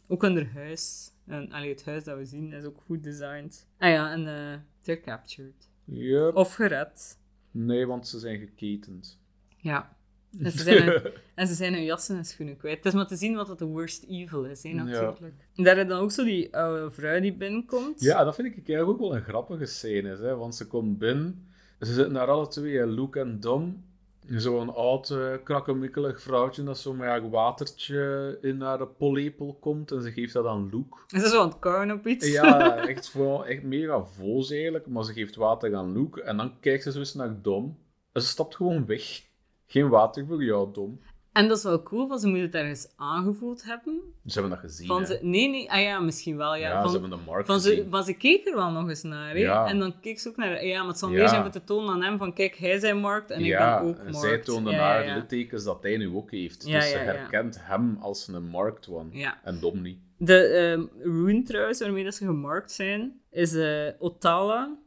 ook 0.07 0.21
hun 0.21 0.47
huis. 0.47 1.11
En, 1.25 1.51
allee, 1.51 1.69
het 1.69 1.85
huis 1.85 2.03
dat 2.03 2.17
we 2.17 2.25
zien 2.25 2.53
is 2.53 2.63
ook 2.63 2.81
goed 2.85 3.03
designed. 3.03 3.67
Ah 3.77 3.89
ja, 3.89 4.11
en 4.11 4.27
eh 4.27 4.57
they're 4.81 5.01
captured. 5.01 5.69
Yep. 5.85 6.35
Of 6.35 6.53
gered. 6.53 7.19
Nee, 7.51 7.87
want 7.87 8.07
ze 8.07 8.19
zijn 8.19 8.39
geketend. 8.39 9.19
Ja. 9.57 9.97
En 10.39 10.51
ze, 10.51 10.63
zijn 10.63 10.83
hun, 10.83 11.11
en 11.35 11.47
ze 11.47 11.53
zijn 11.53 11.73
hun 11.73 11.83
jassen 11.83 12.17
en 12.17 12.25
schoenen 12.25 12.57
kwijt. 12.57 12.77
Het 12.77 12.85
is 12.85 12.93
maar 12.93 13.07
te 13.07 13.15
zien 13.15 13.35
wat 13.35 13.47
dat 13.47 13.59
de 13.59 13.65
worst 13.65 14.05
evil 14.09 14.45
is, 14.45 14.63
hè, 14.63 14.73
natuurlijk. 14.73 15.33
En 15.55 15.63
daar 15.63 15.77
heb 15.77 15.89
dan 15.89 15.99
ook 15.99 16.11
zo 16.11 16.23
die 16.23 16.55
oude 16.55 16.91
vrouw 16.91 17.19
die 17.19 17.33
binnenkomt. 17.33 18.01
Ja, 18.01 18.23
dat 18.23 18.35
vind 18.35 18.47
ik 18.47 18.53
eigenlijk 18.55 18.89
ook 18.89 18.99
wel 18.99 19.15
een 19.15 19.23
grappige 19.23 19.65
scène. 19.65 20.17
Hè? 20.17 20.35
Want 20.35 20.55
ze 20.55 20.67
komt 20.67 20.97
binnen, 20.97 21.47
ze 21.79 21.93
zitten 21.93 22.13
daar 22.13 22.27
alle 22.27 22.47
twee, 22.47 22.77
hè, 22.77 22.85
Luke 22.85 23.19
en 23.19 23.39
Dom. 23.39 23.89
Zo'n 24.27 24.73
oud, 24.73 25.09
eh 25.09 25.33
krakkemikkelig 25.43 26.21
vrouwtje 26.21 26.63
dat 26.63 26.79
zo 26.79 26.93
met 26.93 27.23
een 27.23 27.29
watertje 27.29 28.37
in 28.41 28.61
haar 28.61 28.87
pollepel 28.87 29.57
komt 29.59 29.91
en 29.91 30.01
ze 30.01 30.11
geeft 30.11 30.33
dat 30.33 30.45
aan 30.45 30.69
Luke. 30.71 30.97
Is 31.07 31.29
zo 31.29 31.41
aan 31.41 31.47
het 31.47 31.59
kauwen 31.59 31.91
op 31.91 32.07
iets. 32.07 32.31
Ja, 32.31 32.77
echt, 32.87 33.15
echt 33.45 33.63
mega 33.63 34.03
voos 34.03 34.51
eigenlijk, 34.51 34.87
maar 34.87 35.03
ze 35.03 35.13
geeft 35.13 35.35
water 35.35 35.75
aan 35.75 35.93
Luke 35.93 36.21
en 36.21 36.37
dan 36.37 36.59
kijkt 36.59 36.83
ze 36.83 36.91
zo 36.91 36.99
eens 36.99 37.13
naar 37.13 37.41
Dom 37.41 37.77
en 38.11 38.21
ze 38.21 38.27
stapt 38.27 38.55
gewoon 38.55 38.85
weg. 38.85 39.29
Geen 39.71 39.89
water 39.89 40.25
voor 40.25 40.43
jou, 40.43 40.73
Dom. 40.73 40.99
En 41.31 41.47
dat 41.47 41.57
is 41.57 41.63
wel 41.63 41.83
cool, 41.83 42.07
want 42.07 42.21
ze 42.21 42.27
moeten 42.27 42.45
het 42.45 42.55
ergens 42.55 42.93
aangevoeld 42.95 43.63
hebben. 43.63 44.01
Ze 44.25 44.39
hebben 44.39 44.49
dat 44.49 44.59
gezien, 44.59 44.87
Van 44.87 45.05
ze, 45.05 45.19
nee, 45.21 45.49
nee, 45.49 45.71
ah 45.71 45.81
ja, 45.81 45.99
misschien 45.99 46.37
wel, 46.37 46.55
ja. 46.55 46.69
Ja, 46.69 46.81
van, 46.81 46.91
ze 46.91 46.99
hebben 46.99 47.17
de 47.17 47.25
markt 47.25 47.47
van 47.47 47.59
ze, 47.59 47.69
gezien. 47.69 47.89
maar 47.89 48.03
ze 48.03 48.13
keek 48.13 48.47
er 48.47 48.55
wel 48.55 48.71
nog 48.71 48.89
eens 48.89 49.03
naar, 49.03 49.29
hè. 49.29 49.39
Ja. 49.39 49.67
En 49.67 49.79
dan 49.79 49.99
keek 49.99 50.19
ze 50.19 50.29
ook 50.29 50.35
naar, 50.35 50.65
ja, 50.65 50.79
maar 50.79 50.87
het 50.87 50.99
zal 50.99 51.09
meer 51.09 51.29
zijn 51.29 51.41
voor 51.41 51.51
te 51.51 51.63
tonen 51.63 51.93
aan 51.93 52.01
hem, 52.01 52.17
van 52.17 52.33
kijk, 52.33 52.55
hij 52.55 52.79
zijn 52.79 52.97
markt 52.97 53.31
en 53.31 53.43
ik 53.43 53.57
ben 53.57 53.79
ook 53.79 53.97
markt. 53.97 54.17
zij 54.17 54.37
toonde 54.37 54.71
ja, 54.71 54.77
naar 54.77 55.05
de 55.05 55.13
littekens 55.13 55.63
dat 55.63 55.83
hij 55.83 55.97
nu 55.97 56.15
ook 56.15 56.31
heeft. 56.31 56.67
Ja, 56.67 56.79
dus 56.79 56.89
ze 56.89 56.97
herkent 56.97 57.57
hem 57.61 57.97
als 58.01 58.27
een 58.27 58.43
marked 58.43 58.89
one. 58.89 59.35
En 59.43 59.59
Dom 59.59 59.81
niet. 59.81 59.99
De 60.17 60.37
ehm 60.37 61.11
rune 61.11 61.43
trouwens, 61.43 61.79
waarmee 61.79 62.03
dat 62.03 62.15
ze 62.15 62.25
gemarkt 62.25 62.71
zijn, 62.71 63.21
is 63.29 63.53
eh, 63.53 63.87
Otala. 63.99 64.77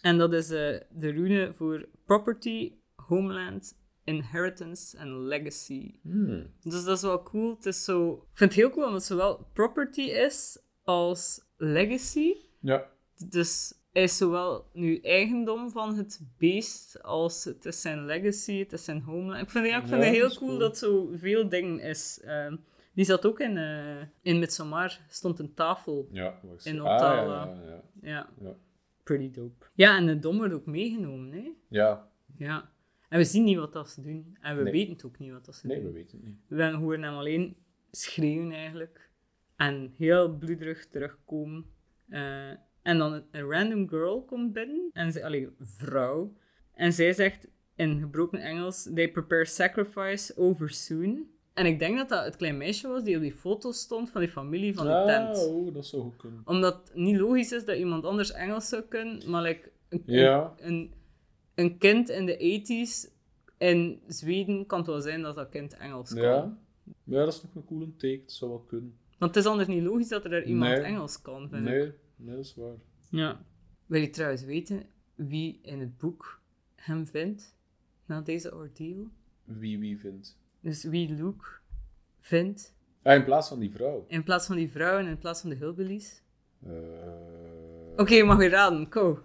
En 0.00 0.18
dat 0.18 0.32
is 0.32 0.50
eh, 0.50 0.80
de 0.90 1.10
rune 1.10 1.52
voor 1.54 1.88
property, 2.04 2.72
homeland, 3.06 3.76
inheritance 4.08 4.96
en 4.96 5.18
legacy. 5.26 5.94
Hmm. 6.02 6.46
Dus 6.62 6.84
dat 6.84 6.96
is 6.96 7.02
wel 7.02 7.22
cool. 7.22 7.54
Het 7.56 7.66
is 7.66 7.84
zo... 7.84 8.12
Ik 8.12 8.36
vind 8.38 8.50
het 8.54 8.60
heel 8.60 8.70
cool 8.70 8.84
omdat 8.86 9.00
het 9.00 9.08
zowel 9.10 9.46
property 9.52 10.00
is 10.00 10.58
als 10.84 11.40
legacy. 11.56 12.34
Ja. 12.60 12.86
Dus 13.28 13.74
hij 13.92 14.02
is 14.02 14.16
zowel 14.16 14.70
nu 14.72 14.98
eigendom 15.00 15.70
van 15.70 15.96
het 15.96 16.20
beest 16.38 17.02
als 17.02 17.44
het 17.44 17.64
is 17.64 17.80
zijn 17.80 18.04
legacy, 18.04 18.58
het 18.58 18.72
is 18.72 18.84
zijn 18.84 19.02
homeland. 19.02 19.42
Ik 19.42 19.50
vind, 19.50 19.66
ja, 19.66 19.76
ik 19.80 19.86
vind 19.86 20.02
Ja, 20.02 20.06
het 20.08 20.16
heel 20.16 20.28
cool, 20.34 20.48
cool. 20.48 20.58
dat 20.58 20.78
zo 20.78 21.10
veel 21.14 21.48
dingen 21.48 21.80
is. 21.80 22.20
Ehm, 22.24 22.56
Die 22.94 23.04
zat 23.06 23.26
ook 23.26 23.40
in, 23.40 23.56
eh 23.56 24.00
in 24.22 24.38
Midsommar, 24.38 25.00
stond 25.08 25.38
een 25.38 25.54
tafel. 25.54 26.08
Ja. 26.12 26.40
In 26.62 26.80
ah, 26.80 26.92
Ottawa. 26.94 27.44
ja, 27.44 27.60
ja, 27.64 27.82
Ja, 28.02 28.28
ja. 28.40 28.54
pretty 29.02 29.30
dope. 29.30 29.64
Ja, 29.74 29.96
en 29.96 30.06
de 30.06 30.18
dom 30.18 30.36
wordt 30.36 30.54
ook 30.54 30.66
meegenomen, 30.66 31.32
hè? 31.32 31.52
Ja, 31.68 32.08
Ja. 32.36 32.70
En 33.08 33.18
we 33.18 33.24
zien 33.24 33.44
niet 33.44 33.56
wat 33.56 33.72
dat 33.72 33.90
ze 33.90 34.02
doen. 34.02 34.36
En 34.40 34.56
we 34.56 34.62
Nee. 34.62 34.72
weten 34.72 34.92
het 34.92 35.04
ook 35.04 35.18
niet 35.18 35.32
wat 35.32 35.44
dat 35.44 35.54
ze 35.54 35.66
nee, 35.66 35.76
doen. 35.76 35.86
we 35.86 35.92
weten 35.92 36.18
het 36.18 36.26
niet. 36.26 36.38
We 36.48 36.64
horen 36.76 37.02
hem 37.02 37.14
alleen 37.14 37.56
schreeuwen 37.90 38.52
eigenlijk. 38.52 39.10
En 39.56 39.92
heel 39.96 40.36
bloederig 40.36 40.86
terugkomen. 40.88 41.64
Eh, 42.08 42.50
en 42.82 42.98
dan 42.98 43.22
een, 43.30 43.50
random 43.50 43.88
girl 43.88 44.24
komt 44.24 44.52
binnen. 44.52 44.90
En 44.92 45.12
ze, 45.12 45.24
allee, 45.24 45.48
vrouw. 45.58 46.32
En 46.74 46.92
zij 46.92 47.12
zegt 47.12 47.48
in 47.76 48.00
gebroken 48.00 48.40
Engels: 48.40 48.82
They 48.94 49.10
prepare 49.10 49.44
sacrifice 49.44 50.36
over 50.36 50.70
soon. 50.70 51.26
En 51.54 51.66
ik 51.66 51.78
denk 51.78 51.96
dat 51.96 52.08
dat 52.08 52.24
het 52.24 52.36
klein 52.36 52.56
meisje 52.56 52.88
was 52.88 53.02
die 53.04 53.16
op 53.16 53.22
die 53.22 53.32
foto 53.32 53.72
stond 53.72 54.10
van 54.10 54.20
die 54.20 54.30
familie 54.30 54.74
van 54.74 54.86
de 54.86 54.92
ah, 54.92 55.06
tent. 55.06 55.38
oh, 55.46 55.74
dat 55.74 55.86
zou 55.86 56.02
goed 56.02 56.16
kunnen. 56.16 56.42
Omdat 56.44 56.74
het 56.88 56.94
niet 56.96 57.16
logisch 57.16 57.52
is 57.52 57.64
dat 57.64 57.76
iemand 57.76 58.04
anders 58.04 58.32
Engels 58.32 58.68
zou 58.68 58.82
kunnen, 58.82 59.30
maar 59.30 59.42
like, 59.42 59.70
een, 59.88 60.02
Ja. 60.06 60.54
een, 60.56 60.92
een 61.58 61.78
kind 61.78 62.08
in 62.08 62.26
de 62.26 62.62
80s 62.62 63.16
in 63.58 64.00
Zweden 64.06 64.66
kan 64.66 64.78
het 64.78 64.86
wel 64.86 65.00
zijn 65.00 65.22
dat 65.22 65.34
dat 65.34 65.48
kind 65.48 65.76
Engels 65.76 66.08
kan. 66.14 66.22
Ja. 66.22 66.58
ja, 67.04 67.24
dat 67.24 67.32
is 67.34 67.42
nog 67.42 67.54
een 67.54 67.64
coole 67.64 67.96
take. 67.96 68.20
Dat 68.20 68.32
zou 68.32 68.50
wel 68.50 68.60
kunnen. 68.60 68.98
Want 69.18 69.34
het 69.34 69.44
is 69.44 69.50
anders 69.50 69.68
niet 69.68 69.82
logisch 69.82 70.08
dat 70.08 70.24
er 70.24 70.30
daar 70.30 70.44
iemand 70.44 70.72
Nee. 70.72 70.80
Engels 70.80 71.22
kan, 71.22 71.48
vind 71.48 71.66
ik. 71.66 71.72
Nee, 71.72 71.92
nee, 72.16 72.36
dat 72.36 72.44
is 72.44 72.54
waar. 72.54 72.74
Ja. 73.10 73.44
Wil 73.86 74.00
je 74.00 74.10
trouwens 74.10 74.44
weten 74.44 74.86
wie 75.14 75.58
in 75.62 75.80
het 75.80 75.98
boek 75.98 76.40
hem 76.74 77.06
vindt 77.06 77.54
na 78.06 78.20
deze 78.20 78.54
ordeal? 78.54 79.06
Wie 79.44 79.78
wie 79.78 79.98
vindt. 79.98 80.38
Dus 80.60 80.84
wie 80.84 81.14
Luke 81.14 81.46
vindt 82.20 82.74
Ah, 83.02 83.14
in 83.14 83.24
plaats 83.24 83.48
van 83.48 83.58
die 83.58 83.70
vrouw. 83.70 84.04
in 84.08 84.22
plaats 84.22 84.46
van 84.46 84.56
die 84.56 84.70
vrouw 84.70 84.98
en 84.98 85.06
in 85.06 85.18
plaats 85.18 85.40
van 85.40 85.50
de 85.50 85.56
hillbillies? 85.56 86.22
Eh 86.66 86.70
Oké, 87.96 88.14
je 88.14 88.24
mag 88.24 88.36
weer 88.36 88.50
raden. 88.50 88.86
Go. 88.90 89.18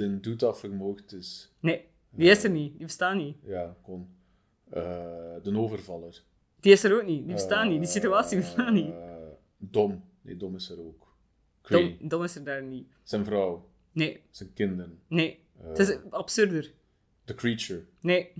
Eh, 0.00 0.06
de 0.08 0.20
doet 0.20 0.40
dat 0.40 0.58
vermoord 0.58 1.12
is. 1.12 1.52
Nee, 1.60 1.84
die 2.10 2.30
is 2.30 2.44
er 2.44 2.50
niet. 2.50 2.72
Die 2.76 2.86
bestaat 2.86 3.16
niet. 3.16 3.36
Ja, 3.42 3.76
kon. 3.82 4.08
Eh, 4.70 4.82
de 5.42 5.56
overvaller. 5.58 6.22
Die 6.60 6.72
is 6.72 6.84
er 6.84 6.96
ook 7.00 7.06
niet. 7.06 7.24
Die 7.24 7.32
bestaat 7.34 7.68
niet. 7.68 7.78
Die 7.80 7.88
situatie 7.88 8.38
bestaat 8.38 8.72
niet. 8.72 8.90
Eh, 8.92 9.14
dom. 9.56 10.04
Nee, 10.22 10.36
dom 10.36 10.54
is 10.54 10.70
er 10.70 10.78
ook. 10.80 11.12
Dom, 11.68 11.96
dom 12.00 12.22
is 12.22 12.36
er 12.36 12.44
daar 12.44 12.62
niet. 12.62 12.86
Zijn 13.02 13.24
vrouw. 13.24 13.68
Nee, 13.92 14.20
Zijn 14.30 14.52
kinderen. 14.52 15.00
nee. 15.08 15.38
Eh, 15.60 15.66
Het 15.68 15.78
is 15.78 15.96
absurder. 16.10 16.72
The 17.24 17.34
creature. 17.34 17.84
Nee, 18.00 18.32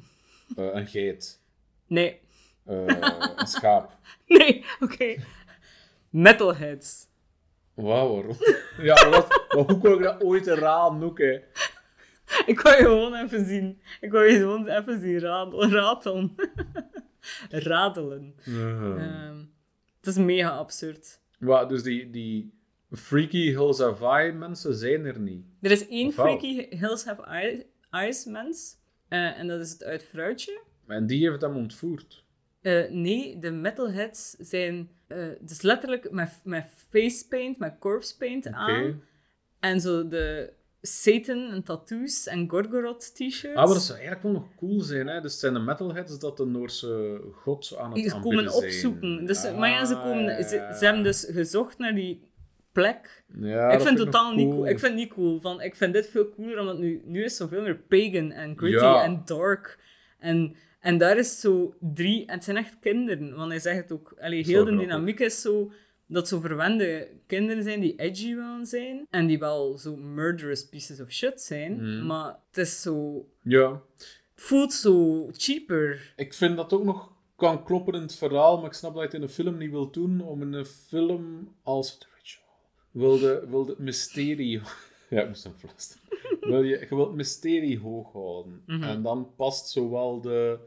Eh, 0.56 0.74
een 0.74 0.86
geit. 0.86 1.40
nee, 1.86 2.20
Eh, 2.64 2.85
een 3.36 3.47
schaap. 3.47 3.98
nee. 4.26 4.64
Oké. 4.81 5.16
Metalheads. 6.10 7.06
Wauw, 7.74 8.12
waarom? 8.14 8.36
ja, 8.88 8.94
maar, 8.94 9.10
wat, 9.10 9.44
maar 9.48 9.64
hoe 9.64 9.78
kon 9.78 9.92
ik 9.92 10.02
dat 10.02 10.22
ooit 10.22 10.46
raden 10.46 11.02
ook, 11.02 11.18
hè? 11.18 11.38
Ik 12.46 12.60
wou 12.60 12.76
je 12.76 12.82
gewoon 12.82 13.14
even 13.14 13.46
zien. 13.46 13.80
Ik 14.01 14.12
wou 14.12 14.24
je 14.32 14.38
gewoon 14.38 14.68
even 14.68 15.01
zien 15.01 15.18
radelen. 15.18 15.70
Ratelen. 15.70 16.34
Radelen. 17.48 18.34
Ehm, 18.46 19.38
het 19.98 20.06
is 20.06 20.16
mega 20.16 20.48
absurd. 20.56 21.20
Maar, 21.38 21.68
dus 21.68 21.82
die, 21.82 22.10
die 22.10 22.52
freaky 22.90 23.48
Hills 23.51 23.78
Hawaii 23.78 24.32
mensen 24.32 24.74
zijn 24.74 25.05
er 25.05 25.18
niet. 25.20 25.44
Er 25.60 25.70
is 25.70 25.88
één 25.88 26.06
Of 26.09 26.16
wel? 26.16 26.24
Freaky 26.26 26.76
Hills 26.76 27.05
Have 27.05 27.22
Eye- 27.22 27.66
Eyes 27.90 28.24
mens. 28.24 28.76
eh, 29.09 29.38
en 29.38 29.46
dat 29.48 29.60
is 29.60 29.70
het 29.70 29.84
uit 29.84 30.05
Vrouwtje. 30.05 30.60
En 30.86 31.06
die 31.06 31.28
heeft 31.28 31.40
hem 31.40 31.56
ontvoerd. 31.56 32.23
Eh, 32.65 32.91
nee, 32.91 33.39
de 33.39 33.51
metalheads 33.51 34.31
zijn 34.39 34.89
eh 35.07 35.27
dus 35.41 35.62
letterlijk 35.62 36.11
met, 36.11 36.41
met 36.45 36.66
facepaint, 36.91 37.59
met 37.59 37.74
corpse 37.78 38.16
paint 38.16 38.47
aan. 38.47 39.03
En 39.61 39.81
zo 39.81 40.09
de 40.09 40.53
Satan 40.81 41.51
en 41.51 41.62
tattoos 41.62 42.27
en 42.27 42.49
Gorgoroth 42.51 43.15
t-shirts. 43.15 43.45
Ah, 43.47 43.65
maar 43.65 43.74
dat 43.74 43.82
zou 43.82 43.99
eigenlijk 43.99 44.23
wel 44.27 44.32
nog 44.32 44.55
cool 44.57 44.81
zijn, 44.81 45.07
hè? 45.07 45.20
Dus 45.20 45.31
het 45.31 45.41
zijn 45.41 45.53
de 45.55 45.59
metalheads 45.61 46.19
dat 46.19 46.36
de 46.36 46.45
Noorse 46.47 47.20
god 47.32 47.77
aan 47.78 47.86
het 47.93 47.95
Die 47.95 48.12
aanbidden 48.12 48.20
komen 48.45 48.51
zijn. 48.53 48.65
opzoeken. 48.65 49.27
Dus, 49.27 49.45
Ah, 49.45 49.59
maar 49.59 49.69
ja, 49.70 49.85
ze, 49.85 49.95
komen, 49.95 50.45
ze, 50.45 50.74
ze 50.78 50.85
hebben 50.85 51.03
dus 51.03 51.27
gezocht 51.31 51.78
naar 51.78 51.95
die 51.95 52.28
plek. 52.73 53.24
Ja, 53.41 53.70
ik 53.70 53.81
vind 53.81 53.99
het 53.99 54.07
totaal 54.07 54.27
nog 54.28 54.36
niet 54.36 54.51
cool. 54.51 54.66
Ik 54.69 54.78
vind 54.78 54.93
het 54.93 55.01
niet 55.01 55.12
cool. 55.12 55.41
Van, 55.41 55.61
ik 55.62 55.77
vind 55.77 55.93
dit 55.93 56.07
veel 56.09 56.28
cooler, 56.28 56.59
omdat 56.61 56.78
nu, 56.78 57.03
nu 57.05 57.24
is 57.24 57.36
zoveel 57.36 57.62
meer 57.62 57.77
pagan 57.77 58.31
en 58.31 58.57
gritty 58.59 58.85
Ja. 58.85 59.03
en 59.05 59.23
dark. 59.24 59.78
En, 60.19 60.57
en 60.85 60.98
daar 60.98 61.16
is 61.19 61.40
zo 61.40 61.74
drie... 61.81 62.27
En 62.27 62.35
het 62.35 62.44
zijn 62.44 62.56
echt 62.56 62.77
kinderen. 62.81 63.35
Want 63.36 63.51
hij 63.51 63.61
zegt 63.61 63.82
het 63.82 63.93
ook... 63.93 64.15
Allee, 64.20 64.44
heel 64.44 64.65
de 64.65 64.77
dynamiek 64.77 65.20
is 65.20 65.40
zo... 65.40 65.73
Dat 66.06 66.28
zo 66.28 66.40
verwende 66.40 67.09
kinderen 67.27 67.62
zijn 67.62 67.81
die 67.81 67.94
edgy 67.97 68.35
willen 68.35 68.66
zijn. 68.66 69.06
En 69.11 69.27
die 69.27 69.39
wel 69.39 69.78
zo 69.78 69.97
murderous 69.97 70.69
pieces 70.69 71.01
of 71.01 71.11
shit 71.11 71.40
zijn. 71.40 71.73
Mhm. 71.74 72.06
Maar 72.06 72.36
het 72.48 72.56
is 72.59 72.82
zo... 72.82 73.27
Ja, 73.43 73.82
Het 73.94 74.43
voelt 74.43 74.73
zo 74.73 75.28
cheaper. 75.32 76.12
ik 76.16 76.35
vind 76.35 76.56
dat 76.56 76.73
ook 76.73 76.85
nog 76.85 77.12
kan 77.36 77.65
kloppen 77.65 77.94
in 77.94 78.01
het 78.01 78.15
verhaal, 78.16 78.56
maar 78.56 78.66
ik 78.66 78.73
snap 78.73 78.93
dat 78.94 79.01
je 79.01 79.06
het 79.06 79.16
in 79.16 79.23
een 79.23 79.28
film 79.28 79.59
niet 79.59 79.70
wilt 79.70 79.94
doen. 79.94 80.20
Om 80.20 80.43
in 80.43 80.52
een 80.52 80.66
film 80.66 81.55
als 81.62 81.98
The 81.98 82.06
Ritual 82.16 82.47
wilde, 82.90 83.47
wilde 83.48 83.70
het 83.70 83.78
mysterie... 83.81 84.61
Ja, 85.11 85.20
ik 85.23 85.28
moest 85.28 85.44
hem 85.44 85.52
fluisteren. 85.59 86.02
Wil 86.40 86.62
je, 86.62 86.78
je 86.78 86.86
wilt 86.89 87.06
het 87.06 87.16
mysterie 87.16 87.78
hoog 87.78 88.12
houden. 88.12 88.62
Mhm. 88.66 88.82
En 88.82 89.02
dan 89.02 89.35
past 89.36 89.69
zowel 89.69 90.20
de 90.20 90.59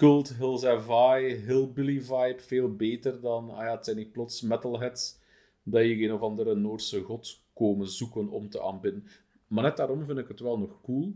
cult 0.00 0.36
Hills 0.36 0.64
Have 0.64 1.42
hillbilly 1.46 2.00
vibe 2.00 2.38
veel 2.38 2.76
beter 2.76 3.20
dan... 3.20 3.50
Ah 3.50 3.64
ja, 3.64 3.70
het 3.70 3.84
zijn 3.84 3.96
niet 3.96 4.12
plots 4.12 4.42
metalheads 4.42 5.18
dat 5.62 5.82
je 5.82 6.02
een 6.02 6.12
of 6.12 6.20
andere 6.20 6.54
Noorse 6.54 7.00
god 7.00 7.42
komen 7.54 7.88
zoeken 7.88 8.28
om 8.28 8.48
te 8.48 8.62
aanbidden. 8.62 9.06
Maar 9.46 9.62
net 9.62 9.76
daarom 9.76 10.04
vind 10.04 10.18
ik 10.18 10.28
het 10.28 10.40
wel 10.40 10.58
nog 10.58 10.80
cool. 10.82 11.14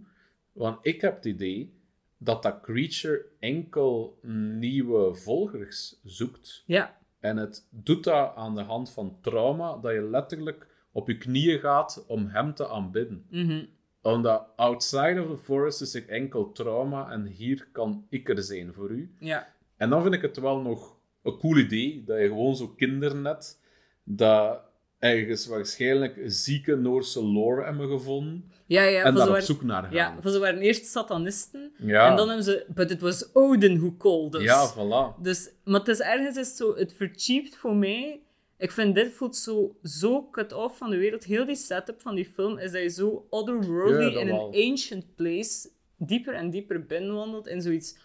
Want 0.52 0.78
ik 0.82 1.00
heb 1.00 1.14
het 1.16 1.24
idee 1.24 1.74
dat 2.18 2.42
dat 2.42 2.60
creature 2.60 3.26
enkel 3.38 4.18
nieuwe 4.58 5.14
volgers 5.14 6.00
zoekt. 6.02 6.62
Ja. 6.66 6.98
En 7.20 7.36
het 7.36 7.66
doet 7.70 8.04
dat 8.04 8.34
aan 8.34 8.54
de 8.54 8.62
hand 8.62 8.90
van 8.90 9.18
trauma, 9.20 9.76
dat 9.76 9.92
je 9.92 10.02
letterlijk 10.02 10.66
op 10.92 11.08
je 11.08 11.18
knieën 11.18 11.58
gaat 11.58 12.04
om 12.06 12.26
hem 12.26 12.54
te 12.54 12.68
aanbidden. 12.68 13.26
Mhm. 13.30 13.64
Omdat 14.04 14.46
outside 14.56 15.22
of 15.22 15.38
the 15.38 15.44
forest 15.44 15.80
is 15.80 15.94
er 15.94 16.08
enkel 16.08 16.52
trauma 16.52 17.10
en 17.10 17.26
hier 17.26 17.68
kan 17.72 18.06
ik 18.08 18.28
er 18.28 18.42
zijn 18.42 18.72
voor 18.72 18.90
u. 18.90 19.14
Ja. 19.18 19.52
En 19.76 19.90
dan 19.90 20.02
vind 20.02 20.14
ik 20.14 20.22
het 20.22 20.36
wel 20.36 20.60
nog 20.60 20.96
een 21.22 21.38
cool 21.38 21.56
idee 21.56 22.02
dat 22.06 22.18
je 22.18 22.26
gewoon 22.26 22.56
zo 22.56 22.68
kinderen 22.68 23.24
hebt 23.24 23.60
dat 24.02 24.60
ergens 24.98 25.46
waarschijnlijk 25.46 26.20
zieke 26.24 26.76
Noorse 26.76 27.24
lore 27.24 27.64
hebben 27.64 27.88
gevonden 27.88 28.50
Ja, 28.66 28.82
ja. 28.82 29.02
en 29.02 29.14
daar 29.14 29.28
op 29.28 29.36
zoek 29.36 29.62
naar 29.62 29.82
gaan. 29.82 29.92
Ja, 29.92 30.16
van 30.20 30.32
ze 30.32 30.38
waren 30.38 30.60
eerst 30.60 30.86
satanisten. 30.86 31.72
Ja. 31.78 32.10
En 32.10 32.16
dan 32.16 32.26
hebben 32.26 32.44
ze... 32.44 32.66
But 32.74 32.90
it 32.90 33.00
was 33.00 33.34
Odin 33.34 33.78
who 33.78 33.94
called 33.98 34.34
us. 34.34 34.42
Ja, 34.42 34.72
voilà. 34.74 35.22
Dus, 35.22 35.50
maar 35.64 35.80
het 35.80 35.88
is 35.88 36.00
ergens 36.00 36.36
is 36.36 36.56
zo, 36.56 36.74
het 36.76 36.92
vercheapt 36.92 37.56
voor 37.56 37.76
mij. 37.76 38.20
Ik 38.64 38.70
vind 38.72 38.94
dit 38.94 39.12
voelt 39.12 39.36
zo, 39.36 39.76
zo 39.82 40.28
cut-off 40.30 40.78
van 40.78 40.90
de 40.90 40.96
wereld. 40.96 41.24
Heel 41.24 41.44
die 41.46 41.56
setup 41.56 42.00
van 42.00 42.14
die 42.14 42.24
film 42.34 42.58
is 42.58 42.72
dat 42.72 42.82
je 42.82 42.88
zo 42.88 43.26
otherworldly 43.30 44.12
Ja, 44.12 44.20
in 44.20 44.26
wel. 44.26 44.50
een 44.54 44.70
ancient 44.70 45.14
place 45.14 45.68
dieper 45.96 46.34
en 46.34 46.50
dieper 46.50 46.86
binnenwandelt 46.86 47.46
in 47.46 47.62
zoiets 47.62 47.96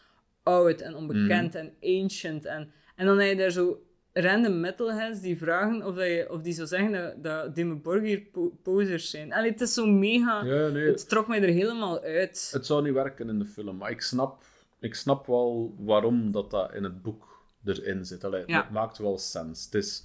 oud 0.44 0.82
en 0.82 0.96
onbekend 0.96 1.54
Mhm. 1.54 1.58
en 1.58 1.74
ancient. 2.02 2.46
En, 2.46 2.72
en 2.96 3.06
dan 3.06 3.20
heb 3.20 3.30
je 3.30 3.36
daar 3.36 3.52
zo 3.52 3.84
random 4.14 4.60
metalheads 4.60 5.22
die 5.22 5.38
vragen 5.38 5.86
of, 5.86 5.96
dat 5.96 6.06
je, 6.06 6.28
of 6.32 6.42
die 6.42 6.54
zo 6.54 6.66
zeggen 6.66 6.92
dat, 6.92 7.24
dat 7.24 7.56
Dimmu 7.56 7.76
Borgir 7.76 8.22
po 8.32 8.58
posers 8.64 9.10
zijn. 9.10 9.34
Allee, 9.34 9.52
het 9.52 9.62
is 9.62 9.74
zo 9.74 9.86
mega... 9.86 10.44
Ja, 10.44 10.68
nee. 10.68 10.88
Het 10.88 11.10
trok 11.10 11.28
mij 11.28 11.42
er 11.42 11.50
helemaal 11.50 12.02
uit. 12.02 12.50
Het 12.54 12.66
zou 12.66 12.84
niet 12.84 12.94
werken 12.94 13.30
in 13.30 13.40
de 13.40 13.46
film, 13.46 13.78
maar 13.78 13.92
ik 13.92 14.02
snap, 14.02 14.44
ik 14.80 14.96
snap 14.96 15.26
wel 15.28 15.76
waarom 15.80 16.32
dat, 16.32 16.52
dat 16.52 16.74
in 16.74 16.84
het 16.84 17.02
boek 17.02 17.44
erin 17.66 18.06
zit. 18.06 18.24
Allee, 18.24 18.44
Ja. 18.46 18.62
Het 18.62 18.72
maakt 18.72 18.98
wel 18.98 19.18
sens. 19.18 19.66
Het 19.66 19.74
is 19.74 20.04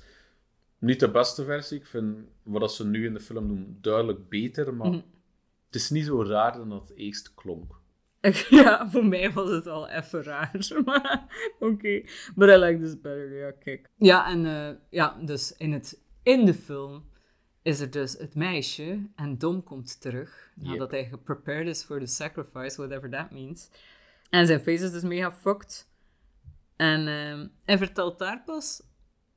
niet 0.85 1.01
de 1.01 1.11
beste 1.11 1.45
versie. 1.45 1.79
Ik 1.79 1.87
vind 1.87 2.17
wat 2.43 2.73
ze 2.75 2.87
nu 2.87 3.07
in 3.07 3.15
de 3.15 3.21
film 3.21 3.49
doen 3.49 3.79
duidelijk 3.81 4.29
beter, 4.29 4.75
maar 4.75 4.87
Mhm. 4.89 5.01
het 5.67 5.75
is 5.75 5.91
niet 5.91 6.05
zo 6.05 6.23
raar 6.23 6.53
dan 6.53 6.69
dat 6.69 6.89
het 6.89 6.97
eerst 6.97 7.35
klonk. 7.35 7.83
Ja, 8.51 8.91
voor 8.91 9.07
mij 9.07 9.33
was 9.33 9.51
het 9.51 9.67
al 9.67 9.89
even 9.89 10.23
raar. 10.23 10.71
Maar 10.85 11.25
oké. 11.59 12.03
But 12.35 12.49
I 12.49 12.57
like 12.57 12.79
this 12.83 13.01
better. 13.01 13.33
Ja, 13.39 13.51
kijk. 13.51 13.91
Ja, 13.97 14.29
en 14.31 14.47
eh, 14.47 14.75
ja, 14.91 15.17
dus 15.25 15.53
in, 15.57 15.73
het, 15.73 16.03
in 16.23 16.45
de 16.45 16.55
film 16.55 17.05
is 17.63 17.81
er 17.81 17.91
dus 17.91 18.13
het 18.13 18.35
meisje 18.35 19.07
en 19.17 19.39
Dom 19.39 19.63
komt 19.63 20.01
terug. 20.01 20.53
Nadat 20.55 20.91
hij 20.91 21.05
geprepared 21.05 21.67
is 21.67 21.85
voor 21.85 21.99
de 22.01 22.07
sacrifice, 22.07 22.77
whatever 22.77 23.11
that 23.11 23.31
means. 23.31 23.71
En 24.31 24.47
zijn 24.47 24.61
face 24.61 24.85
is 24.85 24.93
dus 24.93 25.03
mega 25.03 25.33
fucked. 25.33 25.89
En 26.77 27.07
ehm, 27.09 27.47
hij 27.65 27.79
vertelt 27.79 28.19
daar 28.19 28.43
pas 28.45 28.83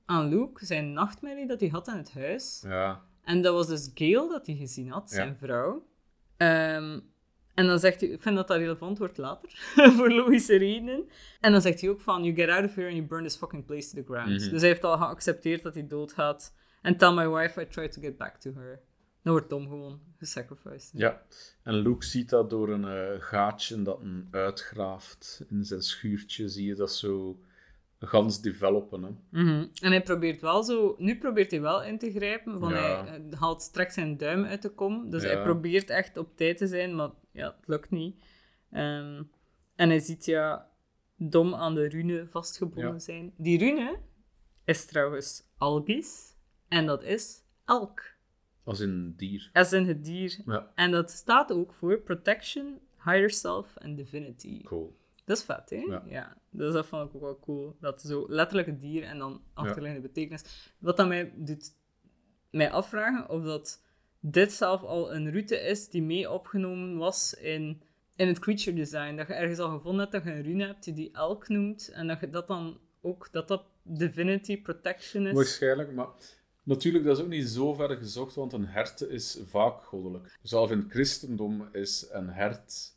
aan 0.08 0.28
Luke 0.30 0.66
zijn 0.66 0.94
nachtmerrie 0.94 1.48
dat 1.48 1.60
hij 1.60 1.70
had 1.70 1.88
in 1.88 1.96
het 1.98 2.14
huis. 2.14 2.64
Ja. 2.68 3.02
En 3.24 3.42
dat 3.42 3.54
was 3.54 3.68
dus 3.68 3.92
Gail 3.94 4.30
dat 4.30 4.46
hij 4.46 4.56
gezien 4.56 4.90
had, 4.90 5.10
zijn 5.12 5.28
Ja. 5.28 5.36
vrouw. 5.36 5.88
Ehm, 6.38 7.00
En 7.54 7.66
dan 7.68 7.80
zegt 7.80 8.02
hij, 8.02 8.10
ik 8.10 8.22
vind 8.22 8.36
dat 8.36 8.48
dat 8.48 8.58
relevant 8.58 8.98
wordt 8.98 9.18
later, 9.18 9.50
voor 9.98 10.12
logische 10.12 10.58
redenen. 10.58 11.10
En 11.40 11.52
dan 11.52 11.62
zegt 11.62 11.82
hij 11.82 11.90
ook 11.90 12.02
van, 12.02 12.24
you 12.24 12.36
get 12.36 12.50
out 12.50 12.66
of 12.66 12.76
here 12.76 12.88
and 12.88 12.96
you 12.96 13.08
burn 13.08 13.24
this 13.24 13.36
fucking 13.36 13.66
place 13.66 13.90
to 13.90 14.02
the 14.02 14.06
ground. 14.14 14.42
Mhm. 14.42 14.50
Dus 14.50 14.62
hij 14.62 14.70
heeft 14.70 14.84
al 14.84 14.98
geaccepteerd 14.98 15.64
dat 15.64 15.74
hij 15.74 15.88
doodgaat. 15.88 16.54
En 16.82 16.98
tell 16.98 17.14
my 17.14 17.30
wife 17.30 17.62
I 17.62 17.68
tried 17.68 17.92
to 17.92 18.02
get 18.02 18.18
back 18.18 18.36
to 18.38 18.54
her. 18.54 18.80
Dan 19.24 19.34
wordt 19.34 19.50
Tom 19.50 19.68
gewoon 19.68 20.00
gesacrificed. 20.18 20.92
Ja, 20.94 21.22
en 21.64 21.74
Luke 21.74 22.06
ziet 22.06 22.30
dat 22.30 22.50
door 22.50 22.70
een 22.70 22.86
eh, 22.86 23.22
gaatje 23.22 23.82
dat 23.82 24.00
hem 24.00 24.28
uitgraaft 24.32 25.44
in 25.50 25.64
zijn 25.66 25.82
schuurtje. 25.82 26.48
Zie 26.50 26.66
je 26.68 26.76
dat 26.76 26.94
zo 26.94 27.40
gans 28.00 28.42
developen. 28.42 29.04
Hè? 29.04 29.10
Mhm. 29.42 29.66
En 29.82 29.92
hij 29.92 30.02
probeert 30.04 30.42
wel 30.42 30.64
zo... 30.64 30.96
Nu 30.98 31.18
probeert 31.18 31.52
hij 31.52 31.62
wel 31.62 31.84
in 31.84 31.98
te 31.98 32.12
grijpen, 32.12 32.60
van 32.60 32.70
Ja. 32.70 33.06
hij 33.06 33.22
eh, 33.32 33.40
haalt 33.40 33.62
straks 33.62 33.94
zijn 33.94 34.18
duim 34.18 34.46
uit 34.46 34.62
de 34.62 34.70
kom. 34.70 35.10
Dus 35.10 35.24
Ja. 35.24 35.30
hij 35.30 35.42
probeert 35.44 35.90
echt 35.90 36.18
op 36.18 36.38
tijd 36.38 36.58
te 36.58 36.68
zijn, 36.68 36.96
maar 36.96 37.10
ja, 37.32 37.46
het 37.58 37.68
lukt 37.68 37.90
niet. 37.92 38.24
Ehm, 38.72 39.24
en 39.76 39.90
hij 39.90 40.00
ziet 40.00 40.26
ja 40.26 40.70
Dom 41.16 41.54
aan 41.56 41.76
de 41.76 41.88
rune 41.88 42.28
vastgebonden 42.28 42.94
Ja. 42.94 43.00
zijn. 43.00 43.34
Die 43.38 43.60
rune 43.60 44.00
is 44.66 44.86
trouwens 44.86 45.44
Algis. 45.58 46.36
En 46.68 46.86
dat 46.86 47.04
is 47.04 47.44
elk. 47.66 48.04
Als 48.64 48.80
een 48.80 49.14
dier. 49.18 49.50
As 49.54 49.74
in 49.74 49.88
het 49.88 50.06
dier. 50.06 50.42
Ja, 50.46 50.72
En 50.76 50.92
dat 50.92 51.12
staat 51.12 51.52
ook 51.52 51.74
voor 51.74 51.98
Protection, 52.00 52.80
Higher 53.04 53.30
Self 53.30 53.76
en 53.76 53.96
Divinity. 53.96 54.64
cool. 54.64 54.98
Dat 55.28 55.38
is 55.38 55.44
vet, 55.44 55.70
hè? 55.70 56.00
Ja. 56.06 56.38
Dus 56.50 56.74
dat 56.74 56.86
vond 56.86 57.10
ik 57.10 57.16
ook 57.16 57.22
wel 57.22 57.40
cool. 57.40 57.76
Dat 57.80 58.02
zo 58.02 58.26
letterlijk 58.30 58.68
het 58.68 58.80
dier 58.80 59.04
en 59.04 59.18
dan 59.18 59.42
achterliggende 59.54 60.08
betekenis. 60.08 60.74
Wat 60.78 60.98
dat 60.98 61.08
mij 61.08 61.34
doet 61.36 61.72
mij 62.50 62.72
afvragen 62.72 63.30
of 63.30 63.44
dat 63.44 63.84
dit 64.20 64.52
zelf 64.52 64.84
al 64.84 65.14
een 65.14 65.32
route 65.32 65.56
is 65.56 65.90
die 65.90 66.02
mee 66.02 66.32
opgenomen 66.32 66.98
was 66.98 67.34
in, 67.34 67.82
in 68.16 68.28
het 68.28 68.40
creature 68.40 68.76
design. 68.76 69.16
Dat 69.16 69.28
je 69.28 69.34
ergens 69.34 69.60
al 69.60 69.70
gevonden 69.70 70.00
hebt 70.00 70.12
dat 70.12 70.24
je 70.24 70.32
een 70.32 70.44
rune 70.44 70.66
hebt 70.66 70.84
die 70.84 70.94
die 70.94 71.12
elk 71.12 71.48
noemt. 71.48 71.90
En 71.90 72.08
dat 72.08 72.20
je 72.20 72.30
dat 72.30 72.48
dan 72.48 72.80
ook, 73.02 73.28
dat 73.32 73.48
dat 73.48 73.64
divinity 73.84 74.62
protection 74.62 75.28
is. 75.28 75.34
Waarschijnlijk, 75.34 75.92
maar 75.92 76.08
natuurlijk, 76.64 77.06
dat 77.06 77.18
is 77.18 77.24
ook 77.24 77.30
niet 77.30 77.50
zo 77.50 77.74
ver 77.74 77.98
gezocht, 77.98 78.36
want 78.36 78.54
een 78.54 78.66
hert 78.66 79.02
is 79.02 79.40
vaak 79.46 79.84
goddelijk. 79.84 80.38
Zelf 80.42 80.72
in 80.72 80.80
het 80.80 80.92
christendom 80.92 81.70
is 81.72 82.08
een 82.12 82.30
hert 82.30 82.96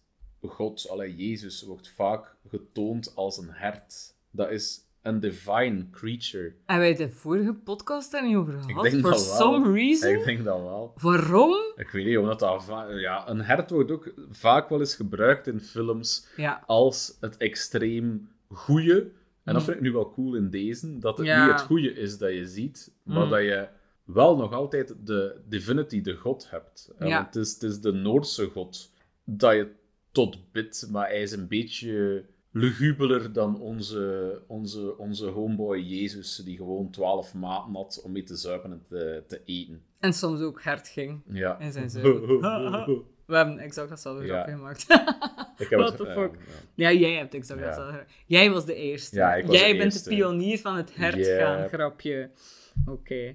God, 0.49 0.87
allee, 0.91 1.17
Jezus, 1.17 1.63
wordt 1.63 1.89
vaak 1.89 2.35
getoond 2.49 3.13
als 3.17 3.39
een 3.39 3.51
hert. 3.51 4.15
Dat 4.31 4.51
is 4.51 4.81
een 5.03 5.21
divine 5.21 5.87
creature. 5.91 6.53
Hebben 6.67 6.87
wij 6.89 6.95
de 7.07 7.11
vorige 7.11 7.53
podcast 7.55 8.13
daar 8.13 8.27
niet 8.27 8.37
over 8.37 8.53
gehad? 8.53 8.83
denk 8.83 9.01
For 9.01 9.11
dat 9.11 9.27
wel. 9.27 9.37
some 9.37 9.73
reason? 9.73 10.11
Ik 10.19 10.25
denk 10.25 10.45
dat 10.45 10.61
wel. 10.61 10.93
Waarom? 11.01 11.55
Ik 11.77 11.89
weet 11.91 12.05
niet, 12.07 12.19
omdat 12.19 12.39
dat... 12.39 12.65
Ja, 12.89 13.29
een 13.29 13.41
hert 13.41 13.71
wordt 13.71 13.91
ook 13.91 14.13
vaak 14.31 14.69
wel 14.69 14.79
eens 14.81 14.95
gebruikt 14.95 15.47
in 15.47 15.61
films 15.61 16.27
Ja. 16.37 16.63
als 16.67 17.17
het 17.21 17.37
extreem 17.37 18.29
goeie. 18.49 19.13
En 19.45 19.55
dat 19.55 19.63
vind 19.65 19.77
ik 19.77 19.83
nu 19.83 19.93
wel 19.93 20.13
cool 20.13 20.35
in 20.35 20.51
deze, 20.51 20.99
dat 20.99 21.19
het 21.19 21.27
Ja. 21.27 21.45
niet 21.45 21.53
het 21.53 21.63
goeie 21.63 21.93
is 21.95 22.19
dat 22.19 22.33
je 22.33 22.47
ziet, 22.47 22.93
maar 23.03 23.25
Mm. 23.25 23.31
dat 23.31 23.41
je 23.41 23.69
wel 24.05 24.37
nog 24.37 24.53
altijd 24.53 24.95
de 25.05 25.37
divinity, 25.49 26.01
de 26.03 26.15
god, 26.15 26.51
hebt. 26.51 26.91
Ja. 26.99 27.25
Het 27.25 27.37
is, 27.37 27.53
het 27.53 27.63
is 27.63 27.81
de 27.81 27.93
Noordse 27.93 28.47
god 28.49 28.91
dat 29.25 29.53
je 29.55 29.69
tot 30.13 30.53
bidt, 30.53 30.89
maar 30.91 31.09
hij 31.09 31.23
is 31.23 31.33
een 31.33 31.49
beetje 31.49 32.25
lugubeler 32.53 33.33
dan 33.33 33.61
onze, 33.61 34.43
onze, 34.47 34.99
onze 34.99 35.27
homeboy 35.27 35.79
Jezus, 35.79 36.37
die 36.37 36.57
gewoon 36.57 36.91
twaalf 36.91 37.35
maten 37.35 37.75
had 37.75 38.01
om 38.05 38.13
mee 38.13 38.23
te 38.23 38.37
zuipen 38.37 38.71
en 38.73 38.83
te, 38.89 39.25
te 39.27 39.41
eten. 39.45 39.83
En 40.01 40.13
soms 40.13 40.41
ook 40.41 40.63
hard 40.63 40.89
ging. 40.89 41.23
Ja. 41.29 41.59
En 41.61 41.73
zijn 41.73 41.91
zuipen. 42.01 42.41
We 43.27 43.37
hebben 43.37 43.59
exact 43.59 43.89
datzelfde 43.89 44.25
Ja. 44.27 44.33
grapje 44.33 44.53
gemaakt. 44.53 44.83
Ik 45.59 45.69
heb 45.69 45.79
What 45.81 45.97
the 45.97 46.05
ja, 46.07 46.13
fuck? 46.13 46.33
ja. 46.75 46.89
ja, 46.89 46.99
jij 46.99 47.15
hebt 47.15 47.35
exact 47.35 47.61
datzelfde 47.61 47.93
grapje. 47.93 48.15
Jij 48.27 48.51
was 48.51 48.65
de 48.65 48.75
eerste. 48.75 49.17
Ja, 49.17 49.35
ik 49.35 49.47
was 49.47 49.59
jij 49.59 49.73
de 49.73 49.79
bent 49.79 49.93
eerste. 49.93 50.09
de 50.09 50.15
pionier 50.15 50.59
van 50.59 50.77
het 50.77 50.97
hert 50.97 51.17
Yep. 51.27 51.39
gaan 51.41 51.69
grapje. 51.69 52.31
Oké. 52.87 53.35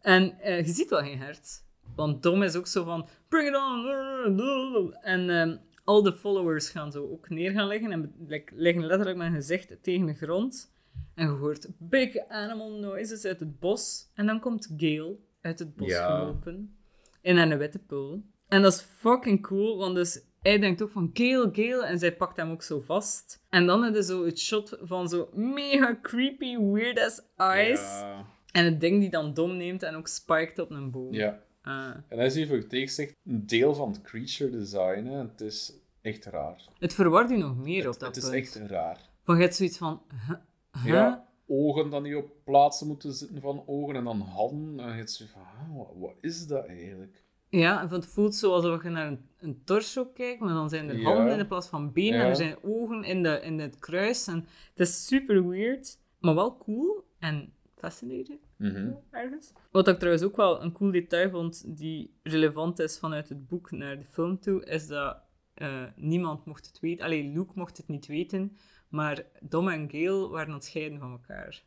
En 0.00 0.38
eh, 0.40 0.66
je 0.66 0.72
ziet 0.72 0.90
wel 0.90 1.00
geen 1.02 1.18
hert. 1.18 1.64
Want 1.96 2.22
Dom 2.22 2.42
is 2.42 2.56
ook 2.56 2.66
zo 2.66 2.84
van, 2.84 3.08
bring 3.28 3.48
it 3.48 3.56
on. 3.56 4.94
En 5.02 5.30
ehm, 5.30 5.56
al 5.84 6.02
de 6.02 6.12
followers 6.14 6.70
gaan 6.70 6.92
zo 6.92 7.08
ook 7.10 7.28
neer 7.28 7.50
gaan 7.50 7.66
liggen. 7.66 7.92
En 7.92 8.14
like, 8.26 8.52
liggen 8.56 8.86
letterlijk 8.86 9.18
met 9.18 9.26
hun 9.26 9.36
gezicht 9.36 9.82
tegen 9.82 10.06
de 10.06 10.14
grond. 10.14 10.72
En 11.14 11.26
je 11.26 11.32
hoort 11.32 11.68
big 11.78 12.28
animal 12.28 12.70
noises 12.80 13.24
uit 13.24 13.40
het 13.40 13.58
bos. 13.60 14.10
En 14.14 14.26
dan 14.26 14.40
komt 14.40 14.72
Gale 14.76 15.16
uit 15.40 15.58
het 15.58 15.76
bos 15.76 15.88
Ja. 15.88 16.16
gelopen. 16.18 16.76
In 17.20 17.36
een 17.36 17.58
witte 17.58 17.78
pool. 17.78 18.22
En 18.48 18.62
dat 18.62 18.72
is 18.72 18.80
fucking 18.80 19.42
cool, 19.42 19.78
want 19.78 19.94
dus 19.94 20.22
hij 20.40 20.58
denkt 20.58 20.82
ook 20.82 20.90
van 20.90 21.10
Gale, 21.12 21.48
Gale. 21.52 21.84
En 21.86 21.98
zij 21.98 22.16
pakt 22.16 22.36
hem 22.36 22.50
ook 22.50 22.62
zo 22.62 22.80
vast. 22.80 23.44
En 23.50 23.66
dan 23.66 23.82
heb 23.82 23.94
je 23.94 24.02
zo 24.02 24.24
het 24.24 24.38
shot 24.38 24.78
van 24.80 25.08
zo 25.08 25.28
mega 25.34 25.98
creepy, 26.02 26.58
weird 26.58 26.98
ass 27.00 27.22
eyes. 27.36 27.80
Ja. 27.80 28.26
En 28.52 28.64
het 28.64 28.80
ding 28.80 29.00
die 29.00 29.10
dan 29.10 29.34
dom 29.34 29.56
neemt 29.56 29.82
en 29.82 29.94
ook 29.94 30.08
spiked 30.08 30.58
op 30.58 30.70
een 30.70 30.90
boom. 30.90 31.12
ja. 31.12 31.42
Ah. 31.62 31.88
En 32.08 32.16
dat 32.16 32.26
is 32.26 32.34
hier 32.34 32.46
voor 32.46 32.64
echt 32.70 33.16
een 33.24 33.46
deel 33.46 33.74
van 33.74 33.88
het 33.88 34.00
creature 34.02 34.50
design. 34.50 35.04
Hè. 35.04 35.18
Het 35.18 35.40
is 35.40 35.72
echt 36.00 36.24
raar. 36.24 36.64
Het 36.78 36.94
verwart 36.94 37.30
u 37.30 37.36
nog 37.36 37.56
meer 37.56 37.84
op 37.86 37.90
Het, 37.90 38.00
dat 38.00 38.14
het 38.14 38.24
is 38.24 38.30
punt. 38.30 38.42
echt 38.62 38.70
raar. 38.70 38.98
Van 39.24 39.36
je 39.36 39.42
hebt 39.42 39.54
zoiets 39.54 39.78
van... 39.78 40.02
huh? 40.26 40.36
Ja, 40.84 41.28
ogen 41.46 41.90
dan 41.90 42.02
niet 42.02 42.14
op 42.14 42.30
plaatsen 42.44 42.86
moeten 42.86 43.12
zitten 43.12 43.40
van 43.40 43.62
ogen 43.66 43.96
en 43.96 44.04
dan 44.04 44.20
handen. 44.20 44.84
En 44.84 44.90
je 44.90 44.96
hebt 44.96 45.10
zoiets 45.10 45.34
van, 45.34 45.76
wat, 45.76 45.88
wat 45.96 46.14
is 46.20 46.46
dat 46.46 46.66
eigenlijk? 46.66 47.22
Ja, 47.48 47.80
en 47.82 47.88
het 47.88 48.06
voelt 48.06 48.34
zo 48.34 48.52
alsof 48.52 48.82
je 48.82 48.88
naar 48.88 49.06
een, 49.06 49.20
een 49.38 49.64
torso 49.64 50.04
kijkt, 50.06 50.40
maar 50.40 50.54
dan 50.54 50.68
zijn 50.68 50.88
er 50.88 50.98
Ja. 50.98 51.12
handen 51.12 51.32
in 51.32 51.38
de 51.38 51.46
plaats 51.46 51.68
van 51.68 51.92
benen 51.92 52.20
en 52.20 52.26
er 52.26 52.36
zijn 52.36 52.56
ogen 52.62 53.04
in, 53.04 53.22
de, 53.22 53.40
in 53.42 53.58
het 53.58 53.78
kruis. 53.78 54.26
En 54.26 54.46
het 54.74 54.80
is 54.88 55.06
super 55.06 55.48
weird, 55.48 55.98
maar 56.18 56.34
wel 56.34 56.56
cool 56.56 57.04
en 57.18 57.52
fascinating 57.82 58.38
Mhm. 58.56 58.90
ergens. 59.10 59.52
Wat 59.70 59.88
ik 59.88 59.96
trouwens 59.98 60.24
ook 60.24 60.36
wel 60.36 60.62
een 60.62 60.72
cool 60.72 60.90
detail 60.90 61.30
vond, 61.30 61.76
die 61.78 62.14
relevant 62.22 62.78
is 62.78 62.98
vanuit 62.98 63.28
het 63.28 63.46
boek 63.48 63.70
naar 63.70 63.98
de 63.98 64.04
film 64.04 64.40
toe, 64.40 64.64
is 64.64 64.86
dat 64.86 65.16
eh, 65.54 65.82
niemand 65.96 66.44
mocht 66.44 66.66
het 66.66 66.80
weten. 66.80 67.04
Alleen 67.04 67.32
Luke 67.32 67.52
mocht 67.54 67.76
het 67.76 67.88
niet 67.88 68.06
weten, 68.06 68.56
maar 68.88 69.24
Dom 69.40 69.68
en 69.68 69.90
Gale 69.90 70.28
waren 70.28 70.46
aan 70.48 70.54
het 70.54 70.64
scheiden 70.64 70.98
van 70.98 71.10
elkaar. 71.12 71.62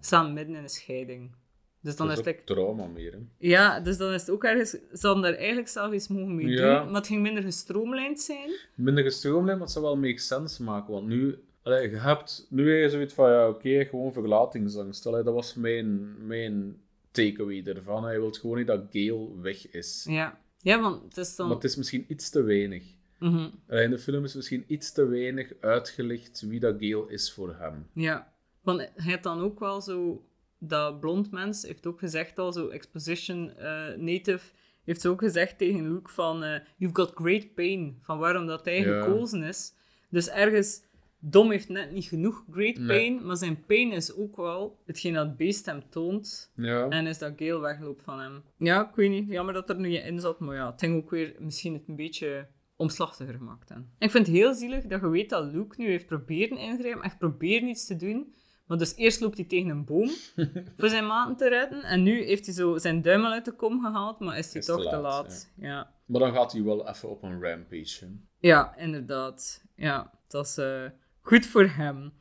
Samen 0.00 0.32
midden 0.32 0.54
in 0.56 0.62
een 0.62 0.68
scheiding. 0.68 1.34
Dus 1.82 1.96
dan 1.96 2.06
dat 2.06 2.18
is 2.18 2.22
is 2.22 2.30
het 2.30 2.40
ook 2.40 2.46
trauma 2.46 2.86
meer. 2.86 3.12
Hè. 3.12 3.18
ja, 3.38 3.80
dus 3.80 3.96
dan 3.96 4.12
is 4.12 4.20
het 4.20 4.30
ook 4.30 4.44
ergens... 4.44 4.70
Ze 4.70 5.06
hadden 5.06 5.22
daar 5.22 5.34
eigenlijk 5.34 5.68
zelf 5.68 5.92
iets 5.92 6.08
mogen 6.08 6.34
mee 6.36 6.46
Ja. 6.48 6.78
doen, 6.78 6.86
maar 6.86 6.94
het 7.00 7.06
ging 7.06 7.22
minder 7.22 7.42
gestroomlijnd 7.42 8.20
zijn. 8.20 8.50
Minder 8.74 9.04
gestroomlijnd, 9.04 9.58
maar 9.58 9.60
het 9.60 9.70
zou 9.70 9.84
wel 9.84 9.96
make 9.96 10.18
sense 10.18 10.62
maken. 10.62 10.92
Want 10.92 11.06
nu, 11.06 11.38
allee, 11.70 11.90
je 11.90 11.96
hebt, 11.96 12.46
nu 12.50 12.74
je 12.74 12.90
zoiets 12.90 13.14
van, 13.14 13.30
ja, 13.30 13.48
oké, 13.48 13.84
gewoon 13.84 14.12
verlatingsangst. 14.12 15.06
Allee, 15.06 15.22
dat 15.22 15.34
was 15.34 15.54
mijn, 15.54 16.14
mijn 16.26 16.76
takeaway 17.10 17.62
ervan. 17.64 18.04
Hij 18.04 18.20
wil 18.20 18.30
gewoon 18.32 18.56
niet 18.58 18.66
dat 18.66 18.84
Gale 18.90 19.40
weg 19.40 19.70
is. 19.70 20.04
Ja, 20.08 20.38
ja 20.58 20.80
want 20.80 21.02
het 21.02 21.16
is 21.16 21.36
dan... 21.36 21.46
Maar 21.46 21.54
het 21.56 21.64
is 21.64 21.76
misschien 21.76 22.04
iets 22.08 22.30
te 22.30 22.42
weinig. 22.42 22.82
Mhm, 23.18 23.48
Allee, 23.68 23.84
in 23.84 23.90
de 23.90 23.98
film 23.98 24.24
is 24.24 24.34
misschien 24.34 24.64
iets 24.66 24.92
te 24.92 25.06
weinig 25.06 25.52
uitgelegd 25.60 26.40
wie 26.40 26.60
dat 26.60 26.76
Gale 26.78 27.04
is 27.08 27.32
voor 27.32 27.56
hem. 27.58 27.86
Ja, 27.92 28.32
want 28.62 28.78
hij 28.80 28.90
heeft 28.94 29.22
dan 29.22 29.40
ook 29.40 29.60
wel 29.60 29.80
zo... 29.80 30.24
Dat 30.62 31.00
blond 31.00 31.30
mens 31.30 31.62
heeft 31.62 31.86
ook 31.86 31.98
gezegd 31.98 32.38
al, 32.38 32.52
zo 32.52 32.68
exposition 32.68 33.56
eh, 33.56 33.96
native, 33.96 34.50
heeft 34.84 35.06
ook 35.06 35.20
gezegd 35.20 35.58
tegen 35.58 35.92
Luke 35.92 36.10
van... 36.10 36.42
eh, 36.44 36.60
You've 36.76 36.96
got 36.96 37.12
great 37.14 37.54
pain, 37.54 37.98
van 38.02 38.18
waarom 38.18 38.46
dat 38.46 38.64
hij 38.64 38.80
Ja. 38.80 39.02
gekozen 39.02 39.42
is. 39.42 39.72
Dus 40.08 40.28
ergens... 40.28 40.82
Dom 41.22 41.50
heeft 41.50 41.68
net 41.68 41.92
niet 41.92 42.04
genoeg 42.04 42.44
great 42.50 42.76
Nee. 42.76 42.86
pain, 42.86 43.26
maar 43.26 43.36
zijn 43.36 43.64
pain 43.66 43.92
is 43.92 44.14
ook 44.14 44.36
wel 44.36 44.78
hetgeen 44.86 45.12
dat 45.14 45.26
het 45.26 45.36
beest 45.36 45.66
hem 45.66 45.82
toont. 45.90 46.52
Ja. 46.56 46.88
En 46.88 47.06
is 47.06 47.18
dat 47.18 47.32
Gale 47.36 47.60
wegloopt 47.60 48.02
van 48.02 48.20
hem. 48.20 48.42
Ja, 48.56 48.88
ik 48.88 48.94
weet 48.94 49.10
niet. 49.10 49.28
Jammer 49.28 49.54
dat 49.54 49.68
er 49.68 49.78
nu 49.78 49.94
in 49.94 50.20
zat. 50.20 50.40
Maar 50.40 50.54
ja, 50.56 50.70
het 50.70 50.80
ging 50.80 50.96
ook 50.96 51.10
weer 51.10 51.34
misschien 51.38 51.72
het 51.72 51.88
een 51.88 51.96
beetje 51.96 52.46
omslachtiger 52.76 53.34
gemaakt. 53.34 53.68
Hè. 53.68 53.74
En 53.74 53.86
ik 53.98 54.10
vind 54.10 54.26
het 54.26 54.36
heel 54.36 54.54
zielig 54.54 54.84
dat 54.84 55.00
je 55.00 55.08
weet 55.08 55.30
dat 55.30 55.52
Luke 55.52 55.74
nu 55.80 55.86
heeft 55.88 56.06
proberen 56.06 56.58
ingrijpen. 56.58 57.02
Echt 57.02 57.18
proberen 57.18 57.68
iets 57.68 57.86
te 57.86 57.96
doen. 57.96 58.34
Maar 58.66 58.78
dus 58.78 58.96
eerst 58.96 59.20
loopt 59.20 59.36
hij 59.36 59.46
tegen 59.46 59.70
een 59.70 59.84
boom 59.84 60.08
voor 60.76 60.88
zijn 60.88 61.06
maten 61.06 61.36
te 61.36 61.48
redden. 61.48 61.82
En 61.82 62.02
nu 62.02 62.24
heeft 62.24 62.46
hij 62.46 62.54
zo 62.54 62.78
zijn 62.78 63.02
duim 63.02 63.24
al 63.24 63.32
uit 63.32 63.44
de 63.44 63.52
kom 63.52 63.80
gehaald. 63.84 64.18
Maar 64.20 64.38
is 64.38 64.52
hij 64.52 64.60
Is 64.60 64.66
toch 64.66 64.82
te 64.82 64.88
te 64.88 64.96
laat. 64.96 65.52
Ja. 65.56 65.92
Maar 66.06 66.20
dan 66.20 66.32
gaat 66.32 66.52
hij 66.52 66.62
wel 66.62 66.88
even 66.88 67.08
op 67.10 67.22
een 67.22 67.42
rampage. 67.42 68.04
hè. 68.04 68.10
ja, 68.48 68.76
inderdaad. 68.76 69.64
Ja, 69.76 70.10
dat 70.28 70.46
is 70.46 70.58
eh, 70.58 70.84
goed 71.22 71.46
voor 71.46 71.66
hem. 71.66 72.12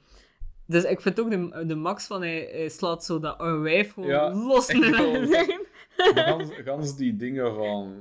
Dus 0.67 0.83
ik 0.83 1.01
vind 1.01 1.19
ook 1.19 1.29
de, 1.31 1.65
de 1.65 1.75
max 1.75 2.07
van 2.07 2.21
hij, 2.21 2.49
hij 2.51 2.69
slaat 2.69 3.05
zo 3.05 3.19
dat 3.19 3.37
oude 3.37 3.59
wijf 3.61 3.93
gewoon 3.93 4.09
Ja, 4.09 4.33
los 4.33 4.73
wel. 4.73 5.25
zijn. 5.33 5.59
Gans, 5.97 6.49
gans 6.63 6.95
die 6.95 7.15
dingen 7.15 7.55
van... 7.55 7.95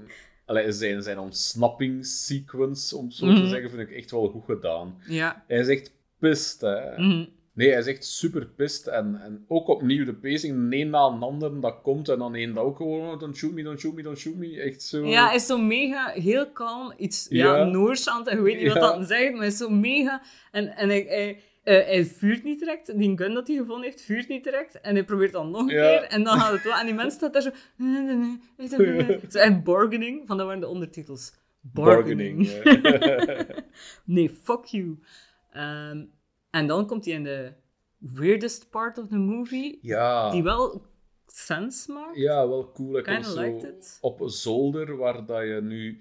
Allee, 0.46 0.72
zijn, 0.72 1.02
zijn 1.02 1.18
ontsnappingssequence, 1.18 2.96
om 2.96 3.10
zo 3.10 3.26
te 3.26 3.32
Mhm. 3.32 3.48
zeggen, 3.48 3.70
vind 3.70 3.88
ik 3.90 3.96
echt 3.96 4.10
wel 4.10 4.28
goed 4.28 4.44
gedaan. 4.44 4.98
Ja. 5.06 5.44
Hij 5.46 5.58
is 5.58 5.68
echt 5.68 5.92
pist, 6.18 6.60
hè. 6.60 6.98
Mhm. 7.00 7.24
Nee, 7.58 7.70
hij 7.70 7.78
is 7.78 7.86
echt 7.86 8.04
super 8.04 8.46
pist. 8.46 8.86
En, 8.86 9.20
en 9.22 9.44
ook 9.48 9.68
opnieuw 9.68 10.04
de 10.04 10.14
pacing, 10.14 10.70
de 10.70 10.76
een 10.76 10.90
na 10.90 11.04
een 11.06 11.22
ander 11.22 11.60
dat 11.60 11.80
komt. 11.82 12.08
En 12.08 12.18
dan 12.18 12.34
één 12.34 12.54
dat 12.54 12.64
ook 12.64 12.76
gewoon, 12.76 13.10
oh, 13.10 13.18
don't 13.18 13.36
shoot 13.36 13.52
me, 13.52 13.62
don't 13.62 13.80
shoot 13.80 13.94
me, 13.94 14.02
don't 14.02 14.18
shoot 14.18 14.34
me. 14.34 14.60
Echt 14.60 14.82
zo... 14.82 15.06
Ja, 15.06 15.26
hij 15.26 15.34
is 15.36 15.46
zo 15.46 15.58
mega, 15.58 16.08
heel 16.10 16.50
kalm, 16.50 16.92
iets 16.96 17.26
ja. 17.30 17.56
Ja. 17.56 17.64
Noors 17.64 18.08
aan 18.08 18.24
het, 18.24 18.30
je 18.32 18.42
weet 18.42 18.56
niet 18.56 18.72
Ja. 18.72 18.78
wat 18.80 18.94
dat 18.98 19.08
zegt, 19.08 19.30
maar 19.30 19.38
hij 19.38 19.48
is 19.48 19.56
zo 19.56 19.68
mega... 19.70 20.22
En, 20.50 20.76
en 20.76 20.88
hij, 20.88 21.04
hij, 21.08 21.40
eh, 21.62 21.86
hij 21.86 22.04
vuurt 22.04 22.44
niet 22.44 22.58
direct, 22.58 22.98
die 22.98 23.16
gun 23.18 23.34
dat 23.34 23.48
hij 23.48 23.56
gevonden 23.56 23.84
heeft, 23.84 24.02
vuurt 24.02 24.28
niet 24.28 24.44
direct. 24.44 24.80
En 24.80 24.94
hij 24.94 25.04
probeert 25.04 25.32
dan 25.32 25.50
nog 25.50 25.60
een 25.60 25.74
Ja. 25.74 25.98
keer, 25.98 26.02
en 26.08 26.22
dan 26.24 26.38
gaat 26.38 26.52
het 26.52 26.62
wel. 26.64 26.74
En 26.78 26.86
die 26.86 26.94
mens 26.94 27.14
staat 27.14 27.32
daar 27.32 27.42
zo... 27.42 27.50
Zo, 29.28 29.38
en 29.38 29.62
bargaining, 29.62 30.22
van 30.26 30.36
dat 30.36 30.46
waren 30.46 30.60
de 30.60 30.68
ondertitels. 30.68 31.32
Bargaining. 31.60 32.48
Nee, 34.04 34.30
fuck 34.42 34.64
you. 34.64 34.98
Ehm, 35.52 36.04
en 36.50 36.66
dan 36.66 36.86
komt 36.86 37.04
hij 37.04 37.14
in 37.14 37.24
de 37.24 37.52
weirdest 37.98 38.70
part 38.70 38.98
of 38.98 39.08
the 39.08 39.16
movie, 39.16 39.78
ja. 39.82 40.30
die 40.30 40.42
wel 40.42 40.86
sens 41.26 41.86
maakt. 41.86 42.16
Ja, 42.16 42.48
wel 42.48 42.72
cool. 42.72 42.98
Ik 42.98 43.04
Kinda 43.04 43.20
kom 43.20 43.60
zo 43.60 43.98
op 44.00 44.20
een 44.20 44.28
zolder 44.28 44.96
waar 44.96 45.26
dat 45.26 45.42
je 45.42 45.60
nu 45.62 46.00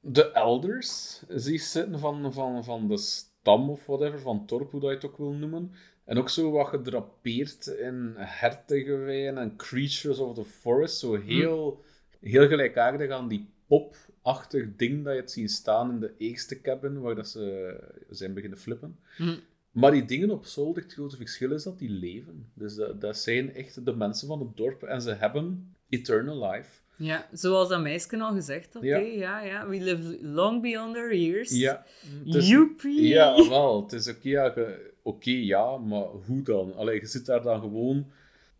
de 0.00 0.32
elders 0.32 1.22
ziet 1.28 1.62
zitten 1.62 1.98
van, 1.98 2.32
van, 2.32 2.64
van 2.64 2.88
de 2.88 2.96
stam 2.96 3.70
of 3.70 3.86
whatever, 3.86 4.20
van 4.20 4.46
Torp, 4.46 4.70
hoe 4.70 4.80
dat 4.80 4.90
je 4.90 4.96
het 4.96 5.06
ook 5.06 5.16
wil 5.16 5.32
noemen. 5.32 5.72
En 6.04 6.18
ook 6.18 6.28
zo 6.28 6.50
wat 6.50 6.68
gedrapeerd 6.68 7.66
in 7.66 8.14
hertengeweien 8.16 9.38
en 9.38 9.56
creatures 9.56 10.18
of 10.18 10.34
the 10.34 10.44
forest. 10.44 10.98
Zo 10.98 11.14
heel, 11.14 11.84
heel 12.20 12.48
gelijkaardig 12.48 13.10
aan 13.10 13.28
die 13.28 13.50
pop-achtig 13.66 14.76
ding 14.76 15.04
dat 15.04 15.12
je 15.12 15.18
hebt 15.18 15.30
zien 15.30 15.48
staan 15.48 15.90
in 15.90 16.00
de 16.00 16.14
eerste 16.18 16.60
cabin, 16.60 17.00
waar 17.00 17.14
dat 17.14 17.28
ze 17.28 17.76
zijn 18.10 18.34
beginnen 18.34 18.58
flippen. 18.58 18.98
Hm. 19.16 19.36
Maar 19.80 19.90
die 19.90 20.04
dingen 20.04 20.30
op 20.30 20.44
zolder, 20.44 20.82
het 20.82 20.92
grote 20.92 21.16
verschil 21.16 21.52
is 21.52 21.62
dat 21.62 21.78
die 21.78 21.90
leven. 21.90 22.50
Dus 22.54 22.74
dat, 22.74 23.00
dat 23.00 23.16
zijn 23.16 23.54
echt 23.54 23.84
de 23.84 23.96
mensen 23.96 24.28
van 24.28 24.40
het 24.40 24.56
dorp 24.56 24.82
en 24.82 25.02
ze 25.02 25.10
hebben 25.10 25.74
eternal 25.88 26.50
life. 26.50 26.70
Ja, 26.96 27.28
zoals 27.32 27.68
dat 27.68 27.80
meisje 27.80 28.18
al 28.20 28.32
gezegd 28.34 28.74
had. 28.74 28.82
Ja. 28.82 28.96
Ja, 28.98 29.40
ja. 29.42 29.68
We 29.68 29.80
live 29.80 30.18
long 30.22 30.62
beyond 30.62 30.96
our 30.96 31.14
years. 31.16 31.50
Ja, 31.50 31.84
Joepie! 32.24 33.02
ja 33.06 33.48
wel. 33.48 33.82
Het 33.82 33.92
is 33.92 34.08
oké, 34.08 34.28
ja, 34.28 34.50
ge- 34.50 34.90
oké, 35.02 35.30
ja, 35.30 35.76
maar 35.76 36.06
hoe 36.26 36.42
dan? 36.42 36.74
Allee, 36.74 37.00
je 37.00 37.06
zit 37.06 37.26
daar 37.26 37.42
dan 37.42 37.60
gewoon, 37.60 38.06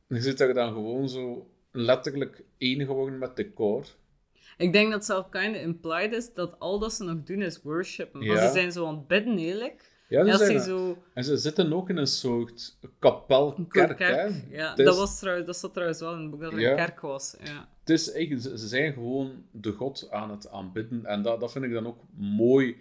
je 0.09 0.21
zit 0.21 0.39
daar 0.39 0.55
dan 0.55 0.73
gewoon 0.73 1.09
zo 1.09 1.51
letterlijk 1.73 2.43
één 2.59 2.87
geworden 2.87 3.19
met 3.19 3.37
decor. 3.37 3.87
Ik 4.59 4.73
denk 4.73 4.91
dat 4.93 5.05
zelf 5.05 5.29
kind 5.29 5.57
of 5.57 5.63
implied 5.63 6.13
is 6.13 6.35
dat 6.35 6.59
al 6.59 6.79
dat 6.79 6.93
ze 6.93 7.05
nog 7.05 7.23
doen 7.25 7.43
is 7.43 7.63
worshipen. 7.63 8.27
Want 8.27 8.39
Ja. 8.41 8.47
ze 8.47 8.53
zijn 8.53 8.73
zo 8.73 8.87
aan 8.87 8.95
het 8.97 9.07
bidden, 9.07 9.39
eerlijk. 9.39 9.97
Ja, 10.09 10.37
ze 10.37 10.45
zijn, 10.45 10.61
zo... 10.61 10.97
En 11.15 11.25
ze 11.25 11.37
zitten 11.37 11.73
ook 11.73 11.89
in 11.89 11.97
een 11.97 12.07
soort 12.07 12.77
kapelkerk. 12.99 13.99
hè. 13.99 14.23
Ja, 14.51 14.71
Het 14.71 14.79
is- 14.79 14.85
dat, 14.85 14.97
was 14.97 15.19
trouwens, 15.19 15.47
dat 15.47 15.57
zat 15.57 15.73
trouwens 15.73 16.01
wel 16.01 16.15
in 16.15 16.21
het 16.21 16.31
boek 16.31 16.41
dat 16.41 16.53
er 16.53 16.61
Ja. 16.61 16.71
een 16.71 16.77
kerk 16.77 17.01
was. 17.01 17.37
Ja. 17.45 17.69
Het 17.81 17.91
is 17.91 18.13
echt, 18.13 18.43
ze 18.43 18.69
zijn 18.69 18.93
gewoon 18.93 19.45
de 19.51 19.73
god 19.73 20.09
aan 20.11 20.31
het 20.31 20.51
aanbidden. 20.51 21.05
En 21.07 21.23
dat, 21.23 21.41
dat 21.41 21.53
vind 21.53 21.65
ik 21.65 21.73
dan 21.73 21.87
ook 21.87 22.01
mooi 22.17 22.77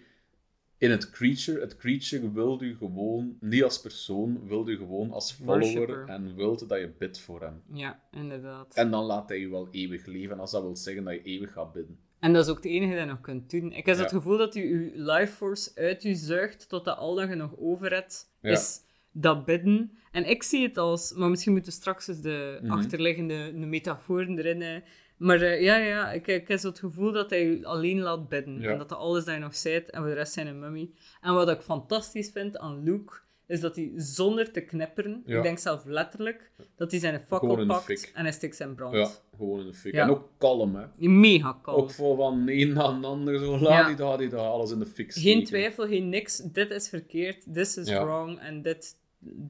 in 0.78 0.92
het 0.92 1.10
creature. 1.10 1.60
Het 1.60 1.76
creature 1.78 2.32
wil 2.32 2.62
u 2.62 2.76
gewoon, 2.78 3.38
niet 3.40 3.64
als 3.64 3.82
persoon, 3.82 4.48
wil 4.48 4.68
u 4.68 4.78
gewoon 4.78 5.12
als 5.12 5.32
follower 5.32 5.60
Worshipper. 5.60 6.08
en 6.08 6.36
wilt 6.36 6.70
dat 6.70 6.80
je 6.80 6.92
bidt 6.98 7.20
voor 7.20 7.42
hem. 7.42 7.62
ja, 7.74 8.00
inderdaad. 8.12 8.76
En 8.76 8.92
dan 8.92 9.04
laat 9.04 9.30
hij 9.30 9.40
je 9.40 9.50
wel 9.50 9.68
eeuwig 9.72 10.06
leven. 10.06 10.32
En 10.34 10.40
als 10.40 10.52
dat 10.52 10.62
wil 10.62 10.76
zeggen 10.76 11.04
dat 11.04 11.14
je 11.14 11.22
eeuwig 11.22 11.52
gaat 11.52 11.74
bidden. 11.74 12.00
En 12.20 12.34
dat 12.34 12.44
is 12.46 12.50
ook 12.50 12.56
het 12.58 12.66
enige 12.66 12.92
dat 12.92 13.00
je 13.02 13.06
nog 13.10 13.22
kunt 13.22 13.50
doen. 13.50 13.72
Ik 13.72 13.86
heb 13.86 13.96
Ja. 13.96 14.02
het 14.02 14.12
gevoel 14.12 14.38
dat 14.38 14.54
je 14.54 14.68
je 14.68 14.92
life 14.96 15.34
force 15.34 15.72
uit 15.76 16.02
je 16.04 16.16
zuigt 16.16 16.70
totdat 16.70 16.98
al 16.98 17.16
dat 17.16 17.30
je 17.30 17.36
nog 17.36 17.58
over 17.58 17.94
hebt, 17.94 18.32
Ja. 18.42 18.50
is 18.52 18.80
dat 19.12 19.46
bidden. 19.46 19.92
En 20.12 20.30
ik 20.30 20.44
zie 20.44 20.68
het 20.68 20.78
als... 20.78 21.14
Maar 21.14 21.30
misschien 21.30 21.52
moeten 21.54 21.72
straks 21.72 22.08
eens 22.08 22.22
de 22.22 22.60
Mhm. 22.62 22.72
achterliggende 22.72 23.52
de 23.60 23.66
metaforen 23.66 24.38
erin... 24.38 24.84
Maar 25.18 25.42
eh, 25.42 25.62
ja, 25.62 25.76
ja, 25.78 26.12
ik, 26.12 26.28
ik 26.28 26.48
heb 26.48 26.60
zo 26.60 26.68
het 26.68 26.80
gevoel 26.80 27.12
dat 27.12 27.30
hij 27.30 27.46
je 27.48 27.66
alleen 27.66 28.00
laat 28.00 28.30
bidden. 28.30 28.60
Ja. 28.62 28.72
En 28.72 28.78
dat 28.78 28.90
dat 28.90 28.98
alles 28.98 29.26
dat 29.26 29.34
je 29.34 29.40
nog 29.40 29.56
zijt 29.56 29.90
en 29.90 30.00
voor 30.00 30.10
de 30.10 30.16
rest 30.16 30.34
zijn 30.34 30.48
een 30.48 30.60
mummy. 30.60 30.90
En 31.22 31.34
wat 31.34 31.50
ik 31.50 31.62
fantastisch 31.62 32.30
vind 32.32 32.58
aan 32.58 32.84
Luke, 32.84 33.14
is 33.48 33.60
dat 33.60 33.76
hij 33.76 33.92
zonder 33.96 34.52
te 34.52 34.62
knipperen, 34.62 35.24
Ja. 35.26 35.38
ik 35.38 35.44
denk 35.44 35.58
zelf 35.60 35.86
letterlijk, 35.86 36.52
dat 36.76 36.92
hij 36.92 37.00
zijn 37.00 37.22
fakkel 37.28 37.66
pakt 37.66 37.84
fik. 37.84 38.12
en 38.14 38.24
hij 38.24 38.32
stikt 38.32 38.56
zijn 38.56 38.76
brand. 38.76 38.96
Ja, 38.96 39.10
gewoon 39.38 39.60
in 39.60 39.66
de 39.66 39.74
fik. 39.74 39.94
Ja. 39.94 40.04
En 40.04 40.10
ook 40.10 40.30
kalm, 40.38 40.76
hè. 40.76 41.08
Mega 41.08 41.60
kalm. 41.62 41.78
Ook 41.78 41.92
voor 41.92 42.16
van 42.16 42.48
een 42.48 42.74
naar 42.74 43.02
de 43.02 43.08
ander. 43.08 43.40
Zo, 43.40 43.60
laat 43.60 43.88
die 43.88 43.96
daar, 43.96 44.18
die 44.18 44.30
daar, 44.30 44.40
alles 44.40 44.72
in 44.72 44.80
de 44.80 44.86
fik 44.86 45.12
Geen 45.14 45.22
steken. 45.22 45.44
twijfel, 45.44 45.88
geen 45.88 46.10
niks. 46.10 46.38
Dit 46.38 46.72
is 46.72 46.90
verkeerd, 46.90 47.54
this 47.54 47.78
is 47.78 47.90
wrong 47.90 48.40
en 48.40 48.62
dit, 48.62 48.96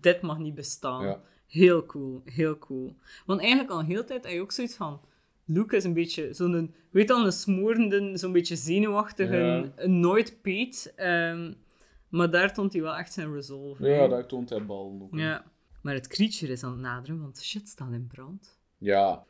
dit 0.02 0.22
mag 0.22 0.38
niet 0.38 0.56
bestaan. 0.56 1.20
Heel 1.48 1.86
cool, 1.86 2.22
heel 2.26 2.58
cool. 2.58 2.96
Want 3.26 3.40
eigenlijk 3.40 3.70
al 3.72 3.84
heel 3.84 4.06
tijd 4.06 4.24
heb 4.24 4.34
je 4.34 4.42
ook 4.42 4.52
zoiets 4.52 4.76
van... 4.76 5.02
Luke 5.50 5.76
is 5.76 5.84
een 5.84 5.94
beetje 5.94 6.34
zo'n... 6.34 6.74
Weet 6.92 7.08
dan, 7.08 7.26
een 7.26 7.32
smorende, 7.32 8.18
zo'n 8.18 8.32
beetje 8.32 8.56
zenuwachtige... 8.56 9.72
Een 9.76 10.00
nooit 10.00 10.42
Pete. 10.42 10.92
ehm, 10.96 11.54
maar 12.10 12.32
daar 12.32 12.54
toont 12.54 12.74
hij 12.74 12.82
wel 12.82 12.96
echt 12.96 13.14
zijn 13.14 13.34
resolve. 13.34 13.88
Ja, 13.88 14.08
daar 14.08 14.26
toont 14.26 14.50
hij 14.50 14.66
bal 14.66 15.00
ook. 15.02 15.20
Ja. 15.20 15.44
Maar 15.82 15.94
het 15.94 16.08
creature 16.08 16.52
is 16.52 16.64
aan 16.64 16.72
het 16.72 16.80
naderen, 16.80 17.22
want 17.22 17.44
shit 17.44 17.68
staat 17.68 17.92
in 17.92 18.08
brand. 18.08 18.60
Ja. 18.78 19.24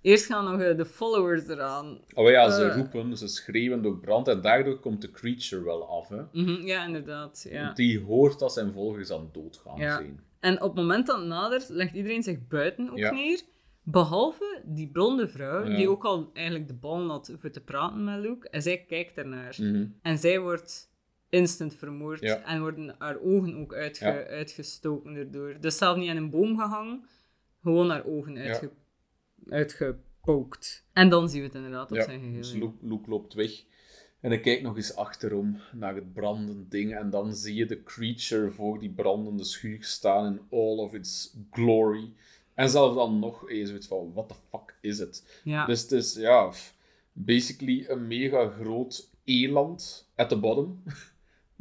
Eerst 0.00 0.26
gaan 0.26 0.44
nog 0.44 0.60
eh, 0.60 0.76
de 0.76 0.84
followers 0.86 1.46
eraan. 1.48 2.00
Oh 2.14 2.30
ja, 2.30 2.50
ze 2.50 2.64
Eh. 2.64 2.76
roepen, 2.76 3.16
ze 3.16 3.28
schreeuwen 3.28 3.82
door 3.82 3.98
brand. 3.98 4.28
En 4.28 4.40
daardoor 4.40 4.78
komt 4.80 5.00
de 5.00 5.10
creature 5.10 5.62
wel 5.64 5.88
af, 5.88 6.08
hè. 6.08 6.22
Mhm, 6.32 6.66
ja, 6.66 6.84
inderdaad. 6.86 7.46
Ja. 7.50 7.64
Want 7.64 7.76
die 7.76 8.00
hoort 8.00 8.38
dat 8.38 8.52
zijn 8.52 8.72
volgers 8.72 9.10
aan 9.10 9.20
het 9.20 9.34
doodgaan 9.34 9.78
Ja. 9.78 9.96
zijn. 9.96 10.20
En 10.40 10.54
op 10.62 10.68
het 10.68 10.74
moment 10.74 11.06
dat 11.06 11.16
het 11.18 11.26
nadert, 11.26 11.68
legt 11.68 11.94
iedereen 11.94 12.22
zich 12.22 12.48
buiten 12.48 12.90
ook 12.90 12.98
Ja. 12.98 13.10
neer. 13.12 13.40
Behalve 13.82 14.62
die 14.64 14.88
blonde 14.88 15.28
vrouw, 15.28 15.64
die 15.64 15.88
ook 15.90 16.04
al 16.04 16.30
eigenlijk 16.32 16.68
de 16.68 16.74
bal 16.74 17.06
had 17.08 17.32
voor 17.40 17.50
te 17.50 17.60
praten 17.60 18.04
met 18.04 18.18
Luke. 18.20 18.48
En 18.48 18.62
zij 18.62 18.84
kijkt 18.88 19.18
ernaar. 19.18 19.56
Mhm. 19.60 19.86
En 20.02 20.18
zij 20.18 20.40
wordt 20.40 20.90
instant 21.32 21.74
vermoord. 21.74 22.20
Ja. 22.20 22.42
En 22.44 22.60
worden 22.60 22.94
haar 22.98 23.18
ogen 23.20 23.56
ook 23.56 23.74
uitge- 23.74 24.04
Ja. 24.04 24.24
uitgestoken 24.24 25.14
erdoor. 25.14 25.56
Dus 25.60 25.76
zelf 25.76 25.96
niet 25.96 26.10
aan 26.10 26.16
een 26.16 26.30
boom 26.30 26.58
gehangen, 26.58 27.04
gewoon 27.62 27.90
haar 27.90 28.04
ogen 28.06 28.36
uitge- 28.38 28.70
uitgepookt. 29.48 30.84
En 30.92 31.08
dan 31.08 31.28
zien 31.28 31.40
we 31.40 31.46
het 31.46 31.56
inderdaad 31.56 31.92
op 31.92 31.98
zijn 32.00 32.20
geheel. 32.20 32.36
dus 32.36 32.52
ja. 32.52 32.58
Luke, 32.58 32.86
Luke 32.86 33.10
loopt 33.10 33.34
weg. 33.34 33.64
En 34.20 34.30
hij 34.30 34.40
kijkt 34.40 34.62
nog 34.62 34.76
eens 34.76 34.94
achterom 34.96 35.56
naar 35.72 35.94
het 35.94 36.12
brandende 36.12 36.68
ding. 36.68 36.94
En 36.96 37.10
dan 37.10 37.34
zie 37.34 37.54
je 37.54 37.66
de 37.66 37.82
creature 37.82 38.50
voor 38.50 38.78
die 38.78 38.90
brandende 38.90 39.44
schuur 39.44 39.84
staan 39.84 40.26
in 40.26 40.40
all 40.50 40.76
of 40.78 40.94
its 40.94 41.36
glory. 41.50 42.12
En 42.54 42.68
zelfs 42.70 42.94
dan 42.94 43.18
nog 43.18 43.50
eens 43.50 43.86
van, 43.86 44.12
what 44.12 44.28
the 44.28 44.34
fuck 44.50 44.76
is 44.80 44.98
het? 44.98 45.40
Dus 45.66 45.82
het 45.82 45.92
is, 45.92 46.14
ja, 46.14 46.52
basically 47.12 47.84
een 47.88 48.06
mega 48.06 48.48
groot 48.50 49.10
eland 49.24 50.10
at 50.16 50.28
the 50.28 50.38
bottom. 50.38 50.82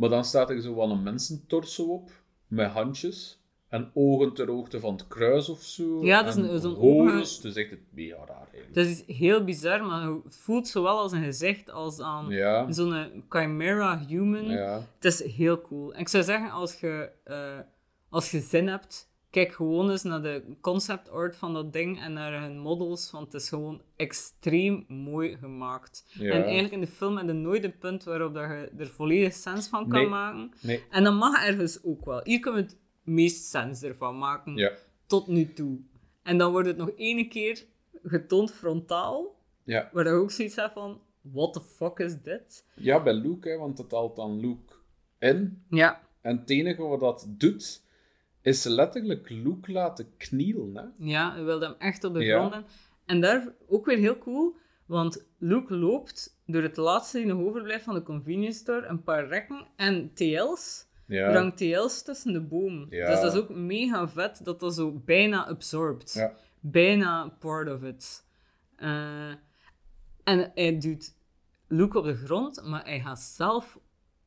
maar 0.02 0.10
dan 0.10 0.26
staat 0.26 0.50
er 0.50 0.62
zo 0.62 0.76
wel 0.76 0.92
een 0.92 1.04
mensentorso 1.04 1.84
op, 1.84 2.12
met 2.48 2.70
handjes. 2.72 3.40
En 3.68 3.92
ogen 3.94 4.34
ter 4.34 4.48
hoogte 4.50 4.80
van 4.80 4.94
het 4.94 5.08
kruis 5.08 5.50
of 5.50 5.62
zo. 5.64 6.06
Ja, 6.06 6.24
dat 6.24 6.38
is 6.38 6.62
zo'n 6.62 6.74
horens. 6.76 7.32
ogen- 7.38 7.42
Dus 7.42 7.56
echt 7.56 7.70
het 7.70 7.80
mega 7.90 8.16
raar 8.28 8.38
eigenlijk. 8.52 8.74
Dat 8.74 8.86
is 8.86 9.04
heel 9.18 9.44
bizar, 9.44 9.86
maar 9.86 10.08
het 10.24 10.36
voelt 10.38 10.68
zowel 10.68 10.98
als 11.00 11.12
een 11.12 11.24
gezicht 11.24 11.70
als 11.72 12.00
aan 12.00 12.30
Ja, 12.30 12.72
zo'n 12.72 12.94
eh, 12.94 13.06
chimera 13.30 14.00
human. 14.08 14.46
ja. 14.46 14.82
Het 14.96 15.06
is 15.06 15.24
heel 15.36 15.62
cool. 15.62 15.94
En 15.94 16.00
ik 16.00 16.08
zou 16.08 16.24
zeggen, 16.24 16.52
als 16.52 16.80
je, 16.80 17.10
eh, 17.24 17.60
als 18.10 18.32
je 18.32 18.40
zin 18.40 18.68
hebt, 18.68 19.10
kijk 19.32 19.52
gewoon 19.54 19.90
eens 19.92 20.04
naar 20.04 20.22
de 20.22 20.44
concept 20.62 21.10
art 21.10 21.36
van 21.36 21.54
dat 21.54 21.74
ding 21.74 22.02
en 22.02 22.14
naar 22.14 22.42
hun 22.42 22.58
models, 22.60 23.12
want 23.12 23.32
het 23.34 23.42
is 23.42 23.50
gewoon 23.50 23.82
extreem 23.96 24.86
mooi 24.88 25.38
gemaakt. 25.38 26.06
Ja. 26.08 26.32
En 26.34 26.44
eigenlijk 26.44 26.74
in 26.74 26.80
de 26.82 26.88
film 26.88 27.18
heb 27.18 27.28
je 27.28 27.34
nooit 27.34 27.64
een 27.64 27.78
punt 27.78 28.04
waarop 28.04 28.34
dat 28.34 28.44
je 28.44 28.72
er 28.78 28.88
volledig 28.88 29.34
sens 29.34 29.68
van 29.68 29.88
kan 29.90 30.00
Nee. 30.00 30.10
maken. 30.10 30.52
Nee. 30.62 30.84
En 30.90 31.04
dat 31.04 31.14
mag 31.14 31.46
ergens 31.46 31.84
ook 31.84 32.06
wel. 32.06 32.22
Hier 32.24 32.40
kunnen 32.40 32.62
we 32.62 32.68
het 32.68 32.78
meest 33.04 33.46
sens 33.46 33.84
ervan 33.84 34.18
maken, 34.18 34.56
Ja. 34.56 34.72
tot 35.06 35.28
nu 35.28 35.54
toe. 35.54 35.80
En 36.24 36.38
dan 36.38 36.52
wordt 36.52 36.68
het 36.68 36.78
nog 36.78 36.92
ene 36.96 37.28
keer 37.28 37.66
getoond 38.04 38.52
frontaal, 38.52 39.36
Ja. 39.64 39.90
waar 39.94 40.06
je 40.08 40.12
ook 40.12 40.32
zoiets 40.32 40.56
hebt 40.56 40.74
van, 40.74 41.02
what 41.22 41.54
the 41.54 41.62
fuck 41.62 42.00
is 42.00 42.22
dit? 42.22 42.66
ja, 42.76 43.04
bij 43.04 43.14
Luke, 43.14 43.50
hè, 43.50 43.58
want 43.58 43.78
het 43.78 43.92
haalt 43.92 44.16
dan 44.16 44.40
Luke 44.40 44.74
in. 45.20 45.64
Ja, 45.70 46.02
En 46.22 46.38
het 46.38 46.50
enige 46.50 46.82
wat 46.82 47.00
dat 47.00 47.26
doet, 47.28 47.82
is 48.42 48.64
letterlijk 48.64 49.30
Luke 49.30 49.72
laten 49.72 50.08
knielen. 50.18 50.76
Hè? 50.76 50.84
Ja, 51.12 51.34
hij 51.34 51.44
wilde 51.44 51.66
hem 51.66 51.76
echt 51.78 52.04
op 52.04 52.14
de 52.14 52.24
Ja. 52.24 52.48
grond. 52.48 52.66
En 53.06 53.22
daar 53.22 53.54
ook 53.68 53.86
weer 53.86 53.98
heel 53.98 54.18
cool, 54.18 54.56
want 54.86 55.26
Luke 55.38 55.74
loopt 55.76 56.40
door 56.46 56.62
het 56.62 56.78
laatste 56.78 57.18
die 57.18 57.26
nog 57.28 57.42
overblijft 57.42 57.84
van 57.84 57.94
de 57.94 58.04
convenience 58.04 58.60
store, 58.60 58.86
een 58.86 59.04
paar 59.04 59.28
rekken 59.28 59.68
en 59.76 60.14
TL's. 60.14 60.90
Ja. 61.06 61.34
hangt 61.34 61.58
TL's 61.58 62.04
tussen 62.04 62.34
de 62.34 62.42
boom. 62.42 62.86
Ja. 62.90 63.10
Dus 63.12 63.22
dat 63.22 63.34
is 63.34 63.40
ook 63.40 63.50
mega 63.50 64.08
vet 64.10 64.42
dat 64.44 64.60
dat 64.60 64.74
zo 64.76 64.92
bijna 65.06 65.48
absorbed. 65.48 66.14
Ja. 66.14 66.34
Bijna 66.60 67.28
part 67.40 67.70
of 67.70 67.84
it. 67.84 68.26
Eh, 68.76 69.30
en 70.24 70.52
hij 70.54 70.78
doet 70.80 71.14
Luke 71.68 71.98
op 71.98 72.04
de 72.06 72.16
grond, 72.16 72.62
maar 72.66 72.84
hij 72.86 73.00
gaat 73.00 73.20
zelf 73.20 73.80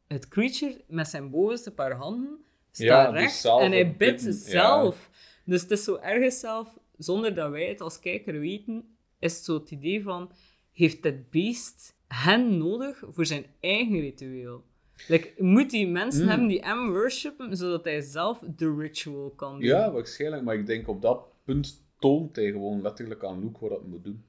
het 0.07 0.29
creature 0.29 0.85
met 0.89 1.09
zijn 1.09 1.31
bovenste 1.31 1.71
paar 1.75 1.93
handen 1.93 2.45
staat 2.77 2.87
Ja, 2.87 3.11
dus 3.11 3.21
recht 3.21 3.35
zelf 3.35 3.63
en 3.63 3.71
hij 3.73 3.87
bidt 3.87 3.99
bidden, 3.99 4.33
ja. 4.35 4.41
zelf. 4.41 5.11
Dus 5.45 5.63
het 5.63 5.71
is 5.71 5.85
zo 5.85 5.97
ergens 5.97 6.41
zelf, 6.41 6.79
zonder 6.99 7.35
dat 7.35 7.51
wij 7.51 7.69
het 7.69 7.81
als 7.81 7.99
kijker 7.99 8.41
weten, 8.41 8.97
is 9.19 9.37
het 9.37 9.45
zo 9.45 9.55
het 9.55 9.71
idee 9.71 10.03
van, 10.03 10.31
heeft 10.73 11.05
het 11.05 11.31
beest 11.31 11.95
hen 12.09 12.59
nodig 12.59 13.03
voor 13.09 13.27
zijn 13.27 13.47
eigen 13.61 14.01
ritueel? 14.01 14.65
Like, 15.09 15.33
moet 15.43 15.71
die 15.71 15.89
mensen 15.89 16.23
Mm. 16.23 16.29
hebben 16.29 16.49
die 16.49 16.61
hem 16.65 16.91
worshipen, 16.93 17.57
zodat 17.57 17.85
hij 17.85 18.01
zelf 18.01 18.39
de 18.57 18.75
ritual 18.79 19.31
kan 19.31 19.53
doen? 19.53 19.63
Ja, 19.69 19.93
waarschijnlijk. 19.93 20.43
Maar 20.43 20.55
ik 20.55 20.67
denk 20.67 20.89
op 20.89 21.03
dat 21.03 21.25
punt 21.45 21.83
toont 21.99 22.37
hij 22.37 22.51
gewoon 22.51 22.83
letterlijk 22.83 23.25
aan 23.25 23.41
Luke 23.41 23.59
wat 23.61 23.71
dat 23.71 23.87
moet 23.87 24.05
doen. 24.05 24.25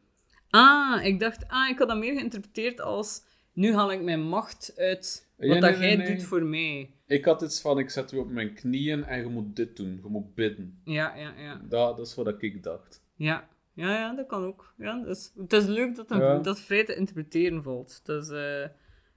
Ah, 0.50 1.06
ik 1.06 1.20
dacht, 1.20 1.48
ah, 1.48 1.70
ik 1.70 1.78
had 1.78 1.88
dat 1.88 1.98
meer 1.98 2.14
geïnterpreteerd 2.14 2.82
als, 2.82 3.24
nu 3.54 3.74
haal 3.74 3.92
ik 3.92 4.02
mijn 4.02 4.22
macht 4.22 4.74
uit 4.76 5.25
wat 5.38 5.48
Ja, 5.48 5.60
dat 5.60 5.70
nee, 5.72 5.80
jij 5.80 5.95
nee. 5.95 6.16
doet 6.16 6.24
voor 6.24 6.44
mij. 6.44 6.94
Ik 7.07 7.26
had 7.26 7.41
iets 7.41 7.62
van, 7.62 7.80
ik 7.80 7.90
zet 7.90 8.12
u 8.12 8.18
op 8.18 8.30
mijn 8.30 8.53
knieën 8.53 9.03
en 9.03 9.20
je 9.20 9.28
moet 9.28 9.56
dit 9.56 9.76
doen. 9.78 9.99
Je 10.03 10.10
moet 10.10 10.34
bidden. 10.36 10.82
Ja, 10.84 11.16
ja, 11.16 11.34
ja. 11.38 11.62
Dat, 11.70 11.98
dat 11.98 12.07
is 12.07 12.16
wat 12.16 12.44
ik 12.44 12.64
dacht. 12.64 13.03
Ja, 13.16 13.48
ja, 13.74 13.90
ja 13.98 14.16
dat 14.16 14.28
kan 14.28 14.44
ook. 14.44 14.74
Ja, 14.78 15.03
dus, 15.03 15.32
het 15.38 15.53
is 15.53 15.66
leuk 15.66 15.95
dat, 15.95 16.12
een, 16.12 16.20
Ja. 16.20 16.38
dat 16.40 16.60
vrij 16.60 16.86
te 16.86 16.95
interpreteren 16.95 17.64
valt. 17.64 18.06
Dus, 18.06 18.30
eh, 18.30 18.68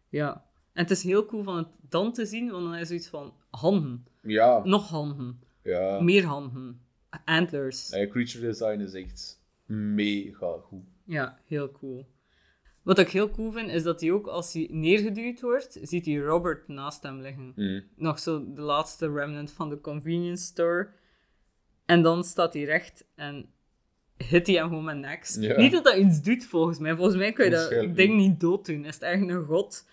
ja. 0.09 0.45
En 0.73 0.82
het 0.82 0.90
is 0.90 1.03
heel 1.03 1.27
cool 1.27 1.43
van 1.43 1.57
het 1.57 1.78
dan 1.89 2.12
te 2.12 2.27
zien, 2.27 2.51
want 2.51 2.65
dan 2.65 2.74
is 2.74 2.89
zoiets 2.89 3.09
van 3.09 3.35
handen. 3.51 4.07
Ja, 4.23 4.61
Nog 4.65 4.89
handen. 4.89 5.40
ja. 5.62 6.01
Meer 6.01 6.24
handen. 6.24 6.81
Antlers. 7.24 7.89
Creature 7.89 8.40
design 8.47 8.81
is 8.81 8.93
echt 8.93 9.40
mega 9.66 10.57
goed. 10.62 10.85
Ja, 11.05 11.39
heel 11.45 11.73
cool. 11.73 12.07
Wat 12.89 12.98
ik 12.98 13.09
heel 13.10 13.31
cool 13.31 13.52
vind, 13.52 13.70
is 13.70 13.82
dat 13.82 14.01
hij 14.01 14.12
ook, 14.12 14.27
als 14.27 14.52
hij 14.52 14.69
neergeduwd 14.70 15.40
wordt, 15.40 15.78
ziet 15.82 16.06
hij 16.06 16.15
Robert 16.16 16.69
naast 16.69 17.02
hem 17.02 17.20
liggen. 17.20 17.52
Mm. 17.56 17.82
Nog 17.97 18.19
zo 18.19 18.52
de 18.52 18.60
laatste 18.60 19.12
remnant 19.12 19.52
van 19.52 19.69
de 19.69 19.81
convenience 19.81 20.44
store. 20.44 20.89
En 21.86 22.02
dan 22.02 22.24
staat 22.24 22.55
hij 22.55 22.62
recht 22.62 23.05
en 23.15 23.51
hit 24.16 24.47
hij 24.47 24.56
hem 24.56 24.69
gewoon 24.69 24.85
met 24.85 24.97
niks. 24.97 25.36
Niet 25.36 25.73
dat 25.73 25.85
dat 25.85 25.97
iets 25.97 26.23
doet, 26.23 26.44
volgens 26.47 26.78
mij. 26.78 26.94
Volgens 26.97 27.16
mij 27.16 27.32
kun 27.32 27.44
je 27.44 27.51
dat 27.51 27.97
ding 27.97 28.16
niet 28.16 28.40
dood 28.40 28.66
doen. 28.66 28.85
Is 28.85 28.94
het 28.94 29.02
echt 29.02 29.20
een 29.23 29.44
god. 29.44 29.89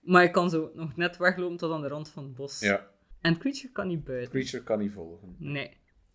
Maar 0.00 0.22
je 0.22 0.30
kan 0.30 0.50
zo 0.50 0.70
nog 0.74 0.96
net 0.96 1.16
weglopen 1.16 1.56
tot 1.56 1.72
aan 1.72 1.82
de 1.82 1.88
rand 1.88 2.08
van 2.08 2.22
het 2.24 2.34
bos. 2.34 2.60
Ja, 2.60 2.86
En 3.20 3.38
Creature 3.38 3.72
kan 3.72 3.86
niet 3.86 4.04
buiten. 4.04 4.30
creature 4.30 4.62
kan 4.62 4.78
niet 4.78 4.92
volgen. 4.92 5.36
Nee. 5.38 5.70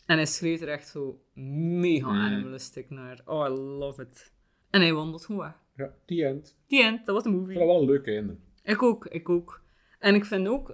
En 0.05 0.15
hij 0.17 0.25
schreef 0.25 0.61
er 0.61 0.67
echt 0.69 0.87
zo 0.87 1.21
mega 1.33 2.11
Mm. 2.11 2.19
animalistic 2.19 2.89
naar. 2.89 3.21
Oh, 3.25 3.45
I 3.47 3.49
love 3.51 4.01
it. 4.01 4.31
En 4.69 4.81
hij 4.81 4.93
wandelt 4.93 5.25
gewoon 5.25 5.41
weg. 5.41 5.59
Ja, 5.81 5.93
die 6.05 6.25
end. 6.25 6.57
Die 6.67 6.83
end, 6.83 7.05
dat 7.05 7.15
was 7.15 7.23
de 7.23 7.29
Ik 7.29 7.35
movie. 7.35 7.47
vind 7.55 7.59
dat 7.59 7.67
wel 7.73 7.81
een 7.81 7.89
leuke 7.89 8.11
einde. 8.11 8.35
Ik 8.63 8.83
ook, 8.83 9.05
ik 9.05 9.29
ook. 9.29 9.61
En 9.99 10.15
ik 10.15 10.25
vind 10.25 10.47
ook, 10.47 10.69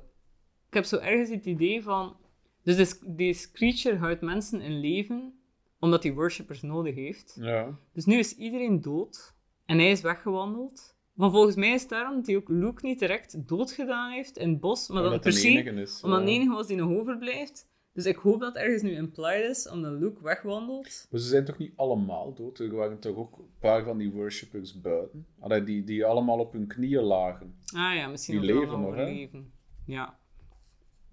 ik 0.67 0.73
heb 0.73 0.83
zo 0.83 0.97
ergens 0.97 1.29
het 1.29 1.45
idee 1.45 1.83
van, 1.83 2.15
dus 2.63 2.99
deze, 3.05 3.51
creature 3.51 3.95
houdt 3.97 4.21
mensen 4.21 4.61
in 4.61 4.79
leven 4.79 5.33
omdat 5.79 6.03
hij 6.03 6.13
worshippers 6.13 6.61
nodig 6.61 6.95
heeft. 6.95 7.37
Ja. 7.39 7.77
Dus 7.93 8.05
nu 8.05 8.17
is 8.17 8.37
iedereen 8.37 8.81
dood 8.81 9.35
en 9.65 9.77
hij 9.77 9.91
is 9.91 10.01
weggewandeld. 10.01 10.95
Maar 11.13 11.31
volgens 11.31 11.55
mij 11.55 11.71
is 11.73 11.81
het 11.81 11.89
daarom 11.89 12.15
dat 12.15 12.25
hij 12.27 12.35
ook 12.35 12.49
Luke 12.49 12.85
niet 12.85 12.99
direct 12.99 13.47
doodgedaan 13.47 14.11
heeft 14.11 14.37
in 14.37 14.49
het 14.49 14.59
bos, 14.59 14.87
maar 14.87 14.97
dat 14.97 15.05
Omdat 15.05 15.21
per 15.21 15.31
het 15.31 15.39
se, 15.41 15.47
de 15.47 15.53
enige 15.59 15.81
is. 15.81 16.01
omdat 16.03 16.25
de 16.25 16.31
enige 16.31 16.51
was 16.53 16.67
die 16.67 16.77
nog 16.77 16.91
overblijft. 16.99 17.66
Dus 17.97 18.05
ik 18.05 18.15
hoop 18.15 18.39
dat 18.39 18.55
ergens 18.55 18.81
nu 18.81 18.91
implied 18.91 19.43
is, 19.49 19.69
omdat 19.69 19.91
Luke 19.91 20.23
wegwandelt. 20.23 21.07
Maar 21.11 21.19
ze 21.19 21.27
zijn 21.27 21.45
toch 21.45 21.57
niet 21.57 21.73
allemaal 21.75 22.33
dood? 22.33 22.59
Er 22.59 22.75
waren 22.75 22.99
toch 22.99 23.15
ook 23.15 23.37
een 23.37 23.49
paar 23.59 23.83
van 23.83 23.97
die 23.97 24.11
worshippers 24.11 24.81
buiten? 24.81 25.25
Allee, 25.39 25.63
die, 25.63 25.83
die 25.83 26.05
allemaal 26.05 26.39
op 26.39 26.51
hun 26.53 26.67
knieën 26.67 27.01
lagen. 27.03 27.55
Ah 27.75 27.95
ja, 27.95 28.07
misschien 28.07 28.41
Die 28.41 28.53
leven 28.53 28.79
nog, 28.81 28.95
hè? 28.95 29.03
leven. 29.03 29.51
Ja. 29.85 30.17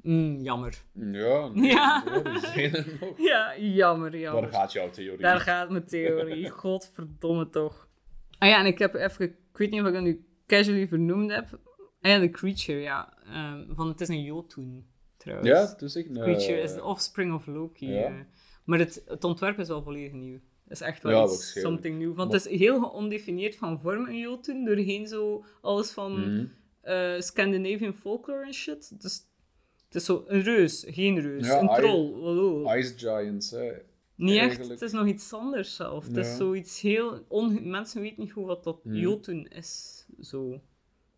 Mm, 0.02 0.36
jammer. 0.40 0.82
Ja, 0.92 1.48
nee, 1.48 1.70
Ja. 1.70 2.02
zijn 2.40 2.74
er 2.74 2.96
nog. 3.00 3.18
Ja, 3.28 3.58
jammer, 3.58 4.18
jammer. 4.18 4.42
Daar 4.42 4.52
gaat 4.52 4.72
jouw 4.72 4.90
theorie. 4.90 5.20
Daar 5.20 5.40
gaat 5.40 5.70
mijn 5.70 5.84
theorie. 5.86 6.50
Godverdomme 6.60 7.50
toch. 7.50 7.88
Ah 8.38 8.48
ja, 8.48 8.58
en 8.58 8.66
ik 8.66 8.78
heb 8.78 8.94
even... 8.94 9.24
Ik 9.26 9.36
weet 9.58 9.70
niet 9.70 9.80
of 9.80 9.86
ik 9.86 9.92
dat 9.92 10.02
nu 10.02 10.24
casually 10.46 10.88
vernoemd 10.88 11.30
heb. 11.30 11.58
Ah 12.00 12.10
ja, 12.10 12.18
de 12.18 12.30
creature, 12.30 12.78
ja. 12.80 13.18
Ehm, 13.26 13.74
van 13.74 13.88
het 13.88 14.00
is 14.00 14.08
een 14.08 14.22
Jotun, 14.22 14.86
trouwens. 15.24 15.48
Ja, 15.48 15.62
echt 15.62 15.94
een... 15.94 16.12
Creature 16.12 16.60
is 16.60 16.72
the 16.72 16.84
offspring 16.84 17.34
of 17.34 17.46
Loki. 17.46 17.92
Ja. 17.92 18.04
eh. 18.04 18.14
Maar 18.64 18.78
het, 18.78 19.02
het 19.06 19.24
ontwerp 19.24 19.58
is 19.58 19.68
wel 19.68 19.82
volledig 19.82 20.12
nieuw. 20.12 20.38
Het 20.64 20.72
is 20.72 20.80
echt 20.80 21.02
wel 21.02 21.12
Ja, 21.12 21.24
iets, 21.32 21.60
something 21.60 21.98
nieuw. 21.98 22.14
Want 22.14 22.32
het 22.32 22.46
is 22.46 22.58
heel 22.58 22.80
geondefinieerd 22.80 23.56
van 23.56 23.80
vorm, 23.80 24.06
een 24.08 24.18
Jotun. 24.18 24.64
Doorheen 24.64 25.06
zo 25.06 25.44
alles 25.60 25.90
van 25.90 26.48
eh, 26.80 27.20
Scandinavian 27.20 27.94
folklore 27.94 28.46
en 28.46 28.54
shit. 28.54 29.02
Dus 29.02 29.26
het 29.86 29.94
is 29.94 30.04
zo 30.04 30.24
een 30.26 30.42
reus, 30.42 30.84
geen 30.88 31.20
reus. 31.20 31.46
Ja, 31.46 31.60
een 31.60 31.74
troll. 31.74 32.12
hallo. 32.12 32.74
Ice 32.74 32.98
Giants, 32.98 33.50
hè. 33.50 33.72
Niet 34.16 34.38
echt, 34.38 34.68
het 34.68 34.82
is 34.82 34.92
nog 34.92 35.06
iets 35.06 35.32
anders 35.32 35.74
zelf. 35.74 36.06
Het 36.06 36.16
is 36.16 36.36
zoiets 36.36 36.80
heel... 36.80 37.24
On... 37.28 37.70
Mensen 37.70 38.00
weten 38.00 38.22
niet 38.22 38.32
goed 38.32 38.46
wat 38.46 38.64
dat 38.64 38.80
Hmm. 38.82 38.94
Jotun 38.94 39.48
is. 39.48 40.04
Zo. 40.20 40.60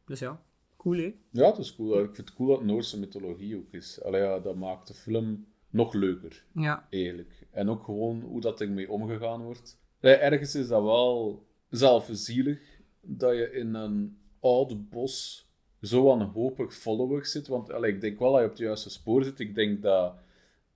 Dus 0.06 0.18
ja, 0.18 0.42
cool 0.86 0.96
hè? 0.98 1.14
Ja, 1.30 1.46
het 1.48 1.58
is 1.58 1.74
cool. 1.74 1.98
Ik 2.02 2.14
vind 2.14 2.28
het 2.28 2.36
cool 2.36 2.48
dat 2.48 2.64
Noorse 2.64 2.98
mythologie 2.98 3.56
ook 3.56 3.72
is. 3.72 4.02
Allee, 4.02 4.22
ja, 4.22 4.38
dat 4.38 4.56
maakt 4.56 4.86
de 4.88 4.94
film 4.94 5.46
nog 5.70 5.92
leuker, 5.94 6.44
Ja. 6.54 6.86
eigenlijk. 6.90 7.46
En 7.50 7.68
ook 7.68 7.84
gewoon 7.84 8.20
hoe 8.20 8.40
dat 8.40 8.60
ermee 8.60 8.90
omgegaan 8.90 9.42
wordt. 9.42 9.78
Allee, 10.00 10.14
ergens 10.14 10.54
is 10.54 10.68
dat 10.68 10.82
wel 10.82 11.44
zelf 11.70 12.08
zielig 12.12 12.58
dat 13.00 13.34
je 13.36 13.50
in 13.52 13.74
een 13.74 14.18
oud 14.40 14.90
bos 14.90 15.44
zo 15.80 16.02
wanhopig 16.02 16.74
followers 16.74 17.30
zit. 17.30 17.46
Want 17.48 17.72
allee, 17.72 17.92
ik 17.92 18.00
denk 18.00 18.18
wel 18.18 18.30
dat 18.32 18.38
je 18.40 18.44
op 18.46 18.50
het 18.52 18.60
juiste 18.60 18.90
spoor 18.90 19.24
zit. 19.24 19.40
Ik 19.40 19.54
denk 19.54 19.82
dat 19.82 20.14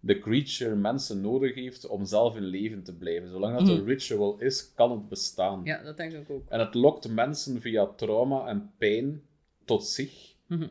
de 0.01 0.19
creature 0.19 0.75
mensen 0.75 1.21
nodig 1.21 1.55
heeft 1.55 1.87
om 1.87 2.05
zelf 2.05 2.37
in 2.37 2.43
leven 2.45 2.83
te 2.83 2.97
blijven. 2.97 3.29
Zolang 3.29 3.59
dat 3.59 3.69
een 3.69 3.85
ritual 3.85 4.39
is, 4.39 4.75
kan 4.75 4.91
het 4.91 5.09
bestaan. 5.09 5.61
ja, 5.65 5.83
dat 5.83 5.97
denk 5.97 6.13
ik 6.13 6.31
ook. 6.31 6.49
En 6.49 6.61
het 6.61 6.75
lokt 6.75 7.09
mensen 7.09 7.61
via 7.61 7.87
trauma 7.87 8.47
en 8.47 8.71
pijn 8.79 9.23
tot 9.71 9.87
zich. 9.87 10.35
Mhm. 10.47 10.69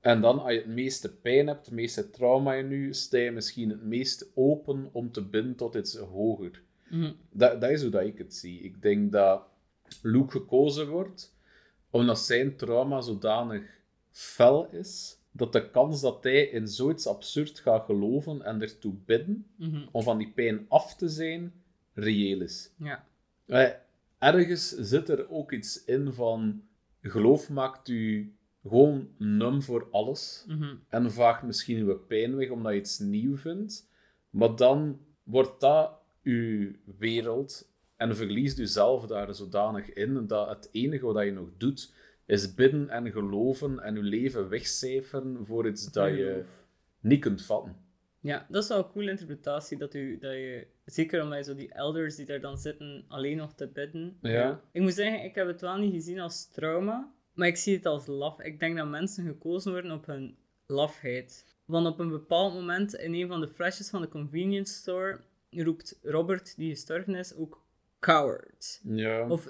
En 0.00 0.20
dan, 0.20 0.38
als 0.42 0.52
je 0.52 0.58
het 0.58 0.66
meeste 0.66 1.12
pijn 1.14 1.46
hebt, 1.46 1.66
het 1.66 1.74
meeste 1.74 2.10
trauma 2.10 2.54
in 2.54 2.70
je, 2.70 2.92
sta 2.92 3.18
je 3.18 3.30
misschien 3.30 3.70
het 3.70 3.82
meest 3.82 4.26
open 4.34 4.88
om 4.92 5.12
te 5.12 5.22
binden 5.22 5.54
tot 5.56 5.74
iets 5.74 5.96
hoger. 5.96 6.62
Mhm. 6.90 7.12
Dat, 7.30 7.60
dat 7.60 7.70
is 7.70 7.82
hoe 7.82 7.90
dat 7.90 8.02
ik 8.02 8.18
het 8.18 8.34
zie. 8.34 8.60
Ik 8.60 8.82
denk 8.82 9.12
dat 9.12 9.42
Luke 10.02 10.30
gekozen 10.30 10.88
wordt 10.88 11.34
omdat 11.90 12.18
zijn 12.18 12.56
trauma 12.56 13.00
zodanig 13.00 13.62
fel 14.10 14.68
is, 14.70 15.18
dat 15.30 15.52
de 15.52 15.70
kans 15.70 16.00
dat 16.00 16.22
hij 16.24 16.42
in 16.42 16.68
zoiets 16.68 17.06
absurd 17.06 17.58
gaat 17.58 17.84
geloven 17.84 18.42
en 18.42 18.62
ertoe 18.62 18.94
bidden, 19.04 19.46
Mhm. 19.56 19.86
om 19.92 20.02
van 20.02 20.18
die 20.18 20.32
pijn 20.34 20.66
af 20.68 20.96
te 20.96 21.08
zijn, 21.08 21.52
reëel 21.94 22.40
is. 22.40 22.70
Ja. 22.78 23.04
Eh, 23.46 23.68
ergens 24.18 24.68
zit 24.68 25.08
er 25.08 25.30
ook 25.30 25.52
iets 25.52 25.84
in 25.84 26.12
van 26.12 26.62
geloof 27.10 27.50
maakt 27.50 27.88
u 27.88 28.34
gewoon 28.62 29.08
num 29.18 29.62
voor 29.62 29.88
alles 29.90 30.44
Mhm. 30.48 30.74
en 30.88 31.12
vaagt 31.12 31.42
misschien 31.42 31.78
uw 31.78 31.98
pijn 31.98 32.36
weg 32.36 32.50
omdat 32.50 32.72
je 32.72 32.78
iets 32.78 32.98
nieuw 32.98 33.36
vindt, 33.36 33.88
maar 34.30 34.56
dan 34.56 35.00
wordt 35.22 35.60
dat 35.60 35.90
uw 36.22 36.72
wereld 36.98 37.70
en 37.96 38.16
verliest 38.16 38.58
u 38.58 38.66
zelf 38.66 39.06
daar 39.06 39.34
zodanig 39.34 39.92
in 39.92 40.26
dat 40.26 40.48
het 40.48 40.68
enige 40.72 41.06
wat 41.06 41.24
je 41.24 41.32
nog 41.32 41.48
doet 41.56 41.94
is 42.26 42.54
bidden 42.54 42.88
en 42.88 43.10
geloven 43.12 43.78
en 43.80 43.96
uw 43.96 44.02
leven 44.02 44.48
wegcijferen 44.48 45.46
voor 45.46 45.68
iets 45.68 45.92
dat 45.92 46.08
je 46.08 46.44
niet 47.00 47.20
kunt 47.20 47.44
vatten. 47.44 47.76
Ja, 48.26 48.46
dat 48.48 48.62
is 48.62 48.68
wel 48.68 48.78
een 48.78 48.90
coole 48.90 49.10
interpretatie. 49.10 49.78
Dat, 49.78 49.94
u, 49.94 50.18
dat 50.18 50.32
je, 50.32 50.66
zeker 50.84 51.22
omdat 51.22 51.38
je 51.38 51.44
zo 51.44 51.54
die 51.54 51.72
elders 51.72 52.16
die 52.16 52.26
daar 52.26 52.40
dan 52.40 52.58
zitten, 52.58 53.04
alleen 53.08 53.36
nog 53.36 53.54
te 53.54 53.66
bidden. 53.66 54.18
Ja. 54.20 54.60
Ik 54.72 54.82
moet 54.82 54.94
zeggen, 54.94 55.24
ik 55.24 55.34
heb 55.34 55.46
het 55.46 55.60
wel 55.60 55.76
niet 55.76 55.92
gezien 55.92 56.20
als 56.20 56.50
trauma, 56.50 57.12
maar 57.32 57.48
ik 57.48 57.56
zie 57.56 57.76
het 57.76 57.86
als 57.86 58.06
laf. 58.06 58.40
Ik 58.40 58.60
denk 58.60 58.76
dat 58.76 58.88
mensen 58.88 59.26
gekozen 59.26 59.72
worden 59.72 59.90
op 59.90 60.06
hun 60.06 60.36
lafheid. 60.66 61.54
Want 61.64 61.86
op 61.86 61.98
een 61.98 62.10
bepaald 62.10 62.54
moment 62.54 62.94
in 62.94 63.14
een 63.14 63.28
van 63.28 63.40
de 63.40 63.48
flesjes 63.48 63.90
van 63.90 64.00
de 64.00 64.08
convenience 64.08 64.74
store 64.74 65.20
roept 65.50 65.98
Robert, 66.02 66.56
die 66.56 66.70
gestorven 66.70 67.14
is, 67.14 67.34
ook 67.34 67.64
coward. 68.00 68.80
Ja. 68.84 69.28
Of, 69.28 69.48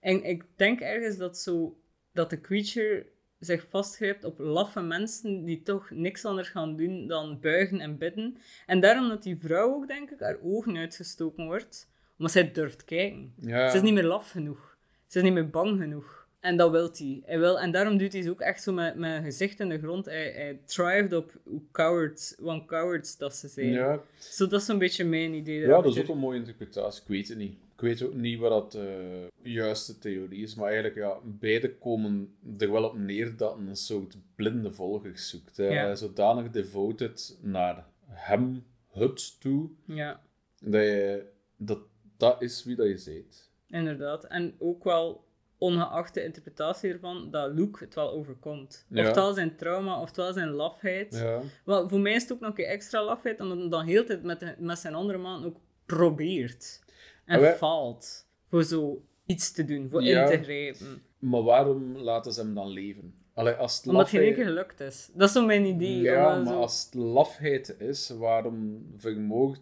en 0.00 0.24
ik 0.24 0.44
denk 0.56 0.80
ergens 0.80 1.16
dat, 1.16 1.38
zo, 1.38 1.80
dat 2.12 2.30
de 2.30 2.40
creature 2.40 3.06
zich 3.40 3.66
vastgrijpt 3.68 4.24
op 4.24 4.38
laffe 4.38 4.80
mensen 4.80 5.44
die 5.44 5.62
toch 5.62 5.90
niks 5.90 6.24
anders 6.24 6.48
gaan 6.48 6.76
doen 6.76 7.06
dan 7.06 7.38
buigen 7.40 7.80
en 7.80 7.98
bidden. 7.98 8.36
En 8.66 8.80
daarom 8.80 9.08
dat 9.08 9.22
die 9.22 9.36
vrouw 9.36 9.74
ook, 9.74 9.88
denk 9.88 10.10
ik, 10.10 10.20
haar 10.20 10.38
ogen 10.42 10.76
uitgestoken 10.76 11.44
wordt. 11.44 11.88
Omdat 12.18 12.32
zij 12.32 12.52
durft 12.52 12.84
kijken. 12.84 13.32
ja. 13.40 13.70
Ze 13.70 13.76
is 13.76 13.82
niet 13.82 13.94
meer 13.94 14.04
laf 14.04 14.30
genoeg. 14.30 14.76
Ze 15.06 15.18
is 15.18 15.24
niet 15.24 15.32
meer 15.32 15.50
bang 15.50 15.80
genoeg. 15.80 16.26
En 16.40 16.56
dat 16.56 16.70
wil 16.70 16.90
hij. 16.92 17.22
hij 17.24 17.38
wil, 17.38 17.60
en 17.60 17.70
daarom 17.70 17.96
doet 17.98 18.12
hij 18.12 18.22
ze 18.22 18.30
ook 18.30 18.40
echt 18.40 18.62
zo 18.62 18.72
met, 18.72 18.94
met 18.94 19.16
een 19.16 19.22
gezicht 19.22 19.60
in 19.60 19.68
de 19.68 19.78
grond. 19.78 20.04
Hij, 20.04 20.32
hij 20.32 20.60
thrived 20.64 21.12
op 21.12 21.32
hoe 21.44 21.62
cowards, 21.72 22.34
want 22.38 22.66
cowards 22.66 23.16
dat 23.16 23.36
ze 23.36 23.48
zijn. 23.48 23.66
ja. 23.72 24.00
Zo, 24.18 24.46
dat 24.46 24.60
is 24.60 24.68
een 24.68 24.78
beetje 24.78 25.04
mijn 25.04 25.34
idee 25.34 25.60
Ja, 25.60 25.80
dat 25.80 25.96
is 25.96 26.02
ook 26.02 26.08
een 26.08 26.18
mooie 26.18 26.38
interpretatie. 26.38 27.02
Ik 27.02 27.08
weet 27.08 27.28
het 27.28 27.38
niet. 27.38 27.58
Ik 27.78 27.84
weet 27.84 28.02
ook 28.02 28.14
niet 28.14 28.38
wat 28.38 28.50
dat 28.50 28.72
de 28.72 29.28
juiste 29.40 29.98
theorie 29.98 30.42
is, 30.42 30.54
maar 30.54 30.66
eigenlijk, 30.66 30.96
ja, 30.96 31.16
beide 31.24 31.74
komen 31.74 32.36
er 32.58 32.72
wel 32.72 32.84
op 32.84 32.96
neer 32.98 33.36
dat 33.36 33.56
een 33.58 33.76
soort 33.76 34.16
blinde 34.34 34.72
volger 34.72 35.18
zoekt. 35.18 35.56
Hè. 35.56 35.64
Ja. 35.66 35.94
Zodanig 35.94 36.50
devoted 36.50 37.38
naar 37.42 37.86
hem, 38.06 38.64
het 38.92 39.40
toe, 39.40 39.68
Ja, 39.84 40.20
dat, 40.60 40.82
je, 40.82 41.24
dat 41.56 41.78
dat 42.16 42.42
is 42.42 42.64
wie 42.64 42.76
dat 42.76 42.86
je 42.86 43.12
bent. 43.12 43.50
inderdaad. 43.68 44.24
En 44.24 44.54
ook 44.58 44.84
wel 44.84 45.24
ongeacht 45.58 46.14
de 46.14 46.24
interpretatie 46.24 46.92
ervan, 46.92 47.30
dat 47.30 47.52
Luke 47.52 47.84
het 47.84 47.94
wel 47.94 48.10
overkomt. 48.12 48.86
Ja. 48.88 49.02
Oftewel 49.06 49.32
zijn 49.34 49.56
trauma, 49.56 50.00
oftewel 50.00 50.32
zijn 50.32 50.48
lafheid. 50.50 51.14
Ja. 51.14 51.40
Wel, 51.64 51.88
voor 51.88 52.00
mij 52.00 52.12
is 52.14 52.22
het 52.22 52.32
ook 52.32 52.40
nog 52.40 52.48
een 52.48 52.54
keer 52.56 52.66
extra 52.66 53.04
lafheid, 53.04 53.40
omdat 53.40 53.58
hij 53.58 53.68
dan 53.68 53.84
heel 53.86 54.00
de 54.00 54.06
tijd 54.06 54.22
met, 54.22 54.40
de- 54.40 54.54
met 54.58 54.78
zijn 54.78 54.94
andere 54.94 55.18
man 55.18 55.44
ook 55.44 55.56
probeert. 55.86 56.86
En 57.28 57.56
faalt. 57.56 58.26
Voor 58.48 58.64
zo 58.64 59.02
iets 59.26 59.52
te 59.52 59.64
doen, 59.64 59.88
voor 59.90 60.02
Ja. 60.02 60.22
in 60.30 60.38
te 60.38 60.44
grijpen. 60.44 61.02
Maar 61.18 61.42
waarom 61.42 61.96
laten 61.96 62.32
ze 62.32 62.40
hem 62.40 62.54
dan 62.54 62.68
leven? 62.68 63.14
Allee, 63.34 63.54
als 63.54 63.76
het 63.76 63.86
Omdat 63.88 64.08
geen 64.08 64.34
keer 64.34 64.44
gelukt 64.44 64.80
is. 64.80 65.10
Dat 65.14 65.28
is 65.28 65.34
zo 65.34 65.46
mijn 65.46 65.64
idee. 65.64 66.00
Ja, 66.00 66.36
maar 66.36 66.46
zo- 66.46 66.60
als 66.60 66.84
het 66.84 66.94
lafheid 66.94 67.74
is, 67.80 68.08
waarom 68.08 68.86
vermoogt, 68.96 69.60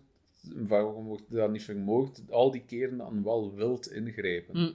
waarom 0.54 1.04
wordt 1.06 1.22
dat 1.28 1.50
niet 1.50 1.62
vermoord 1.64 2.22
al 2.30 2.50
die 2.50 2.64
keren 2.66 2.96
dan 2.98 3.22
wel 3.24 3.54
wild 3.54 3.90
ingrijpen? 3.92 4.56
Hm. 4.56 4.72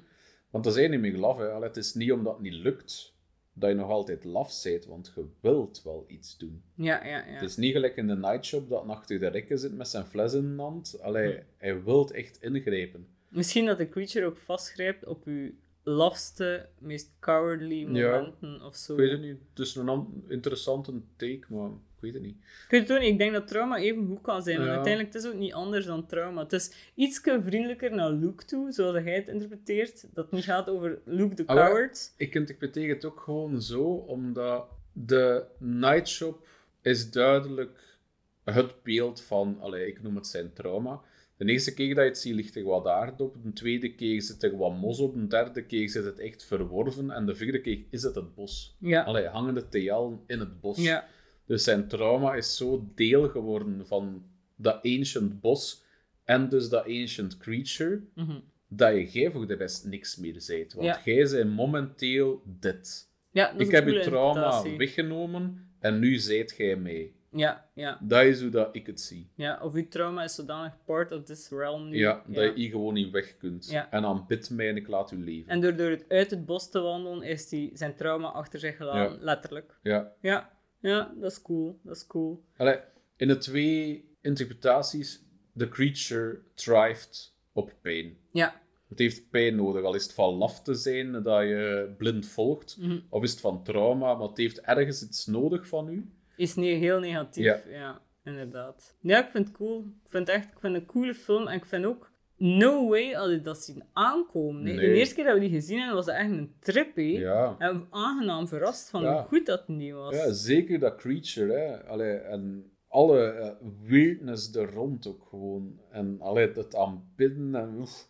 Want 0.50 0.64
dat 0.64 0.78
is 0.78 0.90
niet 0.90 1.00
meer 1.00 1.18
laf. 1.18 1.38
Hè. 1.38 1.52
Allee, 1.52 1.68
het 1.68 1.78
is 1.78 1.94
niet 1.94 2.12
omdat 2.12 2.34
het 2.34 2.42
niet 2.42 2.54
lukt 2.54 3.14
dat 3.54 3.70
je 3.70 3.76
nog 3.76 3.90
altijd 3.90 4.24
laf 4.24 4.62
bent, 4.64 4.86
want 4.86 5.12
je 5.16 5.26
wilt 5.42 5.82
wel 5.84 6.06
iets 6.08 6.38
doen. 6.38 6.64
Ja, 6.76 7.06
ja, 7.06 7.18
ja. 7.18 7.24
Het 7.34 7.42
is 7.50 7.56
niet 7.58 7.72
gelijk 7.74 7.96
in 7.96 8.08
de 8.08 8.16
nightshop 8.18 8.70
dat 8.70 8.88
achter 8.88 9.20
de 9.20 9.28
rekken 9.28 9.60
zit 9.60 9.74
met 9.78 9.88
zijn 9.88 10.06
fles 10.06 10.34
in 10.34 10.56
de 10.56 10.62
hand. 10.62 10.98
Allee, 11.02 11.34
Hm. 11.34 11.42
hij 11.58 11.84
wilt 11.84 12.12
echt 12.12 12.42
ingrijpen. 12.42 13.08
Misschien 13.28 13.66
dat 13.66 13.78
de 13.78 13.90
creature 13.90 14.26
ook 14.26 14.38
vastgrijpt 14.38 15.06
op 15.06 15.26
uw 15.26 15.52
lafste, 15.84 16.70
meest 16.80 17.12
cowardly 17.20 17.94
Ja. 17.96 18.12
momenten 18.20 18.62
of 18.66 18.76
zo. 18.76 18.94
Ik 18.94 19.00
weet 19.00 19.12
het 19.12 19.22
niet. 19.22 19.38
Het 19.50 19.60
is 19.60 19.76
een 19.76 19.90
an- 19.90 20.24
interessante 20.28 21.02
take, 21.16 21.42
maar 21.50 21.70
weet 22.02 22.14
het 22.14 22.22
niet. 22.22 22.36
Ik 22.36 22.66
weet 22.70 22.82
het 22.82 22.92
ook 22.92 23.00
niet. 23.00 23.12
Ik 23.12 23.18
denk 23.18 23.34
dat 23.34 23.48
trauma 23.48 23.78
even 23.78 24.06
goed 24.08 24.22
kan 24.22 24.42
zijn. 24.42 24.62
Ja. 24.62 24.68
uiteindelijk 24.68 25.14
het 25.14 25.24
is 25.24 25.30
ook 25.30 25.38
niet 25.38 25.54
anders 25.54 25.86
dan 25.86 26.06
trauma. 26.06 26.42
Het 26.42 26.54
is 26.54 26.92
iets 26.96 27.20
vriendelijker 27.20 27.96
naar 27.96 28.12
Luke 28.12 28.46
toe, 28.46 28.72
zoals 28.72 28.98
hij 29.04 29.16
het 29.16 29.28
interpreteert. 29.28 30.02
Dat 30.14 30.26
het 30.26 30.34
niet 30.34 30.44
gaat 30.44 30.70
over 30.70 31.02
Luke 31.06 31.36
the 31.36 31.46
Ah, 31.46 31.66
coward. 31.66 32.14
Ik 32.18 32.36
interpreteer 32.36 32.90
het 32.90 33.06
ook 33.06 33.20
gewoon 33.20 33.62
zo, 33.62 33.84
omdat 33.84 34.66
de 34.94 35.46
Nightshop 35.58 36.48
is 36.82 37.12
duidelijk 37.12 38.00
het 38.44 38.84
beeld 38.84 39.22
van, 39.22 39.58
allee, 39.60 39.88
ik 39.88 40.02
noem 40.02 40.16
het 40.16 40.28
zijn 40.28 40.54
trauma. 40.54 41.02
De 41.38 41.52
eerste 41.52 41.74
keer 41.74 41.96
dat 41.96 42.04
je 42.04 42.10
het 42.10 42.20
ziet, 42.20 42.34
ligt 42.36 42.56
er 42.56 42.64
wat 42.64 42.88
aarde 42.88 43.24
op. 43.24 43.36
De 43.44 43.54
tweede 43.54 43.96
keer 43.96 44.22
zit 44.22 44.44
er 44.44 44.58
wat 44.58 44.78
mos 44.78 45.00
op. 45.00 45.14
De 45.14 45.28
derde 45.28 45.66
keer 45.66 45.90
zit 45.90 46.06
het 46.06 46.20
echt 46.20 46.46
verworven. 46.46 47.12
En 47.12 47.26
de 47.26 47.36
vierde 47.36 47.62
keer 47.62 47.84
is 47.90 48.04
het 48.04 48.16
het 48.16 48.36
bos. 48.36 48.76
Ja. 48.80 49.04
Allee, 49.04 49.28
hangende 49.28 49.68
TL 49.70 50.10
in 50.28 50.40
het 50.40 50.62
bos. 50.62 50.78
Ja. 50.78 51.08
Dus 51.46 51.64
zijn 51.64 51.88
trauma 51.88 52.34
is 52.34 52.58
zo 52.58 52.88
deel 52.96 53.30
geworden 53.30 53.88
van 53.88 54.24
dat 54.56 54.80
ancient 54.84 55.42
bos 55.42 55.84
en 56.26 56.50
dus 56.50 56.70
dat 56.70 56.86
ancient 56.86 57.38
creature, 57.38 58.02
Mhm. 58.16 58.40
dat 58.68 58.94
je 58.94 59.06
jij 59.10 59.32
voor 59.32 59.48
de 59.48 59.54
rest 59.56 59.86
niks 59.86 60.16
meer 60.18 60.42
zijt. 60.42 60.74
Want 60.74 60.88
Ja. 60.88 61.02
jij 61.06 61.30
bent 61.30 61.56
momenteel 61.56 62.42
dit. 62.46 63.10
ja 63.32 63.50
Ik 63.58 63.72
heb 63.72 63.88
je 63.88 64.00
trauma 64.00 64.30
interpretatie. 64.36 64.78
weggenomen 64.78 65.70
en 65.80 66.00
nu 66.00 66.16
zijt 66.18 66.54
jij 66.58 66.76
mee. 66.76 67.16
Ja, 67.34 67.70
ja, 67.74 68.00
Dat 68.02 68.24
is 68.24 68.42
hoe 68.42 68.50
dat 68.50 68.76
ik 68.76 68.88
het 68.88 69.02
zie. 69.02 69.30
ja. 69.36 69.60
Of 69.64 69.74
uw 69.74 69.88
trauma 69.88 70.24
is 70.24 70.36
zodanig 70.36 70.74
part 70.86 71.12
of 71.12 71.24
this 71.24 71.50
realm 71.50 71.90
nu. 71.90 71.98
Ja, 71.98 72.24
dat 72.28 72.44
je 72.44 72.52
hier 72.56 72.70
gewoon 72.70 72.94
niet 72.94 73.12
weg 73.12 73.38
kunt. 73.38 73.70
Ja. 73.70 73.92
En 73.92 74.02
dan 74.02 74.26
bid 74.28 74.50
mij 74.50 74.70
en 74.70 74.76
ik 74.76 74.88
laat 74.88 75.12
u 75.12 75.24
leven. 75.24 75.50
En 75.52 75.62
door, 75.62 75.76
door 75.76 75.90
het 75.90 76.06
uit 76.08 76.32
het 76.32 76.46
bos 76.46 76.70
te 76.70 76.80
wandelen, 76.80 77.22
is 77.22 77.52
hij 77.52 77.70
zijn 77.74 77.96
trauma 77.96 78.28
achter 78.28 78.60
zich 78.60 78.76
gelaten. 78.78 79.24
Letterlijk. 79.24 79.78
Ja. 79.84 80.12
Ja. 80.22 80.50
Ja, 80.82 81.14
dat 81.20 81.32
is 81.32 81.42
cool. 81.42 81.80
Dat 81.84 81.96
is 81.96 82.08
cool. 82.08 82.44
Allee, 82.58 82.80
in 83.18 83.28
de 83.28 83.38
twee 83.38 84.10
interpretaties, 84.22 85.24
de 85.54 85.70
creature 85.70 86.40
thrived 86.54 87.34
op 87.54 87.74
pijn. 87.82 88.18
Ja. 88.32 88.62
Het 88.90 89.00
heeft 89.00 89.30
pijn 89.30 89.56
nodig, 89.56 89.84
al 89.84 89.96
is 89.96 90.04
het 90.04 90.14
van 90.14 90.34
laf 90.34 90.62
te 90.62 90.74
zijn 90.74 91.12
dat 91.24 91.42
je 91.42 91.94
blind 91.98 92.26
volgt, 92.28 92.78
Mhm. 92.80 93.00
of 93.10 93.24
is 93.24 93.32
het 93.32 93.40
van 93.40 93.64
trauma, 93.64 94.14
maar 94.16 94.28
het 94.28 94.38
heeft 94.38 94.62
ergens 94.62 95.04
iets 95.04 95.26
nodig 95.26 95.68
van 95.68 95.90
u. 95.90 96.10
Is 96.36 96.56
ne 96.56 96.66
heel 96.66 97.00
negatief. 97.00 97.44
Ja. 97.44 97.62
Ja. 97.70 98.02
inderdaad. 98.24 98.96
Ja, 99.02 99.24
ik 99.26 99.30
vind 99.32 99.48
het 99.48 99.56
cool. 99.58 99.80
Ik 100.04 100.10
vind 100.10 100.28
het 100.28 100.36
echt 100.36 100.46
ik 100.52 100.60
vind 100.60 100.74
het 100.74 100.82
een 100.82 100.88
coole 100.88 101.14
film. 101.14 101.48
En 101.48 101.56
ik 101.58 101.66
vind 101.66 101.86
ook, 101.86 102.11
no 102.42 102.90
way 102.90 103.12
had 103.14 103.30
ik 103.30 103.44
dat 103.44 103.58
zien 103.64 103.84
aankomen. 103.94 104.64
Nee. 104.64 104.76
De 104.76 104.94
eerste 104.94 105.16
keer 105.16 105.24
dat 105.24 105.34
we 105.34 105.40
die 105.40 105.50
gezien 105.50 105.78
hebben, 105.78 105.96
was 105.96 106.06
het 106.06 106.16
echt 106.16 106.30
een 106.30 106.54
trip. 106.60 106.96
hè. 106.96 107.02
Ja. 107.02 107.56
En 107.58 107.88
aangenaam 107.90 108.48
verrast 108.48 108.90
van 108.90 109.02
Ja. 109.02 109.14
hoe 109.14 109.28
goed 109.28 109.46
dat 109.46 109.68
niet 109.68 109.94
was. 109.94 110.16
Ja, 110.16 110.32
zeker 110.32 110.80
dat 110.80 110.96
creature, 110.96 111.54
hè. 111.54 111.84
Allee, 111.86 112.14
en 112.16 112.72
alle 112.88 113.24
eh, 113.24 113.52
weirdness 113.88 114.56
er 114.56 114.74
rond 114.74 115.08
ook 115.08 115.26
gewoon. 115.30 115.80
En 115.92 116.18
allee, 116.22 116.52
het 116.54 116.76
aanbidden 116.76 117.56
en 117.56 117.76
oef. 117.80 118.08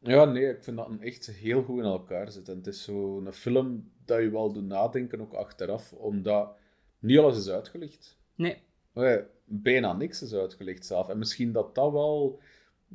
Ja, 0.00 0.24
nee, 0.24 0.48
ik 0.48 0.64
vind 0.64 0.76
dat 0.76 0.88
een 0.88 1.02
echt 1.02 1.26
heel 1.26 1.62
goed 1.62 1.78
in 1.78 1.84
elkaar 1.84 2.30
zit. 2.32 2.48
En 2.48 2.56
het 2.56 2.66
is 2.66 2.82
zo'n 2.84 3.28
film 3.32 3.90
dat 4.04 4.20
je 4.20 4.30
wel 4.30 4.52
doet 4.52 4.66
nadenken, 4.66 5.20
ook 5.20 5.32
achteraf, 5.32 5.92
omdat 5.92 6.56
niet 6.98 7.18
alles 7.18 7.38
is 7.38 7.48
uitgelicht. 7.50 8.18
Nee. 8.34 8.56
Allee, 8.94 9.22
bijna 9.44 9.92
niks 9.92 10.22
is 10.22 10.34
uitgelicht 10.34 10.86
zelf. 10.86 11.08
En 11.08 11.18
misschien 11.18 11.52
dat 11.52 11.74
dat 11.74 11.92
wel 11.92 12.38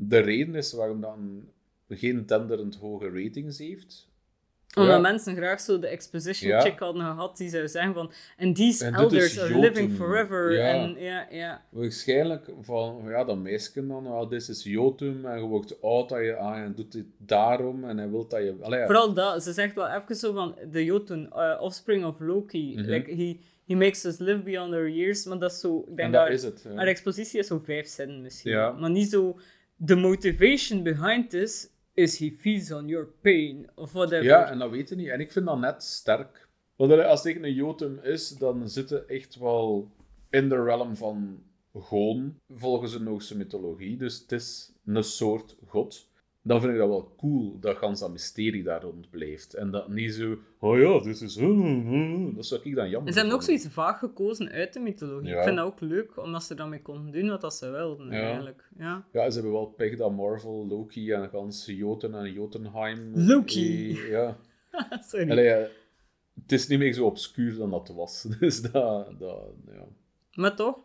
de 0.02 0.18
reden 0.18 0.56
is 0.56 0.74
waarom 0.74 1.02
dat 1.02 1.16
een 1.18 1.50
geen 1.90 2.26
tenderend 2.26 2.76
hoge 2.76 3.10
ratings 3.10 3.58
heeft. 3.58 4.08
Omdat 4.76 4.94
Ja. 4.94 5.00
mensen 5.00 5.36
graag 5.36 5.60
zo 5.60 5.80
de 5.80 5.88
exposition 5.88 6.50
Ja. 6.52 6.62
chick 6.62 6.80
hadden 6.80 7.02
gehad 7.02 7.38
die 7.38 7.50
zou 7.50 7.68
zeggen 7.68 7.94
van 7.94 8.12
and 8.38 8.56
these 8.56 8.86
En 8.86 8.94
elders 8.94 9.40
are 9.40 9.48
Jotun. 9.48 9.62
living 9.62 9.92
forever. 9.96 10.54
Ja. 10.54 10.68
En 10.74 10.96
ja, 11.00 11.28
ja. 11.32 11.64
Waarschijnlijk 11.70 12.50
van, 12.62 13.02
ja, 13.08 13.24
dat 13.24 13.38
meisje 13.38 13.88
dan, 13.88 14.04
well, 14.12 14.28
dit 14.28 14.48
is 14.50 14.64
Jotum 14.64 15.26
en 15.26 15.40
je 15.40 15.46
wordt 15.46 15.82
oud 15.82 16.10
dat 16.10 16.20
je 16.20 16.38
aan 16.38 16.64
en 16.64 16.74
doet 16.76 16.92
dit 16.92 17.06
daarom 17.18 17.84
en 17.84 17.98
hij 17.98 18.10
wil 18.10 18.28
dat 18.28 18.40
je... 18.42 18.56
Allee. 18.62 18.86
Vooral 18.86 19.14
dat. 19.14 19.44
Ze 19.44 19.54
zegt 19.54 19.76
wel 19.76 19.88
even 19.88 20.16
zo 20.16 20.34
van 20.34 20.56
de 20.72 20.86
Jotun, 20.86 21.30
uh, 21.36 21.58
offspring 21.62 22.06
of 22.06 22.20
Loki. 22.20 22.74
Mhm. 22.78 22.90
like, 22.90 23.16
he, 23.16 23.40
he 23.68 23.76
makes 23.76 24.06
us 24.06 24.18
live 24.18 24.40
beyond 24.44 24.74
our 24.74 24.90
years. 24.90 25.26
Maar 25.26 25.40
dat 25.40 25.52
is 25.52 25.60
zo... 25.60 25.80
Ik 25.80 25.86
denk 25.86 26.00
en 26.00 26.12
dat, 26.12 26.22
dat 26.28 26.32
is 26.36 26.44
het. 26.44 26.66
haar 26.76 26.88
expositie 26.88 27.40
is 27.40 27.48
zo 27.48 27.60
vijf 27.60 27.88
zinnen 27.88 28.22
misschien. 28.22 28.52
Ja. 28.52 28.72
Maar 28.72 28.90
niet 28.90 29.10
zo... 29.10 29.38
The 29.86 29.96
motivation 29.96 30.84
behind 30.84 31.30
this 31.30 31.70
is 31.94 32.18
he 32.18 32.32
feeds 32.40 32.72
on 32.72 32.88
your 32.88 33.08
pain. 33.22 33.70
Of 33.76 33.92
whatever. 33.92 34.24
Ja, 34.24 34.50
en 34.50 34.60
dat 34.60 34.70
weet 34.70 34.90
je 34.90 34.96
niet. 34.96 35.08
En 35.08 35.20
ik 35.20 35.32
vind 35.32 35.46
dat 35.46 35.60
net 35.60 35.84
sterk. 35.84 36.48
Want 36.76 36.92
als 36.92 37.22
tegen 37.22 37.44
een 37.44 37.54
Jotum 37.54 38.00
is, 38.00 38.30
dan 38.30 38.70
zit 38.70 38.90
het 38.90 39.06
echt 39.06 39.36
wel 39.36 39.92
in 40.30 40.50
de 40.50 40.64
realm 40.64 40.96
van 40.96 41.44
Goon, 41.74 42.40
volgens 42.50 42.92
de 42.92 43.00
Noorse 43.00 43.38
mythologie. 43.38 43.98
Dus 43.98 44.20
het 44.20 44.32
is 44.32 44.74
een 44.86 45.04
soort 45.04 45.56
god. 45.66 46.09
Dan 46.50 46.62
vind 46.62 46.74
ik 46.74 46.80
dat 46.80 46.88
wel 46.88 47.14
cool, 47.18 47.60
dat 47.60 47.78
gans 47.78 48.00
dat 48.00 48.12
mysterie 48.12 48.64
daar 48.64 48.82
rond 48.82 49.10
blijft. 49.10 49.54
En 49.54 49.72
dat 49.72 49.90
niet 49.90 50.14
zo, 50.14 50.38
oh 50.60 50.78
ja, 50.80 51.00
dit 51.00 51.22
is... 51.22 51.34
Dat 52.36 52.46
zou 52.46 52.62
ik 52.64 52.76
dan 52.76 52.90
jammer 52.90 53.12
ze 53.14 53.20
hebben 53.20 53.36
ook 53.38 53.44
zoiets 53.44 53.68
vaag 53.68 54.00
gekozen 54.00 54.50
uit 54.50 54.74
de 54.74 54.80
mythologie. 54.80 55.30
Ja. 55.30 55.38
Ik 55.38 55.44
vind 55.44 55.56
dat 55.56 55.66
ook 55.66 55.80
leuk, 55.80 56.18
omdat 56.18 56.44
ze 56.44 56.56
daarmee 56.56 56.82
konden 56.82 57.12
doen 57.12 57.30
wat 57.30 57.42
dat 57.42 57.54
ze 57.54 57.70
wilden, 57.70 58.12
Ja. 58.12 58.22
eigenlijk. 58.22 58.70
Ja. 58.78 59.08
Ja, 59.12 59.30
ze 59.30 59.34
hebben 59.34 59.52
wel 59.52 59.66
pech 59.66 59.98
dat 59.98 60.12
Marvel, 60.16 60.68
Loki 60.68 61.12
en 61.12 61.30
gans 61.30 61.66
Jotun 61.66 62.14
en 62.14 62.32
Jotunheim... 62.34 63.12
Loki. 63.16 63.92
eh, 63.92 64.10
ja. 64.10 64.38
Sorry. 65.10 65.32
Allee, 65.32 65.46
ja, 65.46 65.68
het 66.42 66.52
is 66.52 66.68
niet 66.68 66.80
meer 66.80 66.94
zo 66.94 67.06
obscuur 67.06 67.56
dan 67.58 67.70
dat 67.70 67.90
was. 67.96 68.22
Dus 68.40 68.62
dat... 68.62 69.20
dat 69.20 69.54
ja. 69.72 69.86
Maar 70.34 70.56
toch, 70.56 70.78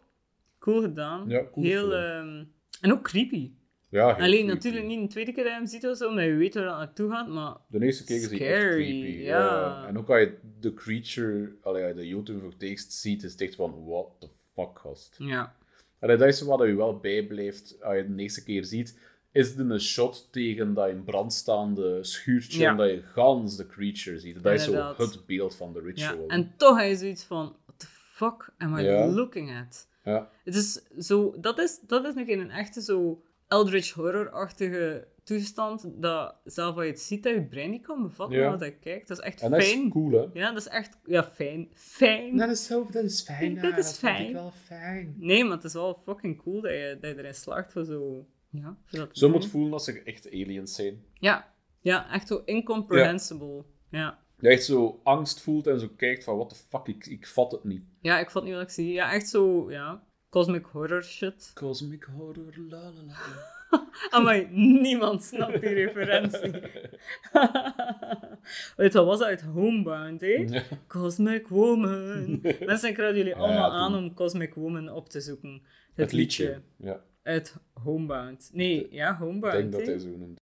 cool 0.59 0.81
gedaan. 0.81 1.29
Ja, 1.29 1.45
cool 1.53 1.65
Heel, 1.67 1.95
ehm, 1.95 2.45
en 2.81 2.93
ook 2.93 3.03
creepy. 3.03 3.51
Ja, 3.95 4.13
Alleen 4.13 4.47
natuurlijk 4.47 4.85
niet 4.85 4.99
een 5.01 5.09
tweede 5.09 5.33
keer 5.33 5.43
dat 5.45 5.53
je 5.53 5.59
hem 5.59 5.67
ziet 5.67 5.87
of 5.87 5.97
zo, 5.97 6.09
omdat 6.09 6.25
je 6.25 6.35
weet 6.35 6.55
waar 6.55 6.65
dat 6.65 6.77
naartoe 6.77 7.11
gaat, 7.11 7.29
maar... 7.29 7.57
De 7.67 7.85
eerste 7.85 8.05
keer 8.05 8.17
is 8.17 8.23
hij 8.31 8.33
echt 8.33 8.63
Scary, 8.63 9.01
creepy. 9.01 9.19
ja. 9.23 9.87
En 9.87 9.99
ook 9.99 10.11
als 10.11 10.19
je 10.21 10.35
de 10.61 10.75
creature, 10.75 11.53
allee, 11.63 11.83
als 11.83 11.93
je 11.93 11.99
de 11.99 12.09
YouTube 12.09 12.41
voor 12.41 12.51
het 12.51 12.63
eerst 12.63 12.93
ziet, 12.93 13.23
is 13.23 13.33
het 13.33 13.41
echt 13.41 13.55
van, 13.55 13.85
what 13.87 14.07
the 14.19 14.29
fuck, 14.55 14.79
gast. 14.79 15.15
Ja. 15.19 15.55
Allee, 16.01 16.17
dat 16.17 16.29
is 16.29 16.41
wat 16.41 16.67
je 16.67 16.75
wel 16.75 16.99
bijblijft 16.99 17.77
als 17.83 17.95
je 17.95 17.99
het 18.03 18.17
de 18.17 18.23
eerste 18.23 18.45
keer 18.45 18.65
ziet. 18.65 18.99
Is 19.33 19.49
het 19.49 19.59
een 19.59 19.81
shot 19.81 20.29
tegen 20.31 20.75
dat 20.75 20.89
in 20.89 21.05
brand 21.05 21.33
staande 21.33 22.05
schuurtje 22.05 22.61
Ja. 22.61 22.71
en 22.71 22.77
dat 22.77 22.91
je 22.91 23.03
gans 23.03 23.57
de 23.57 23.67
creature 23.67 24.19
ziet. 24.19 24.43
Dat 24.43 24.53
is 24.53 24.65
zo 24.65 24.95
het 24.97 25.27
beeld 25.27 25.55
van 25.57 25.73
de 25.73 25.79
ja. 25.79 25.85
ritual. 26.11 26.29
En 26.29 26.53
toch 26.57 26.83
je 26.83 26.97
zoiets 26.97 27.25
van, 27.25 27.57
what 27.67 27.79
the 27.81 27.87
fuck 27.87 28.53
am 28.59 28.79
I 28.79 28.83
Ja. 28.83 29.07
looking 29.07 29.57
at? 29.67 29.89
Ja. 30.05 30.31
Het 30.45 30.55
is 30.55 30.81
zo, 30.99 31.35
dat 31.41 31.59
is, 31.59 31.81
dat 31.87 32.05
is 32.05 32.15
nog 32.15 32.29
een 32.29 32.51
echte 32.51 32.83
zo 32.83 33.23
Eldritch 33.49 33.93
Horror-achtige 33.93 35.09
toestand, 35.25 35.91
dat 36.03 36.35
zelf 36.45 36.75
als 36.75 36.85
je 36.85 36.91
het 36.91 37.01
ziet, 37.01 37.23
dat 37.23 37.35
je 37.35 37.43
brein 37.47 37.71
niet 37.71 37.83
kan 37.87 38.03
bevatten 38.03 38.39
Ja. 38.39 38.51
wat 38.51 38.61
je 38.61 38.73
kijkt. 38.79 39.09
Dat 39.09 39.19
is 39.19 39.25
echt 39.25 39.41
En 39.43 39.51
dat 39.51 39.63
fijn. 39.63 39.85
is 39.85 39.91
cool, 39.93 40.11
hè? 40.13 40.41
Ja, 40.41 40.49
dat 40.53 40.61
is 40.61 40.69
echt... 40.69 40.99
Ja, 41.05 41.25
fijn. 41.25 41.69
Fijn. 41.75 42.37
Dat 42.37 42.51
is, 42.51 42.67
zo, 42.67 42.87
dat 42.91 43.05
is 43.05 43.23
fijn. 43.23 43.55
Dat 43.55 43.63
ja, 43.71 43.77
is 43.77 43.87
vind 43.87 43.97
fijn. 44.13 44.27
ik 44.29 44.33
wel 44.33 44.51
fijn. 44.65 45.15
Nee, 45.19 45.45
maar 45.45 45.57
het 45.57 45.65
is 45.65 45.73
wel 45.73 46.01
fucking 46.05 46.43
cool 46.43 46.61
dat 46.61 46.71
je, 46.71 46.99
dat 47.01 47.11
je 47.11 47.19
erin 47.19 47.35
slaagt 47.35 47.73
voor 47.73 47.85
zo 47.85 48.27
Ja, 48.51 48.77
dat 48.91 49.09
Zo 49.13 49.29
moet 49.29 49.47
voelen 49.47 49.73
als 49.73 49.85
ze 49.85 50.03
echt 50.03 50.27
aliens 50.27 50.75
zijn. 50.75 51.05
Ja. 51.15 51.53
ja, 51.81 52.11
echt 52.13 52.27
zo 52.29 52.43
incomprehensible. 52.45 53.65
Ja. 53.91 54.19
Je 54.39 54.49
echt 54.49 54.65
zo 54.65 55.01
angst 55.05 55.41
voelt 55.41 55.67
en 55.67 55.81
zo 55.81 55.89
kijkt 55.97 56.25
van, 56.25 56.37
what 56.37 56.49
the 56.49 56.55
fuck, 56.69 56.87
ik, 56.87 57.07
ik 57.07 57.27
vat 57.27 57.53
het 57.53 57.65
niet. 57.65 57.83
ja, 58.01 58.19
ik 58.19 58.31
vond 58.31 58.45
niet 58.45 58.55
wat 58.55 58.63
ik 58.63 58.69
zie. 58.71 58.93
Ja, 58.93 59.13
echt 59.13 59.29
zo, 59.29 59.71
ja, 59.71 60.03
cosmic 60.35 60.65
horror 60.67 61.03
shit. 61.03 61.51
Cosmic 61.65 62.05
horror, 62.05 62.53
la 62.69 62.83
la 62.91 63.03
la. 63.07 63.15
Amai, 64.11 64.49
niemand 64.81 65.23
snapt 65.23 65.61
die 65.61 65.75
referentie. 65.75 66.51
Weet 68.77 68.93
je, 68.93 68.99
wat 68.99 69.07
was 69.07 69.19
dat 69.19 69.29
uit 69.29 69.41
Homebound, 69.43 70.21
hè? 70.21 70.47
Cosmic 70.87 71.49
Woman. 71.49 72.41
Mensen, 72.67 72.89
ik 72.91 72.97
raad 72.97 73.15
jullie 73.17 73.35
allemaal 73.35 73.73
aan 73.73 73.95
om 73.95 74.15
Cosmic 74.15 74.55
Woman 74.55 74.89
op 74.89 75.09
te 75.09 75.21
zoeken. 75.21 75.53
Het, 75.53 75.97
Het 75.97 76.13
liedje. 76.13 76.45
liedje. 76.45 76.63
Ja, 76.77 77.05
uit 77.23 77.57
Homebound. 77.73 78.51
Nee, 78.53 78.87
ja, 78.91 79.11
ik 79.11 79.19
Homebound. 79.19 79.55
denk 79.55 79.73
dat 79.73 79.87
hij 79.87 79.99
zo 79.99 80.09
noemt. 80.17 80.39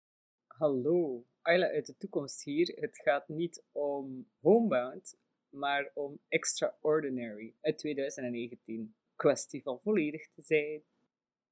Hallo, 0.47 1.25
Ayla 1.43 1.67
uit 1.67 1.87
de 1.87 1.97
toekomst 1.97 2.45
hier. 2.45 2.73
Het 2.81 3.01
gaat 3.05 3.29
niet 3.29 3.63
om 3.73 4.27
Homebound, 4.41 5.19
maar 5.49 5.91
om 5.95 6.19
Extraordinary 6.29 7.55
uit 7.61 7.79
2019. 7.79 8.95
Kwestie 9.21 9.63
van 9.63 9.79
volledig 9.83 10.23
te 10.35 10.43
zijn. 10.43 10.83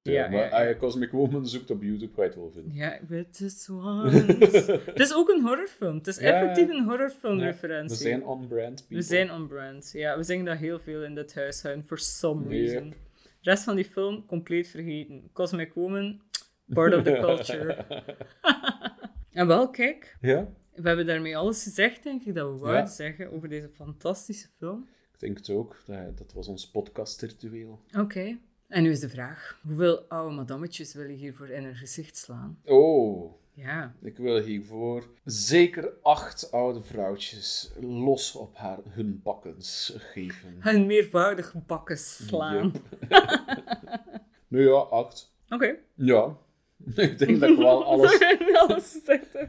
Ja, 0.01 0.11
Ja, 0.11 0.29
maar 0.29 0.39
ja, 0.39 0.45
ja. 0.45 0.57
als 0.59 0.67
je 0.67 0.77
Cosmic 0.77 1.11
Woman 1.11 1.47
zoekt 1.47 1.69
op 1.71 1.81
YouTube, 1.81 2.13
ga 2.13 2.21
je 2.21 2.27
het 2.27 2.37
wel 2.37 2.51
vinden. 2.51 2.73
Ja, 2.73 2.99
Witte 3.07 3.49
Swans. 3.49 4.13
het 4.85 4.99
is 4.99 5.13
ook 5.15 5.29
een 5.29 5.41
horrorfilm. 5.41 5.95
Het 5.97 6.07
is 6.07 6.17
Ja. 6.17 6.31
effectief 6.33 6.69
een 6.69 6.75
Ja, 6.75 6.83
horrorfilmreferentie. 6.83 7.97
We 7.97 8.03
zijn 8.03 8.25
on-brand 8.25 8.75
people. 8.79 8.95
We 8.97 9.01
zijn 9.01 9.31
on 9.31 9.47
brand. 9.47 9.91
Ja, 9.93 10.17
we 10.17 10.23
zingen 10.23 10.45
dat 10.45 10.57
heel 10.57 10.79
veel 10.79 11.03
in 11.03 11.15
dit 11.15 11.35
huishouden, 11.35 11.83
for 11.85 11.97
some 11.97 12.47
reason. 12.47 12.83
Yep. 12.87 12.97
De 13.41 13.49
rest 13.49 13.63
van 13.63 13.75
die 13.75 13.85
film, 13.85 14.25
compleet 14.25 14.67
vergeten. 14.67 15.29
Cosmic 15.33 15.73
Woman, 15.73 16.21
part 16.67 16.93
of 16.95 17.03
the 17.03 17.17
culture. 17.25 17.73
en 19.31 19.47
wel, 19.47 19.69
kijk, 19.69 20.17
ja, 20.21 20.47
we 20.73 20.87
hebben 20.87 21.05
daarmee 21.05 21.37
alles 21.37 21.63
gezegd, 21.63 22.03
denk 22.03 22.23
ik, 22.23 22.35
dat 22.35 22.51
we 22.51 22.57
wouden 22.57 22.81
Ja. 22.83 22.89
zeggen 22.89 23.31
over 23.31 23.49
deze 23.49 23.69
fantastische 23.69 24.47
film. 24.57 24.89
Ik 25.19 25.25
denk 25.25 25.37
het 25.37 25.49
ook. 25.49 25.75
Dat, 25.85 26.17
dat 26.17 26.33
was 26.33 26.47
ons 26.47 26.69
podcast-ritueel. 26.69 27.79
Oké. 27.97 28.37
En 28.67 28.83
nu 28.83 28.89
is 28.89 28.99
de 28.99 29.09
vraag, 29.09 29.59
hoeveel 29.67 29.99
oude 30.07 30.35
madammetjes 30.35 30.93
wil 30.93 31.05
je 31.09 31.15
hiervoor 31.15 31.49
in 31.49 31.63
hun 31.63 31.75
gezicht 31.75 32.17
slaan? 32.17 32.59
Oh, 32.65 33.33
Ja. 33.53 33.93
ik 34.01 34.17
wil 34.17 34.41
hiervoor 34.41 35.07
zeker 35.25 35.93
acht 36.01 36.51
oude 36.51 36.81
vrouwtjes 36.81 37.71
los 37.79 38.35
op 38.35 38.55
haar, 38.57 38.79
hun 38.89 39.19
bakkens 39.23 39.93
geven. 39.97 40.55
Hun 40.59 40.85
meervoudig 40.85 41.55
bakken 41.65 41.97
slaan. 41.97 42.71
Nu 44.47 44.67
ja, 44.67 44.73
acht. 44.75 45.33
Oké. 45.49 45.75
Ja, 45.95 46.37
ik 46.95 47.17
denk 47.17 47.39
dat 47.39 47.49
ik 47.49 47.57
wel 47.57 47.83
alles... 47.85 48.19
alles. 48.53 48.95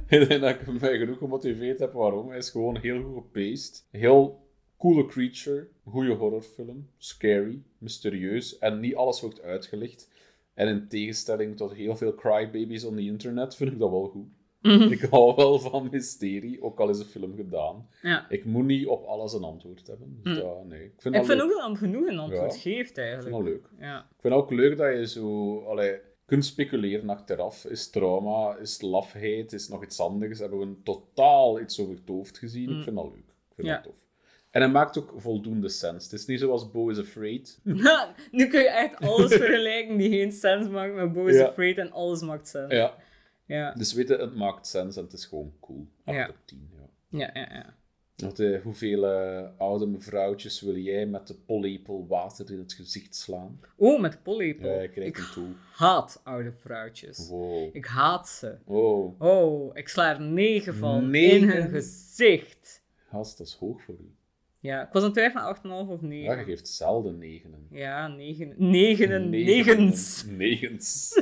Ik 0.08 0.28
denk 0.28 0.40
dat 0.40 0.50
ik 0.50 0.80
mij 0.80 0.98
genoeg 0.98 1.18
gemotiveerd 1.18 1.78
heb 1.78 1.92
waarom. 1.92 2.28
Hij 2.28 2.38
is 2.38 2.50
gewoon 2.50 2.76
heel 2.76 3.02
goed 3.02 3.14
gepaced. 3.14 3.86
Heel 3.90 4.48
coole 4.80 5.06
creature. 5.06 5.68
Goede 5.84 6.14
horrorfilm. 6.14 6.88
Scary. 6.98 7.62
Mysterieus. 7.78 8.58
En 8.58 8.80
niet 8.80 8.94
alles 8.94 9.20
wordt 9.20 9.42
uitgelicht. 9.42 10.08
En 10.54 10.68
in 10.68 10.88
tegenstelling 10.88 11.56
tot 11.56 11.72
heel 11.72 11.96
veel 11.96 12.14
crybabies 12.14 12.84
on 12.84 12.96
the 12.96 13.02
internet 13.02 13.56
vind 13.56 13.72
ik 13.72 13.78
dat 13.78 13.90
wel 13.90 14.06
goed. 14.08 14.26
Ik 14.92 15.00
hou 15.00 15.34
wel 15.36 15.58
van 15.58 15.88
mysterie, 15.90 16.62
ook 16.62 16.80
al 16.80 16.88
is 16.88 16.98
de 16.98 17.04
film 17.04 17.34
gedaan. 17.36 17.88
Ja. 18.02 18.30
Ik 18.30 18.44
moet 18.44 18.64
niet 18.64 18.86
op 18.86 19.04
alles 19.04 19.32
een 19.32 19.42
antwoord 19.42 19.86
hebben. 19.86 20.20
Dus 20.22 20.36
Hm. 20.36 20.42
dat, 20.42 20.64
nee. 20.64 20.84
Ik 20.84 20.92
vind 20.98 21.14
Ik 21.14 21.24
vind 21.24 21.40
ook 21.42 21.50
dat 21.50 21.62
hem 21.62 21.76
genoeg 21.76 22.06
een 22.06 22.18
antwoord 22.18 22.54
Ja. 22.54 22.60
geeft, 22.60 22.88
Ik 22.90 22.94
vind 22.94 22.98
eigenlijk. 23.06 23.36
dat 23.36 23.44
leuk. 23.44 23.68
Ja. 23.78 23.98
Ik 23.98 24.20
vind 24.20 24.34
ook 24.34 24.50
leuk 24.50 24.76
dat 24.76 24.96
je 24.96 25.06
zo 25.08 25.58
allee, 25.64 25.98
kunt 26.24 26.44
speculeren 26.44 27.08
achteraf. 27.08 27.64
Is 27.64 27.82
het 27.82 27.92
trauma, 27.92 28.56
is 28.56 28.72
het 28.72 28.82
lafheid, 28.82 29.52
is 29.52 29.62
het 29.62 29.70
nog 29.70 29.82
iets 29.84 30.00
anders? 30.00 30.38
Hebben 30.38 30.58
we 30.58 30.64
een 30.64 30.82
totaal 30.82 31.60
iets 31.60 31.80
over 31.80 31.94
het 31.94 32.08
hoofd 32.08 32.38
gezien? 32.38 32.70
Mm. 32.70 32.76
Ik 32.78 32.82
vind 32.84 32.96
dat 32.96 33.04
leuk. 33.04 33.16
Ik 33.48 33.54
vind 33.54 33.68
dat 33.68 33.82
tof. 33.82 34.08
En 34.50 34.60
hij 34.62 34.70
maakt 34.70 34.98
ook 34.98 35.12
voldoende 35.16 35.68
sens. 35.68 36.04
Het 36.04 36.12
is 36.12 36.26
niet 36.26 36.40
zoals 36.40 36.70
Bo 36.70 36.88
is 36.88 36.98
Afraid. 36.98 37.60
nu 38.30 38.46
kun 38.48 38.60
je 38.60 38.68
echt 38.70 39.00
alles 39.00 39.32
vergelijken 39.34 39.96
die 39.96 40.10
geen 40.10 40.32
sens 40.32 40.68
maakt 40.68 40.94
met 40.94 41.12
Bo 41.12 41.26
is 41.26 41.36
Ja. 41.36 41.44
Afraid 41.46 41.78
en 41.78 41.92
alles 41.92 42.20
maakt 42.22 42.48
sens. 42.48 42.72
Ja, 42.72 42.94
Ja, 43.46 43.72
dus 43.72 43.92
weten, 43.92 44.20
het 44.20 44.34
maakt 44.36 44.66
sens 44.66 44.96
en 44.96 45.02
het 45.02 45.12
is 45.12 45.24
gewoon 45.24 45.52
cool. 45.60 45.86
8 46.04 46.16
Ja. 46.16 46.28
op 46.28 46.36
10, 46.44 46.70
ja. 46.72 47.18
ja, 47.18 47.30
ja. 47.40 47.48
ja. 47.54 47.78
Want, 48.16 48.38
eh, 48.40 48.60
hoeveel 48.62 49.06
eh, 49.06 49.48
oude 49.58 49.86
mevrouwtjes 49.86 50.60
wil 50.60 50.76
jij 50.76 51.06
met 51.06 51.26
de 51.26 51.34
pollepel 51.34 52.06
water 52.08 52.50
in 52.52 52.58
het 52.58 52.72
gezicht 52.72 53.14
slaan? 53.16 53.60
Oh, 53.76 54.00
met 54.00 54.22
pollepel. 54.22 54.68
Ja, 54.74 54.80
je 54.80 54.88
krijgt 54.88 55.08
ik 55.10 55.24
hem 55.24 55.32
toe. 55.32 55.48
haat 55.72 56.20
oude 56.24 56.52
vrouwtjes. 56.52 57.28
Wow. 57.28 57.76
Ik 57.76 57.84
haat 57.86 58.28
ze. 58.28 58.56
Oh, 58.64 59.20
Oh, 59.20 59.70
ik 59.76 59.88
sla 59.88 60.10
er 60.14 60.20
negen 60.20 60.74
van 60.74 61.10
Negen? 61.10 61.40
in 61.40 61.48
hun 61.48 61.68
gezicht. 61.70 62.82
gast, 63.10 63.38
dat 63.38 63.46
is 63.46 63.54
hoog 63.54 63.82
voor 63.82 63.94
u. 64.00 64.14
Ja, 64.60 64.86
ik 64.86 64.92
was 64.92 65.02
aan 65.04 65.12
twijfelen 65.12 65.56
8,5 65.56 65.62
of 65.90 66.00
Ja, 66.00 66.06
9. 66.06 66.38
je 66.38 66.44
geeft 66.44 66.68
zelden 66.68 67.18
negenen. 67.18 67.66
Ja, 67.70 68.08
negen. 68.08 68.54
Negenen. 68.56 69.30
Negens. 69.30 70.24
Negens. 70.28 71.12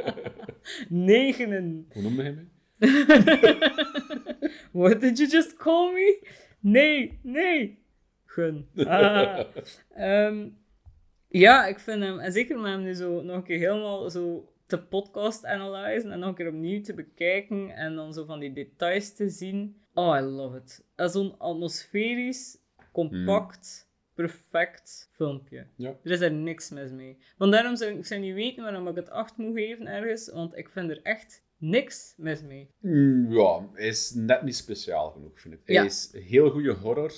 Negenen. 0.88 1.86
Hoe 1.92 2.02
noemde 2.02 2.22
hij 2.22 2.32
mij? 2.34 2.46
What 4.72 5.00
did 5.00 5.18
you 5.18 5.30
just 5.30 5.56
call 5.56 5.92
me? 5.92 6.26
Nee, 6.60 7.18
nee. 7.22 7.78
Gun. 8.24 8.66
Ah. 8.76 9.40
Ehm, 9.94 10.48
ja, 11.28 11.66
ik 11.66 11.78
vind 11.78 12.02
hem, 12.02 12.18
en 12.18 12.32
zeker 12.32 12.56
met 12.58 12.70
hem 12.70 12.82
nu 12.82 12.94
zo 12.94 13.22
nog 13.22 13.36
een 13.36 13.42
keer 13.42 13.58
helemaal 13.58 14.10
zo 14.10 14.52
te 14.66 14.78
podcast 14.82 15.44
analysen 15.44 16.10
en 16.10 16.18
nog 16.18 16.28
een 16.28 16.34
keer 16.34 16.48
opnieuw 16.48 16.80
te 16.80 16.94
bekijken 16.94 17.70
en 17.70 17.94
dan 17.94 18.12
zo 18.12 18.24
van 18.24 18.40
die 18.40 18.52
details 18.52 19.14
te 19.14 19.28
zien. 19.28 19.80
Oh, 19.98 20.16
I 20.16 20.20
love 20.20 20.56
it. 20.56 20.84
Dat 20.94 21.06
is 21.08 21.12
Zo'n 21.14 21.38
atmosferisch, 21.38 22.58
compact, 22.92 23.88
perfect 24.14 25.08
filmpje. 25.12 25.66
Ja. 25.76 25.88
Er 26.02 26.10
is 26.10 26.20
er 26.20 26.32
niks 26.32 26.70
mis 26.70 26.90
mee. 26.90 27.18
Want 27.38 27.52
daarom 27.52 27.76
zou 27.76 27.90
ik 27.98 28.06
zou 28.06 28.20
niet 28.20 28.34
weten 28.34 28.62
waarom 28.62 28.88
ik 28.88 28.94
het 28.96 29.10
8 29.10 29.36
moet 29.36 29.54
geven 29.56 29.86
ergens, 29.86 30.30
want 30.32 30.56
ik 30.56 30.68
vind 30.68 30.90
er 30.90 31.00
echt 31.02 31.42
niks 31.58 32.14
mis 32.16 32.42
mee. 32.42 32.70
Mm, 32.80 33.32
Ja, 33.32 33.68
hij 33.72 33.86
is 33.86 34.12
net 34.14 34.42
niet 34.42 34.56
speciaal 34.56 35.10
genoeg, 35.10 35.40
vind 35.40 35.54
ik. 35.54 35.60
Hij 35.64 35.74
Ja. 35.74 35.84
is 35.84 36.10
heel 36.12 36.50
goede 36.50 36.72
horror, 36.72 37.12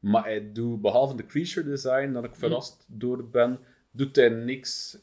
maar 0.00 0.24
hij 0.24 0.52
doet, 0.52 0.80
behalve 0.80 1.14
de 1.16 1.26
creature 1.26 1.68
design, 1.68 2.12
dat 2.12 2.24
ik 2.24 2.30
Mm. 2.30 2.36
verrast 2.36 2.84
door 2.88 3.28
ben, 3.28 3.58
doet 3.90 4.16
hij 4.16 4.28
niks 4.28 4.98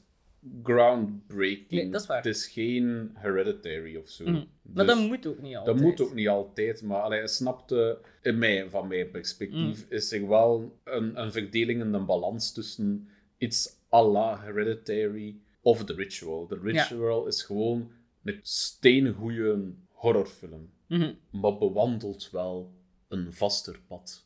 groundbreaking. 0.64 1.70
Nee, 1.70 1.90
dat 1.90 2.02
is 2.02 2.08
waar. 2.08 2.18
Het 2.18 2.26
is 2.26 2.48
geen 2.48 3.12
hereditary 3.14 3.96
of 3.96 4.10
zo. 4.10 4.24
Mhm. 4.24 4.34
Maar 4.62 4.86
Dus 4.86 4.96
dat 4.96 5.08
moet 5.08 5.26
ook 5.28 5.42
niet 5.42 5.56
altijd. 5.56 5.78
dat 5.78 5.86
moet 5.86 6.02
ook 6.02 6.14
niet 6.14 6.28
altijd, 6.28 6.82
maar 6.82 7.02
allee, 7.02 7.28
snapte, 7.28 8.00
in 8.22 8.38
mij, 8.38 8.70
van 8.70 8.88
mijn 8.88 9.12
perspectief, 9.12 9.86
Mm. 9.86 9.92
is 9.96 10.12
er 10.12 10.28
wel 10.28 10.80
een, 10.84 11.22
een 11.22 11.32
verdeling 11.32 11.82
en 11.82 11.94
een 11.94 12.06
balans 12.06 12.52
tussen 12.54 13.08
iets 13.38 13.70
à 13.94 14.04
la 14.08 14.40
hereditary 14.42 15.36
of 15.62 15.84
The 15.84 15.94
Ritual. 15.94 16.46
The 16.48 16.60
Ritual 16.62 17.28
is 17.28 17.44
gewoon 17.44 17.92
een 18.24 18.40
steengoeie 18.42 19.74
horrorfilm, 19.90 20.70
Mhm. 20.88 21.14
maar 21.32 21.58
bewandelt 21.58 22.30
wel 22.32 22.74
een 23.08 23.34
vaster 23.34 23.80
pad. 23.88 24.26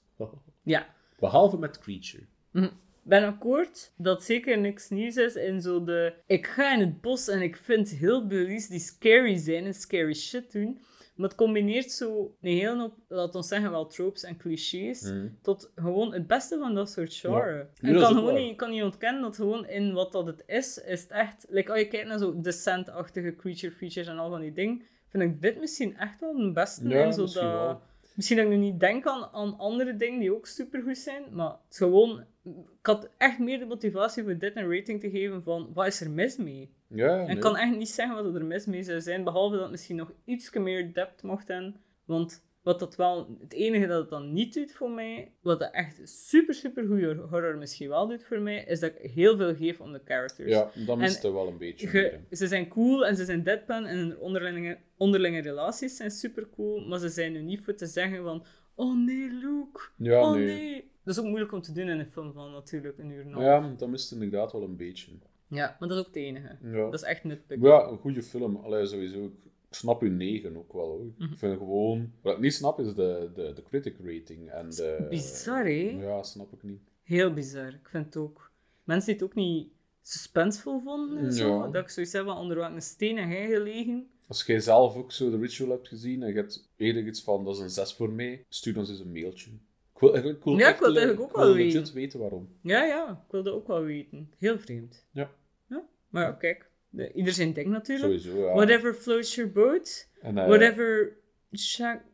Ja. 0.64 0.96
Behalve 1.20 1.58
met 1.58 1.80
Creature. 1.80 2.24
Ik 2.54 2.72
ben 3.10 3.24
akkoord 3.24 3.92
dat 3.98 4.24
zeker 4.24 4.58
niks 4.60 4.90
nieuws 4.90 5.16
is 5.16 5.36
in 5.36 5.62
zo 5.62 5.84
de... 5.84 6.14
Ik 6.26 6.48
ga 6.48 6.74
in 6.74 6.80
het 6.80 7.02
bos 7.02 7.28
en 7.28 7.42
ik 7.42 7.56
vind 7.56 7.90
heel 7.90 8.28
bullies 8.28 8.68
die 8.68 8.80
scary 8.80 9.38
zijn 9.38 9.66
en 9.66 9.74
scary 9.74 10.14
shit 10.14 10.52
doen. 10.52 10.80
Maar 11.16 11.28
het 11.28 11.38
combineert 11.38 11.92
zo 11.92 12.36
een 12.42 12.58
hele 12.58 12.80
hoop, 12.80 12.94
laten 13.08 13.40
we 13.40 13.46
zeggen, 13.46 13.72
wel 13.72 13.88
tropes 13.88 14.24
en 14.24 14.38
clichés, 14.38 15.02
Mhm. 15.02 15.28
tot 15.42 15.72
gewoon 15.76 16.14
het 16.14 16.28
beste 16.28 16.58
van 16.58 16.74
dat 16.76 16.90
soort 16.90 17.14
genre. 17.14 17.54
Ja, 17.58 17.88
En 17.88 17.94
ik 17.94 18.00
kan 18.02 18.14
gewoon 18.14 18.34
waar. 18.34 18.42
niet, 18.42 18.56
kan 18.56 18.70
niet 18.70 18.84
ontkennen 18.84 19.22
dat 19.22 19.36
gewoon 19.36 19.68
in 19.68 19.94
wat 19.94 20.12
dat 20.12 20.28
het 20.28 20.44
is, 20.48 20.78
is 20.84 21.02
het 21.02 21.12
echt... 21.12 21.46
Like, 21.50 21.72
als 21.72 21.80
je 21.80 21.88
kijkt 21.88 22.08
naar 22.08 22.18
zo 22.20 22.42
Descent-achtige 22.42 23.36
creature 23.36 23.72
features 23.74 24.08
en 24.08 24.18
al 24.18 24.30
van 24.30 24.42
die 24.42 24.54
dingen, 24.54 24.82
vind 25.10 25.24
ik 25.24 25.42
dit 25.42 25.60
misschien 25.60 25.98
echt 25.98 26.20
wel 26.20 26.36
een 26.36 26.54
beste 26.54 26.88
Ja, 26.88 27.12
zo 27.12 27.22
dat... 27.22 27.34
wel. 27.34 27.82
Misschien 28.20 28.38
dat 28.38 28.48
ik 28.48 28.52
nu 28.52 28.58
niet 28.58 28.80
denk 28.80 29.08
aan, 29.08 29.30
aan 29.32 29.58
andere 29.58 29.96
dingen 29.96 30.20
die 30.20 30.36
ook 30.36 30.48
supergoed 30.48 30.98
zijn, 30.98 31.24
maar 31.32 31.50
het 31.50 31.72
is 31.72 31.78
gewoon... 31.78 32.24
Ik 32.44 32.86
had 32.86 33.10
echt 33.18 33.40
meer 33.40 33.60
de 33.60 33.66
motivatie 33.66 34.24
voor 34.24 34.38
dit 34.38 34.56
een 34.56 34.76
rating 34.76 35.00
te 35.00 35.10
geven 35.10 35.44
van, 35.44 35.70
wat 35.74 35.88
is 35.88 36.02
er 36.02 36.12
mis 36.12 36.38
mee? 36.38 36.70
Ja, 36.88 37.18
En 37.20 37.30
ik 37.30 37.40
kan 37.40 37.58
echt 37.58 37.76
niet 37.76 37.90
zeggen 37.90 38.24
wat 38.24 38.36
er 38.36 38.46
mis 38.46 38.66
mee 38.66 38.84
zou 38.84 39.02
zijn, 39.02 39.24
behalve 39.24 39.54
dat 39.54 39.62
het 39.62 39.72
misschien 39.72 39.96
nog 39.96 40.12
iets 40.26 40.54
meer 40.54 40.94
depth 40.94 41.24
mocht 41.24 41.48
hebben. 41.48 41.76
Want 42.06 42.44
wat 42.70 42.80
dat 42.80 42.96
wel, 42.96 43.38
het 43.40 43.54
enige 43.54 43.88
dat 43.88 44.00
het 44.00 44.10
dan 44.10 44.34
niet 44.34 44.54
doet 44.54 44.72
voor 44.72 44.90
mij, 44.92 45.32
wat 45.42 45.60
het 45.60 45.72
echt 45.72 46.10
super, 46.10 46.54
super 46.54 46.86
goede 46.86 47.16
horror 47.30 47.58
misschien 47.58 47.90
wel 47.90 48.08
doet 48.08 48.24
voor 48.24 48.40
mij, 48.40 48.64
is 48.64 48.80
dat 48.80 48.92
ik 48.96 49.12
heel 49.12 49.38
veel 49.38 49.56
geef 49.56 49.80
om 49.80 49.92
de 49.92 50.02
characters. 50.06 50.50
Ja, 50.50 50.72
dat 50.86 50.98
mist 50.98 51.24
er 51.24 51.34
wel 51.34 51.48
een 51.48 51.58
beetje. 51.58 52.20
Ze 52.32 52.48
zijn 52.48 52.68
cool 52.68 53.06
en 53.06 53.16
ze 53.16 53.26
zijn 53.26 53.44
deadpan 53.44 53.86
en 53.86 53.98
hun 53.98 54.18
onderlinge, 54.18 54.78
onderlinge 54.98 55.42
relaties 55.42 55.96
zijn 55.96 56.12
super 56.12 56.48
cool, 56.56 56.88
maar 56.88 57.00
ze 57.00 57.10
zijn 57.10 57.32
nu 57.32 57.42
niet 57.42 57.62
voor 57.62 57.76
te 57.76 57.86
zeggen 57.86 58.24
van 58.24 58.44
oh 58.76 59.06
nee, 59.06 59.30
Luke, 59.32 59.82
Ja, 59.96 60.22
oh 60.22 60.32
nee. 60.32 60.46
nee. 60.46 60.92
Dat 61.04 61.18
is 61.18 61.20
ook 61.20 61.28
moeilijk 61.28 61.52
om 61.52 61.62
te 61.62 61.72
doen 61.72 61.90
in 61.90 62.00
een 62.00 62.12
film 62.12 62.34
van 62.34 62.52
natuurlijk 62.52 62.98
een 62.98 63.10
uur 63.10 63.32
half. 63.32 63.44
Ja, 63.44 63.74
dat 63.78 63.90
mist 63.90 64.12
inderdaad 64.12 64.52
wel 64.52 64.64
een 64.64 64.76
beetje. 64.76 65.12
Ja, 65.48 65.76
maar 65.80 65.90
dat 65.90 65.98
is 65.98 66.00
ook 66.00 66.14
het 66.14 66.24
enige. 66.24 66.58
Ja. 66.62 66.84
Dat 66.84 66.94
is 66.94 67.04
echt. 67.04 67.24
Maar 67.24 67.38
ja, 67.60 67.88
een 67.88 67.98
goede 67.98 68.24
film. 68.24 68.56
Allee, 68.56 68.86
sowieso. 68.86 69.32
Ik 69.70 69.76
snap 69.76 70.02
uw 70.02 70.12
9 70.12 70.58
ook 70.58 70.74
wel 70.74 70.88
hoor. 70.88 71.12
Mhm. 71.18 71.32
Ik 71.32 71.38
vind 71.38 71.58
gewoon. 71.58 72.12
Wat 72.22 72.34
ik 72.36 72.42
niet 72.42 72.54
snap 72.54 72.80
is 72.80 72.94
de, 72.94 73.30
de, 73.36 73.54
de 73.54 73.64
critic 73.64 73.96
rating. 74.04 74.50
En 74.52 74.70
de, 74.70 75.06
Bizar, 75.10 75.64
hè? 75.66 75.98
Ja, 76.02 76.24
snap 76.24 76.54
ik 76.54 76.64
niet. 76.64 76.80
Heel 77.04 77.34
bizar. 77.34 77.68
Ik 77.68 77.88
vind 77.90 78.06
het 78.06 78.16
ook. 78.18 78.52
Mensen 78.84 79.06
die 79.06 79.16
het 79.22 79.24
ook 79.24 79.36
niet 79.36 79.68
suspensevol 80.02 80.80
vonden 80.84 81.18
en 81.18 81.34
zo. 81.34 81.48
Ja. 81.58 81.68
Dat 81.68 81.84
ik 81.84 81.90
zoiets 81.90 82.14
heb 82.14 82.26
van 82.26 82.38
onder 82.38 82.58
welke 82.58 82.80
steen 82.82 83.18
heb 83.18 83.30
jij 83.30 83.48
gelegen. 83.50 84.08
Als 84.28 84.44
jij 84.46 84.60
zelf 84.60 84.96
ook 84.96 85.12
zo 85.12 85.30
de 85.30 85.38
ritual 85.38 85.70
hebt 85.70 85.88
gezien 85.88 86.24
en 86.24 86.30
je 86.30 86.36
hebt 86.36 86.70
eerder 86.76 87.08
iets 87.08 87.22
van 87.24 87.44
dat 87.44 87.56
is 87.56 87.62
een 87.62 87.70
6 87.70 87.94
voor 87.94 88.12
mij, 88.12 88.46
stuur 88.50 88.78
ons 88.78 88.90
eens 88.90 89.00
een 89.00 89.12
mailtje. 89.12 89.50
Ik 89.94 90.00
wil 90.00 90.10
eigenlijk, 90.14 90.40
ik 90.40 90.46
wil 90.46 90.58
Ja, 90.58 90.74
ik 90.74 90.80
wil 90.80 90.88
eigenlijk 90.98 91.22
ook 91.22 91.36
wel 91.36 91.54
weten. 91.54 91.94
weten 91.94 92.20
waarom. 92.20 92.50
Ja, 92.62 92.84
ja. 92.84 93.10
Ik 93.26 93.32
wilde 93.32 93.52
ook 93.52 93.68
wel 93.68 93.84
weten. 93.84 94.32
Heel 94.38 94.60
vreemd. 94.60 95.06
Ja. 95.12 95.32
ja? 95.68 95.84
Maar 96.10 96.24
ja, 96.24 96.32
kijk. 96.32 96.69
De, 96.90 97.12
ieder 97.14 97.34
zijn 97.34 97.54
ding 97.54 97.68
natuurlijk. 97.68 98.20
Sowieso, 98.22 98.46
ja. 98.48 98.54
Whatever 98.54 98.94
floats 98.94 99.36
your 99.36 99.52
boat. 99.52 100.08
En, 100.22 100.38
eh, 100.38 100.48
Whatever 100.48 101.18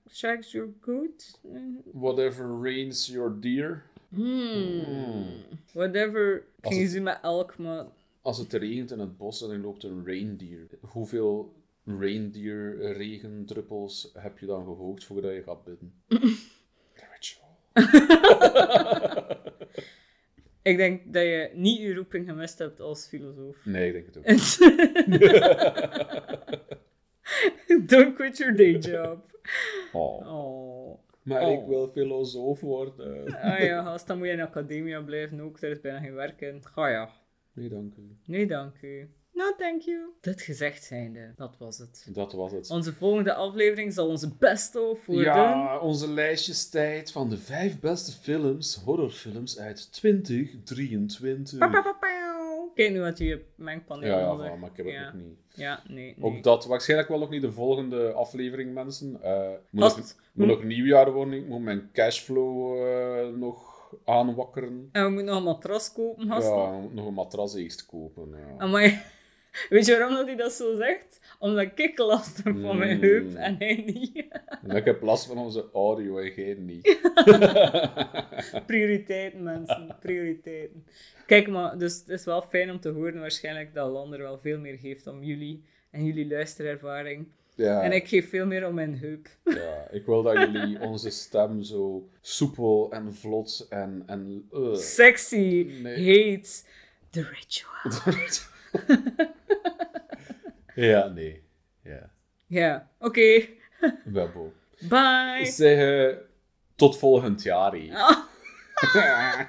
shags 0.07 0.51
your 0.51 0.69
goat. 0.81 1.39
Eh, 1.53 1.59
whatever 1.93 2.45
rains 2.61 3.07
your 3.07 3.39
deer. 3.39 3.83
Hmm. 4.09 5.25
Whatever. 5.73 6.35
Ik 6.35 6.43
Als 6.65 6.73
ging 6.73 6.85
het- 6.85 6.93
zien 6.93 7.03
met 7.03 7.19
elk, 7.21 7.57
maar... 7.57 7.85
Als 8.21 8.37
het 8.37 8.53
regent 8.53 8.91
in 8.91 8.99
het 8.99 9.17
bos 9.17 9.43
en 9.43 9.49
er 9.51 9.57
loopt 9.59 9.83
een 9.83 10.05
reindeer, 10.05 10.67
hoeveel 10.81 11.53
reindeer 11.85 12.93
regendruppels 12.97 14.11
heb 14.13 14.39
je 14.39 14.45
dan 14.45 14.63
gehoogd 14.63 15.03
voordat 15.03 15.33
je 15.33 15.43
gaat 15.43 15.63
bidden? 15.63 15.93
The 16.95 17.03
ritual. 17.13 17.57
Ik 20.65 20.77
denk 20.77 21.13
dat 21.13 21.23
je 21.23 21.49
niet 21.53 21.79
je 21.79 21.93
roeping 21.95 22.27
gemist 22.27 22.59
hebt 22.59 22.79
als 22.79 23.07
filosoof. 23.07 23.65
Nee, 23.65 23.87
ik 23.87 23.93
denk 23.93 24.05
het 24.05 24.17
ook. 24.17 24.25
Don't 27.89 28.15
quit 28.15 28.37
your 28.37 28.55
day 28.55 28.77
job. 28.77 29.23
Oh. 29.93 30.33
Oh. 30.33 30.99
Maar 31.23 31.41
Oh. 31.41 31.51
ik 31.61 31.67
wil 31.67 31.87
filosoof 31.87 32.61
worden. 32.61 33.35
Ah 33.41 33.59
ja, 33.59 33.83
gast, 33.83 34.07
dan 34.07 34.17
moet 34.17 34.25
je 34.27 34.31
in 34.31 34.37
de 34.39 34.45
academia 34.45 35.01
blijven 35.01 35.39
ook. 35.41 35.61
Er 35.61 35.71
is 35.71 35.81
bijna 35.81 35.99
geen 35.99 36.13
werk 36.13 36.41
in. 36.41 36.61
Ga 36.65 36.87
ja. 36.87 37.09
Nee, 37.53 37.69
dank 37.69 37.95
u. 37.95 38.17
Nee, 38.25 38.47
dank 38.47 38.81
u. 38.81 39.09
No, 39.35 39.55
thank 39.57 39.81
you. 39.81 39.99
Dit 40.21 40.41
gezegd 40.41 40.83
zijnde, 40.83 41.33
dat 41.35 41.55
was 41.59 41.77
het. 41.77 42.07
Dat 42.09 42.33
was 42.33 42.51
het. 42.51 42.69
Onze 42.69 42.93
volgende 42.93 43.33
aflevering 43.33 43.93
zal 43.93 44.07
onze 44.07 44.31
best-of 44.39 45.05
worden. 45.05 45.23
Ja, 45.23 45.79
onze 45.79 46.09
lijstjestijd 46.09 47.11
van 47.11 47.29
de 47.29 47.37
vijf 47.37 47.79
beste 47.79 48.11
films, 48.11 48.75
horrorfilms 48.85 49.59
uit 49.59 49.91
2023. 49.91 51.59
Pa, 51.59 51.67
pa, 51.67 51.97
pa. 51.99 52.15
Kijk 52.75 52.91
nu 52.91 52.99
wat 52.99 53.17
je 53.17 53.45
mengpaneel 53.55 54.09
Ja, 54.09 54.19
ja, 54.19 54.35
voilà, 54.35 54.59
maar 54.59 54.69
ik 54.69 54.77
heb 54.77 54.85
het 54.85 54.95
ja. 54.95 55.03
nog 55.03 55.21
niet. 55.21 55.37
Ja, 55.53 55.83
nee, 55.87 56.15
nee. 56.17 56.25
Ook 56.25 56.43
dat, 56.43 56.65
waarschijnlijk 56.65 57.09
wel 57.09 57.19
nog 57.19 57.29
niet 57.29 57.41
de 57.41 57.51
volgende 57.51 58.11
aflevering, 58.11 58.73
mensen. 58.73 59.21
Eh 59.21 59.49
moet, 59.69 59.83
nog, 59.83 60.15
moet 60.33 60.47
nog 60.47 60.63
nieuwjaar 60.63 61.11
worden, 61.11 61.33
ik 61.33 61.47
moet 61.47 61.61
mijn 61.61 61.89
cashflow 61.93 62.77
eh, 62.87 63.27
nog 63.27 63.73
aanwakkeren. 64.05 64.89
En 64.91 65.03
we 65.03 65.09
moeten 65.09 65.25
nog 65.25 65.37
een 65.37 65.43
matras 65.43 65.93
kopen, 65.93 66.27
gasten. 66.27 66.55
Ja, 66.55 66.75
ik 66.75 66.81
moet 66.81 66.93
nog 66.93 67.07
een 67.07 67.13
matras 67.13 67.55
eerst 67.55 67.85
kopen. 67.85 68.29
Ja. 68.29 68.63
Amai. 68.63 69.01
Weet 69.69 69.85
je 69.85 69.97
waarom 69.97 70.15
dat 70.15 70.25
hij 70.25 70.35
dat 70.35 70.53
zo 70.53 70.75
zegt? 70.75 71.19
Omdat 71.39 71.71
ik 71.75 71.97
last 71.97 72.43
heb 72.43 72.57
van 72.61 72.77
mijn 72.77 72.95
Mm. 72.97 73.01
heup 73.03 73.35
en 73.35 73.55
hij 73.57 73.83
niet. 73.85 74.25
Ik 74.75 74.85
heb 74.85 75.01
last 75.01 75.25
van 75.25 75.37
onze 75.37 75.65
audio 75.73 76.17
en 76.17 76.31
jij 76.35 76.53
niet. 76.53 76.99
Prioriteiten, 78.65 79.43
mensen. 79.43 79.95
Prioriteiten. 80.01 80.85
Kijk, 81.25 81.47
maar 81.47 81.77
dus 81.77 81.97
het 81.99 82.09
is 82.09 82.25
wel 82.25 82.41
fijn 82.41 82.71
om 82.71 82.79
te 82.79 82.89
horen 82.89 83.19
waarschijnlijk 83.19 83.73
dat 83.73 83.91
Lander 83.91 84.19
wel 84.19 84.37
veel 84.37 84.59
meer 84.59 84.77
geeft 84.77 85.07
om 85.07 85.23
jullie 85.23 85.63
en 85.91 86.05
jullie 86.05 86.27
luisterervaring. 86.27 87.27
Ja, 87.55 87.81
En 87.83 87.91
ik 87.91 88.07
geef 88.07 88.29
veel 88.29 88.45
meer 88.45 88.67
om 88.67 88.73
mijn 88.73 88.97
heup. 88.97 89.27
ja, 89.43 89.87
ik 89.91 90.05
wil 90.05 90.23
dat 90.23 90.33
jullie 90.37 90.79
onze 90.89 91.09
stem 91.09 91.61
zo 91.63 92.07
soepel 92.21 92.91
en 92.91 93.13
vlot 93.15 93.65
en... 93.69 94.03
en 94.05 94.47
eh. 94.51 94.73
Sexy, 94.75 95.67
Nee. 95.81 95.95
heet, 95.99 96.67
the 97.09 97.21
ritual. 97.21 98.13
ja, 100.91 101.07
nee. 101.07 101.43
Ja. 101.83 102.09
Ja, 102.47 102.89
oké. 102.99 103.45
Webbo. 104.03 104.53
Bye. 104.89 105.45
Zeggen 105.45 106.19
tot 106.75 106.97
volgend 106.97 107.43
jaar. 107.43 107.71
hè. 107.71 107.89
Ah. 107.93 108.17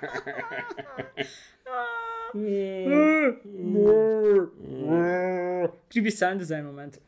Creepy 5.88 6.10
sound 6.10 6.38
design 6.38 6.64
moment. 6.64 7.00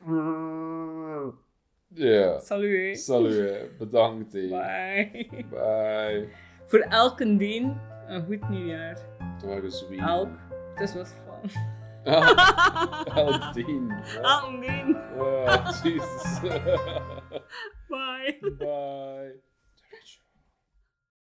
Ja. 1.89 2.39
Salut. 2.39 2.71
hè. 2.71 2.95
Salut, 2.95 3.51
hè. 3.51 3.67
bedankt. 3.79 4.33
hè. 4.33 4.49
Bye. 4.49 5.27
Bye. 5.51 6.29
Voor 6.67 6.79
elke 6.81 7.37
dien 7.37 7.77
een 8.07 8.25
goed 8.25 8.49
nieuwjaar. 8.49 8.99
Het 9.19 9.63
was. 9.63 9.85
Elk. 9.99 10.29
Het 10.75 10.89
is 10.89 10.95
wat 10.95 11.15
van. 11.27 11.51
Elk 12.09 13.53
tien. 13.55 13.93
Elke 14.23 14.61
dien. 14.61 14.97
Ah, 15.47 15.73
Jesus. 15.83 16.41
Bye. 17.91 18.41
Bye. 18.59 19.48